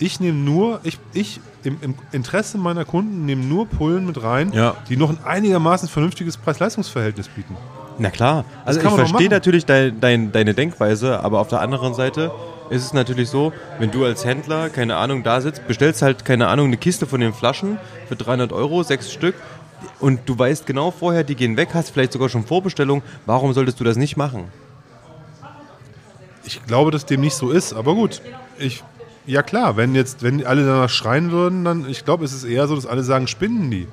ich 0.00 0.18
nehme 0.18 0.38
nur, 0.38 0.80
ich, 0.82 0.98
ich 1.12 1.40
im, 1.62 1.78
im 1.80 1.94
Interesse 2.10 2.58
meiner 2.58 2.84
Kunden 2.84 3.24
nehme 3.24 3.44
nur 3.44 3.66
Pullen 3.68 4.04
mit 4.06 4.20
rein, 4.22 4.52
Ja. 4.52 4.74
die 4.88 4.96
noch 4.96 5.10
ein 5.10 5.18
einigermaßen 5.24 5.88
vernünftiges 5.88 6.36
Preis-Leistungs-Verhältnis 6.36 7.28
bieten. 7.28 7.56
Na 7.98 8.10
klar. 8.10 8.44
Also 8.64 8.80
ich 8.80 8.88
verstehe 8.88 9.28
natürlich 9.28 9.64
dein, 9.66 10.00
dein, 10.00 10.32
deine 10.32 10.54
Denkweise, 10.54 11.20
aber 11.20 11.38
auf 11.38 11.48
der 11.48 11.60
anderen 11.60 11.94
Seite 11.94 12.32
ist 12.70 12.84
es 12.84 12.92
natürlich 12.92 13.28
so, 13.28 13.52
wenn 13.78 13.90
du 13.92 14.04
als 14.04 14.24
Händler, 14.24 14.70
keine 14.70 14.96
Ahnung, 14.96 15.22
da 15.22 15.40
sitzt, 15.40 15.68
bestellst 15.68 16.02
halt, 16.02 16.24
keine 16.24 16.48
Ahnung, 16.48 16.66
eine 16.68 16.78
Kiste 16.78 17.06
von 17.06 17.20
den 17.20 17.34
Flaschen 17.34 17.78
für 18.08 18.16
300 18.16 18.52
Euro, 18.52 18.82
sechs 18.82 19.12
Stück, 19.12 19.34
und 20.00 20.20
du 20.26 20.38
weißt 20.38 20.66
genau 20.66 20.90
vorher, 20.90 21.24
die 21.24 21.34
gehen 21.34 21.56
weg, 21.56 21.70
hast 21.74 21.90
vielleicht 21.90 22.12
sogar 22.12 22.28
schon 22.28 22.44
Vorbestellung, 22.44 23.02
warum 23.26 23.52
solltest 23.52 23.80
du 23.80 23.84
das 23.84 23.96
nicht 23.96 24.16
machen? 24.16 24.44
Ich 26.44 26.64
glaube, 26.66 26.90
dass 26.90 27.06
dem 27.06 27.20
nicht 27.20 27.34
so 27.34 27.50
ist, 27.50 27.72
aber 27.72 27.94
gut. 27.94 28.20
Ich, 28.58 28.82
ja 29.26 29.42
klar, 29.42 29.76
wenn 29.76 29.94
jetzt, 29.94 30.22
wenn 30.22 30.44
alle 30.44 30.66
danach 30.66 30.90
schreien 30.90 31.30
würden, 31.30 31.64
dann, 31.64 31.88
ich 31.88 32.04
glaube, 32.04 32.24
es 32.24 32.32
ist 32.32 32.44
eher 32.44 32.66
so, 32.66 32.74
dass 32.74 32.86
alle 32.86 33.02
sagen, 33.04 33.26
spinnen 33.28 33.70
die. 33.70 33.86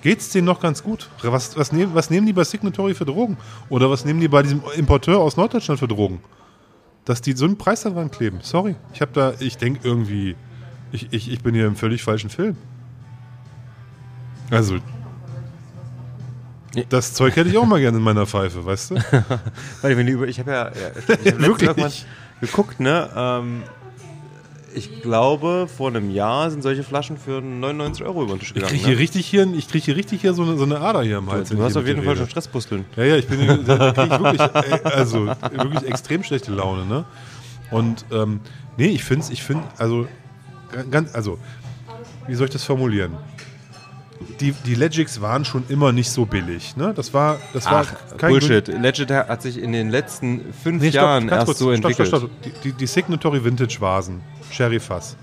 Geht's 0.00 0.30
denen 0.30 0.46
noch 0.46 0.60
ganz 0.60 0.82
gut? 0.82 1.08
Was, 1.22 1.56
was, 1.56 1.72
nehmen, 1.72 1.94
was 1.94 2.10
nehmen 2.10 2.26
die 2.26 2.32
bei 2.32 2.44
Signatory 2.44 2.94
für 2.94 3.04
Drogen? 3.04 3.36
Oder 3.68 3.90
was 3.90 4.04
nehmen 4.04 4.20
die 4.20 4.28
bei 4.28 4.42
diesem 4.42 4.62
Importeur 4.76 5.18
aus 5.18 5.36
Norddeutschland 5.36 5.80
für 5.80 5.88
Drogen? 5.88 6.20
Dass 7.04 7.20
die 7.20 7.32
so 7.32 7.44
einen 7.44 7.58
Preis 7.58 7.82
da 7.82 7.90
dran 7.90 8.10
kleben. 8.10 8.38
Sorry. 8.42 8.76
Ich 8.92 9.00
habe 9.00 9.12
da, 9.12 9.32
ich 9.40 9.56
denke 9.56 9.80
irgendwie, 9.82 10.36
ich, 10.92 11.08
ich, 11.10 11.30
ich 11.32 11.42
bin 11.42 11.54
hier 11.54 11.66
im 11.66 11.74
völlig 11.74 12.02
falschen 12.02 12.30
Film. 12.30 12.56
Also, 14.50 14.78
das 16.88 17.14
Zeug 17.14 17.36
hätte 17.36 17.50
ich 17.50 17.58
auch 17.58 17.66
mal 17.66 17.80
gerne 17.80 17.98
in 17.98 18.04
meiner 18.04 18.26
Pfeife, 18.26 18.64
weißt 18.64 18.90
du? 18.92 18.94
Weil 19.82 19.96
wenn 19.96 20.06
du 20.06 20.12
über, 20.12 20.28
ich 20.28 20.38
habe 20.38 20.50
ja, 20.50 20.64
ja 20.66 21.16
ich 21.24 21.32
hab 21.32 21.40
Wirklich? 21.40 22.06
geguckt, 22.40 22.78
ne, 22.80 23.08
ähm, 23.16 23.62
ich 24.74 25.02
glaube, 25.02 25.66
vor 25.74 25.88
einem 25.88 26.10
Jahr 26.10 26.50
sind 26.50 26.62
solche 26.62 26.82
Flaschen 26.84 27.16
für 27.16 27.40
99 27.40 28.04
Euro 28.04 28.22
über 28.22 28.34
den 28.34 28.40
Tisch 28.40 28.48
Ich 28.50 28.54
gegangen. 28.54 28.70
kriege 28.70 28.84
hier 28.84 28.94
ne? 28.94 29.00
richtig 29.00 29.26
hier, 29.26 29.52
ich 29.54 29.68
krieg 29.68 29.82
hier 29.82 29.96
richtig 29.96 30.20
hier 30.20 30.34
so 30.34 30.42
eine, 30.42 30.56
so 30.56 30.64
eine 30.64 30.78
Ader 30.78 31.02
hier 31.02 31.18
am 31.18 31.30
Hals. 31.30 31.48
Du 31.48 31.56
wenn 31.56 31.64
hast 31.64 31.72
ich 31.72 31.78
auf 31.78 31.86
jeden 31.86 32.04
Fall 32.04 32.16
schon. 32.16 32.28
Stresspusteln. 32.28 32.84
Ja, 32.96 33.04
ja, 33.04 33.16
ich 33.16 33.26
bin, 33.26 33.64
da 33.66 33.92
krieg 33.92 34.12
ich 34.12 34.20
wirklich, 34.20 34.84
also 34.84 35.26
wirklich 35.26 35.82
extrem 35.84 36.22
schlechte 36.22 36.52
Laune, 36.52 36.84
ne? 36.84 37.04
Und 37.70 38.04
ähm, 38.12 38.40
nee, 38.76 38.88
ich 38.88 39.04
finde 39.04 39.24
es, 39.24 39.30
ich 39.30 39.42
finde, 39.42 39.64
also 39.78 40.06
ganz, 40.90 41.14
also 41.14 41.38
wie 42.26 42.34
soll 42.34 42.46
ich 42.46 42.52
das 42.52 42.64
formulieren? 42.64 43.12
Die, 44.40 44.52
die 44.52 44.74
Legics 44.74 45.20
waren 45.20 45.44
schon 45.44 45.64
immer 45.68 45.92
nicht 45.92 46.10
so 46.10 46.26
billig, 46.26 46.76
ne? 46.76 46.92
Das 46.94 47.14
war, 47.14 47.38
das 47.52 47.66
war 47.66 47.86
Ach, 47.86 48.16
kein 48.16 48.30
Bullshit. 48.30 48.66
Legit 48.68 49.10
hat 49.10 49.42
sich 49.42 49.58
in 49.60 49.72
den 49.72 49.90
letzten 49.90 50.52
fünf 50.52 50.82
Nee, 50.82 50.90
stopp, 50.90 51.02
Jahren 51.02 51.28
erst 51.28 51.46
kurz, 51.46 51.58
so 51.58 51.64
stopp, 51.66 51.74
entwickelt. 51.76 52.08
Stopp, 52.08 52.20
stopp, 52.20 52.30
stopp. 52.42 52.62
Die, 52.62 52.72
die, 52.72 52.86
Signatory 52.86 53.44
Vintage 53.44 53.76
Vasen, 53.80 54.20
Sherry 54.50 54.80
Fass. 54.80 55.16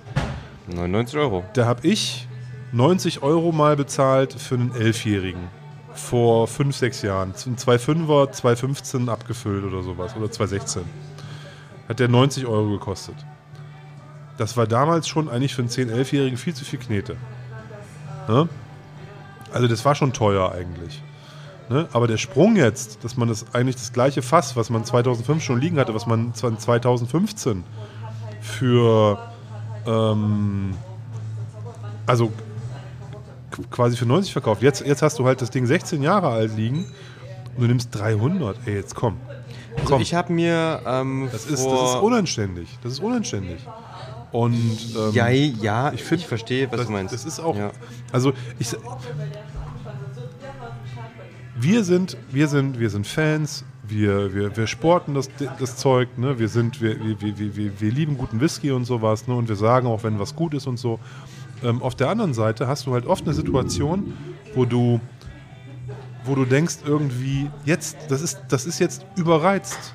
99 0.67 1.17
Euro. 1.19 1.43
Da 1.53 1.65
habe 1.65 1.85
ich 1.87 2.27
90 2.71 3.21
Euro 3.21 3.51
mal 3.51 3.75
bezahlt 3.75 4.33
für 4.33 4.55
einen 4.55 4.73
Elfjährigen. 4.75 5.47
Vor 5.93 6.47
5, 6.47 6.75
6 6.75 7.01
Jahren. 7.03 7.33
Ein 7.45 7.55
2,5er, 7.55 8.33
2,15 8.33 9.09
abgefüllt 9.09 9.63
oder 9.63 9.81
sowas. 9.81 10.15
Oder 10.15 10.27
2,16. 10.27 10.79
Hat 11.87 11.99
der 11.99 12.07
90 12.07 12.45
Euro 12.45 12.71
gekostet. 12.71 13.15
Das 14.37 14.57
war 14.57 14.67
damals 14.67 15.07
schon 15.07 15.29
eigentlich 15.29 15.55
für 15.55 15.61
einen 15.61 15.69
10-, 15.69 15.91
11-Jährigen 15.91 16.37
viel 16.37 16.53
zu 16.53 16.65
viel 16.65 16.79
Knete. 16.79 17.15
Ne? 18.27 18.49
Also 19.55 19.69
das 19.69 19.85
war 19.85 19.95
schon 19.95 20.11
teuer 20.11 20.51
eigentlich. 20.51 21.01
Ne? 21.69 21.87
Aber 21.93 22.07
der 22.07 22.17
Sprung 22.17 22.57
jetzt, 22.57 23.05
dass 23.05 23.15
man 23.15 23.29
das 23.29 23.45
eigentlich 23.53 23.77
das 23.77 23.93
gleiche 23.93 24.21
Fass, 24.21 24.57
was 24.57 24.69
man 24.69 24.83
2005 24.83 25.41
schon 25.41 25.61
liegen 25.61 25.79
hatte, 25.79 25.95
was 25.95 26.05
man 26.05 26.33
2015 26.33 27.63
für 28.41 29.17
ähm, 29.87 30.73
also 32.05 32.33
quasi 33.71 33.95
für 33.95 34.05
90 34.05 34.33
verkauft. 34.33 34.61
Jetzt, 34.61 34.85
jetzt 34.85 35.01
hast 35.01 35.19
du 35.19 35.25
halt 35.25 35.41
das 35.41 35.51
Ding 35.51 35.65
16 35.65 36.03
Jahre 36.03 36.27
alt 36.27 36.53
liegen 36.57 36.85
und 37.55 37.61
du 37.61 37.67
nimmst 37.67 37.95
300. 37.95 38.57
Ey, 38.65 38.75
jetzt 38.75 38.93
komm. 38.93 39.15
Also 39.77 39.87
Komm. 39.87 40.01
ich 40.01 40.13
habe 40.13 40.33
mir 40.33 40.81
ähm, 40.85 41.29
Das 41.31 41.45
ist, 41.45 41.65
das 41.65 41.89
ist 41.91 41.95
unanständig. 42.01 42.67
Das 42.83 42.91
ist 42.91 42.99
unanständig. 42.99 43.59
Und 44.35 44.53
ähm, 44.97 45.13
ja, 45.13 45.29
ja, 45.29 45.93
ich, 45.93 46.01
ich 46.01 46.03
find, 46.03 46.21
verstehe, 46.21 46.69
was 46.69 46.79
das, 46.79 46.87
du 46.87 46.91
meinst. 46.91 47.13
Das 47.13 47.23
ist 47.23 47.39
auch. 47.39 47.55
Ja. 47.55 47.71
Also 48.11 48.33
ich. 48.59 48.75
Wir 51.57 51.85
sind, 51.85 52.17
wir 52.31 52.49
sind, 52.49 52.77
wir 52.77 52.89
sind 52.89 53.07
Fans. 53.07 53.63
Wir, 53.87 54.35
wir, 54.35 54.57
wir 54.57 54.67
sporten 54.67 55.13
das, 55.13 55.29
das 55.57 55.77
Zeug. 55.77 56.17
Ne? 56.17 56.37
Wir 56.37 56.49
sind, 56.49 56.81
wir, 56.81 56.99
wir, 56.99 57.21
wir, 57.21 57.55
wir, 57.55 57.79
wir 57.79 57.91
lieben 57.91 58.17
guten 58.17 58.41
Whisky 58.41 58.71
und 58.71 58.83
sowas. 58.83 59.25
Ne? 59.25 59.35
Und 59.35 59.47
wir 59.47 59.55
sagen 59.55 59.87
auch, 59.87 60.03
wenn 60.03 60.19
was 60.19 60.35
gut 60.35 60.53
ist 60.53 60.67
und 60.67 60.79
so. 60.79 60.99
Ähm, 61.63 61.81
auf 61.81 61.95
der 61.95 62.09
anderen 62.09 62.33
Seite 62.33 62.67
hast 62.67 62.87
du 62.87 62.93
halt 62.93 63.05
oft 63.05 63.23
eine 63.23 63.33
Situation, 63.33 64.17
wo 64.53 64.65
du, 64.65 64.99
wo 66.25 66.35
du 66.35 66.43
denkst 66.43 66.79
irgendwie, 66.85 67.49
jetzt, 67.63 67.95
das 68.09 68.21
ist, 68.21 68.41
das 68.49 68.65
ist 68.65 68.79
jetzt 68.79 69.05
überreizt. 69.15 69.93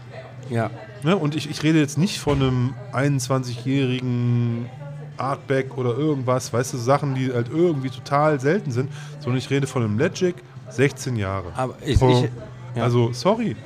Ja. 0.48 0.70
Ne? 1.02 1.16
Und 1.16 1.34
ich, 1.34 1.48
ich 1.50 1.62
rede 1.62 1.78
jetzt 1.78 1.98
nicht 1.98 2.18
von 2.18 2.40
einem 2.40 2.74
21-jährigen 2.92 4.66
Artback 5.16 5.76
oder 5.76 5.96
irgendwas, 5.96 6.52
weißt 6.52 6.74
du, 6.74 6.78
Sachen, 6.78 7.14
die 7.14 7.32
halt 7.32 7.48
irgendwie 7.50 7.90
total 7.90 8.40
selten 8.40 8.70
sind, 8.70 8.90
sondern 9.20 9.38
ich 9.38 9.50
rede 9.50 9.66
von 9.66 9.82
einem 9.82 9.98
Legic, 9.98 10.36
16 10.70 11.16
Jahre. 11.16 11.52
Aber 11.56 11.74
ich, 11.84 12.00
ich 12.00 12.30
ja. 12.74 12.84
Also, 12.84 13.12
sorry. 13.12 13.56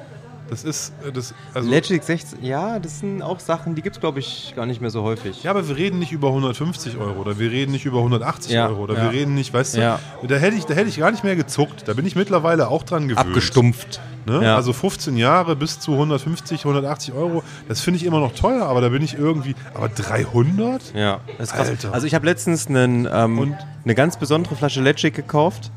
Das 0.49 0.63
ist, 0.63 0.93
äh, 1.07 1.11
das, 1.11 1.35
also, 1.55 1.71
Legic 1.71 2.03
16, 2.03 2.45
ja, 2.45 2.79
das 2.79 3.01
sind 3.01 3.23
auch 3.23 3.41
Sachen, 3.41 3.75
die 3.75 3.83
gibt 3.83 3.97
es, 3.97 4.01
glaube 4.01 4.21
ich, 4.21 4.53
gar 4.55 4.67
nicht 4.67 4.81
mehr 4.81 4.91
so 4.91 5.03
häufig. 5.03 5.43
ja, 5.43 5.51
aber 5.51 5.67
wir 5.67 5.77
reden 5.77 5.99
nicht 5.99 6.13
über 6.13 6.29
150 6.29 6.99
Euro 6.99 7.21
oder 7.21 7.39
wir 7.39 7.51
reden 7.51 7.73
nicht 7.73 7.87
über 7.87 7.99
180 7.99 8.53
Ja, 8.53 8.69
Euro 8.69 8.83
oder 8.83 8.95
ja. 8.95 9.05
wir 9.05 9.13
reden 9.13 9.35
nicht, 9.35 9.55
weißt 9.55 9.77
du, 9.77 9.81
da, 9.81 10.37
hätte 10.37 10.57
ich, 10.57 10.67
da 10.67 10.75
hätte 10.75 10.89
ich 10.89 10.99
gar 10.99 11.11
nicht 11.11 11.25
mehr 11.25 11.37
gezuckt. 11.37 11.89
Da 11.89 11.95
bin 11.95 12.05
ich 12.05 12.15
mittlerweile 12.15 12.69
auch 12.69 12.83
dran 12.83 13.09
gewöhnt. 13.09 13.27
Abgestumpft. 13.27 14.01
Ne? 14.27 14.43
Ja. 14.43 14.57
Also 14.57 14.73
15 14.73 15.17
Jahre 15.17 15.57
bis 15.57 15.81
zu 15.81 15.93
150, 15.93 16.61
180 16.61 17.15
Euro, 17.15 17.43
das 17.69 17.81
finde 17.81 17.99
ich 17.99 18.07
immer 18.07 18.21
noch 18.21 18.33
teuer, 18.35 18.67
aber 18.67 18.81
da 18.81 18.89
bin 18.89 19.03
ich 19.03 19.15
irgendwie, 19.19 19.55
aber 19.75 19.89
300? 19.89 20.95
Ja, 20.95 21.21
das 21.39 21.49
ist 21.49 21.55
krass. 21.55 21.69
Alter. 21.69 21.93
Also 21.93 22.07
ich 22.07 22.15
habe 22.15 22.27
letztens 22.27 22.67
einen, 22.67 23.09
ähm, 23.11 23.55
eine 23.85 23.95
ganz 23.95 24.17
besondere 24.17 24.57
Flasche 24.57 24.81
Legic 24.81 25.15
gekauft. 25.15 25.71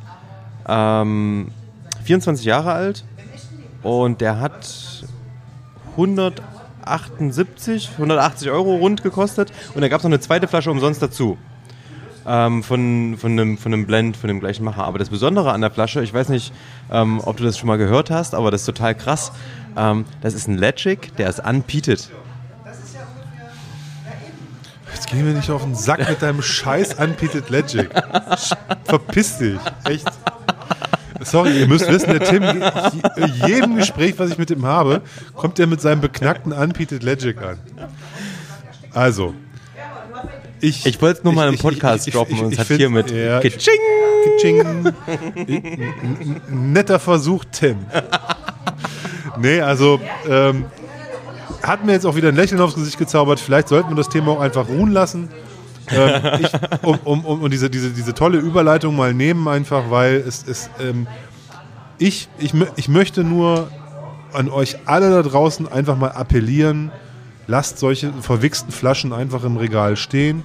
Ähm, 0.68 1.52
24 2.04 2.46
Jahre 2.46 2.72
alt 2.72 3.04
und 3.84 4.22
der 4.22 4.40
hat 4.40 5.04
178, 5.98 7.92
180 7.94 8.50
Euro 8.50 8.76
rund 8.76 9.04
gekostet 9.04 9.52
und 9.76 9.82
da 9.82 9.90
gab 9.90 10.00
es 10.00 10.04
noch 10.04 10.10
eine 10.10 10.20
zweite 10.20 10.48
Flasche 10.48 10.72
umsonst 10.72 11.02
dazu. 11.02 11.38
Ähm, 12.30 12.62
von, 12.62 13.16
von, 13.18 13.32
einem, 13.32 13.58
von 13.58 13.74
einem 13.74 13.88
Blend, 13.88 14.18
von 14.18 14.28
dem 14.28 14.42
gleichen 14.42 14.66
Macher. 14.66 14.84
Aber 14.84 15.00
das 15.00 15.10
Besondere 15.10 15.54
an 15.54 15.62
der 15.62 15.72
Flasche, 15.72 16.04
ich 16.04 16.14
weiß 16.14 16.28
nicht, 16.28 16.54
ähm, 16.92 17.22
ob 17.24 17.38
du 17.38 17.46
das 17.46 17.58
schon 17.58 17.68
mal 17.68 17.78
gehört 17.78 18.12
hast, 18.12 18.36
aber 18.36 18.52
das 18.52 18.62
ist 18.62 18.66
total 18.66 18.96
krass. 18.96 19.32
Ähm, 19.78 20.04
das 20.22 20.34
ist 20.34 20.48
ein 20.48 20.58
Legic, 20.58 21.16
der 21.16 21.30
ist 21.30 21.40
unpeated. 21.40 22.10
Jetzt 24.94 25.10
gehen 25.12 25.26
wir 25.26 25.34
nicht 25.34 25.50
auf 25.50 25.64
den 25.64 25.76
Sack 25.76 26.10
mit 26.10 26.22
deinem 26.22 26.42
scheiß 26.42 26.96
Unpeated 26.96 27.50
Legic. 27.50 27.90
Verpiss 28.84 29.38
dich. 29.38 29.60
Echt. 29.84 30.08
Sorry, 31.22 31.60
ihr 31.60 31.68
müsst 31.68 31.88
wissen, 31.88 32.10
der 32.10 32.20
Tim, 32.20 32.44
in 32.44 33.34
jedem 33.48 33.76
Gespräch, 33.76 34.16
was 34.18 34.32
ich 34.32 34.38
mit 34.38 34.50
ihm 34.50 34.66
habe, 34.66 35.02
kommt 35.36 35.60
er 35.60 35.68
mit 35.68 35.82
seinem 35.82 36.02
beknackten 36.02 36.52
Unpeated 36.52 37.04
Legic 37.04 37.42
an. 37.42 37.60
Also, 38.94 39.34
Ich, 40.62 40.86
Ich 40.86 41.02
wollte 41.02 41.20
es 41.20 41.24
nur 41.24 41.34
mal 41.34 41.48
im 41.48 41.54
ich- 41.56 41.62
Podcast 41.62 42.08
ich- 42.08 42.08
ich- 42.10 42.14
droppen 42.20 42.36
ich- 42.36 42.42
und 42.42 42.48
es 42.48 42.54
ich 42.54 42.60
hat 42.60 42.68
hiermit 42.78 43.12
ja, 43.12 43.42
ich- 43.42 43.54
Kitsching. 43.54 43.74
Kitsching. 44.24 44.94
Netter 46.74 47.00
Versuch, 47.00 47.46
Tim. 47.52 47.78
nee, 49.40 49.62
also 49.62 50.00
ähm, 50.28 50.66
hat 51.64 51.86
mir 51.86 51.94
jetzt 51.94 52.06
auch 52.06 52.16
wieder 52.16 52.30
ein 52.30 52.36
Lächeln 52.36 52.60
aufs 52.62 52.76
Gesicht 52.76 52.98
gezaubert. 52.98 53.40
Vielleicht 53.40 53.68
sollten 53.68 53.90
wir 53.90 53.96
das 53.96 54.10
Thema 54.10 54.32
auch 54.34 54.40
einfach 54.42 54.68
ruhen 54.68 54.92
lassen. 54.92 55.30
ähm, 55.90 56.22
ich, 56.42 56.50
um, 56.84 56.98
um, 57.04 57.26
um, 57.26 57.42
und 57.42 57.52
diese, 57.52 57.70
diese, 57.70 57.92
diese 57.92 58.14
tolle 58.14 58.38
Überleitung 58.40 58.96
mal 58.96 59.14
nehmen, 59.14 59.48
einfach, 59.48 59.90
weil 59.90 60.16
es 60.28 60.44
ist. 60.44 60.70
Ähm, 60.82 61.08
ich, 62.00 62.30
ich, 62.38 62.52
ich 62.76 62.90
möchte 62.90 63.24
nur 63.24 63.70
an 64.34 64.50
euch 64.50 64.78
alle 64.86 65.10
da 65.10 65.24
draußen 65.28 65.68
einfach 65.72 65.98
mal 65.98 66.10
appellieren, 66.12 66.92
lasst 67.48 67.80
solche 67.80 68.14
verwichsten 68.22 68.72
Flaschen 68.72 69.14
einfach 69.14 69.44
im 69.44 69.58
Regal 69.58 69.96
stehen. 69.96 70.44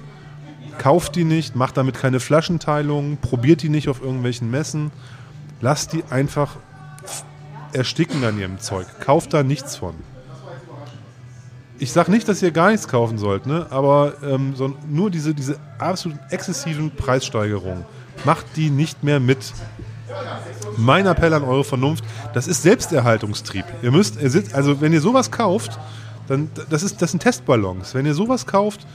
Kauft 0.77 1.15
die 1.15 1.23
nicht, 1.23 1.55
macht 1.55 1.77
damit 1.77 1.95
keine 1.95 2.19
Flaschenteilungen, 2.19 3.17
probiert 3.17 3.61
die 3.61 3.69
nicht 3.69 3.89
auf 3.89 4.01
irgendwelchen 4.01 4.49
Messen. 4.49 4.91
Lasst 5.61 5.93
die 5.93 6.03
einfach 6.09 6.55
ersticken 7.73 8.23
an 8.23 8.39
ihrem 8.39 8.59
Zeug. 8.59 8.87
Kauft 8.99 9.33
da 9.33 9.43
nichts 9.43 9.75
von. 9.75 9.93
Ich 11.79 11.91
sage 11.91 12.11
nicht, 12.11 12.27
dass 12.29 12.41
ihr 12.41 12.51
gar 12.51 12.71
nichts 12.71 12.87
kaufen 12.87 13.17
sollt, 13.17 13.45
ne? 13.45 13.67
aber 13.69 14.13
ähm, 14.23 14.55
so, 14.55 14.73
nur 14.87 15.09
diese, 15.09 15.33
diese 15.33 15.59
absolut 15.79 16.17
exzessiven 16.29 16.91
Preissteigerungen, 16.91 17.83
macht 18.23 18.45
die 18.55 18.69
nicht 18.69 19.03
mehr 19.03 19.19
mit. 19.19 19.53
Mein 20.77 21.07
Appell 21.07 21.33
an 21.33 21.43
eure 21.43 21.63
Vernunft, 21.63 22.05
das 22.33 22.47
ist 22.47 22.61
Selbsterhaltungstrieb. 22.61 23.65
Ihr 23.81 23.91
müsst, 23.91 24.17
also 24.53 24.79
wenn 24.79 24.93
ihr 24.93 25.01
sowas 25.01 25.31
kauft, 25.31 25.77
dann 26.27 26.49
das 26.69 26.83
ist 26.83 27.01
das 27.01 27.11
sind 27.11 27.21
Testballons. 27.21 27.93
Wenn 27.93 28.05
ihr 28.05 28.13
sowas 28.13 28.45
kauft, 28.45 28.85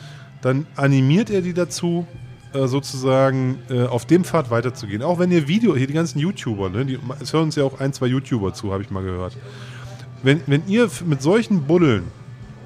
dann 0.41 0.67
animiert 0.77 1.31
ihr 1.31 1.43
die 1.43 1.55
dazu, 1.55 2.07
äh, 2.53 2.67
sozusagen 2.67 3.59
äh, 3.69 3.85
auf 3.85 4.07
dem 4.07 4.25
Pfad 4.25 4.51
weiterzugehen. 4.51 5.03
Auch 5.03 5.19
wenn 5.19 5.31
ihr 5.31 5.49
Video, 5.49 5.77
hier 5.77 5.87
die 5.87 5.93
ganzen 5.93 6.19
YouTuber, 6.19 6.71
ne, 6.71 6.87
die, 6.87 6.99
es 7.21 7.33
hören 7.33 7.45
uns 7.45 7.57
ja 7.57 7.65
auch 7.65 7.79
ein, 7.79 7.93
zwei 7.93 8.07
YouTuber 8.07 8.55
zu, 8.55 8.73
habe 8.73 8.83
ich 8.83 8.91
mal 8.91 9.03
gehört. 9.03 9.37
Wenn, 10.23 10.41
wenn 10.47 10.67
ihr 10.67 10.89
mit 11.05 11.21
solchen 11.21 11.65
Buddeln 11.65 12.05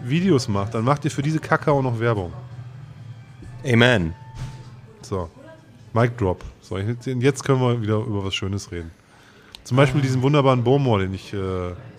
Videos 0.04 0.48
macht, 0.48 0.74
dann 0.74 0.84
macht 0.84 1.04
ihr 1.04 1.10
für 1.10 1.22
diese 1.22 1.40
Kacke 1.40 1.72
auch 1.72 1.82
noch 1.82 1.98
Werbung. 1.98 2.32
Amen. 3.64 4.14
So, 5.02 5.28
Mic 5.92 6.12
Drop. 6.16 6.44
So, 6.60 6.78
jetzt, 6.78 7.06
jetzt 7.06 7.44
können 7.44 7.60
wir 7.60 7.82
wieder 7.82 7.96
über 7.96 8.24
was 8.24 8.34
Schönes 8.34 8.70
reden. 8.70 8.90
Zum 9.64 9.76
Beispiel 9.76 10.00
diesen 10.00 10.22
wunderbaren 10.22 10.62
Bowmore, 10.62 11.02
den 11.02 11.14
ich 11.14 11.32
äh, 11.32 11.36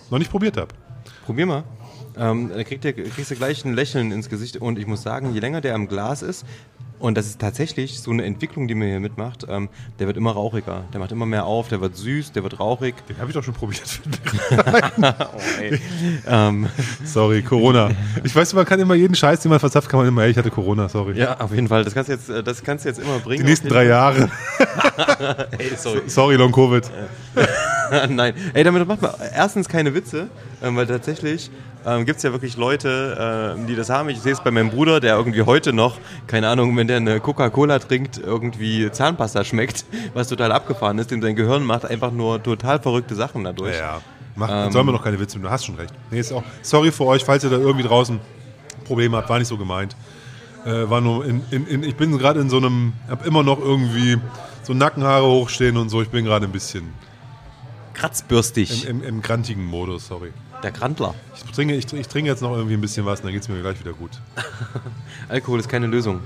noch 0.09 0.19
nicht 0.19 0.31
probiert 0.31 0.57
habe. 0.57 0.69
Probier 1.25 1.45
mal. 1.45 1.63
Ähm, 2.17 2.51
dann 2.53 2.63
kriegt 2.63 2.83
der, 2.83 2.93
kriegst 2.93 3.31
du 3.31 3.35
gleich 3.35 3.65
ein 3.65 3.73
Lächeln 3.73 4.11
ins 4.11 4.29
Gesicht. 4.29 4.57
Und 4.57 4.77
ich 4.77 4.87
muss 4.87 5.03
sagen, 5.03 5.33
je 5.33 5.39
länger 5.39 5.61
der 5.61 5.75
am 5.75 5.87
Glas 5.87 6.21
ist, 6.21 6.45
und 7.03 7.17
das 7.17 7.25
ist 7.25 7.41
tatsächlich 7.41 7.99
so 7.99 8.11
eine 8.11 8.23
Entwicklung, 8.23 8.69
die 8.69 8.75
man 8.75 8.87
hier 8.87 9.01
mitmacht, 9.01 9.45
ähm, 9.49 9.67
der 9.99 10.07
wird 10.07 10.15
immer 10.15 10.31
rauchiger. 10.31 10.85
Der 10.93 11.01
macht 11.01 11.11
immer 11.11 11.25
mehr 11.25 11.45
auf, 11.45 11.67
der 11.67 11.81
wird 11.81 11.97
süß, 11.97 12.31
der 12.31 12.43
wird 12.43 12.61
rauchig. 12.61 12.95
Den 13.09 13.17
habe 13.17 13.29
ich 13.29 13.33
doch 13.33 13.43
schon 13.43 13.53
probiert. 13.53 13.99
Oh, 15.33 16.29
ähm, 16.31 16.69
sorry, 17.03 17.41
Corona. 17.41 17.91
Ich 18.23 18.33
weiß, 18.33 18.53
man 18.53 18.65
kann 18.65 18.79
immer 18.79 18.95
jeden 18.95 19.15
Scheiß, 19.15 19.41
den 19.41 19.49
man 19.49 19.59
verzapft, 19.59 19.89
kann 19.89 19.99
man 19.99 20.07
immer, 20.07 20.23
ey, 20.23 20.31
ich 20.31 20.37
hatte 20.37 20.49
Corona, 20.49 20.87
sorry. 20.87 21.17
ja, 21.17 21.39
auf 21.39 21.53
jeden 21.53 21.67
Fall. 21.67 21.83
Das 21.83 21.93
kannst 21.93 22.09
du 22.09 22.13
jetzt, 22.13 22.29
äh, 22.29 22.41
das 22.41 22.63
kannst 22.63 22.85
du 22.85 22.89
jetzt 22.89 22.99
immer 22.99 23.19
bringen. 23.19 23.43
Die 23.43 23.49
nächsten 23.49 23.67
drei 23.67 23.85
Jahre. 23.85 24.29
Ey, 25.57 25.71
sorry. 25.75 26.01
Sorry, 26.07 26.35
Long 26.35 26.51
Covid. 26.51 26.89
Nein. 28.09 28.33
Ey, 28.53 28.63
damit 28.63 28.87
macht 28.87 29.01
man 29.01 29.11
erstens 29.33 29.67
keine 29.67 29.93
Witze, 29.93 30.29
ähm, 30.61 30.75
weil 30.75 30.87
tatsächlich 30.87 31.51
ähm, 31.85 32.05
gibt 32.05 32.17
es 32.17 32.23
ja 32.23 32.31
wirklich 32.31 32.57
Leute, 32.57 33.55
ähm, 33.57 33.67
die 33.67 33.75
das 33.75 33.89
haben. 33.89 34.09
Ich 34.09 34.19
sehe 34.19 34.33
es 34.33 34.41
bei 34.41 34.51
meinem 34.51 34.69
Bruder, 34.69 34.99
der 34.99 35.15
irgendwie 35.15 35.41
heute 35.41 35.73
noch, 35.73 35.97
keine 36.27 36.47
Ahnung, 36.47 36.75
wenn 36.77 36.87
der 36.87 36.97
eine 36.97 37.19
Coca-Cola 37.19 37.79
trinkt, 37.79 38.17
irgendwie 38.17 38.89
Zahnpasta 38.91 39.43
schmeckt, 39.43 39.85
was 40.13 40.27
total 40.27 40.51
abgefahren 40.51 40.97
ist, 40.99 41.11
denn 41.11 41.21
sein 41.21 41.35
Gehirn 41.35 41.63
macht 41.63 41.85
einfach 41.85 42.11
nur 42.11 42.41
total 42.41 42.79
verrückte 42.79 43.15
Sachen 43.15 43.43
dadurch. 43.43 43.77
Ja, 43.77 44.01
Mach, 44.35 44.47
dann 44.47 44.71
sollen 44.71 44.87
wir 44.87 44.93
noch 44.93 45.03
keine 45.03 45.19
Witze 45.19 45.37
machen. 45.37 45.43
Du 45.45 45.51
hast 45.51 45.65
schon 45.65 45.75
recht. 45.75 45.93
Nee, 46.09 46.19
ist 46.19 46.31
auch, 46.31 46.43
sorry 46.61 46.91
für 46.91 47.05
euch, 47.05 47.23
falls 47.23 47.43
ihr 47.43 47.49
da 47.49 47.57
irgendwie 47.57 47.83
draußen 47.83 48.19
Probleme 48.85 49.17
habt. 49.17 49.29
War 49.29 49.39
nicht 49.39 49.47
so 49.47 49.57
gemeint. 49.57 49.95
Äh, 50.65 50.89
war 50.89 51.01
nur 51.01 51.25
in, 51.25 51.41
in, 51.51 51.67
in, 51.67 51.83
ich 51.83 51.95
bin 51.95 52.17
gerade 52.17 52.39
in 52.39 52.49
so 52.49 52.57
einem, 52.57 52.93
hab 53.09 53.25
immer 53.25 53.43
noch 53.43 53.59
irgendwie 53.59 54.17
so 54.63 54.73
Nackenhaare 54.73 55.25
hochstehen 55.25 55.77
und 55.77 55.89
so. 55.89 56.01
Ich 56.01 56.09
bin 56.09 56.23
gerade 56.25 56.45
ein 56.45 56.51
bisschen 56.51 56.93
Kratzbürstig. 57.93 58.87
im, 58.87 59.01
im, 59.01 59.07
im 59.07 59.21
grantigen 59.21 59.65
Modus, 59.65 60.07
sorry. 60.07 60.31
Der 60.63 60.71
Grandler. 60.71 61.13
Ich 61.35 61.51
trinke, 61.51 61.75
ich, 61.75 61.91
ich 61.91 62.07
trinke 62.07 62.29
jetzt 62.31 62.41
noch 62.41 62.55
irgendwie 62.55 62.75
ein 62.75 62.81
bisschen 62.81 63.05
was 63.05 63.19
und 63.19 63.25
dann 63.25 63.33
geht 63.33 63.43
es 63.43 63.49
mir 63.49 63.59
gleich 63.61 63.79
wieder 63.79 63.93
gut. 63.93 64.11
Alkohol 65.29 65.59
ist 65.59 65.67
keine 65.67 65.87
Lösung. 65.87 66.21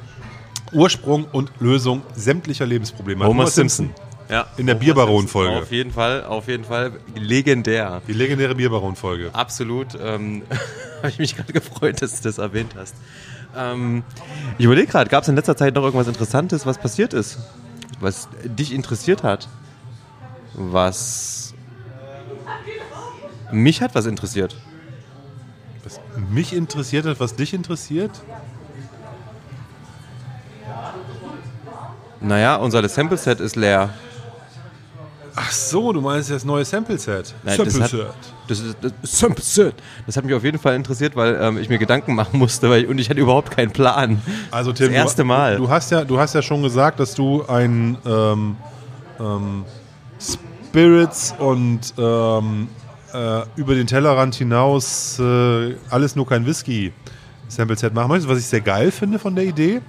Ursprung 0.71 1.25
und 1.31 1.51
Lösung 1.59 2.03
sämtlicher 2.15 2.65
Lebensprobleme. 2.65 3.25
Homer 3.25 3.47
Simpson. 3.47 3.89
Ja. 4.29 4.45
In 4.57 4.67
der 4.67 4.75
Homer 4.75 4.85
Bierbaron-Folge. 4.85 5.49
Simpson. 5.49 5.63
Auf 5.63 5.71
jeden 5.71 5.91
Fall, 5.91 6.23
auf 6.25 6.47
jeden 6.47 6.63
Fall 6.65 6.91
legendär. 7.15 8.01
Die 8.07 8.13
legendäre 8.13 8.53
Bierbaron-Folge. 8.53 9.31
Absolut. 9.33 9.97
Ähm, 9.99 10.43
Habe 10.97 11.09
ich 11.09 11.19
mich 11.19 11.35
gerade 11.35 11.53
gefreut, 11.53 12.01
dass 12.01 12.17
du 12.17 12.23
das 12.29 12.37
erwähnt 12.37 12.73
hast. 12.75 12.95
Ähm, 13.55 14.03
ich 14.57 14.65
überlege 14.65 14.87
gerade, 14.87 15.09
gab 15.09 15.23
es 15.23 15.29
in 15.29 15.35
letzter 15.35 15.57
Zeit 15.57 15.73
noch 15.73 15.83
irgendwas 15.83 16.07
Interessantes, 16.07 16.65
was 16.65 16.77
passiert 16.77 17.13
ist? 17.13 17.39
Was 17.99 18.27
dich 18.43 18.73
interessiert 18.73 19.23
hat? 19.23 19.47
Was 20.53 21.46
mich 23.51 23.81
hat 23.81 23.95
was 23.95 24.05
interessiert? 24.05 24.55
Was 25.83 25.99
mich 26.29 26.53
interessiert 26.53 27.05
hat, 27.05 27.19
was 27.19 27.35
dich 27.35 27.53
interessiert? 27.53 28.11
Naja, 32.19 32.55
unser 32.55 32.87
Sample-Set 32.87 33.39
ist 33.39 33.55
leer. 33.55 33.89
Ach 35.39 35.51
so, 35.51 35.93
du 35.93 36.01
meinst 36.01 36.31
das 36.31 36.43
neue 36.43 36.65
Sample-Set. 36.65 37.35
Nein, 37.43 37.57
das 37.63 37.77
Das 38.47 38.63
das 38.81 39.19
Sample-Set. 39.19 39.75
Das 40.07 40.17
hat 40.17 40.25
mich 40.25 40.33
auf 40.33 40.43
jeden 40.43 40.57
Fall 40.57 40.73
interessiert, 40.75 41.15
weil 41.15 41.37
ähm, 41.39 41.59
ich 41.59 41.69
mir 41.69 41.77
Gedanken 41.77 42.15
machen 42.15 42.39
musste 42.39 42.75
ich, 42.75 42.87
und 42.87 42.97
ich 42.97 43.07
hatte 43.09 43.19
überhaupt 43.19 43.51
keinen 43.51 43.71
Plan. 43.71 44.19
Also 44.49 44.73
Tim, 44.73 44.87
das 44.87 44.95
erste 44.95 45.21
du, 45.21 45.27
Mal. 45.27 45.57
Du 45.57 45.69
hast 45.69 45.91
ja, 45.91 46.03
du 46.03 46.17
hast 46.17 46.33
ja 46.33 46.41
schon 46.41 46.63
gesagt, 46.63 46.99
dass 46.99 47.13
du 47.13 47.45
ein 47.47 47.97
ähm, 48.03 48.57
ähm, 49.19 49.65
Spirits 50.19 51.35
und 51.37 51.93
ähm, 51.99 52.67
äh, 53.13 53.41
über 53.55 53.75
den 53.75 53.87
Tellerrand 53.87 54.35
hinaus 54.35 55.19
äh, 55.19 55.75
alles 55.89 56.15
nur 56.15 56.27
kein 56.27 56.45
Whisky 56.45 56.93
Sample-Set 57.47 57.93
machen 57.93 58.09
möchtest, 58.09 58.29
was 58.29 58.39
ich 58.39 58.45
sehr 58.45 58.61
geil 58.61 58.91
finde 58.91 59.19
von 59.19 59.35
der 59.35 59.45
Idee. 59.45 59.81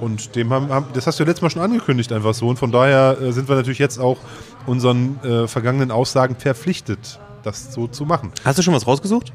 Und 0.00 0.34
dem 0.34 0.50
haben, 0.52 0.68
haben, 0.70 0.86
das 0.94 1.06
hast 1.06 1.18
du 1.18 1.24
ja 1.24 1.28
letztes 1.28 1.42
Mal 1.42 1.50
schon 1.50 1.62
angekündigt, 1.62 2.12
einfach 2.12 2.34
so. 2.34 2.48
Und 2.48 2.58
von 2.58 2.72
daher 2.72 3.18
äh, 3.20 3.32
sind 3.32 3.48
wir 3.48 3.56
natürlich 3.56 3.78
jetzt 3.78 3.98
auch 3.98 4.18
unseren 4.66 5.22
äh, 5.22 5.46
vergangenen 5.46 5.90
Aussagen 5.90 6.36
verpflichtet, 6.36 7.20
das 7.42 7.72
so 7.72 7.86
zu 7.86 8.04
machen. 8.06 8.32
Hast 8.44 8.58
du 8.58 8.62
schon 8.62 8.74
was 8.74 8.86
rausgesucht? 8.86 9.32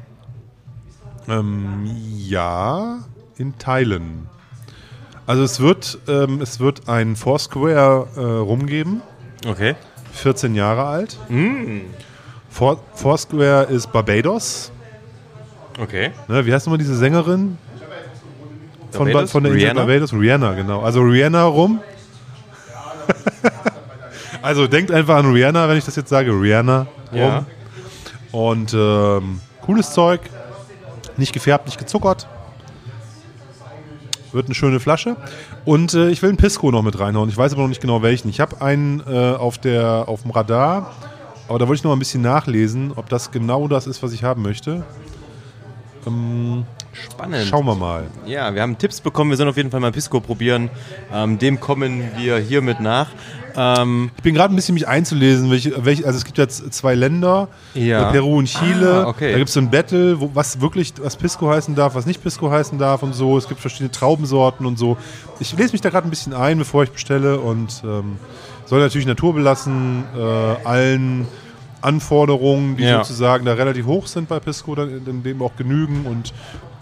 Ähm, 1.28 1.88
ja, 2.16 2.98
in 3.36 3.58
Teilen. 3.58 4.28
Also 5.26 5.42
es 5.42 5.60
wird, 5.60 5.98
ähm, 6.08 6.40
es 6.40 6.60
wird 6.60 6.88
ein 6.88 7.16
Foursquare 7.16 8.08
äh, 8.16 8.20
rumgeben, 8.20 9.02
Okay. 9.46 9.76
14 10.12 10.54
Jahre 10.54 10.84
alt. 10.84 11.18
Four, 12.56 12.78
Foursquare 12.94 13.64
ist 13.64 13.92
Barbados. 13.92 14.72
Okay. 15.78 16.12
Ne, 16.26 16.46
wie 16.46 16.54
heißt 16.54 16.64
nochmal 16.64 16.78
diese 16.78 16.96
Sängerin? 16.96 17.58
Von, 18.92 19.08
Barbados? 19.08 19.30
von 19.30 19.42
der 19.42 19.52
Insel 19.52 19.66
Rihanna? 19.66 19.84
Barbados? 19.84 20.12
Rihanna, 20.14 20.54
genau. 20.54 20.80
Also 20.80 21.02
Rihanna 21.02 21.44
rum. 21.44 21.80
also 24.42 24.66
denkt 24.66 24.90
einfach 24.90 25.16
an 25.16 25.30
Rihanna, 25.30 25.68
wenn 25.68 25.76
ich 25.76 25.84
das 25.84 25.96
jetzt 25.96 26.08
sage. 26.08 26.30
Rihanna 26.30 26.86
rum. 27.12 27.18
Ja. 27.18 27.44
Und 28.32 28.72
ähm, 28.72 29.40
cooles 29.60 29.92
Zeug. 29.92 30.22
Nicht 31.18 31.34
gefärbt, 31.34 31.66
nicht 31.66 31.78
gezuckert. 31.78 32.26
Wird 34.32 34.46
eine 34.46 34.54
schöne 34.54 34.80
Flasche. 34.80 35.16
Und 35.66 35.92
äh, 35.92 36.08
ich 36.08 36.22
will 36.22 36.30
einen 36.30 36.38
Pisco 36.38 36.70
noch 36.70 36.82
mit 36.82 36.98
reinhauen. 36.98 37.28
Ich 37.28 37.36
weiß 37.36 37.52
aber 37.52 37.62
noch 37.62 37.68
nicht 37.68 37.82
genau 37.82 38.00
welchen. 38.00 38.30
Ich 38.30 38.40
habe 38.40 38.62
einen 38.62 39.00
äh, 39.06 39.34
auf, 39.34 39.58
der, 39.58 40.04
auf 40.08 40.22
dem 40.22 40.30
Radar. 40.30 40.94
Aber 41.48 41.58
da 41.58 41.68
wollte 41.68 41.78
ich 41.80 41.84
noch 41.84 41.90
mal 41.90 41.96
ein 41.96 42.00
bisschen 42.00 42.22
nachlesen, 42.22 42.92
ob 42.96 43.08
das 43.08 43.30
genau 43.30 43.68
das 43.68 43.86
ist, 43.86 44.02
was 44.02 44.12
ich 44.12 44.24
haben 44.24 44.42
möchte. 44.42 44.84
Spannend. 46.92 47.46
Schauen 47.48 47.66
wir 47.66 47.74
mal. 47.74 48.04
Ja, 48.26 48.54
wir 48.54 48.62
haben 48.62 48.78
Tipps 48.78 49.00
bekommen. 49.00 49.30
Wir 49.30 49.36
sollen 49.36 49.48
auf 49.48 49.56
jeden 49.56 49.70
Fall 49.72 49.80
mal 49.80 49.90
Pisco 49.92 50.20
probieren. 50.20 50.70
Ähm, 51.12 51.38
dem 51.38 51.58
kommen 51.58 52.04
wir 52.16 52.38
hiermit 52.38 52.78
nach. 52.80 53.08
Ähm, 53.56 54.10
Ich 54.16 54.22
bin 54.22 54.34
gerade 54.34 54.54
ein 54.54 54.56
bisschen 54.56 54.74
mich 54.74 54.86
einzulesen, 54.86 55.50
welche, 55.50 55.84
welche, 55.84 56.06
also 56.06 56.16
es 56.16 56.24
gibt 56.24 56.38
jetzt 56.38 56.72
zwei 56.72 56.94
Länder, 56.94 57.48
Ja. 57.74 58.08
äh, 58.08 58.12
Peru 58.12 58.38
und 58.38 58.46
Chile. 58.46 59.04
Ah, 59.04 59.08
okay. 59.08 59.32
Da 59.32 59.38
gibt 59.38 59.48
es 59.48 59.54
so 59.54 59.60
ein 59.60 59.70
Battle, 59.70 60.20
wo, 60.20 60.30
was 60.34 60.60
wirklich, 60.60 60.92
was 61.02 61.16
Pisco 61.16 61.48
heißen 61.50 61.74
darf, 61.74 61.94
was 61.94 62.06
nicht 62.06 62.22
Pisco 62.22 62.50
heißen 62.50 62.78
darf 62.78 63.02
und 63.02 63.14
so. 63.14 63.36
Es 63.36 63.48
gibt 63.48 63.60
verschiedene 63.60 63.90
Traubensorten 63.90 64.64
und 64.66 64.78
so. 64.78 64.96
Ich 65.40 65.56
lese 65.56 65.72
mich 65.72 65.80
da 65.80 65.90
gerade 65.90 66.06
ein 66.06 66.10
bisschen 66.10 66.34
ein, 66.34 66.58
bevor 66.58 66.84
ich 66.84 66.90
bestelle 66.92 67.40
und 67.40 67.82
ähm, 67.84 68.16
soll 68.66 68.80
natürlich 68.80 69.06
naturbelassen, 69.06 70.04
äh, 70.16 70.20
allen, 70.66 71.26
Anforderungen, 71.82 72.76
die 72.76 72.82
Ja. 72.84 73.04
sozusagen 73.04 73.44
da 73.44 73.52
relativ 73.52 73.86
hoch 73.86 74.06
sind 74.06 74.28
bei 74.28 74.40
Pisco, 74.40 74.74
dann 74.74 74.88
in 75.06 75.22
dem 75.22 75.40
auch 75.42 75.54
genügen 75.56 76.04
und 76.06 76.32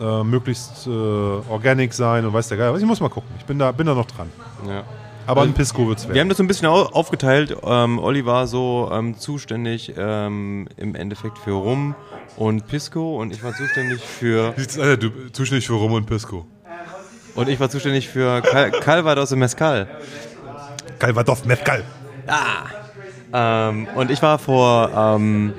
äh, 0.01 0.23
möglichst 0.25 0.87
äh, 0.87 0.91
organic 0.91 1.93
sein 1.93 2.25
und 2.25 2.33
weiß 2.33 2.49
der 2.49 2.57
Geil. 2.59 2.73
was. 2.73 2.81
Ich 2.81 2.87
muss 2.87 3.01
mal 3.01 3.11
gucken. 3.11 3.29
Ich 3.39 3.45
bin 3.45 3.59
da, 3.59 3.71
bin 3.73 3.87
da 3.87 3.95
noch 3.95 4.07
dran. 4.07 4.31
Ja. 4.67 4.83
Aber 5.27 5.43
ein 5.43 5.53
Pisco 5.53 5.87
wird's 5.89 6.05
Wir 6.05 6.11
haben 6.11 6.15
werden. 6.17 6.29
das 6.31 6.39
so 6.39 6.45
ein 6.45 6.47
bisschen 6.49 6.69
au- 6.69 6.87
aufgeteilt. 6.93 7.57
Ähm, 7.65 7.99
Olli 7.99 8.25
war 8.27 8.47
so 8.47 8.91
ähm, 8.93 9.19
zuständig 9.19 9.93
ähm, 9.97 10.69
im 10.77 10.95
Endeffekt 10.95 11.39
für 11.39 11.53
Rum 11.53 11.95
und 12.37 12.67
Pisco 12.67 13.21
und 13.21 13.33
ich 13.33 13.43
war 13.43 13.53
zuständig 13.55 14.01
für 14.01 14.55
an, 14.81 15.01
du 15.01 15.11
zuständig 15.33 15.67
für 15.67 15.75
Rum 15.75 15.93
und 15.93 16.07
Pisco. 16.07 16.47
und 17.35 17.49
ich 17.49 17.59
war 17.61 17.69
zuständig 17.71 18.09
für 18.09 18.41
Cal 18.43 18.71
Calvados 18.71 19.33
und 19.33 19.39
Mezcal. 19.39 19.87
Calvados 20.99 21.45
Mezcal. 21.45 21.83
Ähm, 23.33 23.89
und 23.95 24.11
ich 24.11 24.23
war 24.23 24.39
vor 24.39 24.91
ähm, 24.95 25.53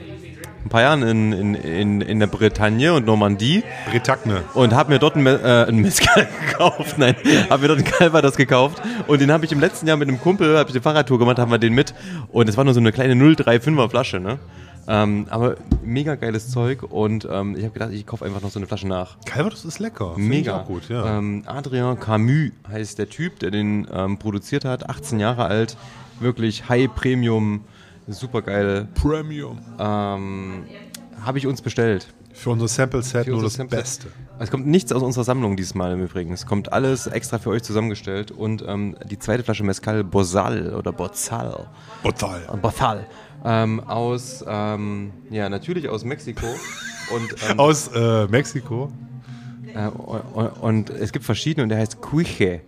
ein 0.66 0.70
paar 0.70 0.82
Jahren 0.82 1.04
in, 1.04 1.34
in, 1.34 1.56
in, 1.56 2.02
in 2.02 2.20
der 2.20 2.28
Bretagne 2.28 2.94
und 2.94 3.06
Normandie 3.06 3.64
Bretagne. 3.92 4.44
und 4.54 4.74
habe 4.74 4.94
mir 4.94 5.00
dort 5.00 5.16
einen, 5.16 5.24
Me 5.24 5.40
äh, 5.44 5.68
einen 5.68 5.82
Mezcal 5.82 6.28
gekauft. 6.48 6.98
Nein, 6.98 7.16
habe 7.50 7.62
mir 7.62 7.68
dort 7.68 7.80
einen 7.80 7.88
Calvados 7.88 8.36
gekauft 8.36 8.82
und 9.08 9.22
den 9.22 9.32
habe 9.32 9.46
ich 9.46 9.52
im 9.52 9.60
letzten 9.60 9.88
Jahr 9.88 9.98
mit 9.98 10.08
einem 10.08 10.20
Kumpel, 10.20 10.58
habe 10.58 10.70
ich 10.70 10.76
eine 10.76 10.82
Fahrradtour 10.82 11.20
gemacht, 11.20 11.38
haben 11.38 11.52
wir 11.52 11.60
den 11.60 11.74
mit 11.74 11.94
und 12.32 12.50
es 12.50 12.58
war 12.58 12.64
nur 12.64 12.74
so 12.74 12.80
eine 12.80 12.92
kleine 12.92 13.14
035er 13.14 13.90
Flasche, 13.90 14.20
ne? 14.20 14.40
Ähm, 14.88 15.26
aber 15.30 15.58
mega 15.84 16.16
geiles 16.16 16.50
Zeug 16.50 16.84
und 16.84 17.28
ähm, 17.30 17.56
ich 17.56 17.64
habe 17.64 17.74
gedacht, 17.74 17.92
ich 17.92 18.06
kaufe 18.06 18.26
einfach 18.26 18.42
noch 18.42 18.52
so 18.52 18.60
eine 18.60 18.68
Flasche 18.68 18.88
nach. 18.88 19.18
Calvados 19.26 19.66
ist 19.66 19.80
lecker. 19.80 20.14
Find 20.16 20.28
Mega 20.28 20.62
gut, 20.64 20.90
ja. 20.90 21.18
Ähm, 21.18 21.44
Adrien 21.46 22.00
Camus 22.00 22.52
heißt 22.68 23.00
der 23.00 23.10
Typ, 23.10 23.40
der 23.40 23.52
den 23.52 23.88
ähm, 23.92 24.18
produziert 24.18 24.66
hat, 24.66 24.90
18 24.90 25.20
Jahre 25.20 25.46
alt, 25.46 25.78
wirklich 26.20 26.70
High 26.70 26.94
Premium, 26.94 27.62
super 28.08 28.42
geil. 28.42 28.88
Premium. 28.94 29.60
Ähm, 29.80 30.64
habe 31.22 31.38
ich 31.38 31.48
uns 31.48 31.62
bestellt. 31.62 32.14
Für 32.34 32.50
unser 32.50 32.68
Sample-Set 32.68 33.28
nur 33.28 33.42
das 33.42 33.54
Sample. 33.54 33.78
Beste. 33.80 34.08
Es 34.40 34.52
kommt 34.52 34.68
nichts 34.68 34.92
aus 34.92 35.02
unserer 35.02 35.24
Sammlung 35.24 35.56
dieses 35.56 35.74
Mal 35.74 35.94
im 35.94 36.04
Übrigen. 36.04 36.34
Es 36.34 36.46
kommt 36.46 36.74
alles 36.74 37.08
extra 37.08 37.40
für 37.40 37.50
euch 37.50 37.64
zusammengestellt 37.64 38.32
und 38.32 38.64
ähm, 38.68 38.98
die 39.10 39.18
zweite 39.18 39.44
Flasche 39.44 39.64
Mezcal 39.64 40.04
Bozal 40.04 40.76
oder 40.76 40.92
Bozal, 40.92 41.66
äh, 42.04 42.58
Bozal 42.58 43.08
ähm, 43.46 43.80
aus, 43.82 44.44
ähm, 44.48 45.12
ja 45.30 45.48
natürlich 45.50 45.88
aus 45.88 46.04
Mexiko 46.04 46.48
und 47.16 47.36
ähm, 47.50 47.60
Aus 47.60 47.90
äh, 47.94 48.28
Mexiko. 48.28 48.92
Äh, 49.74 49.88
und, 49.88 50.50
und 50.62 50.90
es 50.90 51.12
gibt 51.12 51.24
verschiedene 51.26 51.64
und 51.64 51.70
der 51.70 51.78
heißt 51.80 52.02
Cuiche. 52.02 52.62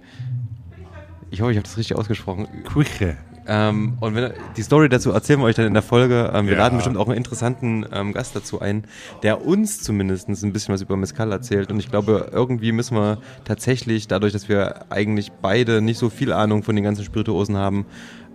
Ich 1.30 1.42
hoffe, 1.42 1.52
ich 1.52 1.58
habe 1.58 1.68
das 1.68 1.78
richtig 1.78 1.98
ausgesprochen. 1.98 2.48
Quiche. 2.64 3.18
Ähm, 3.50 3.98
und 4.02 4.14
wenn, 4.14 4.34
die 4.58 4.62
Story 4.62 4.90
dazu 4.90 5.12
erzählen 5.12 5.40
wir 5.40 5.46
euch 5.46 5.56
dann 5.56 5.66
in 5.68 5.74
der 5.74 5.82
Folge. 5.84 6.32
Ähm, 6.34 6.48
wir 6.48 6.54
Ja. 6.54 6.60
laden 6.60 6.78
bestimmt 6.78 6.98
auch 6.98 7.08
einen 7.08 7.16
interessanten 7.16 7.86
ähm, 7.94 8.12
Gast 8.12 8.36
dazu 8.36 8.60
ein, 8.60 8.84
der 9.24 9.46
uns 9.46 9.82
zumindest 9.82 10.28
ein 10.28 10.52
bisschen 10.52 10.74
was 10.74 10.82
über 10.82 10.98
Mezcal 10.98 11.32
erzählt. 11.32 11.72
Und 11.72 11.80
ich 11.80 11.90
glaube, 11.90 12.30
irgendwie 12.34 12.74
müssen 12.74 12.96
wir 12.98 13.20
tatsächlich, 13.46 14.08
dadurch, 14.10 14.34
dass 14.34 14.50
wir 14.50 14.92
eigentlich 14.92 15.32
beide 15.42 15.82
nicht 15.82 15.98
so 15.98 16.10
viel 16.10 16.34
Ahnung 16.34 16.64
von 16.64 16.76
den 16.76 16.84
ganzen 16.84 17.06
Spirituosen 17.06 17.56
haben, 17.56 17.86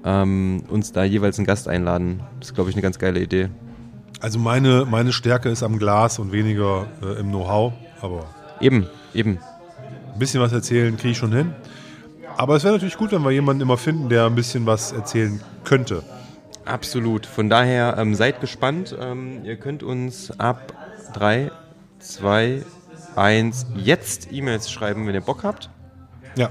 ähm, 0.05 0.65
uns 0.69 0.93
da 0.93 1.05
jeweils 1.05 1.39
einen 1.39 1.47
Gast 1.47 1.69
einladen. 1.69 2.21
Das 2.39 2.49
ist, 2.49 2.55
glaube 2.55 2.71
ich, 2.71 2.77
eine 2.77 2.83
ganz 2.83 2.99
geile 2.99 3.21
Idee. 3.21 3.49
Also 4.21 4.39
meine, 4.39 4.85
meine 4.89 5.13
Stärke 5.13 5.49
ist 5.49 5.63
am 5.63 5.79
Glas 5.79 6.19
und 6.19 6.33
weniger 6.33 6.87
äh, 7.03 7.19
im 7.21 7.29
Know-how. 7.29 7.73
Aber 8.01 8.27
Eben, 8.61 8.87
eben. 9.15 9.39
ein 10.13 10.19
bisschen 10.19 10.41
was 10.41 10.53
erzählen 10.53 10.97
kriege 10.97 11.13
ich 11.13 11.19
schon 11.19 11.33
hin. 11.33 11.55
Aber 12.37 12.57
es 12.57 12.65
wäre 12.65 12.75
natürlich 12.75 12.97
gut, 12.97 13.13
wenn 13.13 13.23
wir 13.23 13.31
jemanden 13.31 13.63
immer 13.63 13.77
finden, 13.77 14.09
der 14.09 14.27
ein 14.27 14.35
bisschen 14.35 14.65
was 14.67 14.93
erzählen 14.93 15.41
könnte. 15.65 16.03
Absolut. 16.65 17.27
Von 17.27 17.51
daher 17.51 17.97
ähm, 17.99 18.15
seid 18.15 18.41
gespannt. 18.41 18.97
Ähm, 18.99 19.45
ihr 19.45 19.57
könnt 19.57 19.83
uns 19.83 20.39
ab 20.39 20.73
3, 21.15 21.51
2, 21.99 22.63
1 23.17 23.67
jetzt 23.77 24.29
E-Mails 24.33 24.71
schreiben, 24.71 25.07
wenn 25.07 25.15
ihr 25.15 25.21
Bock 25.21 25.43
habt. 25.43 25.71
Ja. 26.37 26.51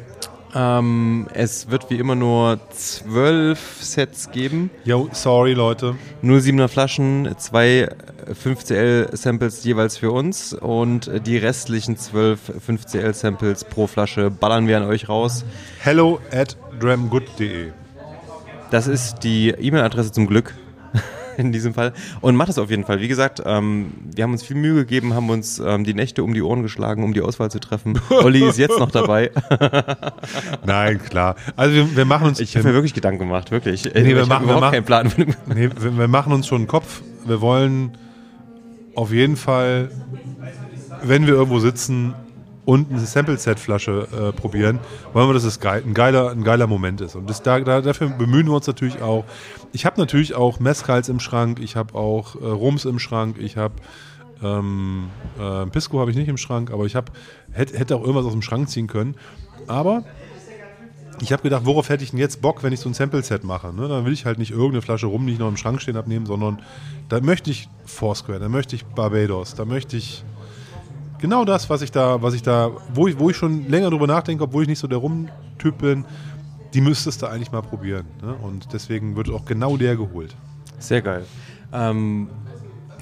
Ähm, 0.53 1.27
es 1.33 1.69
wird 1.69 1.89
wie 1.89 1.97
immer 1.97 2.15
nur 2.15 2.59
12 2.69 3.59
Sets 3.81 4.31
geben. 4.31 4.69
Yo, 4.83 5.09
sorry 5.13 5.53
Leute. 5.53 5.95
Nur 6.21 6.39
7er 6.39 6.67
Flaschen, 6.67 7.33
zwei 7.37 7.89
5CL-Samples 8.27 9.63
jeweils 9.63 9.97
für 9.97 10.11
uns 10.11 10.53
und 10.53 11.09
die 11.25 11.37
restlichen 11.37 11.97
12 11.97 12.53
5CL-Samples 12.67 13.65
pro 13.65 13.87
Flasche 13.87 14.29
ballern 14.29 14.67
wir 14.67 14.77
an 14.77 14.83
euch 14.83 15.09
raus. 15.09 15.45
Hello 15.79 16.19
at 16.31 16.57
dramgood.de. 16.79 17.71
Das 18.71 18.87
ist 18.87 19.19
die 19.23 19.49
E-Mail-Adresse 19.49 20.11
zum 20.11 20.27
Glück 20.27 20.53
in 21.38 21.51
diesem 21.51 21.73
Fall. 21.73 21.93
Und 22.21 22.36
macht 22.36 22.49
es 22.49 22.57
auf 22.57 22.69
jeden 22.69 22.84
Fall. 22.86 22.99
Wie 23.01 23.07
gesagt, 23.07 23.41
ähm, 23.45 23.91
wir 24.15 24.23
haben 24.23 24.32
uns 24.32 24.43
viel 24.43 24.55
Mühe 24.57 24.75
gegeben, 24.75 25.13
haben 25.13 25.29
uns 25.29 25.59
ähm, 25.59 25.84
die 25.84 25.93
Nächte 25.93 26.23
um 26.23 26.34
die 26.34 26.41
Ohren 26.41 26.61
geschlagen, 26.63 27.03
um 27.03 27.13
die 27.13 27.21
Auswahl 27.21 27.51
zu 27.51 27.59
treffen. 27.59 27.99
Olli 28.09 28.43
ist 28.47 28.57
jetzt 28.57 28.79
noch 28.79 28.91
dabei. 28.91 29.32
Nein, 30.65 31.01
klar. 31.03 31.36
Also 31.55 31.75
wir, 31.75 31.95
wir 31.95 32.05
machen 32.05 32.27
uns. 32.27 32.39
Ich 32.39 32.55
habe 32.55 32.67
mir 32.67 32.73
wirklich 32.73 32.93
Gedanken 32.93 33.19
gemacht, 33.19 33.51
wirklich. 33.51 33.86
wir 33.86 33.95
ich 33.95 34.27
machen- 34.27 34.47
wir 34.47 34.55
machen- 34.55 34.71
keinen 34.71 34.86
Plan. 34.86 35.11
Nee, 35.47 35.69
wir, 35.79 35.97
wir 35.97 36.07
machen 36.07 36.34
uns 36.34 36.47
schon 36.47 36.59
einen 36.59 36.67
Kopf. 36.67 37.01
Wir 37.25 37.41
wollen 37.41 37.97
auf 38.95 39.11
jeden 39.11 39.38
Fall, 39.38 39.89
wenn 41.03 41.27
wir 41.27 41.34
irgendwo 41.34 41.59
sitzen 41.59 42.13
und 42.66 42.91
eine 42.91 42.99
Sample-Set-Flasche 42.99 44.07
äh, 44.12 44.32
probieren, 44.32 44.80
wollen 45.14 45.30
wir, 45.30 45.34
dass 45.34 45.43
es 45.43 45.59
geil, 45.59 45.84
ein, 45.86 45.93
geiler, 45.93 46.32
ein 46.32 46.43
geiler 46.43 46.68
Moment 46.68 47.01
ist. 47.01 47.16
Und 47.16 47.30
das, 47.30 47.41
da, 47.41 47.59
da, 47.59 47.82
dafür 47.82 48.09
bemühen 48.09 48.47
wir 48.47 48.53
uns 48.53 48.68
natürlich 48.68 49.01
auch. 49.01 49.26
Ich 49.74 49.86
habe 49.86 49.99
natürlich 49.99 50.36
auch 50.36 50.59
Mezcals 50.59 51.09
im 51.09 51.20
Schrank, 51.20 51.59
ich 51.59 51.76
habe 51.76 51.95
auch 51.95 52.36
äh, 52.36 52.45
Rums 52.45 52.86
im 52.86 52.99
Schrank, 52.99 53.38
ich 53.39 53.57
habe 53.57 53.76
ähm, 54.43 55.09
äh, 55.39 55.66
Pisco 55.68 55.99
habe 55.99 56.12
ich 56.12 56.18
nicht 56.18 56.28
im 56.28 56.38
Schrank, 56.38 56.72
aber 56.72 56.86
ich 56.86 56.95
hätte, 56.95 57.12
hätte 57.53 57.95
auch 57.95 58.01
irgendwas 58.01 58.26
aus 58.26 58.32
dem 58.32 58.41
Schrank 58.41 58.70
ziehen 58.70 58.88
können. 58.88 59.16
Aber 59.68 60.03
ich 61.22 61.32
habe 61.32 61.43
gedacht, 61.43 61.66
worauf 61.66 61.89
hätte 61.89 62.03
ich 62.03 62.12
denn 62.12 62.20
jetzt 62.20 62.41
Bock, 62.41 62.64
wenn 62.64 62.74
ich 62.74 62.80
so 62.80 62.89
ein 62.89 62.95
Sample-Set 62.95 63.43
mache? 63.43 63.72
Ne? 63.74 63.88
Dann 63.88 64.05
will 64.05 64.14
ich 64.14 64.26
halt 64.26 64.39
nicht 64.39 64.51
irgendeine 64.51 64.82
Flasche 64.82 65.05
rum, 65.05 65.28
die 65.28 65.34
ich 65.34 65.39
noch 65.39 65.49
im 65.49 65.57
Schrank 65.57 65.82
stehen 65.82 65.95
abnehmen, 65.95 66.26
sondern 66.26 66.62
da 67.09 67.22
möchte 67.22 67.51
ich 67.51 67.70
Foursquare, 67.86 68.39
da 68.39 68.49
möchte 68.49 68.76
ich 68.76 68.86
Barbados, 68.86 69.53
da 69.53 69.66
möchte 69.66 69.97
ich 69.97 70.24
genau 71.22 71.45
das, 71.45 71.69
was 71.69 71.82
ich 71.82 71.91
da, 71.91 72.22
was 72.22 72.34
ich 72.34 72.41
da, 72.43 72.72
wo 72.93 73.07
ich, 73.07 73.17
wo 73.19 73.30
ich 73.30 73.38
schon 73.38 73.69
länger 73.69 73.89
drüber 73.89 74.07
nachdenke, 74.07 74.43
obwohl 74.43 74.63
ich 74.63 74.69
nicht 74.69 74.80
so 74.80 74.88
der 74.88 74.97
Rum-Typ 74.97 75.78
bin, 75.78 76.05
die 76.74 76.82
müsstest 76.82 77.22
du 77.22 77.28
eigentlich 77.28 77.51
mal 77.51 77.61
probieren. 77.61 78.05
Ne? 78.22 78.34
Und 78.41 78.74
deswegen 78.74 79.15
wird 79.15 79.30
auch 79.30 79.45
genau 79.45 79.78
der 79.78 79.95
geholt. 79.95 80.36
Sehr 80.80 81.01
geil. 81.01 81.26
Ähm, 81.74 82.30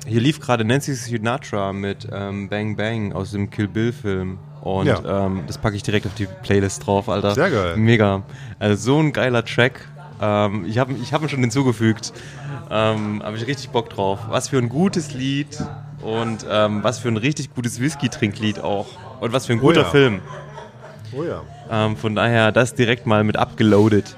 hier 0.08 0.22
lief 0.22 0.40
gerade 0.40 0.64
Nancy 0.66 0.94
Sinatra 0.94 1.72
mit 1.74 2.08
ähm, 2.12 2.50
Bang 2.50 2.76
Bang 2.76 3.14
aus 3.14 3.32
dem 3.32 3.50
Kill 3.50 3.68
Bill 3.68 3.92
Film. 3.94 4.38
Und 4.62 4.88
Ja. 4.88 5.26
ähm, 5.28 5.44
das 5.48 5.58
packe 5.58 5.76
ich 5.76 5.84
direkt 5.84 6.06
auf 6.06 6.14
die 6.16 6.28
Playlist 6.44 6.86
drauf, 6.86 7.08
Alter. 7.10 7.34
Sehr 7.36 7.50
geil. 7.50 7.78
Mega. 7.78 8.24
Also 8.60 8.94
so 8.94 9.00
ein 9.00 9.14
geiler 9.14 9.46
Track. 9.46 9.88
Ähm, 10.22 10.66
ich 10.68 10.78
habe 10.78 10.94
ich 10.94 11.14
hab 11.14 11.22
ihn 11.22 11.30
schon 11.30 11.40
hinzugefügt. 11.40 12.12
Ähm, 12.72 13.22
habe 13.24 13.38
ich 13.38 13.48
richtig 13.48 13.70
Bock 13.70 13.90
drauf. 13.90 14.20
Was 14.30 14.50
für 14.50 14.58
ein 14.58 14.68
gutes 14.70 15.14
Lied 15.14 15.58
und 16.02 16.46
ähm, 16.50 16.84
was 16.84 17.00
für 17.00 17.10
ein 17.10 17.18
richtig 17.18 17.54
gutes 17.54 17.80
Whisky-Trinklied 17.80 18.60
auch. 18.60 18.88
Und 19.20 19.34
was 19.34 19.46
für 19.46 19.54
ein 19.54 19.60
Oh 19.60 19.68
guter 19.68 19.82
ja. 19.82 19.90
Film. 19.90 20.22
Oh 21.12 21.24
ja. 21.24 21.42
Ähm, 21.70 21.98
von 21.98 22.16
daher 22.16 22.52
das 22.52 22.76
direkt 22.76 23.06
mal 23.06 23.24
mit 23.24 23.38
abgeloadet. 23.38 24.16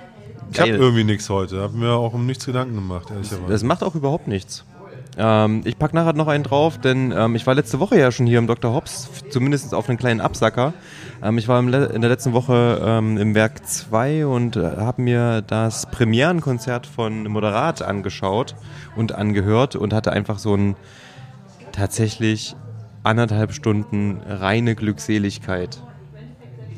Ich 0.51 0.59
habe 0.59 0.71
irgendwie 0.71 1.05
nichts 1.05 1.29
heute, 1.29 1.61
habe 1.61 1.77
mir 1.77 1.93
auch 1.93 2.13
um 2.13 2.25
nichts 2.25 2.45
Gedanken 2.45 2.75
gemacht, 2.75 3.09
ehrlicherweise. 3.09 3.49
Das 3.51 3.63
macht 3.63 3.83
auch 3.83 3.95
überhaupt 3.95 4.27
nichts. 4.27 4.65
Ähm, 5.17 5.61
ich 5.65 5.77
packe 5.77 5.95
nachher 5.95 6.13
noch 6.13 6.27
einen 6.27 6.43
drauf, 6.43 6.77
denn 6.77 7.13
ähm, 7.15 7.35
ich 7.35 7.45
war 7.45 7.53
letzte 7.53 7.79
Woche 7.79 7.97
ja 7.97 8.11
schon 8.11 8.27
hier 8.27 8.39
im 8.39 8.47
Dr. 8.47 8.73
Hobbs, 8.73 9.09
zumindest 9.29 9.73
auf 9.73 9.89
einen 9.89 9.97
kleinen 9.97 10.21
Absacker. 10.21 10.73
Ähm, 11.21 11.37
ich 11.37 11.47
war 11.47 11.59
in 11.59 11.71
der 11.71 12.09
letzten 12.09 12.33
Woche 12.33 12.81
ähm, 12.83 13.17
im 13.17 13.35
Werk 13.35 13.65
2 13.65 14.25
und 14.25 14.55
äh, 14.55 14.61
habe 14.77 15.01
mir 15.01 15.41
das 15.41 15.85
Premierenkonzert 15.85 16.85
von 16.87 17.23
Moderat 17.23 17.81
angeschaut 17.81 18.55
und 18.95 19.13
angehört 19.13 19.75
und 19.75 19.93
hatte 19.93 20.11
einfach 20.11 20.39
so 20.39 20.55
ein 20.55 20.75
tatsächlich 21.71 22.55
anderthalb 23.03 23.53
Stunden 23.53 24.21
reine 24.27 24.75
Glückseligkeit. 24.75 25.81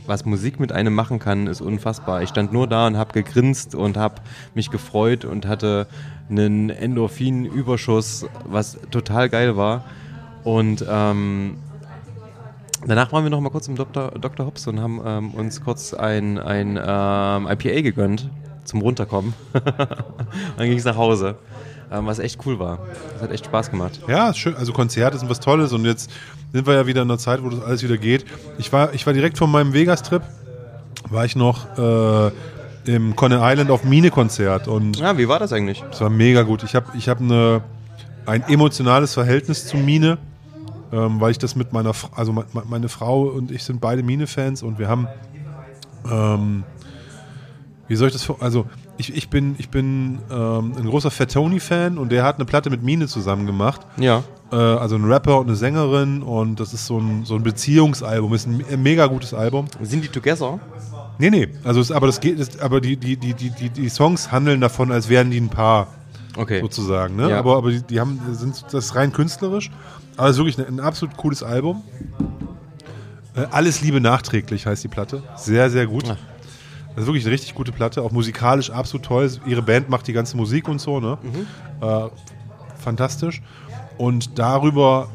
Was 0.05 0.25
Musik 0.25 0.59
mit 0.59 0.71
einem 0.71 0.93
machen 0.93 1.19
kann, 1.19 1.47
ist 1.47 1.61
unfassbar. 1.61 2.21
Ich 2.23 2.29
stand 2.29 2.51
nur 2.51 2.67
da 2.67 2.87
und 2.87 2.97
habe 2.97 3.13
gegrinst 3.13 3.73
und 3.73 3.95
habe 3.95 4.15
mich 4.53 4.69
gefreut 4.69 5.23
und 5.23 5.47
hatte 5.47 5.87
einen 6.29 6.69
Endorphinüberschuss, 6.69 8.25
was 8.45 8.77
total 8.91 9.29
geil 9.29 9.55
war. 9.55 9.85
Und 10.43 10.85
ähm, 10.89 11.57
danach 12.85 13.13
waren 13.13 13.23
wir 13.23 13.29
noch 13.29 13.39
mal 13.39 13.49
kurz 13.49 13.67
im 13.69 13.75
Dr. 13.75 14.11
Dr. 14.11 14.45
Hobbs 14.45 14.67
und 14.67 14.81
haben 14.81 15.01
ähm, 15.05 15.31
uns 15.31 15.63
kurz 15.63 15.93
ein, 15.93 16.37
ein 16.37 16.77
ähm, 16.77 17.47
IPA 17.47 17.81
gegönnt 17.81 18.29
zum 18.65 18.81
Runterkommen. 18.81 19.33
dann 19.53 20.67
ging 20.69 20.77
es 20.77 20.85
nach 20.85 20.97
Hause, 20.97 21.37
was 22.01 22.19
echt 22.19 22.39
cool 22.45 22.59
war. 22.59 22.79
Das 23.13 23.21
hat 23.23 23.31
echt 23.31 23.45
Spaß 23.45 23.71
gemacht. 23.71 23.99
Ja, 24.07 24.33
schön. 24.33 24.55
Also 24.55 24.73
Konzerte 24.73 25.17
sind 25.17 25.29
was 25.29 25.39
Tolles 25.39 25.73
und 25.73 25.85
jetzt 25.85 26.09
sind 26.51 26.65
wir 26.67 26.73
ja 26.73 26.87
wieder 26.87 27.01
in 27.03 27.09
einer 27.09 27.17
Zeit, 27.19 27.43
wo 27.43 27.49
das 27.49 27.61
alles 27.63 27.83
wieder 27.83 27.97
geht. 27.97 28.25
Ich 28.57 28.71
war, 28.73 28.93
ich 28.93 29.05
war 29.05 29.13
direkt 29.13 29.37
von 29.37 29.51
meinem 29.51 29.73
Vegas-Trip, 29.73 30.21
war 31.09 31.25
ich 31.25 31.35
noch 31.35 31.65
äh, 31.77 32.31
im 32.85 33.15
Conner 33.15 33.39
Island 33.43 33.71
auf 33.71 33.83
Mine-Konzert 33.83 34.67
und 34.67 34.97
Ja, 34.97 35.17
wie 35.17 35.27
war 35.27 35.39
das 35.39 35.53
eigentlich? 35.53 35.83
es 35.91 36.01
war 36.01 36.09
mega 36.09 36.41
gut. 36.43 36.63
Ich 36.63 36.75
habe 36.75 36.87
ich 36.97 37.07
hab 37.09 37.19
eine, 37.21 37.61
ein 38.25 38.43
emotionales 38.47 39.13
Verhältnis 39.13 39.67
zu 39.67 39.77
Mine, 39.77 40.17
ähm, 40.91 41.19
weil 41.21 41.31
ich 41.31 41.37
das 41.37 41.55
mit 41.55 41.73
meiner, 41.73 41.91
also 42.15 42.33
me- 42.33 42.45
meine 42.69 42.89
Frau 42.89 43.23
und 43.23 43.51
ich 43.51 43.63
sind 43.63 43.79
beide 43.81 44.03
Mine-Fans 44.03 44.63
und 44.63 44.79
wir 44.79 44.87
haben, 44.89 45.07
ähm, 46.11 46.63
wie 47.87 47.95
soll 47.95 48.07
ich 48.07 48.13
das, 48.13 48.23
vor- 48.23 48.37
also 48.41 48.65
ich, 48.97 49.15
ich 49.15 49.29
bin, 49.29 49.55
ich 49.57 49.69
bin 49.69 50.19
ähm, 50.31 50.73
ein 50.77 50.85
großer 50.85 51.09
Fat 51.11 51.31
Tony-Fan 51.33 51.97
und 51.97 52.11
der 52.11 52.23
hat 52.23 52.35
eine 52.35 52.45
Platte 52.45 52.69
mit 52.69 52.83
Mine 52.83 53.07
zusammen 53.07 53.45
gemacht. 53.45 53.81
Ja. 53.97 54.23
Äh, 54.51 54.55
also 54.55 54.95
ein 54.95 55.05
Rapper 55.05 55.39
und 55.39 55.47
eine 55.47 55.55
Sängerin 55.55 56.21
und 56.21 56.59
das 56.59 56.73
ist 56.73 56.85
so 56.85 56.99
ein, 56.99 57.25
so 57.25 57.35
ein 57.35 57.43
Beziehungsalbum, 57.43 58.33
ist 58.33 58.45
ein 58.47 58.57
me- 58.57 58.77
mega 58.77 59.07
gutes 59.07 59.33
Album. 59.33 59.65
Sind 59.81 60.03
die 60.03 60.09
together? 60.09 60.59
Nee, 61.17 61.29
nee, 61.29 61.47
also 61.63 61.79
es, 61.79 61.91
aber 61.91 62.07
das 62.07 62.19
geht, 62.19 62.39
es, 62.39 62.59
aber 62.59 62.81
die, 62.81 62.97
die, 62.97 63.17
die, 63.17 63.33
die, 63.33 63.49
die, 63.51 63.69
die 63.69 63.89
Songs 63.89 64.31
handeln 64.31 64.61
davon, 64.61 64.91
als 64.91 65.09
wären 65.09 65.29
die 65.31 65.39
ein 65.39 65.49
Paar 65.49 65.87
Okay. 66.35 66.61
sozusagen. 66.61 67.15
Ne? 67.15 67.29
Ja. 67.29 67.37
Aber, 67.39 67.57
aber 67.57 67.69
die, 67.69 67.81
die 67.83 67.99
haben, 67.99 68.19
sind 68.31 68.63
das 68.71 68.85
ist 68.85 68.95
rein 68.95 69.11
künstlerisch. 69.13 69.69
Aber 70.17 70.29
es 70.29 70.37
ist 70.37 70.43
wirklich 70.43 70.57
ein, 70.57 70.79
ein 70.79 70.79
absolut 70.79 71.15
cooles 71.17 71.43
Album. 71.43 71.83
Äh, 73.35 73.45
Alles 73.51 73.81
Liebe 73.81 74.01
nachträglich 74.01 74.65
heißt 74.65 74.83
die 74.83 74.87
Platte. 74.87 75.21
Sehr, 75.35 75.69
sehr 75.69 75.85
gut. 75.87 76.05
Ach. 76.09 76.17
Das 76.95 77.03
ist 77.03 77.07
wirklich 77.07 77.25
eine 77.25 77.33
richtig 77.33 77.55
gute 77.55 77.71
Platte. 77.71 78.01
Auch 78.01 78.11
musikalisch 78.11 78.69
absolut 78.69 79.05
toll. 79.05 79.31
Ihre 79.45 79.61
Band 79.61 79.89
macht 79.89 80.07
die 80.07 80.13
ganze 80.13 80.37
Musik 80.37 80.67
und 80.67 80.79
so. 80.79 80.99
Ne? 80.99 81.17
Äh, 81.81 82.07
fantastisch. 82.77 83.41
Und 83.97 84.37
darüber, 84.37 85.09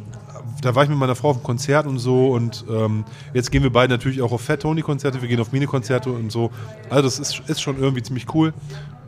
da 0.60 0.74
war 0.74 0.82
ich 0.82 0.88
mit 0.88 0.98
meiner 0.98 1.14
Frau 1.14 1.30
auf 1.30 1.38
dem 1.38 1.44
Konzert 1.44 1.86
und 1.86 1.98
so. 1.98 2.28
Und 2.28 2.64
ähm, 2.68 3.04
jetzt 3.32 3.50
gehen 3.52 3.62
wir 3.62 3.72
beide 3.72 3.92
natürlich 3.92 4.22
auch 4.22 4.32
auf 4.32 4.40
Fat 4.40 4.62
Tony-Konzerte. 4.62 5.22
Wir 5.22 5.28
gehen 5.28 5.40
auf 5.40 5.52
Mine-Konzerte 5.52 6.10
und 6.10 6.32
so. 6.32 6.50
Also 6.90 7.02
das 7.02 7.18
ist, 7.20 7.48
ist 7.48 7.60
schon 7.60 7.78
irgendwie 7.78 8.02
ziemlich 8.02 8.32
cool. 8.34 8.52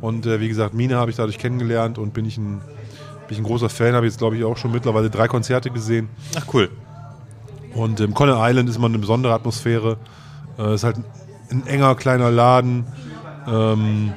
Und 0.01 0.27
äh, 0.27 0.41
wie 0.41 0.49
gesagt, 0.49 0.73
Mine 0.75 0.97
habe 0.97 1.11
ich 1.11 1.17
dadurch 1.17 1.39
kennengelernt 1.39 1.99
und 1.99 2.15
bin 2.15 2.25
ich 2.25 2.39
ein, 2.39 2.59
bin 3.27 3.33
ich 3.33 3.39
ein 3.39 3.45
großer 3.45 3.69
Fan. 3.69 3.95
Habe 3.95 4.07
jetzt, 4.07 4.19
glaube 4.19 4.37
ich, 4.37 4.45
auch 4.45 4.57
schon 4.57 4.71
mittlerweile 4.71 5.11
drei 5.11 5.27
Konzerte 5.27 5.71
gesehen. 5.71 6.09
Ach 6.37 6.47
cool. 6.55 6.71
Und 7.75 8.01
im 8.01 8.15
Conner 8.15 8.39
Island 8.41 8.69
ist 8.69 8.79
man 8.79 8.93
eine 8.93 8.99
besondere 8.99 9.35
Atmosphäre. 9.35 9.97
Äh, 10.59 10.75
ist 10.75 10.85
halt 10.85 10.97
ein, 11.51 11.67
enger, 11.67 11.95
kleiner 11.95 12.31
Laden. 12.31 12.85
Ähm, 13.47 14.13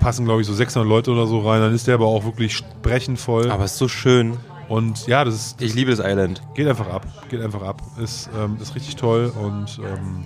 passen, 0.00 0.24
glaube 0.26 0.40
ich, 0.42 0.46
so 0.46 0.52
600 0.54 0.88
Leute 0.88 1.10
oder 1.10 1.26
so 1.26 1.40
rein. 1.40 1.60
Dann 1.60 1.74
ist 1.74 1.86
der 1.86 1.94
aber 1.94 2.06
auch 2.06 2.24
wirklich 2.24 2.54
sprechend 2.56 3.18
voll. 3.18 3.50
Aber 3.50 3.64
es 3.64 3.72
ist 3.72 3.78
so 3.78 3.88
schön. 3.88 4.36
und 4.68 5.06
ja, 5.06 5.24
das 5.24 5.34
ist, 5.34 5.62
Ich 5.62 5.74
liebe 5.74 5.90
das 5.90 6.00
Island. 6.04 6.42
geht 6.54 6.68
einfach 6.68 6.88
ab. 6.88 7.06
Geht 7.28 7.40
einfach 7.42 7.62
ab. 7.62 7.82
Ist, 8.02 8.28
ähm, 8.38 8.56
ist 8.60 8.74
richtig 8.74 8.96
toll 8.96 9.32
und 9.40 9.78
ähm, 9.78 10.24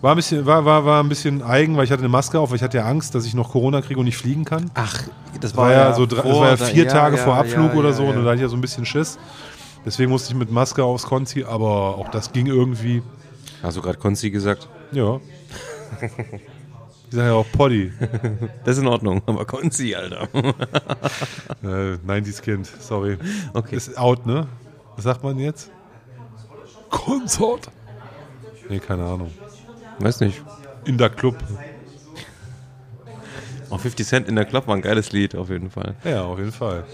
war, 0.00 0.12
ein 0.12 0.16
bisschen, 0.16 0.46
war, 0.46 0.64
war, 0.64 0.84
war 0.84 1.02
ein 1.02 1.08
bisschen 1.08 1.42
eigen, 1.42 1.76
weil 1.76 1.84
ich 1.84 1.90
hatte 1.90 2.02
eine 2.02 2.08
Maske 2.08 2.38
auf, 2.38 2.50
weil 2.50 2.56
ich 2.56 2.62
hatte 2.62 2.76
ja 2.78 2.84
Angst, 2.84 3.14
dass 3.14 3.24
ich 3.26 3.34
noch 3.34 3.50
Corona 3.50 3.80
kriege 3.82 3.98
und 3.98 4.06
nicht 4.06 4.16
fliegen 4.18 4.44
kann. 4.44 4.70
Ach, 4.74 5.02
das 5.32 5.40
Das 5.52 5.56
war 5.56 5.72
ja, 5.72 5.92
so 5.94 6.06
drei, 6.06 6.22
das 6.22 6.36
war 6.38 6.48
ja 6.50 6.56
da- 6.56 6.64
vier 6.66 6.84
ja, 6.84 6.90
Tage 6.92 7.16
ja, 7.16 7.22
vor 7.24 7.34
Abflug 7.36 7.72
ja, 7.72 7.78
oder 7.78 7.88
ja, 7.90 7.94
so 7.94 8.02
ja. 8.04 8.10
und 8.10 8.16
da 8.16 8.22
hatte 8.26 8.36
ich 8.36 8.42
ja 8.42 8.48
so 8.48 8.56
ein 8.56 8.60
bisschen 8.60 8.84
Schiss. 8.86 9.18
Deswegen 9.84 10.10
musste 10.10 10.32
ich 10.32 10.38
mit 10.38 10.50
Maske 10.50 10.82
aufs 10.84 11.04
Konzi, 11.04 11.44
aber 11.44 11.96
auch 11.96 12.08
das 12.10 12.32
ging 12.32 12.46
irgendwie. 12.46 13.02
Hast 13.62 13.76
du 13.76 13.82
gerade 13.82 13.98
Konzi 13.98 14.30
gesagt? 14.30 14.68
Ja. 14.92 15.20
Ich 17.08 17.14
sage 17.14 17.28
ja 17.28 17.34
auch 17.34 17.46
Poddy. 17.52 17.92
Das 18.64 18.76
ist 18.76 18.82
in 18.82 18.88
Ordnung, 18.88 19.22
aber 19.26 19.44
Konzi, 19.44 19.94
Alter. 19.94 20.28
Äh, 21.62 21.96
90s 22.06 22.42
Kind, 22.42 22.66
sorry. 22.66 23.16
Okay. 23.52 23.76
Ist 23.76 23.96
out, 23.98 24.26
ne? 24.26 24.46
Was 24.94 25.04
sagt 25.04 25.22
man 25.22 25.38
jetzt? 25.38 25.70
Konzert. 26.90 27.70
Nee, 28.68 28.78
keine 28.78 29.04
Ahnung. 29.04 29.30
Weiß 29.98 30.20
nicht. 30.20 30.42
In 30.84 30.98
der 30.98 31.10
Club. 31.10 31.36
Auch 33.70 33.80
50 33.80 34.06
Cent 34.06 34.28
in 34.28 34.36
der 34.36 34.44
Club 34.44 34.66
war 34.68 34.76
ein 34.76 34.82
geiles 34.82 35.12
Lied, 35.12 35.34
auf 35.34 35.50
jeden 35.50 35.70
Fall. 35.70 35.94
Ja, 36.04 36.22
auf 36.22 36.38
jeden 36.38 36.52
Fall. 36.52 36.84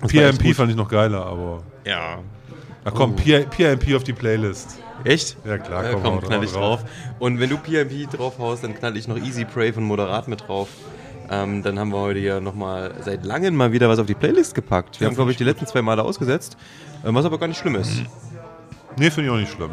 Das 0.00 0.10
PMP 0.10 0.54
fand 0.54 0.70
ich 0.70 0.76
noch 0.76 0.88
geiler, 0.88 1.24
aber. 1.26 1.62
Ja. 1.84 2.18
Ach 2.84 2.92
komm, 2.94 3.16
PMP 3.16 3.94
auf 3.94 4.04
die 4.04 4.12
Playlist. 4.12 4.78
Echt? 5.04 5.36
Ja, 5.44 5.58
klar, 5.58 5.84
Ja, 5.84 5.92
komm, 5.92 6.02
komm, 6.02 6.14
hau 6.16 6.18
knall 6.20 6.44
ich 6.44 6.52
drauf. 6.52 6.80
drauf. 6.82 6.90
Und 7.18 7.40
wenn 7.40 7.50
du 7.50 7.56
PMP 7.56 8.10
draufhaust, 8.10 8.62
dann 8.64 8.74
knall 8.74 8.96
ich 8.96 9.08
noch 9.08 9.16
Easy 9.16 9.44
Pray 9.44 9.72
von 9.72 9.84
Moderat 9.84 10.28
mit 10.28 10.46
drauf. 10.46 10.68
Ähm, 11.30 11.62
dann 11.62 11.78
haben 11.78 11.90
wir 11.90 11.98
heute 11.98 12.20
hier 12.20 12.40
nochmal 12.40 12.94
seit 13.02 13.24
langem 13.24 13.56
mal 13.56 13.72
wieder 13.72 13.88
was 13.88 13.98
auf 13.98 14.06
die 14.06 14.14
Playlist 14.14 14.54
gepackt. 14.54 15.00
Wir 15.00 15.06
Ja, 15.06 15.08
haben, 15.10 15.16
glaube 15.16 15.30
ich, 15.30 15.38
die 15.38 15.44
letzten 15.44 15.66
zwei 15.66 15.80
Male 15.80 16.02
ausgesetzt, 16.02 16.56
äh, 17.02 17.08
was 17.08 17.24
aber 17.24 17.38
gar 17.38 17.46
nicht 17.48 17.58
schlimm 17.58 17.76
ist. 17.76 18.02
Nee, 18.98 19.10
finde 19.10 19.30
ich 19.30 19.34
auch 19.34 19.40
nicht 19.40 19.52
schlimm. 19.52 19.70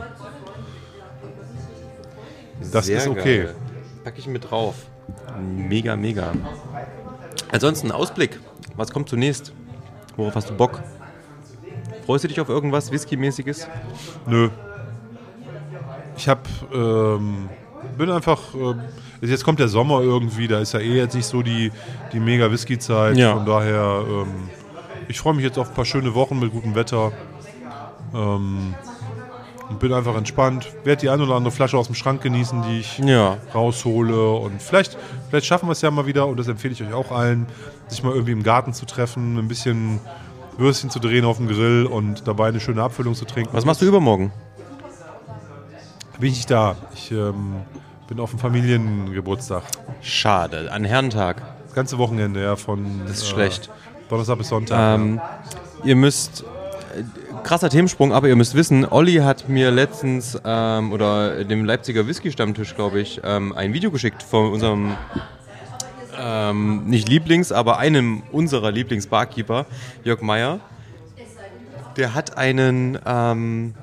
Das 2.72 2.86
Sehr 2.86 2.98
ist 3.00 3.08
okay. 3.08 3.44
geil. 3.44 3.56
Pack 4.04 4.14
ich 4.18 4.28
mit 4.28 4.50
drauf. 4.50 4.76
Mega, 5.42 5.96
mega. 5.96 6.32
Ansonsten 7.52 7.92
Ausblick. 7.92 8.40
Was 8.76 8.92
kommt 8.92 9.10
zunächst? 9.10 9.52
Worauf 10.16 10.36
hast 10.36 10.50
du 10.50 10.54
Bock? 10.54 10.82
Freust 12.06 12.24
du 12.24 12.28
dich 12.28 12.40
auf 12.40 12.50
irgendwas 12.50 12.92
Whisky-mäßiges? 12.92 13.68
Nö. 14.28 14.50
Ich 16.18 16.28
hab, 16.28 16.48
ähm, 16.74 17.50
bin 17.98 18.10
einfach, 18.12 18.40
ähm, 18.54 18.82
jetzt 19.22 19.44
kommt 19.44 19.60
der 19.60 19.68
Sommer 19.68 20.02
irgendwie, 20.02 20.48
da 20.48 20.60
ist 20.60 20.74
ja 20.74 20.80
eh 20.80 20.98
jetzt 20.98 21.16
nicht 21.16 21.26
so 21.26 21.42
die, 21.42 21.72
die 22.12 22.20
mega 22.20 22.52
Whisky-Zeit. 22.52 23.18
Ja. 23.18 23.34
Von 23.34 23.46
daher, 23.46 24.04
ähm, 24.08 24.50
ich 25.08 25.20
freue 25.20 25.34
mich 25.34 25.44
jetzt 25.44 25.58
auf 25.58 25.70
ein 25.70 25.74
paar 25.74 25.86
schöne 25.86 26.14
Wochen 26.14 26.40
mit 26.40 26.52
gutem 26.52 26.76
Wetter. 26.76 27.12
Ähm, 28.14 28.76
und 29.70 29.80
bin 29.80 29.94
einfach 29.94 30.18
entspannt. 30.18 30.68
Werde 30.84 31.00
die 31.00 31.10
ein 31.10 31.22
oder 31.22 31.36
andere 31.36 31.52
Flasche 31.52 31.78
aus 31.78 31.86
dem 31.88 31.96
Schrank 31.96 32.22
genießen, 32.22 32.62
die 32.64 32.80
ich 32.82 32.98
Ja. 33.00 33.38
raushole. 33.56 34.30
Und 34.32 34.62
vielleicht, 34.62 34.98
vielleicht 35.30 35.46
schaffen 35.46 35.70
wir 35.70 35.72
es 35.72 35.82
ja 35.82 35.90
mal 35.92 36.06
wieder, 36.06 36.28
und 36.28 36.38
das 36.38 36.50
empfehle 36.50 36.74
ich 36.74 36.84
euch 36.84 36.94
auch 36.94 37.12
allen, 37.12 37.46
sich 37.88 38.04
mal 38.04 38.12
irgendwie 38.12 38.34
im 38.34 38.44
Garten 38.44 38.74
zu 38.74 38.86
treffen, 38.86 39.38
ein 39.38 39.48
bisschen 39.48 40.00
Würstchen 40.58 40.90
zu 40.90 41.00
drehen 41.00 41.26
auf 41.26 41.38
dem 41.38 41.48
Grill 41.48 41.86
und 41.86 42.28
dabei 42.28 42.50
eine 42.50 42.60
schöne 42.60 42.84
Abfüllung 42.84 43.16
zu 43.16 43.26
trinken. 43.26 43.54
Was 43.54 43.66
machst 43.66 43.82
du 43.82 43.86
übermorgen? 43.86 44.32
Bin 46.20 46.30
ich 46.30 46.38
nicht 46.38 46.52
da. 46.52 46.76
Ich 46.94 47.12
ähm, 47.12 47.56
bin 48.08 48.20
auf 48.20 48.30
dem 48.30 48.40
Familiengeburtstag. 48.40 49.64
Schade, 50.02 50.72
an 50.72 50.84
Herrentag. 50.84 51.42
Das 51.66 51.74
ganze 51.74 51.98
Wochenende, 51.98 52.44
ja, 52.44 52.56
von 52.56 53.02
Das 53.08 53.18
ist 53.18 53.30
schlecht. 53.30 53.70
Donnerstag 54.10 54.38
bis 54.38 54.50
Sonntag. 54.50 55.00
Ähm, 55.00 55.22
ihr 55.86 55.96
müsst, 55.96 56.44
äh, 56.96 57.04
krasser 57.44 57.70
Themensprung, 57.70 58.12
aber 58.12 58.28
ihr 58.28 58.36
müsst 58.36 58.54
wissen, 58.54 58.86
Olli 58.86 59.16
hat 59.16 59.48
mir 59.48 59.72
letztens 59.72 60.38
ähm, 60.44 60.92
oder 60.92 61.44
dem 61.46 61.66
Leipziger 61.66 62.06
Whisky-Stammtisch, 62.06 62.76
glaube 62.76 63.00
ich, 63.00 63.22
ähm, 63.24 63.54
ein 63.56 63.74
Video 63.74 63.90
geschickt 63.90 64.22
von 64.22 64.52
unserem, 64.52 64.96
ähm, 66.18 66.86
nicht 66.86 67.10
Lieblings, 67.10 67.52
aber 67.52 67.78
einem 67.78 68.24
unserer 68.32 68.72
Lieblings-Barkeeper, 68.72 69.66
Jörg 70.04 70.22
Meyer. 70.22 70.60
Der 71.98 72.14
hat 72.14 72.38
einen, 72.38 72.98
ähm, 73.06 73.74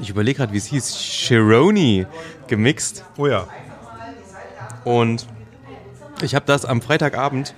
ich 0.00 0.10
überlege 0.10 0.38
gerade, 0.38 0.52
wie 0.52 0.58
es 0.58 0.66
hieß, 0.66 0.96
Chironi 0.96 2.06
gemixt. 2.46 3.04
oh 3.18 3.26
ja. 3.26 3.46
Und 4.84 5.26
ich 6.22 6.34
habe 6.34 6.46
das 6.46 6.64
am 6.64 6.80
Freitagabend, 6.80 7.54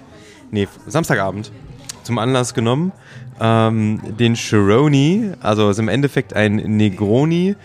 nee, 0.50 0.68
Samstagabend 0.86 1.52
zum 2.02 2.18
Anlass 2.18 2.54
genommen, 2.54 2.92
ähm, 3.40 4.00
den 4.18 4.34
Chironi, 4.34 5.32
also 5.40 5.70
ist 5.70 5.78
im 5.78 5.88
Endeffekt 5.88 6.34
ein 6.34 6.56
Negroni 6.56 7.56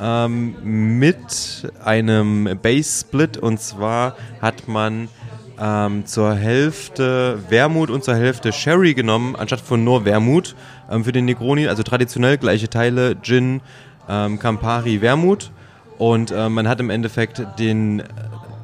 ähm, 0.00 0.98
mit 0.98 1.70
einem 1.84 2.58
Base-Split 2.62 3.36
und 3.36 3.60
zwar 3.60 4.16
hat 4.40 4.68
man 4.68 5.08
ähm, 5.60 6.06
zur 6.06 6.34
Hälfte 6.34 7.38
Wermut 7.48 7.90
und 7.90 8.02
zur 8.02 8.16
Hälfte 8.16 8.52
Sherry 8.52 8.94
genommen, 8.94 9.36
anstatt 9.36 9.60
von 9.60 9.84
nur 9.84 10.04
Wermut 10.04 10.56
ähm, 10.90 11.04
für 11.04 11.12
den 11.12 11.26
Negroni, 11.26 11.68
also 11.68 11.82
traditionell 11.82 12.38
gleiche 12.38 12.70
Teile, 12.70 13.16
Gin, 13.20 13.60
ähm, 14.08 14.38
Campari, 14.38 15.02
Wermut. 15.02 15.50
Und 15.98 16.30
äh, 16.30 16.48
man 16.48 16.66
hat 16.66 16.80
im 16.80 16.88
Endeffekt 16.88 17.42
den 17.58 18.02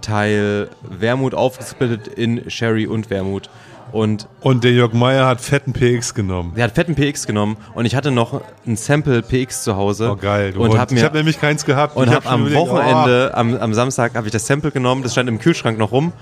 Teil 0.00 0.70
Wermut 0.82 1.34
aufgesplittet 1.34 2.08
in 2.08 2.48
Sherry 2.50 2.86
und 2.86 3.10
Wermut. 3.10 3.50
Und 3.92 4.28
Und 4.40 4.64
der 4.64 4.72
Jörg 4.72 4.92
Meier 4.92 5.26
hat 5.26 5.40
fetten 5.40 5.72
PX 5.72 6.14
genommen. 6.14 6.52
der 6.56 6.64
hat 6.64 6.72
fetten 6.74 6.94
PX 6.94 7.26
genommen 7.26 7.56
und 7.74 7.84
ich 7.86 7.94
hatte 7.94 8.10
noch 8.10 8.40
ein 8.66 8.76
Sample 8.76 9.22
PX 9.22 9.62
zu 9.62 9.76
Hause. 9.76 10.10
Oh 10.10 10.16
geil. 10.16 10.52
Du 10.52 10.62
und 10.62 10.78
hab 10.78 10.90
ich 10.90 10.98
mir 10.98 11.04
habe 11.04 11.16
nämlich 11.16 11.40
keins 11.40 11.64
gehabt. 11.64 11.96
und 11.96 12.08
Ich 12.08 12.14
habe 12.14 12.24
schon 12.24 12.32
am 12.34 12.40
überlegt, 12.46 12.60
oh, 12.60 12.68
Wochenende, 12.68 13.30
am, 13.34 13.56
am 13.56 13.74
Samstag, 13.74 14.14
habe 14.14 14.26
ich 14.26 14.32
das 14.32 14.46
Sample 14.46 14.70
genommen, 14.72 15.02
das 15.02 15.12
stand 15.12 15.28
im 15.28 15.38
Kühlschrank 15.38 15.78
noch 15.78 15.92
rum 15.92 16.12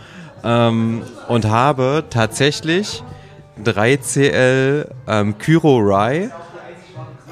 ähm, 0.44 1.02
und 1.28 1.46
habe 1.46 2.04
tatsächlich 2.10 3.02
3CL 3.64 4.88
ähm, 5.06 5.38
Kyro 5.38 5.78
Rye, 5.78 6.30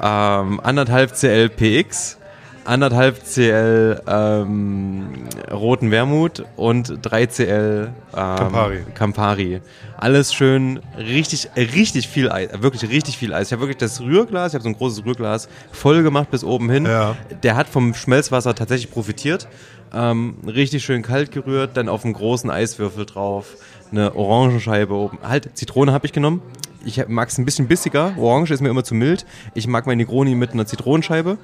ähm, 0.01 0.59
anderthalb 0.63 1.13
CL 1.15 1.49
PX 1.49 2.17
anderthalb 2.65 3.23
CL 3.25 4.01
ähm, 4.07 5.07
roten 5.51 5.91
Wermut 5.91 6.45
und 6.55 6.99
3 7.01 7.25
CL 7.27 7.89
ähm, 8.13 8.35
Campari. 8.35 8.83
Campari. 8.93 9.61
Alles 9.97 10.33
schön, 10.33 10.79
richtig, 10.97 11.49
richtig 11.55 12.07
viel 12.07 12.29
Eis, 12.31 12.49
wirklich 12.61 12.89
richtig 12.89 13.17
viel 13.17 13.33
Eis. 13.33 13.47
Ich 13.47 13.53
habe 13.53 13.61
wirklich 13.61 13.77
das 13.77 14.01
Rührglas, 14.01 14.51
ich 14.51 14.55
habe 14.55 14.63
so 14.63 14.69
ein 14.69 14.77
großes 14.77 15.05
Rührglas 15.05 15.47
voll 15.71 16.03
gemacht 16.03 16.29
bis 16.31 16.43
oben 16.43 16.69
hin. 16.69 16.85
Ja. 16.85 17.15
Der 17.43 17.55
hat 17.55 17.67
vom 17.67 17.93
Schmelzwasser 17.93 18.55
tatsächlich 18.55 18.91
profitiert. 18.91 19.47
Ähm, 19.93 20.37
richtig 20.47 20.83
schön 20.83 21.03
kalt 21.03 21.31
gerührt, 21.31 21.77
dann 21.77 21.87
auf 21.87 22.03
einem 22.03 22.13
großen 22.13 22.49
Eiswürfel 22.49 23.05
drauf, 23.05 23.57
eine 23.91 24.15
Orangenscheibe 24.15 24.93
oben. 24.93 25.19
Halt, 25.21 25.51
Zitrone 25.55 25.93
habe 25.93 26.07
ich 26.07 26.13
genommen. 26.13 26.41
Ich 26.85 27.07
mag 27.07 27.29
es 27.29 27.37
ein 27.37 27.45
bisschen 27.45 27.67
bissiger. 27.67 28.13
Orange 28.17 28.51
ist 28.51 28.61
mir 28.61 28.69
immer 28.69 28.83
zu 28.83 28.93
mild. 28.93 29.25
Ich 29.53 29.67
mag 29.67 29.85
mein 29.85 29.97
Negroni 29.97 30.35
mit 30.35 30.51
einer 30.51 30.65
Zitronenscheibe. 30.65 31.37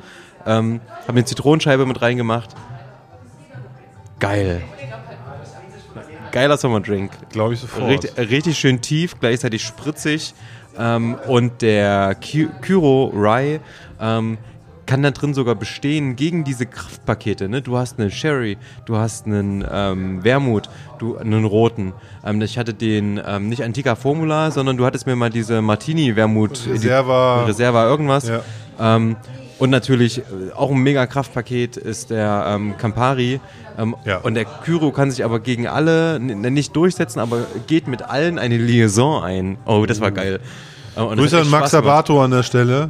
Ähm, 0.45 0.81
habe 1.01 1.11
eine 1.11 1.25
Zitronenscheibe 1.25 1.85
mit 1.85 2.01
reingemacht. 2.01 2.49
Geil. 4.19 4.61
Geiler 6.31 6.57
Sommerdrink. 6.57 7.11
Glaube 7.29 7.53
ich 7.55 7.59
sofort. 7.59 7.89
Richtig, 7.89 8.17
richtig 8.17 8.57
schön 8.59 8.81
tief, 8.81 9.19
gleichzeitig 9.19 9.63
spritzig. 9.63 10.33
Ähm, 10.77 11.15
und 11.27 11.61
der 11.61 12.15
Ky- 12.15 12.49
Kyro 12.61 13.11
Rye 13.15 13.59
ähm, 13.99 14.37
kann 14.85 15.03
da 15.03 15.11
drin 15.11 15.33
sogar 15.33 15.55
bestehen 15.55 16.15
gegen 16.15 16.43
diese 16.43 16.65
Kraftpakete. 16.65 17.49
Ne? 17.49 17.61
Du 17.61 17.77
hast 17.77 17.99
einen 17.99 18.11
Sherry, 18.11 18.57
du 18.85 18.97
hast 18.97 19.25
einen 19.25 19.65
ähm, 19.71 20.23
Wermut, 20.23 20.69
du 20.99 21.17
einen 21.17 21.45
roten. 21.45 21.93
Ähm, 22.23 22.41
ich 22.41 22.57
hatte 22.57 22.73
den 22.73 23.19
ähm, 23.25 23.49
nicht 23.49 23.63
Antica 23.63 23.95
Formula, 23.95 24.51
sondern 24.51 24.77
du 24.77 24.85
hattest 24.85 25.05
mir 25.05 25.15
mal 25.15 25.29
diese 25.29 25.61
Martini 25.61 26.15
Wermut 26.15 26.67
Reserva. 26.67 27.45
Reserva 27.45 27.85
irgendwas. 27.87 28.27
Ja. 28.27 28.41
Und 29.59 29.69
natürlich 29.69 30.19
äh, 30.19 30.23
auch 30.55 30.71
ein 30.71 30.77
mega 30.79 31.05
Kraftpaket 31.05 31.77
ist 31.77 32.09
der 32.09 32.45
ähm, 32.47 32.75
Campari. 32.77 33.39
Ähm, 33.77 33.95
Ja. 34.05 34.17
Und 34.19 34.33
der 34.35 34.45
Kyro 34.45 34.91
kann 34.91 35.11
sich 35.11 35.23
aber 35.23 35.39
gegen 35.39 35.67
alle 35.67 36.19
nicht 36.19 36.75
durchsetzen, 36.75 37.19
aber 37.19 37.45
geht 37.67 37.87
mit 37.87 38.01
allen 38.03 38.39
eine 38.39 38.57
Liaison 38.57 39.21
ein. 39.23 39.57
Oh, 39.65 39.85
das 39.85 39.99
war 40.01 40.11
geil. 40.11 40.39
Äh, 40.95 41.01
und 41.01 41.17
Grüße 41.17 41.41
an 41.41 41.49
Max. 41.49 41.71
Sabato 41.71 42.23
an 42.23 42.31
der 42.31 42.43
Stelle. 42.43 42.89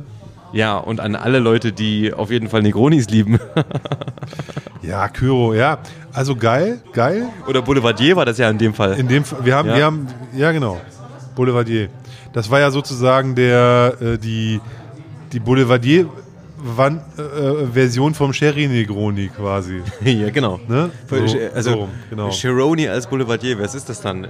Ja, 0.51 0.77
und 0.77 0.99
an 0.99 1.15
alle 1.15 1.37
Leute, 1.39 1.71
die 1.71 2.11
auf 2.13 2.31
jeden 2.31 2.49
Fall 2.49 2.61
Negronis 2.63 3.09
lieben. 3.09 3.39
Ja, 4.81 5.07
Kyro, 5.09 5.53
ja. 5.53 5.79
Also 6.13 6.35
geil, 6.35 6.79
geil. 6.93 7.27
Oder 7.47 7.61
Boulevardier 7.61 8.15
war 8.15 8.25
das 8.25 8.37
ja 8.37 8.49
in 8.49 8.57
dem 8.57 8.73
Fall. 8.73 8.93
In 8.97 9.07
dem 9.07 9.23
Fall- 9.25 9.43
wir 9.45 9.55
haben, 9.55 9.69
Ja. 9.69 9.75
wir 9.75 9.85
haben, 9.85 10.07
ja 10.35 10.51
genau, 10.51 10.79
Boulevardier. 11.35 11.89
Das 12.33 12.49
war 12.49 12.59
ja 12.59 12.71
sozusagen 12.71 13.35
der, 13.35 13.93
äh, 14.01 14.17
die, 14.17 14.61
die 15.33 15.39
Boulevardier 15.39 16.07
Wan- 16.61 17.01
äh, 17.17 17.21
äh, 17.21 17.65
Version 17.67 18.13
vom 18.13 18.33
Sherry 18.33 18.67
Negroni 18.67 19.29
quasi. 19.29 19.81
ja, 20.03 20.29
genau. 20.29 20.59
Ne? 20.67 20.91
So, 21.09 21.15
also, 21.55 21.71
so, 21.71 21.89
genau. 22.09 22.29
Chironi 22.31 22.87
als 22.87 23.07
Boulevardier, 23.07 23.59
was 23.59 23.75
ist 23.75 23.89
das 23.89 24.01
dann? 24.01 24.27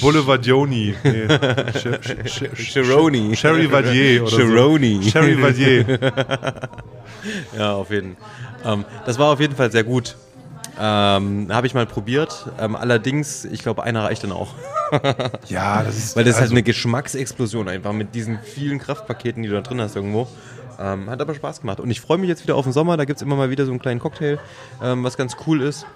Boulevardioni. 0.00 0.94
Nee. 1.02 1.26
Chironi. 2.54 3.34
Sherry 3.36 3.70
Vadier 3.70 4.22
oder 4.24 4.36
Chironi. 4.36 5.00
so. 5.02 5.10
Sherry 5.10 5.42
Vadier. 5.42 5.98
Ja, 7.56 7.74
auf 7.74 7.90
jeden 7.90 8.16
Fall. 8.16 8.72
Ähm, 8.74 8.84
das 9.06 9.16
war 9.16 9.32
auf 9.32 9.38
jeden 9.38 9.54
Fall 9.54 9.70
sehr 9.70 9.84
gut. 9.84 10.16
Ähm, 10.80 11.46
Habe 11.50 11.66
ich 11.68 11.74
mal 11.74 11.86
probiert. 11.86 12.50
Ähm, 12.58 12.74
allerdings, 12.74 13.44
ich 13.44 13.62
glaube, 13.62 13.84
einer 13.84 14.02
reicht 14.04 14.24
dann 14.24 14.32
auch. 14.32 14.54
Ja, 15.48 15.82
das 15.84 15.96
ist. 15.96 16.16
Weil 16.16 16.24
das 16.24 16.32
ist 16.32 16.36
halt 16.36 16.42
also, 16.44 16.54
eine 16.54 16.62
Geschmacksexplosion 16.64 17.68
einfach 17.68 17.92
mit 17.92 18.14
diesen 18.14 18.40
vielen 18.40 18.78
Kraftpaketen, 18.80 19.42
die 19.42 19.48
du 19.48 19.54
da 19.54 19.60
drin 19.60 19.80
hast 19.80 19.94
irgendwo. 19.94 20.26
Ähm, 20.82 21.08
hat 21.08 21.20
aber 21.20 21.34
Spaß 21.34 21.60
gemacht. 21.60 21.78
Und 21.78 21.90
ich 21.90 22.00
freue 22.00 22.18
mich 22.18 22.28
jetzt 22.28 22.42
wieder 22.42 22.56
auf 22.56 22.64
den 22.64 22.72
Sommer. 22.72 22.96
Da 22.96 23.04
gibt 23.04 23.18
es 23.18 23.22
immer 23.22 23.36
mal 23.36 23.50
wieder 23.50 23.64
so 23.64 23.70
einen 23.70 23.80
kleinen 23.80 24.00
Cocktail, 24.00 24.38
ähm, 24.82 25.04
was 25.04 25.16
ganz 25.16 25.36
cool 25.46 25.62
ist. 25.62 25.86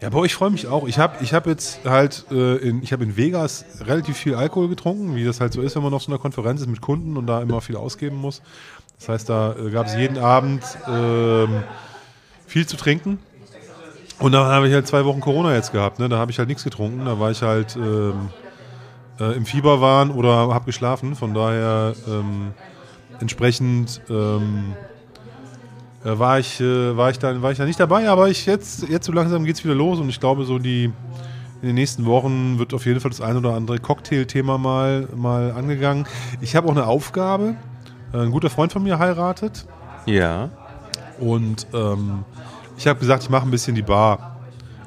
Ja, 0.00 0.08
aber 0.08 0.24
ich 0.24 0.34
freue 0.34 0.50
mich 0.50 0.66
auch. 0.66 0.86
Ich 0.88 0.98
habe 0.98 1.22
ich 1.22 1.32
hab 1.32 1.46
jetzt 1.46 1.84
halt 1.84 2.26
äh, 2.30 2.56
in, 2.56 2.82
ich 2.82 2.92
hab 2.92 3.00
in 3.00 3.16
Vegas 3.16 3.64
relativ 3.80 4.16
viel 4.16 4.34
Alkohol 4.34 4.68
getrunken, 4.68 5.14
wie 5.14 5.24
das 5.24 5.40
halt 5.40 5.52
so 5.52 5.60
ist, 5.60 5.76
wenn 5.76 5.82
man 5.82 5.94
auf 5.94 6.02
so 6.02 6.10
einer 6.10 6.18
Konferenz 6.18 6.60
ist 6.60 6.68
mit 6.68 6.80
Kunden 6.80 7.16
und 7.16 7.26
da 7.26 7.40
immer 7.40 7.60
viel 7.60 7.76
ausgeben 7.76 8.16
muss. 8.16 8.42
Das 8.98 9.08
heißt, 9.08 9.28
da 9.28 9.54
äh, 9.54 9.70
gab 9.70 9.86
es 9.86 9.94
jeden 9.94 10.18
Abend 10.18 10.62
ähm, 10.88 11.62
viel 12.46 12.66
zu 12.66 12.76
trinken. 12.76 13.20
Und 14.18 14.32
dann 14.32 14.46
habe 14.46 14.66
ich 14.66 14.74
halt 14.74 14.88
zwei 14.88 15.04
Wochen 15.04 15.20
Corona 15.20 15.54
jetzt 15.54 15.70
gehabt. 15.70 16.00
Ne? 16.00 16.08
Da 16.08 16.18
habe 16.18 16.32
ich 16.32 16.38
halt 16.38 16.48
nichts 16.48 16.64
getrunken. 16.64 17.04
Da 17.04 17.20
war 17.20 17.30
ich 17.30 17.42
halt 17.42 17.76
ähm, 17.76 18.30
äh, 19.20 19.36
im 19.36 19.46
Fieberwahn 19.46 20.10
oder 20.10 20.52
habe 20.52 20.64
geschlafen. 20.64 21.14
Von 21.14 21.34
daher 21.34 21.94
ähm, 22.08 22.52
entsprechend 23.20 24.00
ähm, 24.08 24.74
äh, 26.04 26.18
war, 26.18 26.38
ich, 26.38 26.60
äh, 26.60 26.96
war, 26.96 27.10
ich 27.10 27.18
dann, 27.18 27.42
war 27.42 27.52
ich 27.52 27.58
da 27.58 27.64
nicht 27.64 27.80
dabei. 27.80 28.08
Aber 28.08 28.28
ich 28.28 28.46
jetzt, 28.46 28.88
jetzt 28.88 29.06
so 29.06 29.12
langsam 29.12 29.44
geht 29.44 29.56
es 29.56 29.64
wieder 29.64 29.74
los. 29.74 29.98
Und 29.98 30.08
ich 30.08 30.20
glaube, 30.20 30.44
so 30.44 30.58
die 30.58 30.92
in 31.60 31.66
den 31.66 31.74
nächsten 31.74 32.06
Wochen 32.06 32.58
wird 32.58 32.72
auf 32.72 32.86
jeden 32.86 33.00
Fall 33.00 33.10
das 33.10 33.20
ein 33.20 33.36
oder 33.36 33.54
andere 33.54 33.78
Cocktail-Thema 33.78 34.58
mal, 34.58 35.08
mal 35.16 35.50
angegangen. 35.52 36.06
Ich 36.40 36.54
habe 36.54 36.68
auch 36.68 36.72
eine 36.72 36.86
Aufgabe. 36.86 37.56
Äh, 38.12 38.18
Ein 38.18 38.30
guter 38.30 38.50
Freund 38.50 38.72
von 38.72 38.82
mir 38.82 38.98
heiratet. 38.98 39.66
Ja. 40.06 40.50
Und 41.18 41.66
ähm, 41.74 42.24
ich 42.76 42.86
habe 42.86 43.00
gesagt, 43.00 43.24
ich 43.24 43.30
mache 43.30 43.46
ein 43.46 43.50
bisschen 43.50 43.74
die 43.74 43.82
Bar. 43.82 44.37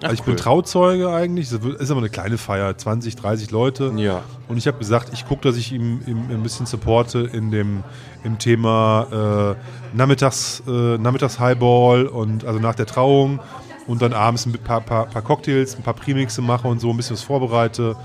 Also 0.03 0.14
ich 0.15 0.23
bin 0.23 0.34
cool. 0.34 0.40
Trauzeuge 0.40 1.10
eigentlich. 1.11 1.52
Es 1.52 1.61
wird- 1.61 1.80
ist 1.80 1.91
aber 1.91 1.99
eine 1.99 2.10
kleine 2.10 2.38
Feier, 2.38 2.78
20, 2.78 3.15
30 3.15 3.52
Leute. 3.52 3.91
Ja. 3.98 4.22
Und 4.48 4.57
ich 4.57 4.68
habe 4.68 4.78
gesagt, 4.78 5.10
ich 5.14 5.28
gucke, 5.28 5.41
dass 5.48 5.57
ich 5.57 5.72
ihm, 5.72 5.99
ihm 6.07 6.26
ein 6.30 6.44
bisschen 6.44 6.65
supporte 6.65 7.19
in 7.19 7.52
dem 7.52 7.84
im 8.23 8.38
Thema 8.38 9.56
äh, 9.94 9.95
Nachmittags, 9.98 10.64
äh, 10.68 10.98
Nachmittags 10.98 11.40
Highball 11.40 12.06
und 12.07 12.45
also 12.45 12.60
nach 12.60 12.76
der 12.76 12.86
Trauung 12.86 13.40
und 13.88 14.02
dann 14.02 14.14
abends 14.14 14.45
ein 14.45 14.53
paar, 14.53 14.82
paar, 14.82 15.06
paar 15.07 15.22
Cocktails, 15.22 15.76
ein 15.76 15.84
paar 15.84 15.94
Premixe 15.95 16.41
mache 16.41 16.68
und 16.68 16.80
so, 16.80 16.90
ein 16.91 16.98
bisschen 16.98 17.15
was 17.15 17.23
vorbereite 17.23 17.95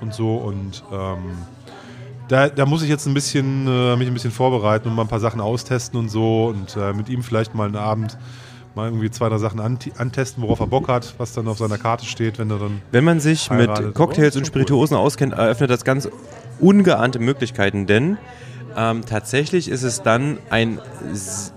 und 0.00 0.14
so 0.14 0.36
und 0.36 0.82
ähm, 0.92 1.18
da, 2.28 2.48
da 2.48 2.66
muss 2.66 2.82
ich 2.82 2.88
jetzt 2.88 3.06
ein 3.06 3.14
bisschen 3.14 3.66
äh, 3.66 3.96
mich 3.96 4.06
ein 4.08 4.14
bisschen 4.14 4.30
vorbereiten 4.30 4.88
und 4.88 4.94
mal 4.94 5.02
ein 5.02 5.08
paar 5.08 5.20
Sachen 5.20 5.40
austesten 5.40 5.98
und 5.98 6.10
so 6.10 6.46
und 6.46 6.76
äh, 6.76 6.92
mit 6.92 7.08
ihm 7.08 7.22
vielleicht 7.22 7.54
mal 7.54 7.66
einen 7.66 7.76
Abend 7.76 8.16
mal 8.78 8.86
irgendwie 8.86 9.10
zwei, 9.10 9.28
drei 9.28 9.38
Sachen 9.38 9.60
antesten, 9.60 10.42
worauf 10.42 10.60
er 10.60 10.68
Bock 10.68 10.88
hat, 10.88 11.14
was 11.18 11.32
dann 11.32 11.48
auf 11.48 11.58
seiner 11.58 11.78
Karte 11.78 12.06
steht, 12.06 12.38
wenn 12.38 12.48
er 12.50 12.58
dann 12.58 12.80
Wenn 12.92 13.04
man 13.04 13.18
sich 13.18 13.50
mit 13.50 13.70
Cocktails 13.94 14.36
und 14.36 14.46
Spirituosen 14.46 14.96
auskennt, 14.96 15.32
eröffnet 15.34 15.68
das 15.68 15.84
ganz 15.84 16.08
ungeahnte 16.60 17.18
Möglichkeiten, 17.18 17.86
denn 17.86 18.18
ähm, 18.76 19.04
tatsächlich 19.04 19.68
ist 19.68 19.82
es 19.82 20.02
dann 20.02 20.38
ein 20.50 20.78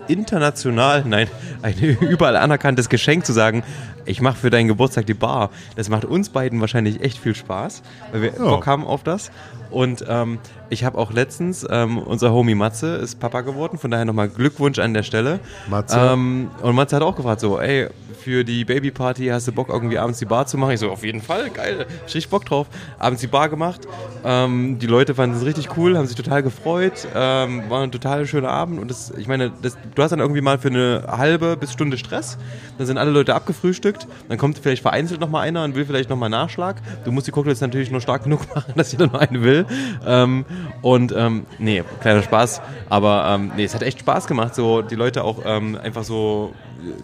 international, 0.08 1.04
nein, 1.08 1.28
ein 1.62 1.78
überall 1.78 2.36
anerkanntes 2.36 2.90
Geschenk 2.90 3.24
zu 3.26 3.34
sagen, 3.34 3.64
ich 4.06 4.20
mache 4.20 4.38
für 4.38 4.50
deinen 4.50 4.68
Geburtstag 4.68 5.06
die 5.06 5.14
Bar. 5.14 5.52
Das 5.76 5.90
macht 5.90 6.06
uns 6.06 6.30
beiden 6.30 6.60
wahrscheinlich 6.60 7.02
echt 7.02 7.20
viel 7.20 7.36
Spaß, 7.36 7.84
weil 8.12 8.24
wir 8.24 8.32
Bock 8.32 8.66
haben 8.66 8.84
auf 8.84 9.04
das. 9.04 9.32
Und 9.70 10.04
ähm, 10.08 10.40
ich 10.72 10.86
habe 10.86 10.98
auch 10.98 11.12
letztens, 11.12 11.68
ähm, 11.70 11.98
unser 11.98 12.32
Homie 12.32 12.56
Matze 12.56 12.96
ist 12.96 13.20
Papa 13.20 13.42
geworden, 13.42 13.78
von 13.78 13.92
daher 13.92 14.06
nochmal 14.06 14.30
Glückwunsch 14.30 14.80
an 14.80 14.94
der 14.94 15.04
Stelle. 15.04 15.42
Matze. 15.70 16.00
Ähm, 16.00 16.50
und 16.62 16.76
Matze 16.76 16.96
hat 16.96 17.04
auch 17.04 17.16
gefragt, 17.16 17.42
so, 17.42 17.60
ey, 17.60 17.90
für 18.22 18.44
die 18.44 18.66
Babyparty 18.66 19.28
hast 19.28 19.48
du 19.48 19.52
Bock, 19.52 19.70
irgendwie 19.70 19.98
abends 19.98 20.20
die 20.20 20.26
Bar 20.26 20.46
zu 20.46 20.58
machen? 20.58 20.72
Ich 20.72 20.80
so, 20.80 20.92
auf 20.92 21.04
jeden 21.04 21.22
Fall, 21.22 21.50
geil, 21.50 21.86
richtig 22.04 22.30
Bock 22.30 22.46
drauf. 22.46 22.68
Abends 23.00 23.22
die 23.22 23.28
Bar 23.28 23.50
gemacht. 23.50 23.82
Ähm, 24.24 24.78
die 24.80 24.88
Leute 24.88 25.16
fanden 25.16 25.36
es 25.36 25.46
richtig 25.46 25.76
cool, 25.78 25.98
haben 25.98 26.06
sich 26.06 26.16
total 26.16 26.44
gefreut. 26.44 27.08
Ähm, 27.16 27.64
war 27.70 27.82
ein 27.82 27.92
total 27.92 28.26
schöner 28.28 28.50
Abend. 28.50 28.80
Und 28.80 28.90
das, 28.90 29.12
ich 29.18 29.28
meine, 29.28 29.52
das, 29.62 29.78
du 29.96 30.04
hast 30.04 30.12
dann 30.12 30.20
irgendwie 30.20 30.42
mal 30.42 30.60
für 30.60 30.70
eine 30.70 31.06
halbe 31.08 31.58
bis 31.58 31.74
Stunde 31.74 31.98
Stress. 31.98 32.38
Dann 32.78 32.88
sind 32.88 32.98
alle 32.98 33.12
Leute 33.12 33.36
abgefrühstückt. 33.36 34.08
Dann 34.30 34.38
kommt 34.38 34.60
vielleicht 34.60 34.82
vereinzelt 34.82 35.20
nochmal 35.20 35.48
einer 35.48 35.64
und 35.64 35.76
will 35.76 35.86
vielleicht 35.86 36.10
nochmal 36.10 36.30
Nachschlag. 36.30 36.78
Du 37.04 37.12
musst 37.12 37.28
die 37.28 37.32
Cocktails 37.32 37.62
natürlich 37.62 37.92
nur 37.92 38.02
stark 38.02 38.24
genug 38.26 38.54
machen, 38.54 38.74
dass 38.76 38.92
jeder 38.92 39.08
nur 39.08 39.20
eine 39.20 39.42
will. 39.42 39.66
Ähm, 40.06 40.46
und 40.82 41.14
ähm, 41.16 41.46
nee, 41.58 41.84
kleiner 42.02 42.22
Spaß. 42.22 42.62
Aber 42.90 43.26
ähm, 43.30 43.52
nee, 43.56 43.64
es 43.64 43.74
hat 43.74 43.82
echt 43.82 44.00
Spaß 44.00 44.28
gemacht, 44.28 44.56
so 44.56 44.82
die 44.82 44.96
Leute 44.96 45.24
auch 45.24 45.40
ähm, 45.46 45.78
einfach 45.82 46.04
so 46.04 46.54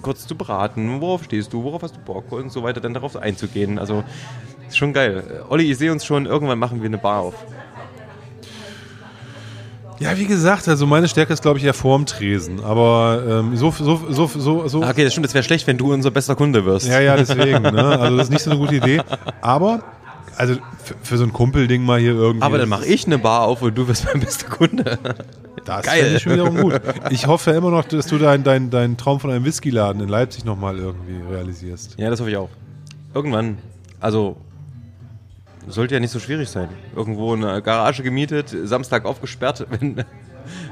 kurz 0.01 0.27
zu 0.27 0.35
beraten. 0.35 1.01
Worauf 1.01 1.23
stehst 1.23 1.53
du? 1.53 1.63
Worauf 1.63 1.81
hast 1.81 1.95
du 1.95 1.99
Bock? 1.99 2.31
Und 2.31 2.51
so 2.51 2.63
weiter, 2.63 2.81
dann 2.81 2.93
darauf 2.93 3.15
einzugehen. 3.15 3.79
Also 3.79 4.03
ist 4.67 4.77
schon 4.77 4.93
geil. 4.93 5.23
Äh, 5.47 5.51
Olli, 5.51 5.71
ich 5.71 5.77
sehe 5.77 5.91
uns 5.91 6.05
schon, 6.05 6.25
irgendwann 6.25 6.59
machen 6.59 6.81
wir 6.81 6.87
eine 6.87 6.97
Bar 6.97 7.19
auf. 7.21 7.35
Ja, 9.99 10.15
wie 10.15 10.25
gesagt, 10.25 10.67
also 10.67 10.85
meine 10.85 11.07
Stärke 11.07 11.33
ist, 11.33 11.41
glaube 11.41 11.57
ich, 11.57 11.65
eher 11.65 11.73
vorm 11.73 12.05
Tresen. 12.05 12.63
Aber 12.63 13.23
ähm, 13.27 13.57
so, 13.57 13.71
so, 13.71 13.99
so, 14.09 14.27
so, 14.27 14.67
so. 14.67 14.83
Ah, 14.83 14.91
Okay, 14.91 15.03
das 15.03 15.13
stimmt, 15.13 15.25
das 15.25 15.33
wäre 15.33 15.43
schlecht, 15.43 15.65
wenn 15.65 15.77
du 15.77 15.91
unser 15.91 16.11
bester 16.11 16.35
Kunde 16.35 16.65
wirst. 16.65 16.87
Ja, 16.87 16.99
ja, 16.99 17.15
deswegen. 17.15 17.63
Ne? 17.63 17.71
Also 17.99 18.17
das 18.17 18.27
ist 18.27 18.31
nicht 18.31 18.43
so 18.43 18.51
eine 18.51 18.59
gute 18.59 18.75
Idee. 18.75 19.01
Aber, 19.41 19.81
also 20.38 20.55
für, 20.84 20.95
für 21.01 21.18
so 21.18 21.23
ein 21.23 21.34
Kumpelding 21.34 21.84
mal 21.84 21.99
hier 21.99 22.14
irgendwie. 22.14 22.45
Aber 22.45 22.57
dann 22.57 22.69
mache 22.69 22.85
ich 22.85 23.05
eine 23.05 23.18
Bar 23.18 23.41
auf 23.41 23.61
und 23.61 23.76
du 23.77 23.88
wirst 23.88 24.05
mein 24.05 24.19
bester 24.19 24.47
Kunde. 24.47 24.99
Das 25.65 25.85
Geil. 25.85 26.01
finde 26.01 26.15
ich 26.15 26.23
schon 26.23 26.34
wiederum 26.34 26.57
gut. 26.61 26.81
Ich 27.09 27.27
hoffe 27.27 27.51
immer 27.51 27.72
noch, 27.72 27.84
dass 27.85 28.07
du 28.07 28.18
deinen 28.18 28.43
dein, 28.43 28.69
dein 28.69 28.97
Traum 28.97 29.19
von 29.19 29.31
einem 29.31 29.43
Whiskyladen 29.43 30.01
in 30.01 30.07
Leipzig 30.07 30.45
nochmal 30.45 30.77
irgendwie 30.77 31.19
realisierst. 31.30 31.95
Ja, 31.97 32.09
das 32.09 32.19
hoffe 32.19 32.30
ich 32.30 32.38
auch. 32.38 32.49
Irgendwann. 33.14 33.57
Also, 33.99 34.38
sollte 35.68 35.95
ja 35.95 35.99
nicht 35.99 36.11
so 36.11 36.19
schwierig 36.19 36.49
sein. 36.49 36.69
Irgendwo 36.95 37.34
eine 37.34 37.61
Garage 37.61 38.03
gemietet, 38.03 38.55
Samstag 38.64 39.05
aufgesperrt, 39.05 39.65
wenn, 39.80 40.03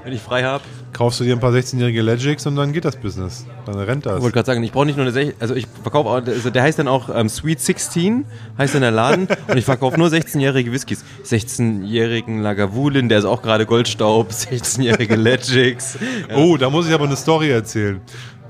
wenn 0.03 0.13
ich 0.13 0.21
frei 0.21 0.43
habe. 0.43 0.63
Kaufst 0.93 1.19
du 1.19 1.23
dir 1.23 1.33
ein 1.33 1.39
paar 1.39 1.51
16-jährige 1.51 2.01
Legics 2.01 2.45
und 2.45 2.55
dann 2.55 2.71
geht 2.71 2.85
das 2.85 2.95
Business. 2.95 3.45
Dann 3.65 3.75
rennt 3.75 4.05
das. 4.05 4.17
Ich 4.17 4.21
wollte 4.21 4.33
gerade 4.33 4.45
sagen, 4.45 4.63
ich 4.63 4.71
brauche 4.71 4.85
nicht 4.85 4.95
nur 4.95 5.05
eine 5.05 5.11
16, 5.11 5.35
also 5.41 5.55
ich 5.55 5.67
verkaufe 5.83 6.09
auch, 6.09 6.15
also 6.15 6.49
der 6.49 6.63
heißt 6.63 6.79
dann 6.79 6.87
auch 6.87 7.09
ähm, 7.13 7.27
Sweet 7.27 7.59
16, 7.59 8.25
heißt 8.57 8.75
dann 8.75 8.81
der 8.81 8.91
Laden 8.91 9.27
und 9.47 9.57
ich 9.57 9.65
verkaufe 9.65 9.97
nur 9.97 10.07
16-jährige 10.07 10.71
Whiskys. 10.71 11.03
16-jährigen 11.25 12.41
Lagavulin, 12.41 13.09
der 13.09 13.19
ist 13.19 13.25
auch 13.25 13.41
gerade 13.41 13.65
Goldstaub, 13.65 14.29
16-jährige 14.31 15.15
Legics. 15.15 15.97
Oh, 16.35 16.57
da 16.57 16.69
muss 16.69 16.87
ich 16.87 16.93
aber 16.93 17.05
eine 17.05 17.15
Story 17.15 17.49
erzählen. 17.49 17.99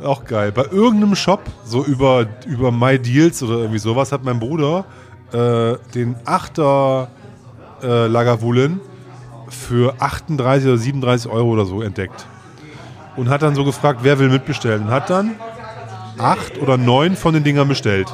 Auch 0.04 0.26
geil. 0.26 0.52
Bei 0.52 0.66
irgendeinem 0.66 1.16
Shop, 1.16 1.42
so 1.64 1.84
über, 1.84 2.28
über 2.46 2.72
My 2.72 3.00
Deals 3.00 3.42
oder 3.42 3.56
irgendwie 3.60 3.80
sowas, 3.80 4.12
hat 4.12 4.24
mein 4.24 4.40
Bruder 4.40 4.86
äh, 5.32 5.78
den 5.94 6.16
8er 6.26 7.08
äh, 7.82 8.08
Lagavulin 8.08 8.80
für 9.50 9.96
38 10.00 10.68
oder 10.68 10.78
37 10.78 11.32
Euro 11.32 11.50
oder 11.50 11.66
so 11.66 11.82
entdeckt. 11.82 12.26
Und 13.16 13.30
hat 13.30 13.42
dann 13.42 13.56
so 13.56 13.64
gefragt, 13.64 14.00
wer 14.04 14.20
will 14.20 14.30
mitbestellen. 14.30 14.84
Und 14.84 14.90
hat 14.90 15.10
dann 15.10 15.36
acht 16.18 16.62
oder 16.62 16.78
neun 16.78 17.16
von 17.16 17.34
den 17.34 17.44
Dingern 17.44 17.68
bestellt. 17.68 18.08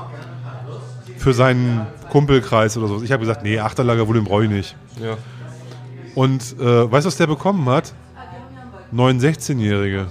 Für 1.18 1.34
seinen 1.34 1.88
Kumpelkreis 2.10 2.78
oder 2.78 2.88
so. 2.88 3.02
Ich 3.02 3.12
habe 3.12 3.22
gesagt, 3.22 3.44
nee, 3.44 3.60
8er 3.60 3.84
Lagavulin 3.84 4.24
brauche 4.24 4.46
ich 4.46 4.50
nicht. 4.50 4.76
Ja. 5.02 5.18
Und 6.16 6.60
äh, 6.60 6.92
weißt 6.92 7.06
du, 7.06 7.08
was 7.08 7.18
der 7.18 7.28
bekommen 7.28 7.68
hat? 7.70 7.94
Neun 8.92 9.20
16-Jährige. 9.20 10.08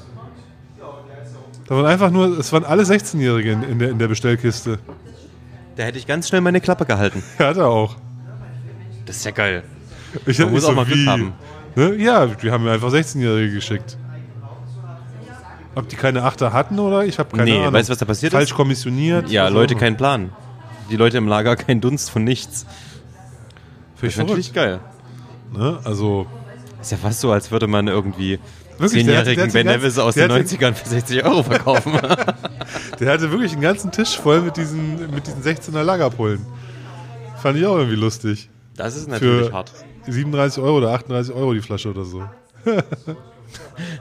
Da 1.66 1.76
waren 1.76 1.86
einfach 1.86 2.10
nur, 2.10 2.38
es 2.38 2.52
waren 2.52 2.64
alle 2.64 2.82
16-Jährige 2.82 3.52
in, 3.52 3.62
in, 3.62 3.78
der, 3.78 3.90
in 3.90 3.98
der 3.98 4.08
Bestellkiste. 4.08 4.78
Da 5.76 5.84
hätte 5.84 5.98
ich 5.98 6.06
ganz 6.06 6.28
schnell 6.28 6.40
meine 6.40 6.60
Klappe 6.60 6.84
gehalten. 6.84 7.22
Ja, 7.38 7.48
hat 7.48 7.56
er 7.58 7.68
auch. 7.68 7.96
Das 9.06 9.16
ist 9.16 9.24
ja 9.24 9.30
geil. 9.30 9.62
Ich 10.26 10.38
Man 10.38 10.50
muss 10.50 10.62
nicht 10.62 10.70
auch 10.70 10.74
mal 10.74 10.84
Glück 10.84 11.06
haben. 11.06 11.32
Ne? 11.76 11.94
Ja, 11.96 12.26
die 12.26 12.50
haben 12.50 12.64
mir 12.64 12.72
einfach 12.72 12.88
16-Jährige 12.92 13.54
geschickt. 13.54 13.96
Ob 15.74 15.88
die 15.88 15.96
keine 15.96 16.24
Achter 16.24 16.52
hatten 16.52 16.78
oder? 16.78 17.04
Ich 17.04 17.18
habe 17.18 17.30
keine 17.36 17.44
Nee, 17.50 17.58
Ahnung. 17.60 17.72
weißt 17.74 17.88
du, 17.88 17.92
was 17.92 17.98
da 17.98 18.04
passiert 18.04 18.32
Falsch 18.32 18.50
ist? 18.50 18.56
kommissioniert. 18.56 19.30
Ja, 19.30 19.48
Leute, 19.48 19.76
auch 19.76 19.78
kein 19.78 19.96
Plan. 19.96 20.30
Die 20.90 20.96
Leute 20.96 21.18
im 21.18 21.28
Lager, 21.28 21.54
kein 21.56 21.80
Dunst 21.80 22.10
von 22.10 22.24
nichts. 22.24 22.66
Das 24.00 24.10
ist 24.10 24.18
natürlich 24.18 24.52
geil. 24.52 24.80
Ne? 25.52 25.78
Also, 25.84 26.26
Ist 26.80 26.90
ja 26.90 26.96
fast 26.96 27.20
so, 27.20 27.30
als 27.30 27.50
würde 27.52 27.66
man 27.66 27.86
irgendwie 27.86 28.38
Wirklich, 28.78 29.04
der 29.04 29.18
hat- 29.18 29.26
der 29.26 29.34
zehnjährigen 29.36 29.52
Ben 29.52 29.66
Nevis 29.66 29.98
aus 29.98 30.14
den 30.14 30.32
hat 30.32 30.50
die- 30.50 30.56
90ern 30.56 30.74
für 30.74 30.88
60 30.88 31.24
Euro 31.24 31.42
verkaufen. 31.42 31.92
der 33.00 33.12
hatte 33.12 33.30
wirklich 33.30 33.52
einen 33.52 33.60
ganzen 33.60 33.92
Tisch 33.92 34.18
voll 34.18 34.40
mit 34.40 34.56
diesen, 34.56 35.12
mit 35.14 35.26
diesen 35.26 35.42
16er 35.42 35.82
Lagerpullen. 35.82 36.44
Fand 37.42 37.58
ich 37.58 37.66
auch 37.66 37.76
irgendwie 37.76 37.96
lustig. 37.96 38.48
Das 38.76 38.96
ist 38.96 39.08
natürlich 39.08 39.48
Für 39.48 39.52
hart. 39.52 39.72
37 40.12 40.62
Euro 40.62 40.78
oder 40.78 40.90
38 40.92 41.34
Euro 41.34 41.54
die 41.54 41.60
Flasche 41.60 41.90
oder 41.90 42.04
so. 42.04 42.22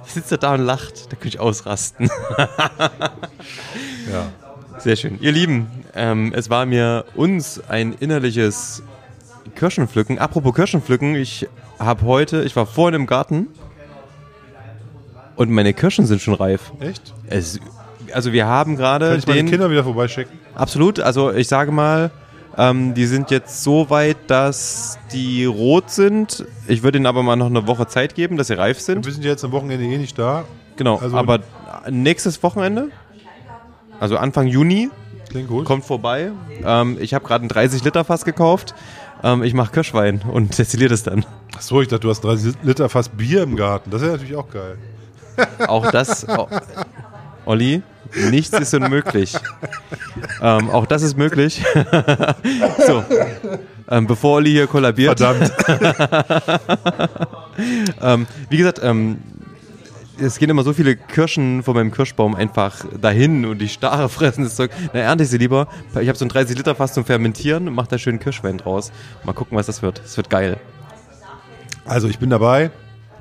Sitzt 0.05 0.31
er 0.31 0.37
da 0.37 0.53
und 0.53 0.61
lacht, 0.61 1.11
da 1.11 1.15
könnte 1.15 1.29
ich 1.29 1.39
ausrasten. 1.39 2.09
Ja. 4.11 4.31
Sehr 4.79 4.95
schön. 4.95 5.17
Ihr 5.21 5.31
Lieben, 5.31 5.67
ähm, 5.93 6.31
es 6.33 6.49
war 6.49 6.65
mir 6.65 7.05
uns 7.15 7.61
ein 7.67 7.93
innerliches 7.99 8.81
Kirschenpflücken. 9.55 10.19
Apropos 10.19 10.53
Kirschenpflücken, 10.55 11.15
ich 11.15 11.47
habe 11.79 12.03
heute, 12.05 12.43
ich 12.43 12.55
war 12.55 12.65
vorhin 12.65 12.93
im 12.95 13.05
Garten 13.05 13.47
und 15.35 15.49
meine 15.49 15.73
Kirschen 15.73 16.05
sind 16.05 16.21
schon 16.21 16.33
reif. 16.33 16.71
Echt? 16.79 17.13
Es, 17.27 17.59
also 18.13 18.31
wir 18.31 18.45
haben 18.45 18.77
gerade 18.77 19.09
Kann 19.09 19.19
ich 19.19 19.25
den 19.25 19.49
Kinder 19.49 19.69
wieder 19.69 19.83
vorbeischicken? 19.83 20.39
absolut, 20.55 20.99
also 20.99 21.31
ich 21.33 21.47
sage 21.47 21.71
mal, 21.71 22.11
ähm, 22.57 22.93
die 22.93 23.05
sind 23.05 23.31
jetzt 23.31 23.63
so 23.63 23.89
weit, 23.89 24.17
dass 24.27 24.97
die 25.13 25.45
rot 25.45 25.89
sind. 25.89 26.45
Ich 26.67 26.83
würde 26.83 26.97
ihnen 26.97 27.05
aber 27.07 27.23
mal 27.23 27.35
noch 27.35 27.45
eine 27.47 27.67
Woche 27.67 27.87
Zeit 27.87 28.15
geben, 28.15 28.37
dass 28.37 28.47
sie 28.47 28.57
reif 28.57 28.79
sind. 28.79 29.05
Wir 29.05 29.13
sind 29.13 29.23
ja 29.23 29.31
jetzt 29.31 29.43
am 29.45 29.51
Wochenende 29.51 29.85
eh 29.85 29.97
nicht 29.97 30.17
da. 30.17 30.45
Genau, 30.75 30.97
Also- 30.97 31.15
aber 31.17 31.39
nächstes 31.89 32.41
Wochenende, 32.43 32.89
also 33.99 34.17
Anfang 34.17 34.47
Juni, 34.47 34.89
kommt 35.65 35.85
vorbei. 35.85 36.31
Ähm, 36.63 36.97
ich 36.99 37.13
habe 37.13 37.25
gerade 37.25 37.45
ein 37.45 37.49
30 37.49 37.83
Liter 37.83 38.03
Fass 38.03 38.25
gekauft. 38.25 38.73
Ähm, 39.23 39.43
ich 39.43 39.53
mache 39.53 39.71
Kirschwein 39.71 40.21
und 40.31 40.57
destilliere 40.57 40.89
das 40.89 41.03
dann. 41.03 41.25
Achso, 41.55 41.81
ich 41.81 41.87
dachte, 41.87 42.01
du 42.01 42.09
hast 42.09 42.21
30 42.21 42.55
Liter 42.63 42.89
fast 42.89 43.15
Bier 43.17 43.43
im 43.43 43.55
Garten. 43.55 43.91
Das 43.91 44.01
ist 44.01 44.07
ja 44.07 44.13
natürlich 44.13 44.35
auch 44.35 44.49
geil. 44.49 44.77
Auch 45.67 45.89
das, 45.91 46.25
Olli, 47.45 47.81
nichts 48.29 48.57
ist 48.57 48.73
unmöglich. 48.73 49.33
Ähm, 50.41 50.69
auch 50.69 50.85
das 50.85 51.01
ist 51.01 51.17
möglich. 51.17 51.61
so, 52.87 53.03
ähm, 53.89 54.07
bevor 54.07 54.35
Olli 54.35 54.51
hier 54.51 54.67
kollabiert. 54.67 55.19
Verdammt. 55.19 55.51
Ähm, 58.01 58.25
wie 58.49 58.55
gesagt, 58.55 58.79
ähm, 58.81 59.17
es 60.17 60.37
gehen 60.37 60.49
immer 60.49 60.63
so 60.63 60.73
viele 60.73 60.95
Kirschen 60.95 61.63
von 61.63 61.75
meinem 61.75 61.91
Kirschbaum 61.91 62.35
einfach 62.35 62.85
dahin 63.01 63.45
und 63.45 63.59
die 63.59 63.69
Starre 63.69 64.09
fressen 64.09 64.43
das 64.43 64.55
Zeug. 64.55 64.71
Na, 64.93 64.99
ernte 65.01 65.23
ich 65.23 65.29
sie 65.29 65.37
lieber. 65.37 65.67
Ich 65.99 66.07
habe 66.07 66.17
so 66.17 66.25
ein 66.25 66.29
30 66.29 66.57
Liter 66.57 66.75
Fass 66.75 66.93
zum 66.93 67.05
Fermentieren 67.05 67.67
und 67.67 67.73
mache 67.73 67.89
da 67.89 67.97
schön 67.97 68.19
Kirschwein 68.19 68.57
draus. 68.57 68.91
Mal 69.23 69.33
gucken, 69.33 69.57
was 69.57 69.65
das 69.65 69.81
wird. 69.81 70.01
Es 70.03 70.17
wird 70.17 70.29
geil. 70.29 70.57
Also 71.85 72.07
ich 72.07 72.19
bin 72.19 72.29
dabei 72.29 72.71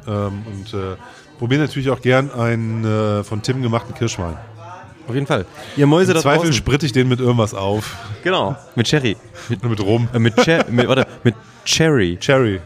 ähm, 0.07 0.45
und 0.47 0.75
äh, 0.75 0.97
probiere 1.39 1.63
natürlich 1.63 1.91
auch 1.91 2.01
gern 2.01 2.31
einen 2.31 2.85
äh, 2.85 3.25
von 3.25 3.43
Tim 3.43 3.63
gemachten 3.63 3.95
Kirschwein. 3.95 4.37
Auf 5.09 5.15
jeden 5.15 5.27
Fall. 5.27 5.47
Ihr 5.77 5.87
Mäuse 5.87 6.13
Im 6.13 6.17
da 6.17 6.23
Zweifel 6.23 6.39
draußen. 6.41 6.53
spritte 6.53 6.85
ich 6.87 6.93
den 6.93 7.09
mit 7.09 7.19
irgendwas 7.19 7.55
auf. 7.55 7.97
Genau, 8.23 8.57
mit 8.75 8.87
Cherry. 8.87 9.17
Mit, 9.49 9.65
Mit 9.65 9.81
Rum. 9.81 10.09
äh, 10.13 10.19
mit, 10.19 10.39
Cher 10.45 10.67
mit, 10.69 10.87
warte, 10.87 11.07
mit 11.25 11.35
Cherry. 11.65 12.17
Cherry. 12.21 12.61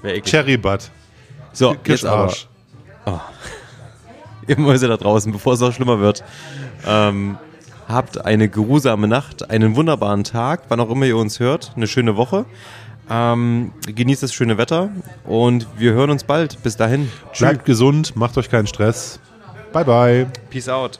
Wär 0.00 0.14
eklig. 0.16 0.24
Cherry 0.24 0.56
Butt. 0.56 0.90
So, 1.52 1.76
jetzt 1.86 2.04
aber. 2.06 2.28
Kirscharsch. 2.28 2.48
Ihr 4.48 4.58
Mäuse 4.58 4.88
da 4.88 4.96
draußen, 4.96 5.30
bevor 5.30 5.52
es 5.52 5.60
noch 5.60 5.72
schlimmer 5.72 6.00
wird. 6.00 6.24
Ähm, 6.86 7.36
habt 7.86 8.24
eine 8.24 8.48
geruhsame 8.48 9.06
Nacht, 9.06 9.50
einen 9.50 9.76
wunderbaren 9.76 10.24
Tag, 10.24 10.62
wann 10.68 10.80
auch 10.80 10.90
immer 10.90 11.06
ihr 11.06 11.16
uns 11.16 11.38
hört. 11.38 11.72
Eine 11.76 11.86
schöne 11.86 12.16
Woche. 12.16 12.46
Ähm, 13.10 13.72
genießt 13.86 14.22
das 14.22 14.32
schöne 14.32 14.56
Wetter 14.58 14.88
und 15.24 15.66
wir 15.76 15.92
hören 15.92 16.10
uns 16.10 16.24
bald. 16.24 16.62
Bis 16.62 16.76
dahin. 16.76 17.10
Bleibt 17.38 17.64
gesund, 17.66 18.16
macht 18.16 18.38
euch 18.38 18.48
keinen 18.50 18.66
Stress. 18.66 19.20
Bye 19.72 19.84
bye. 19.84 20.24
Peace 20.50 20.68
out. 20.68 20.98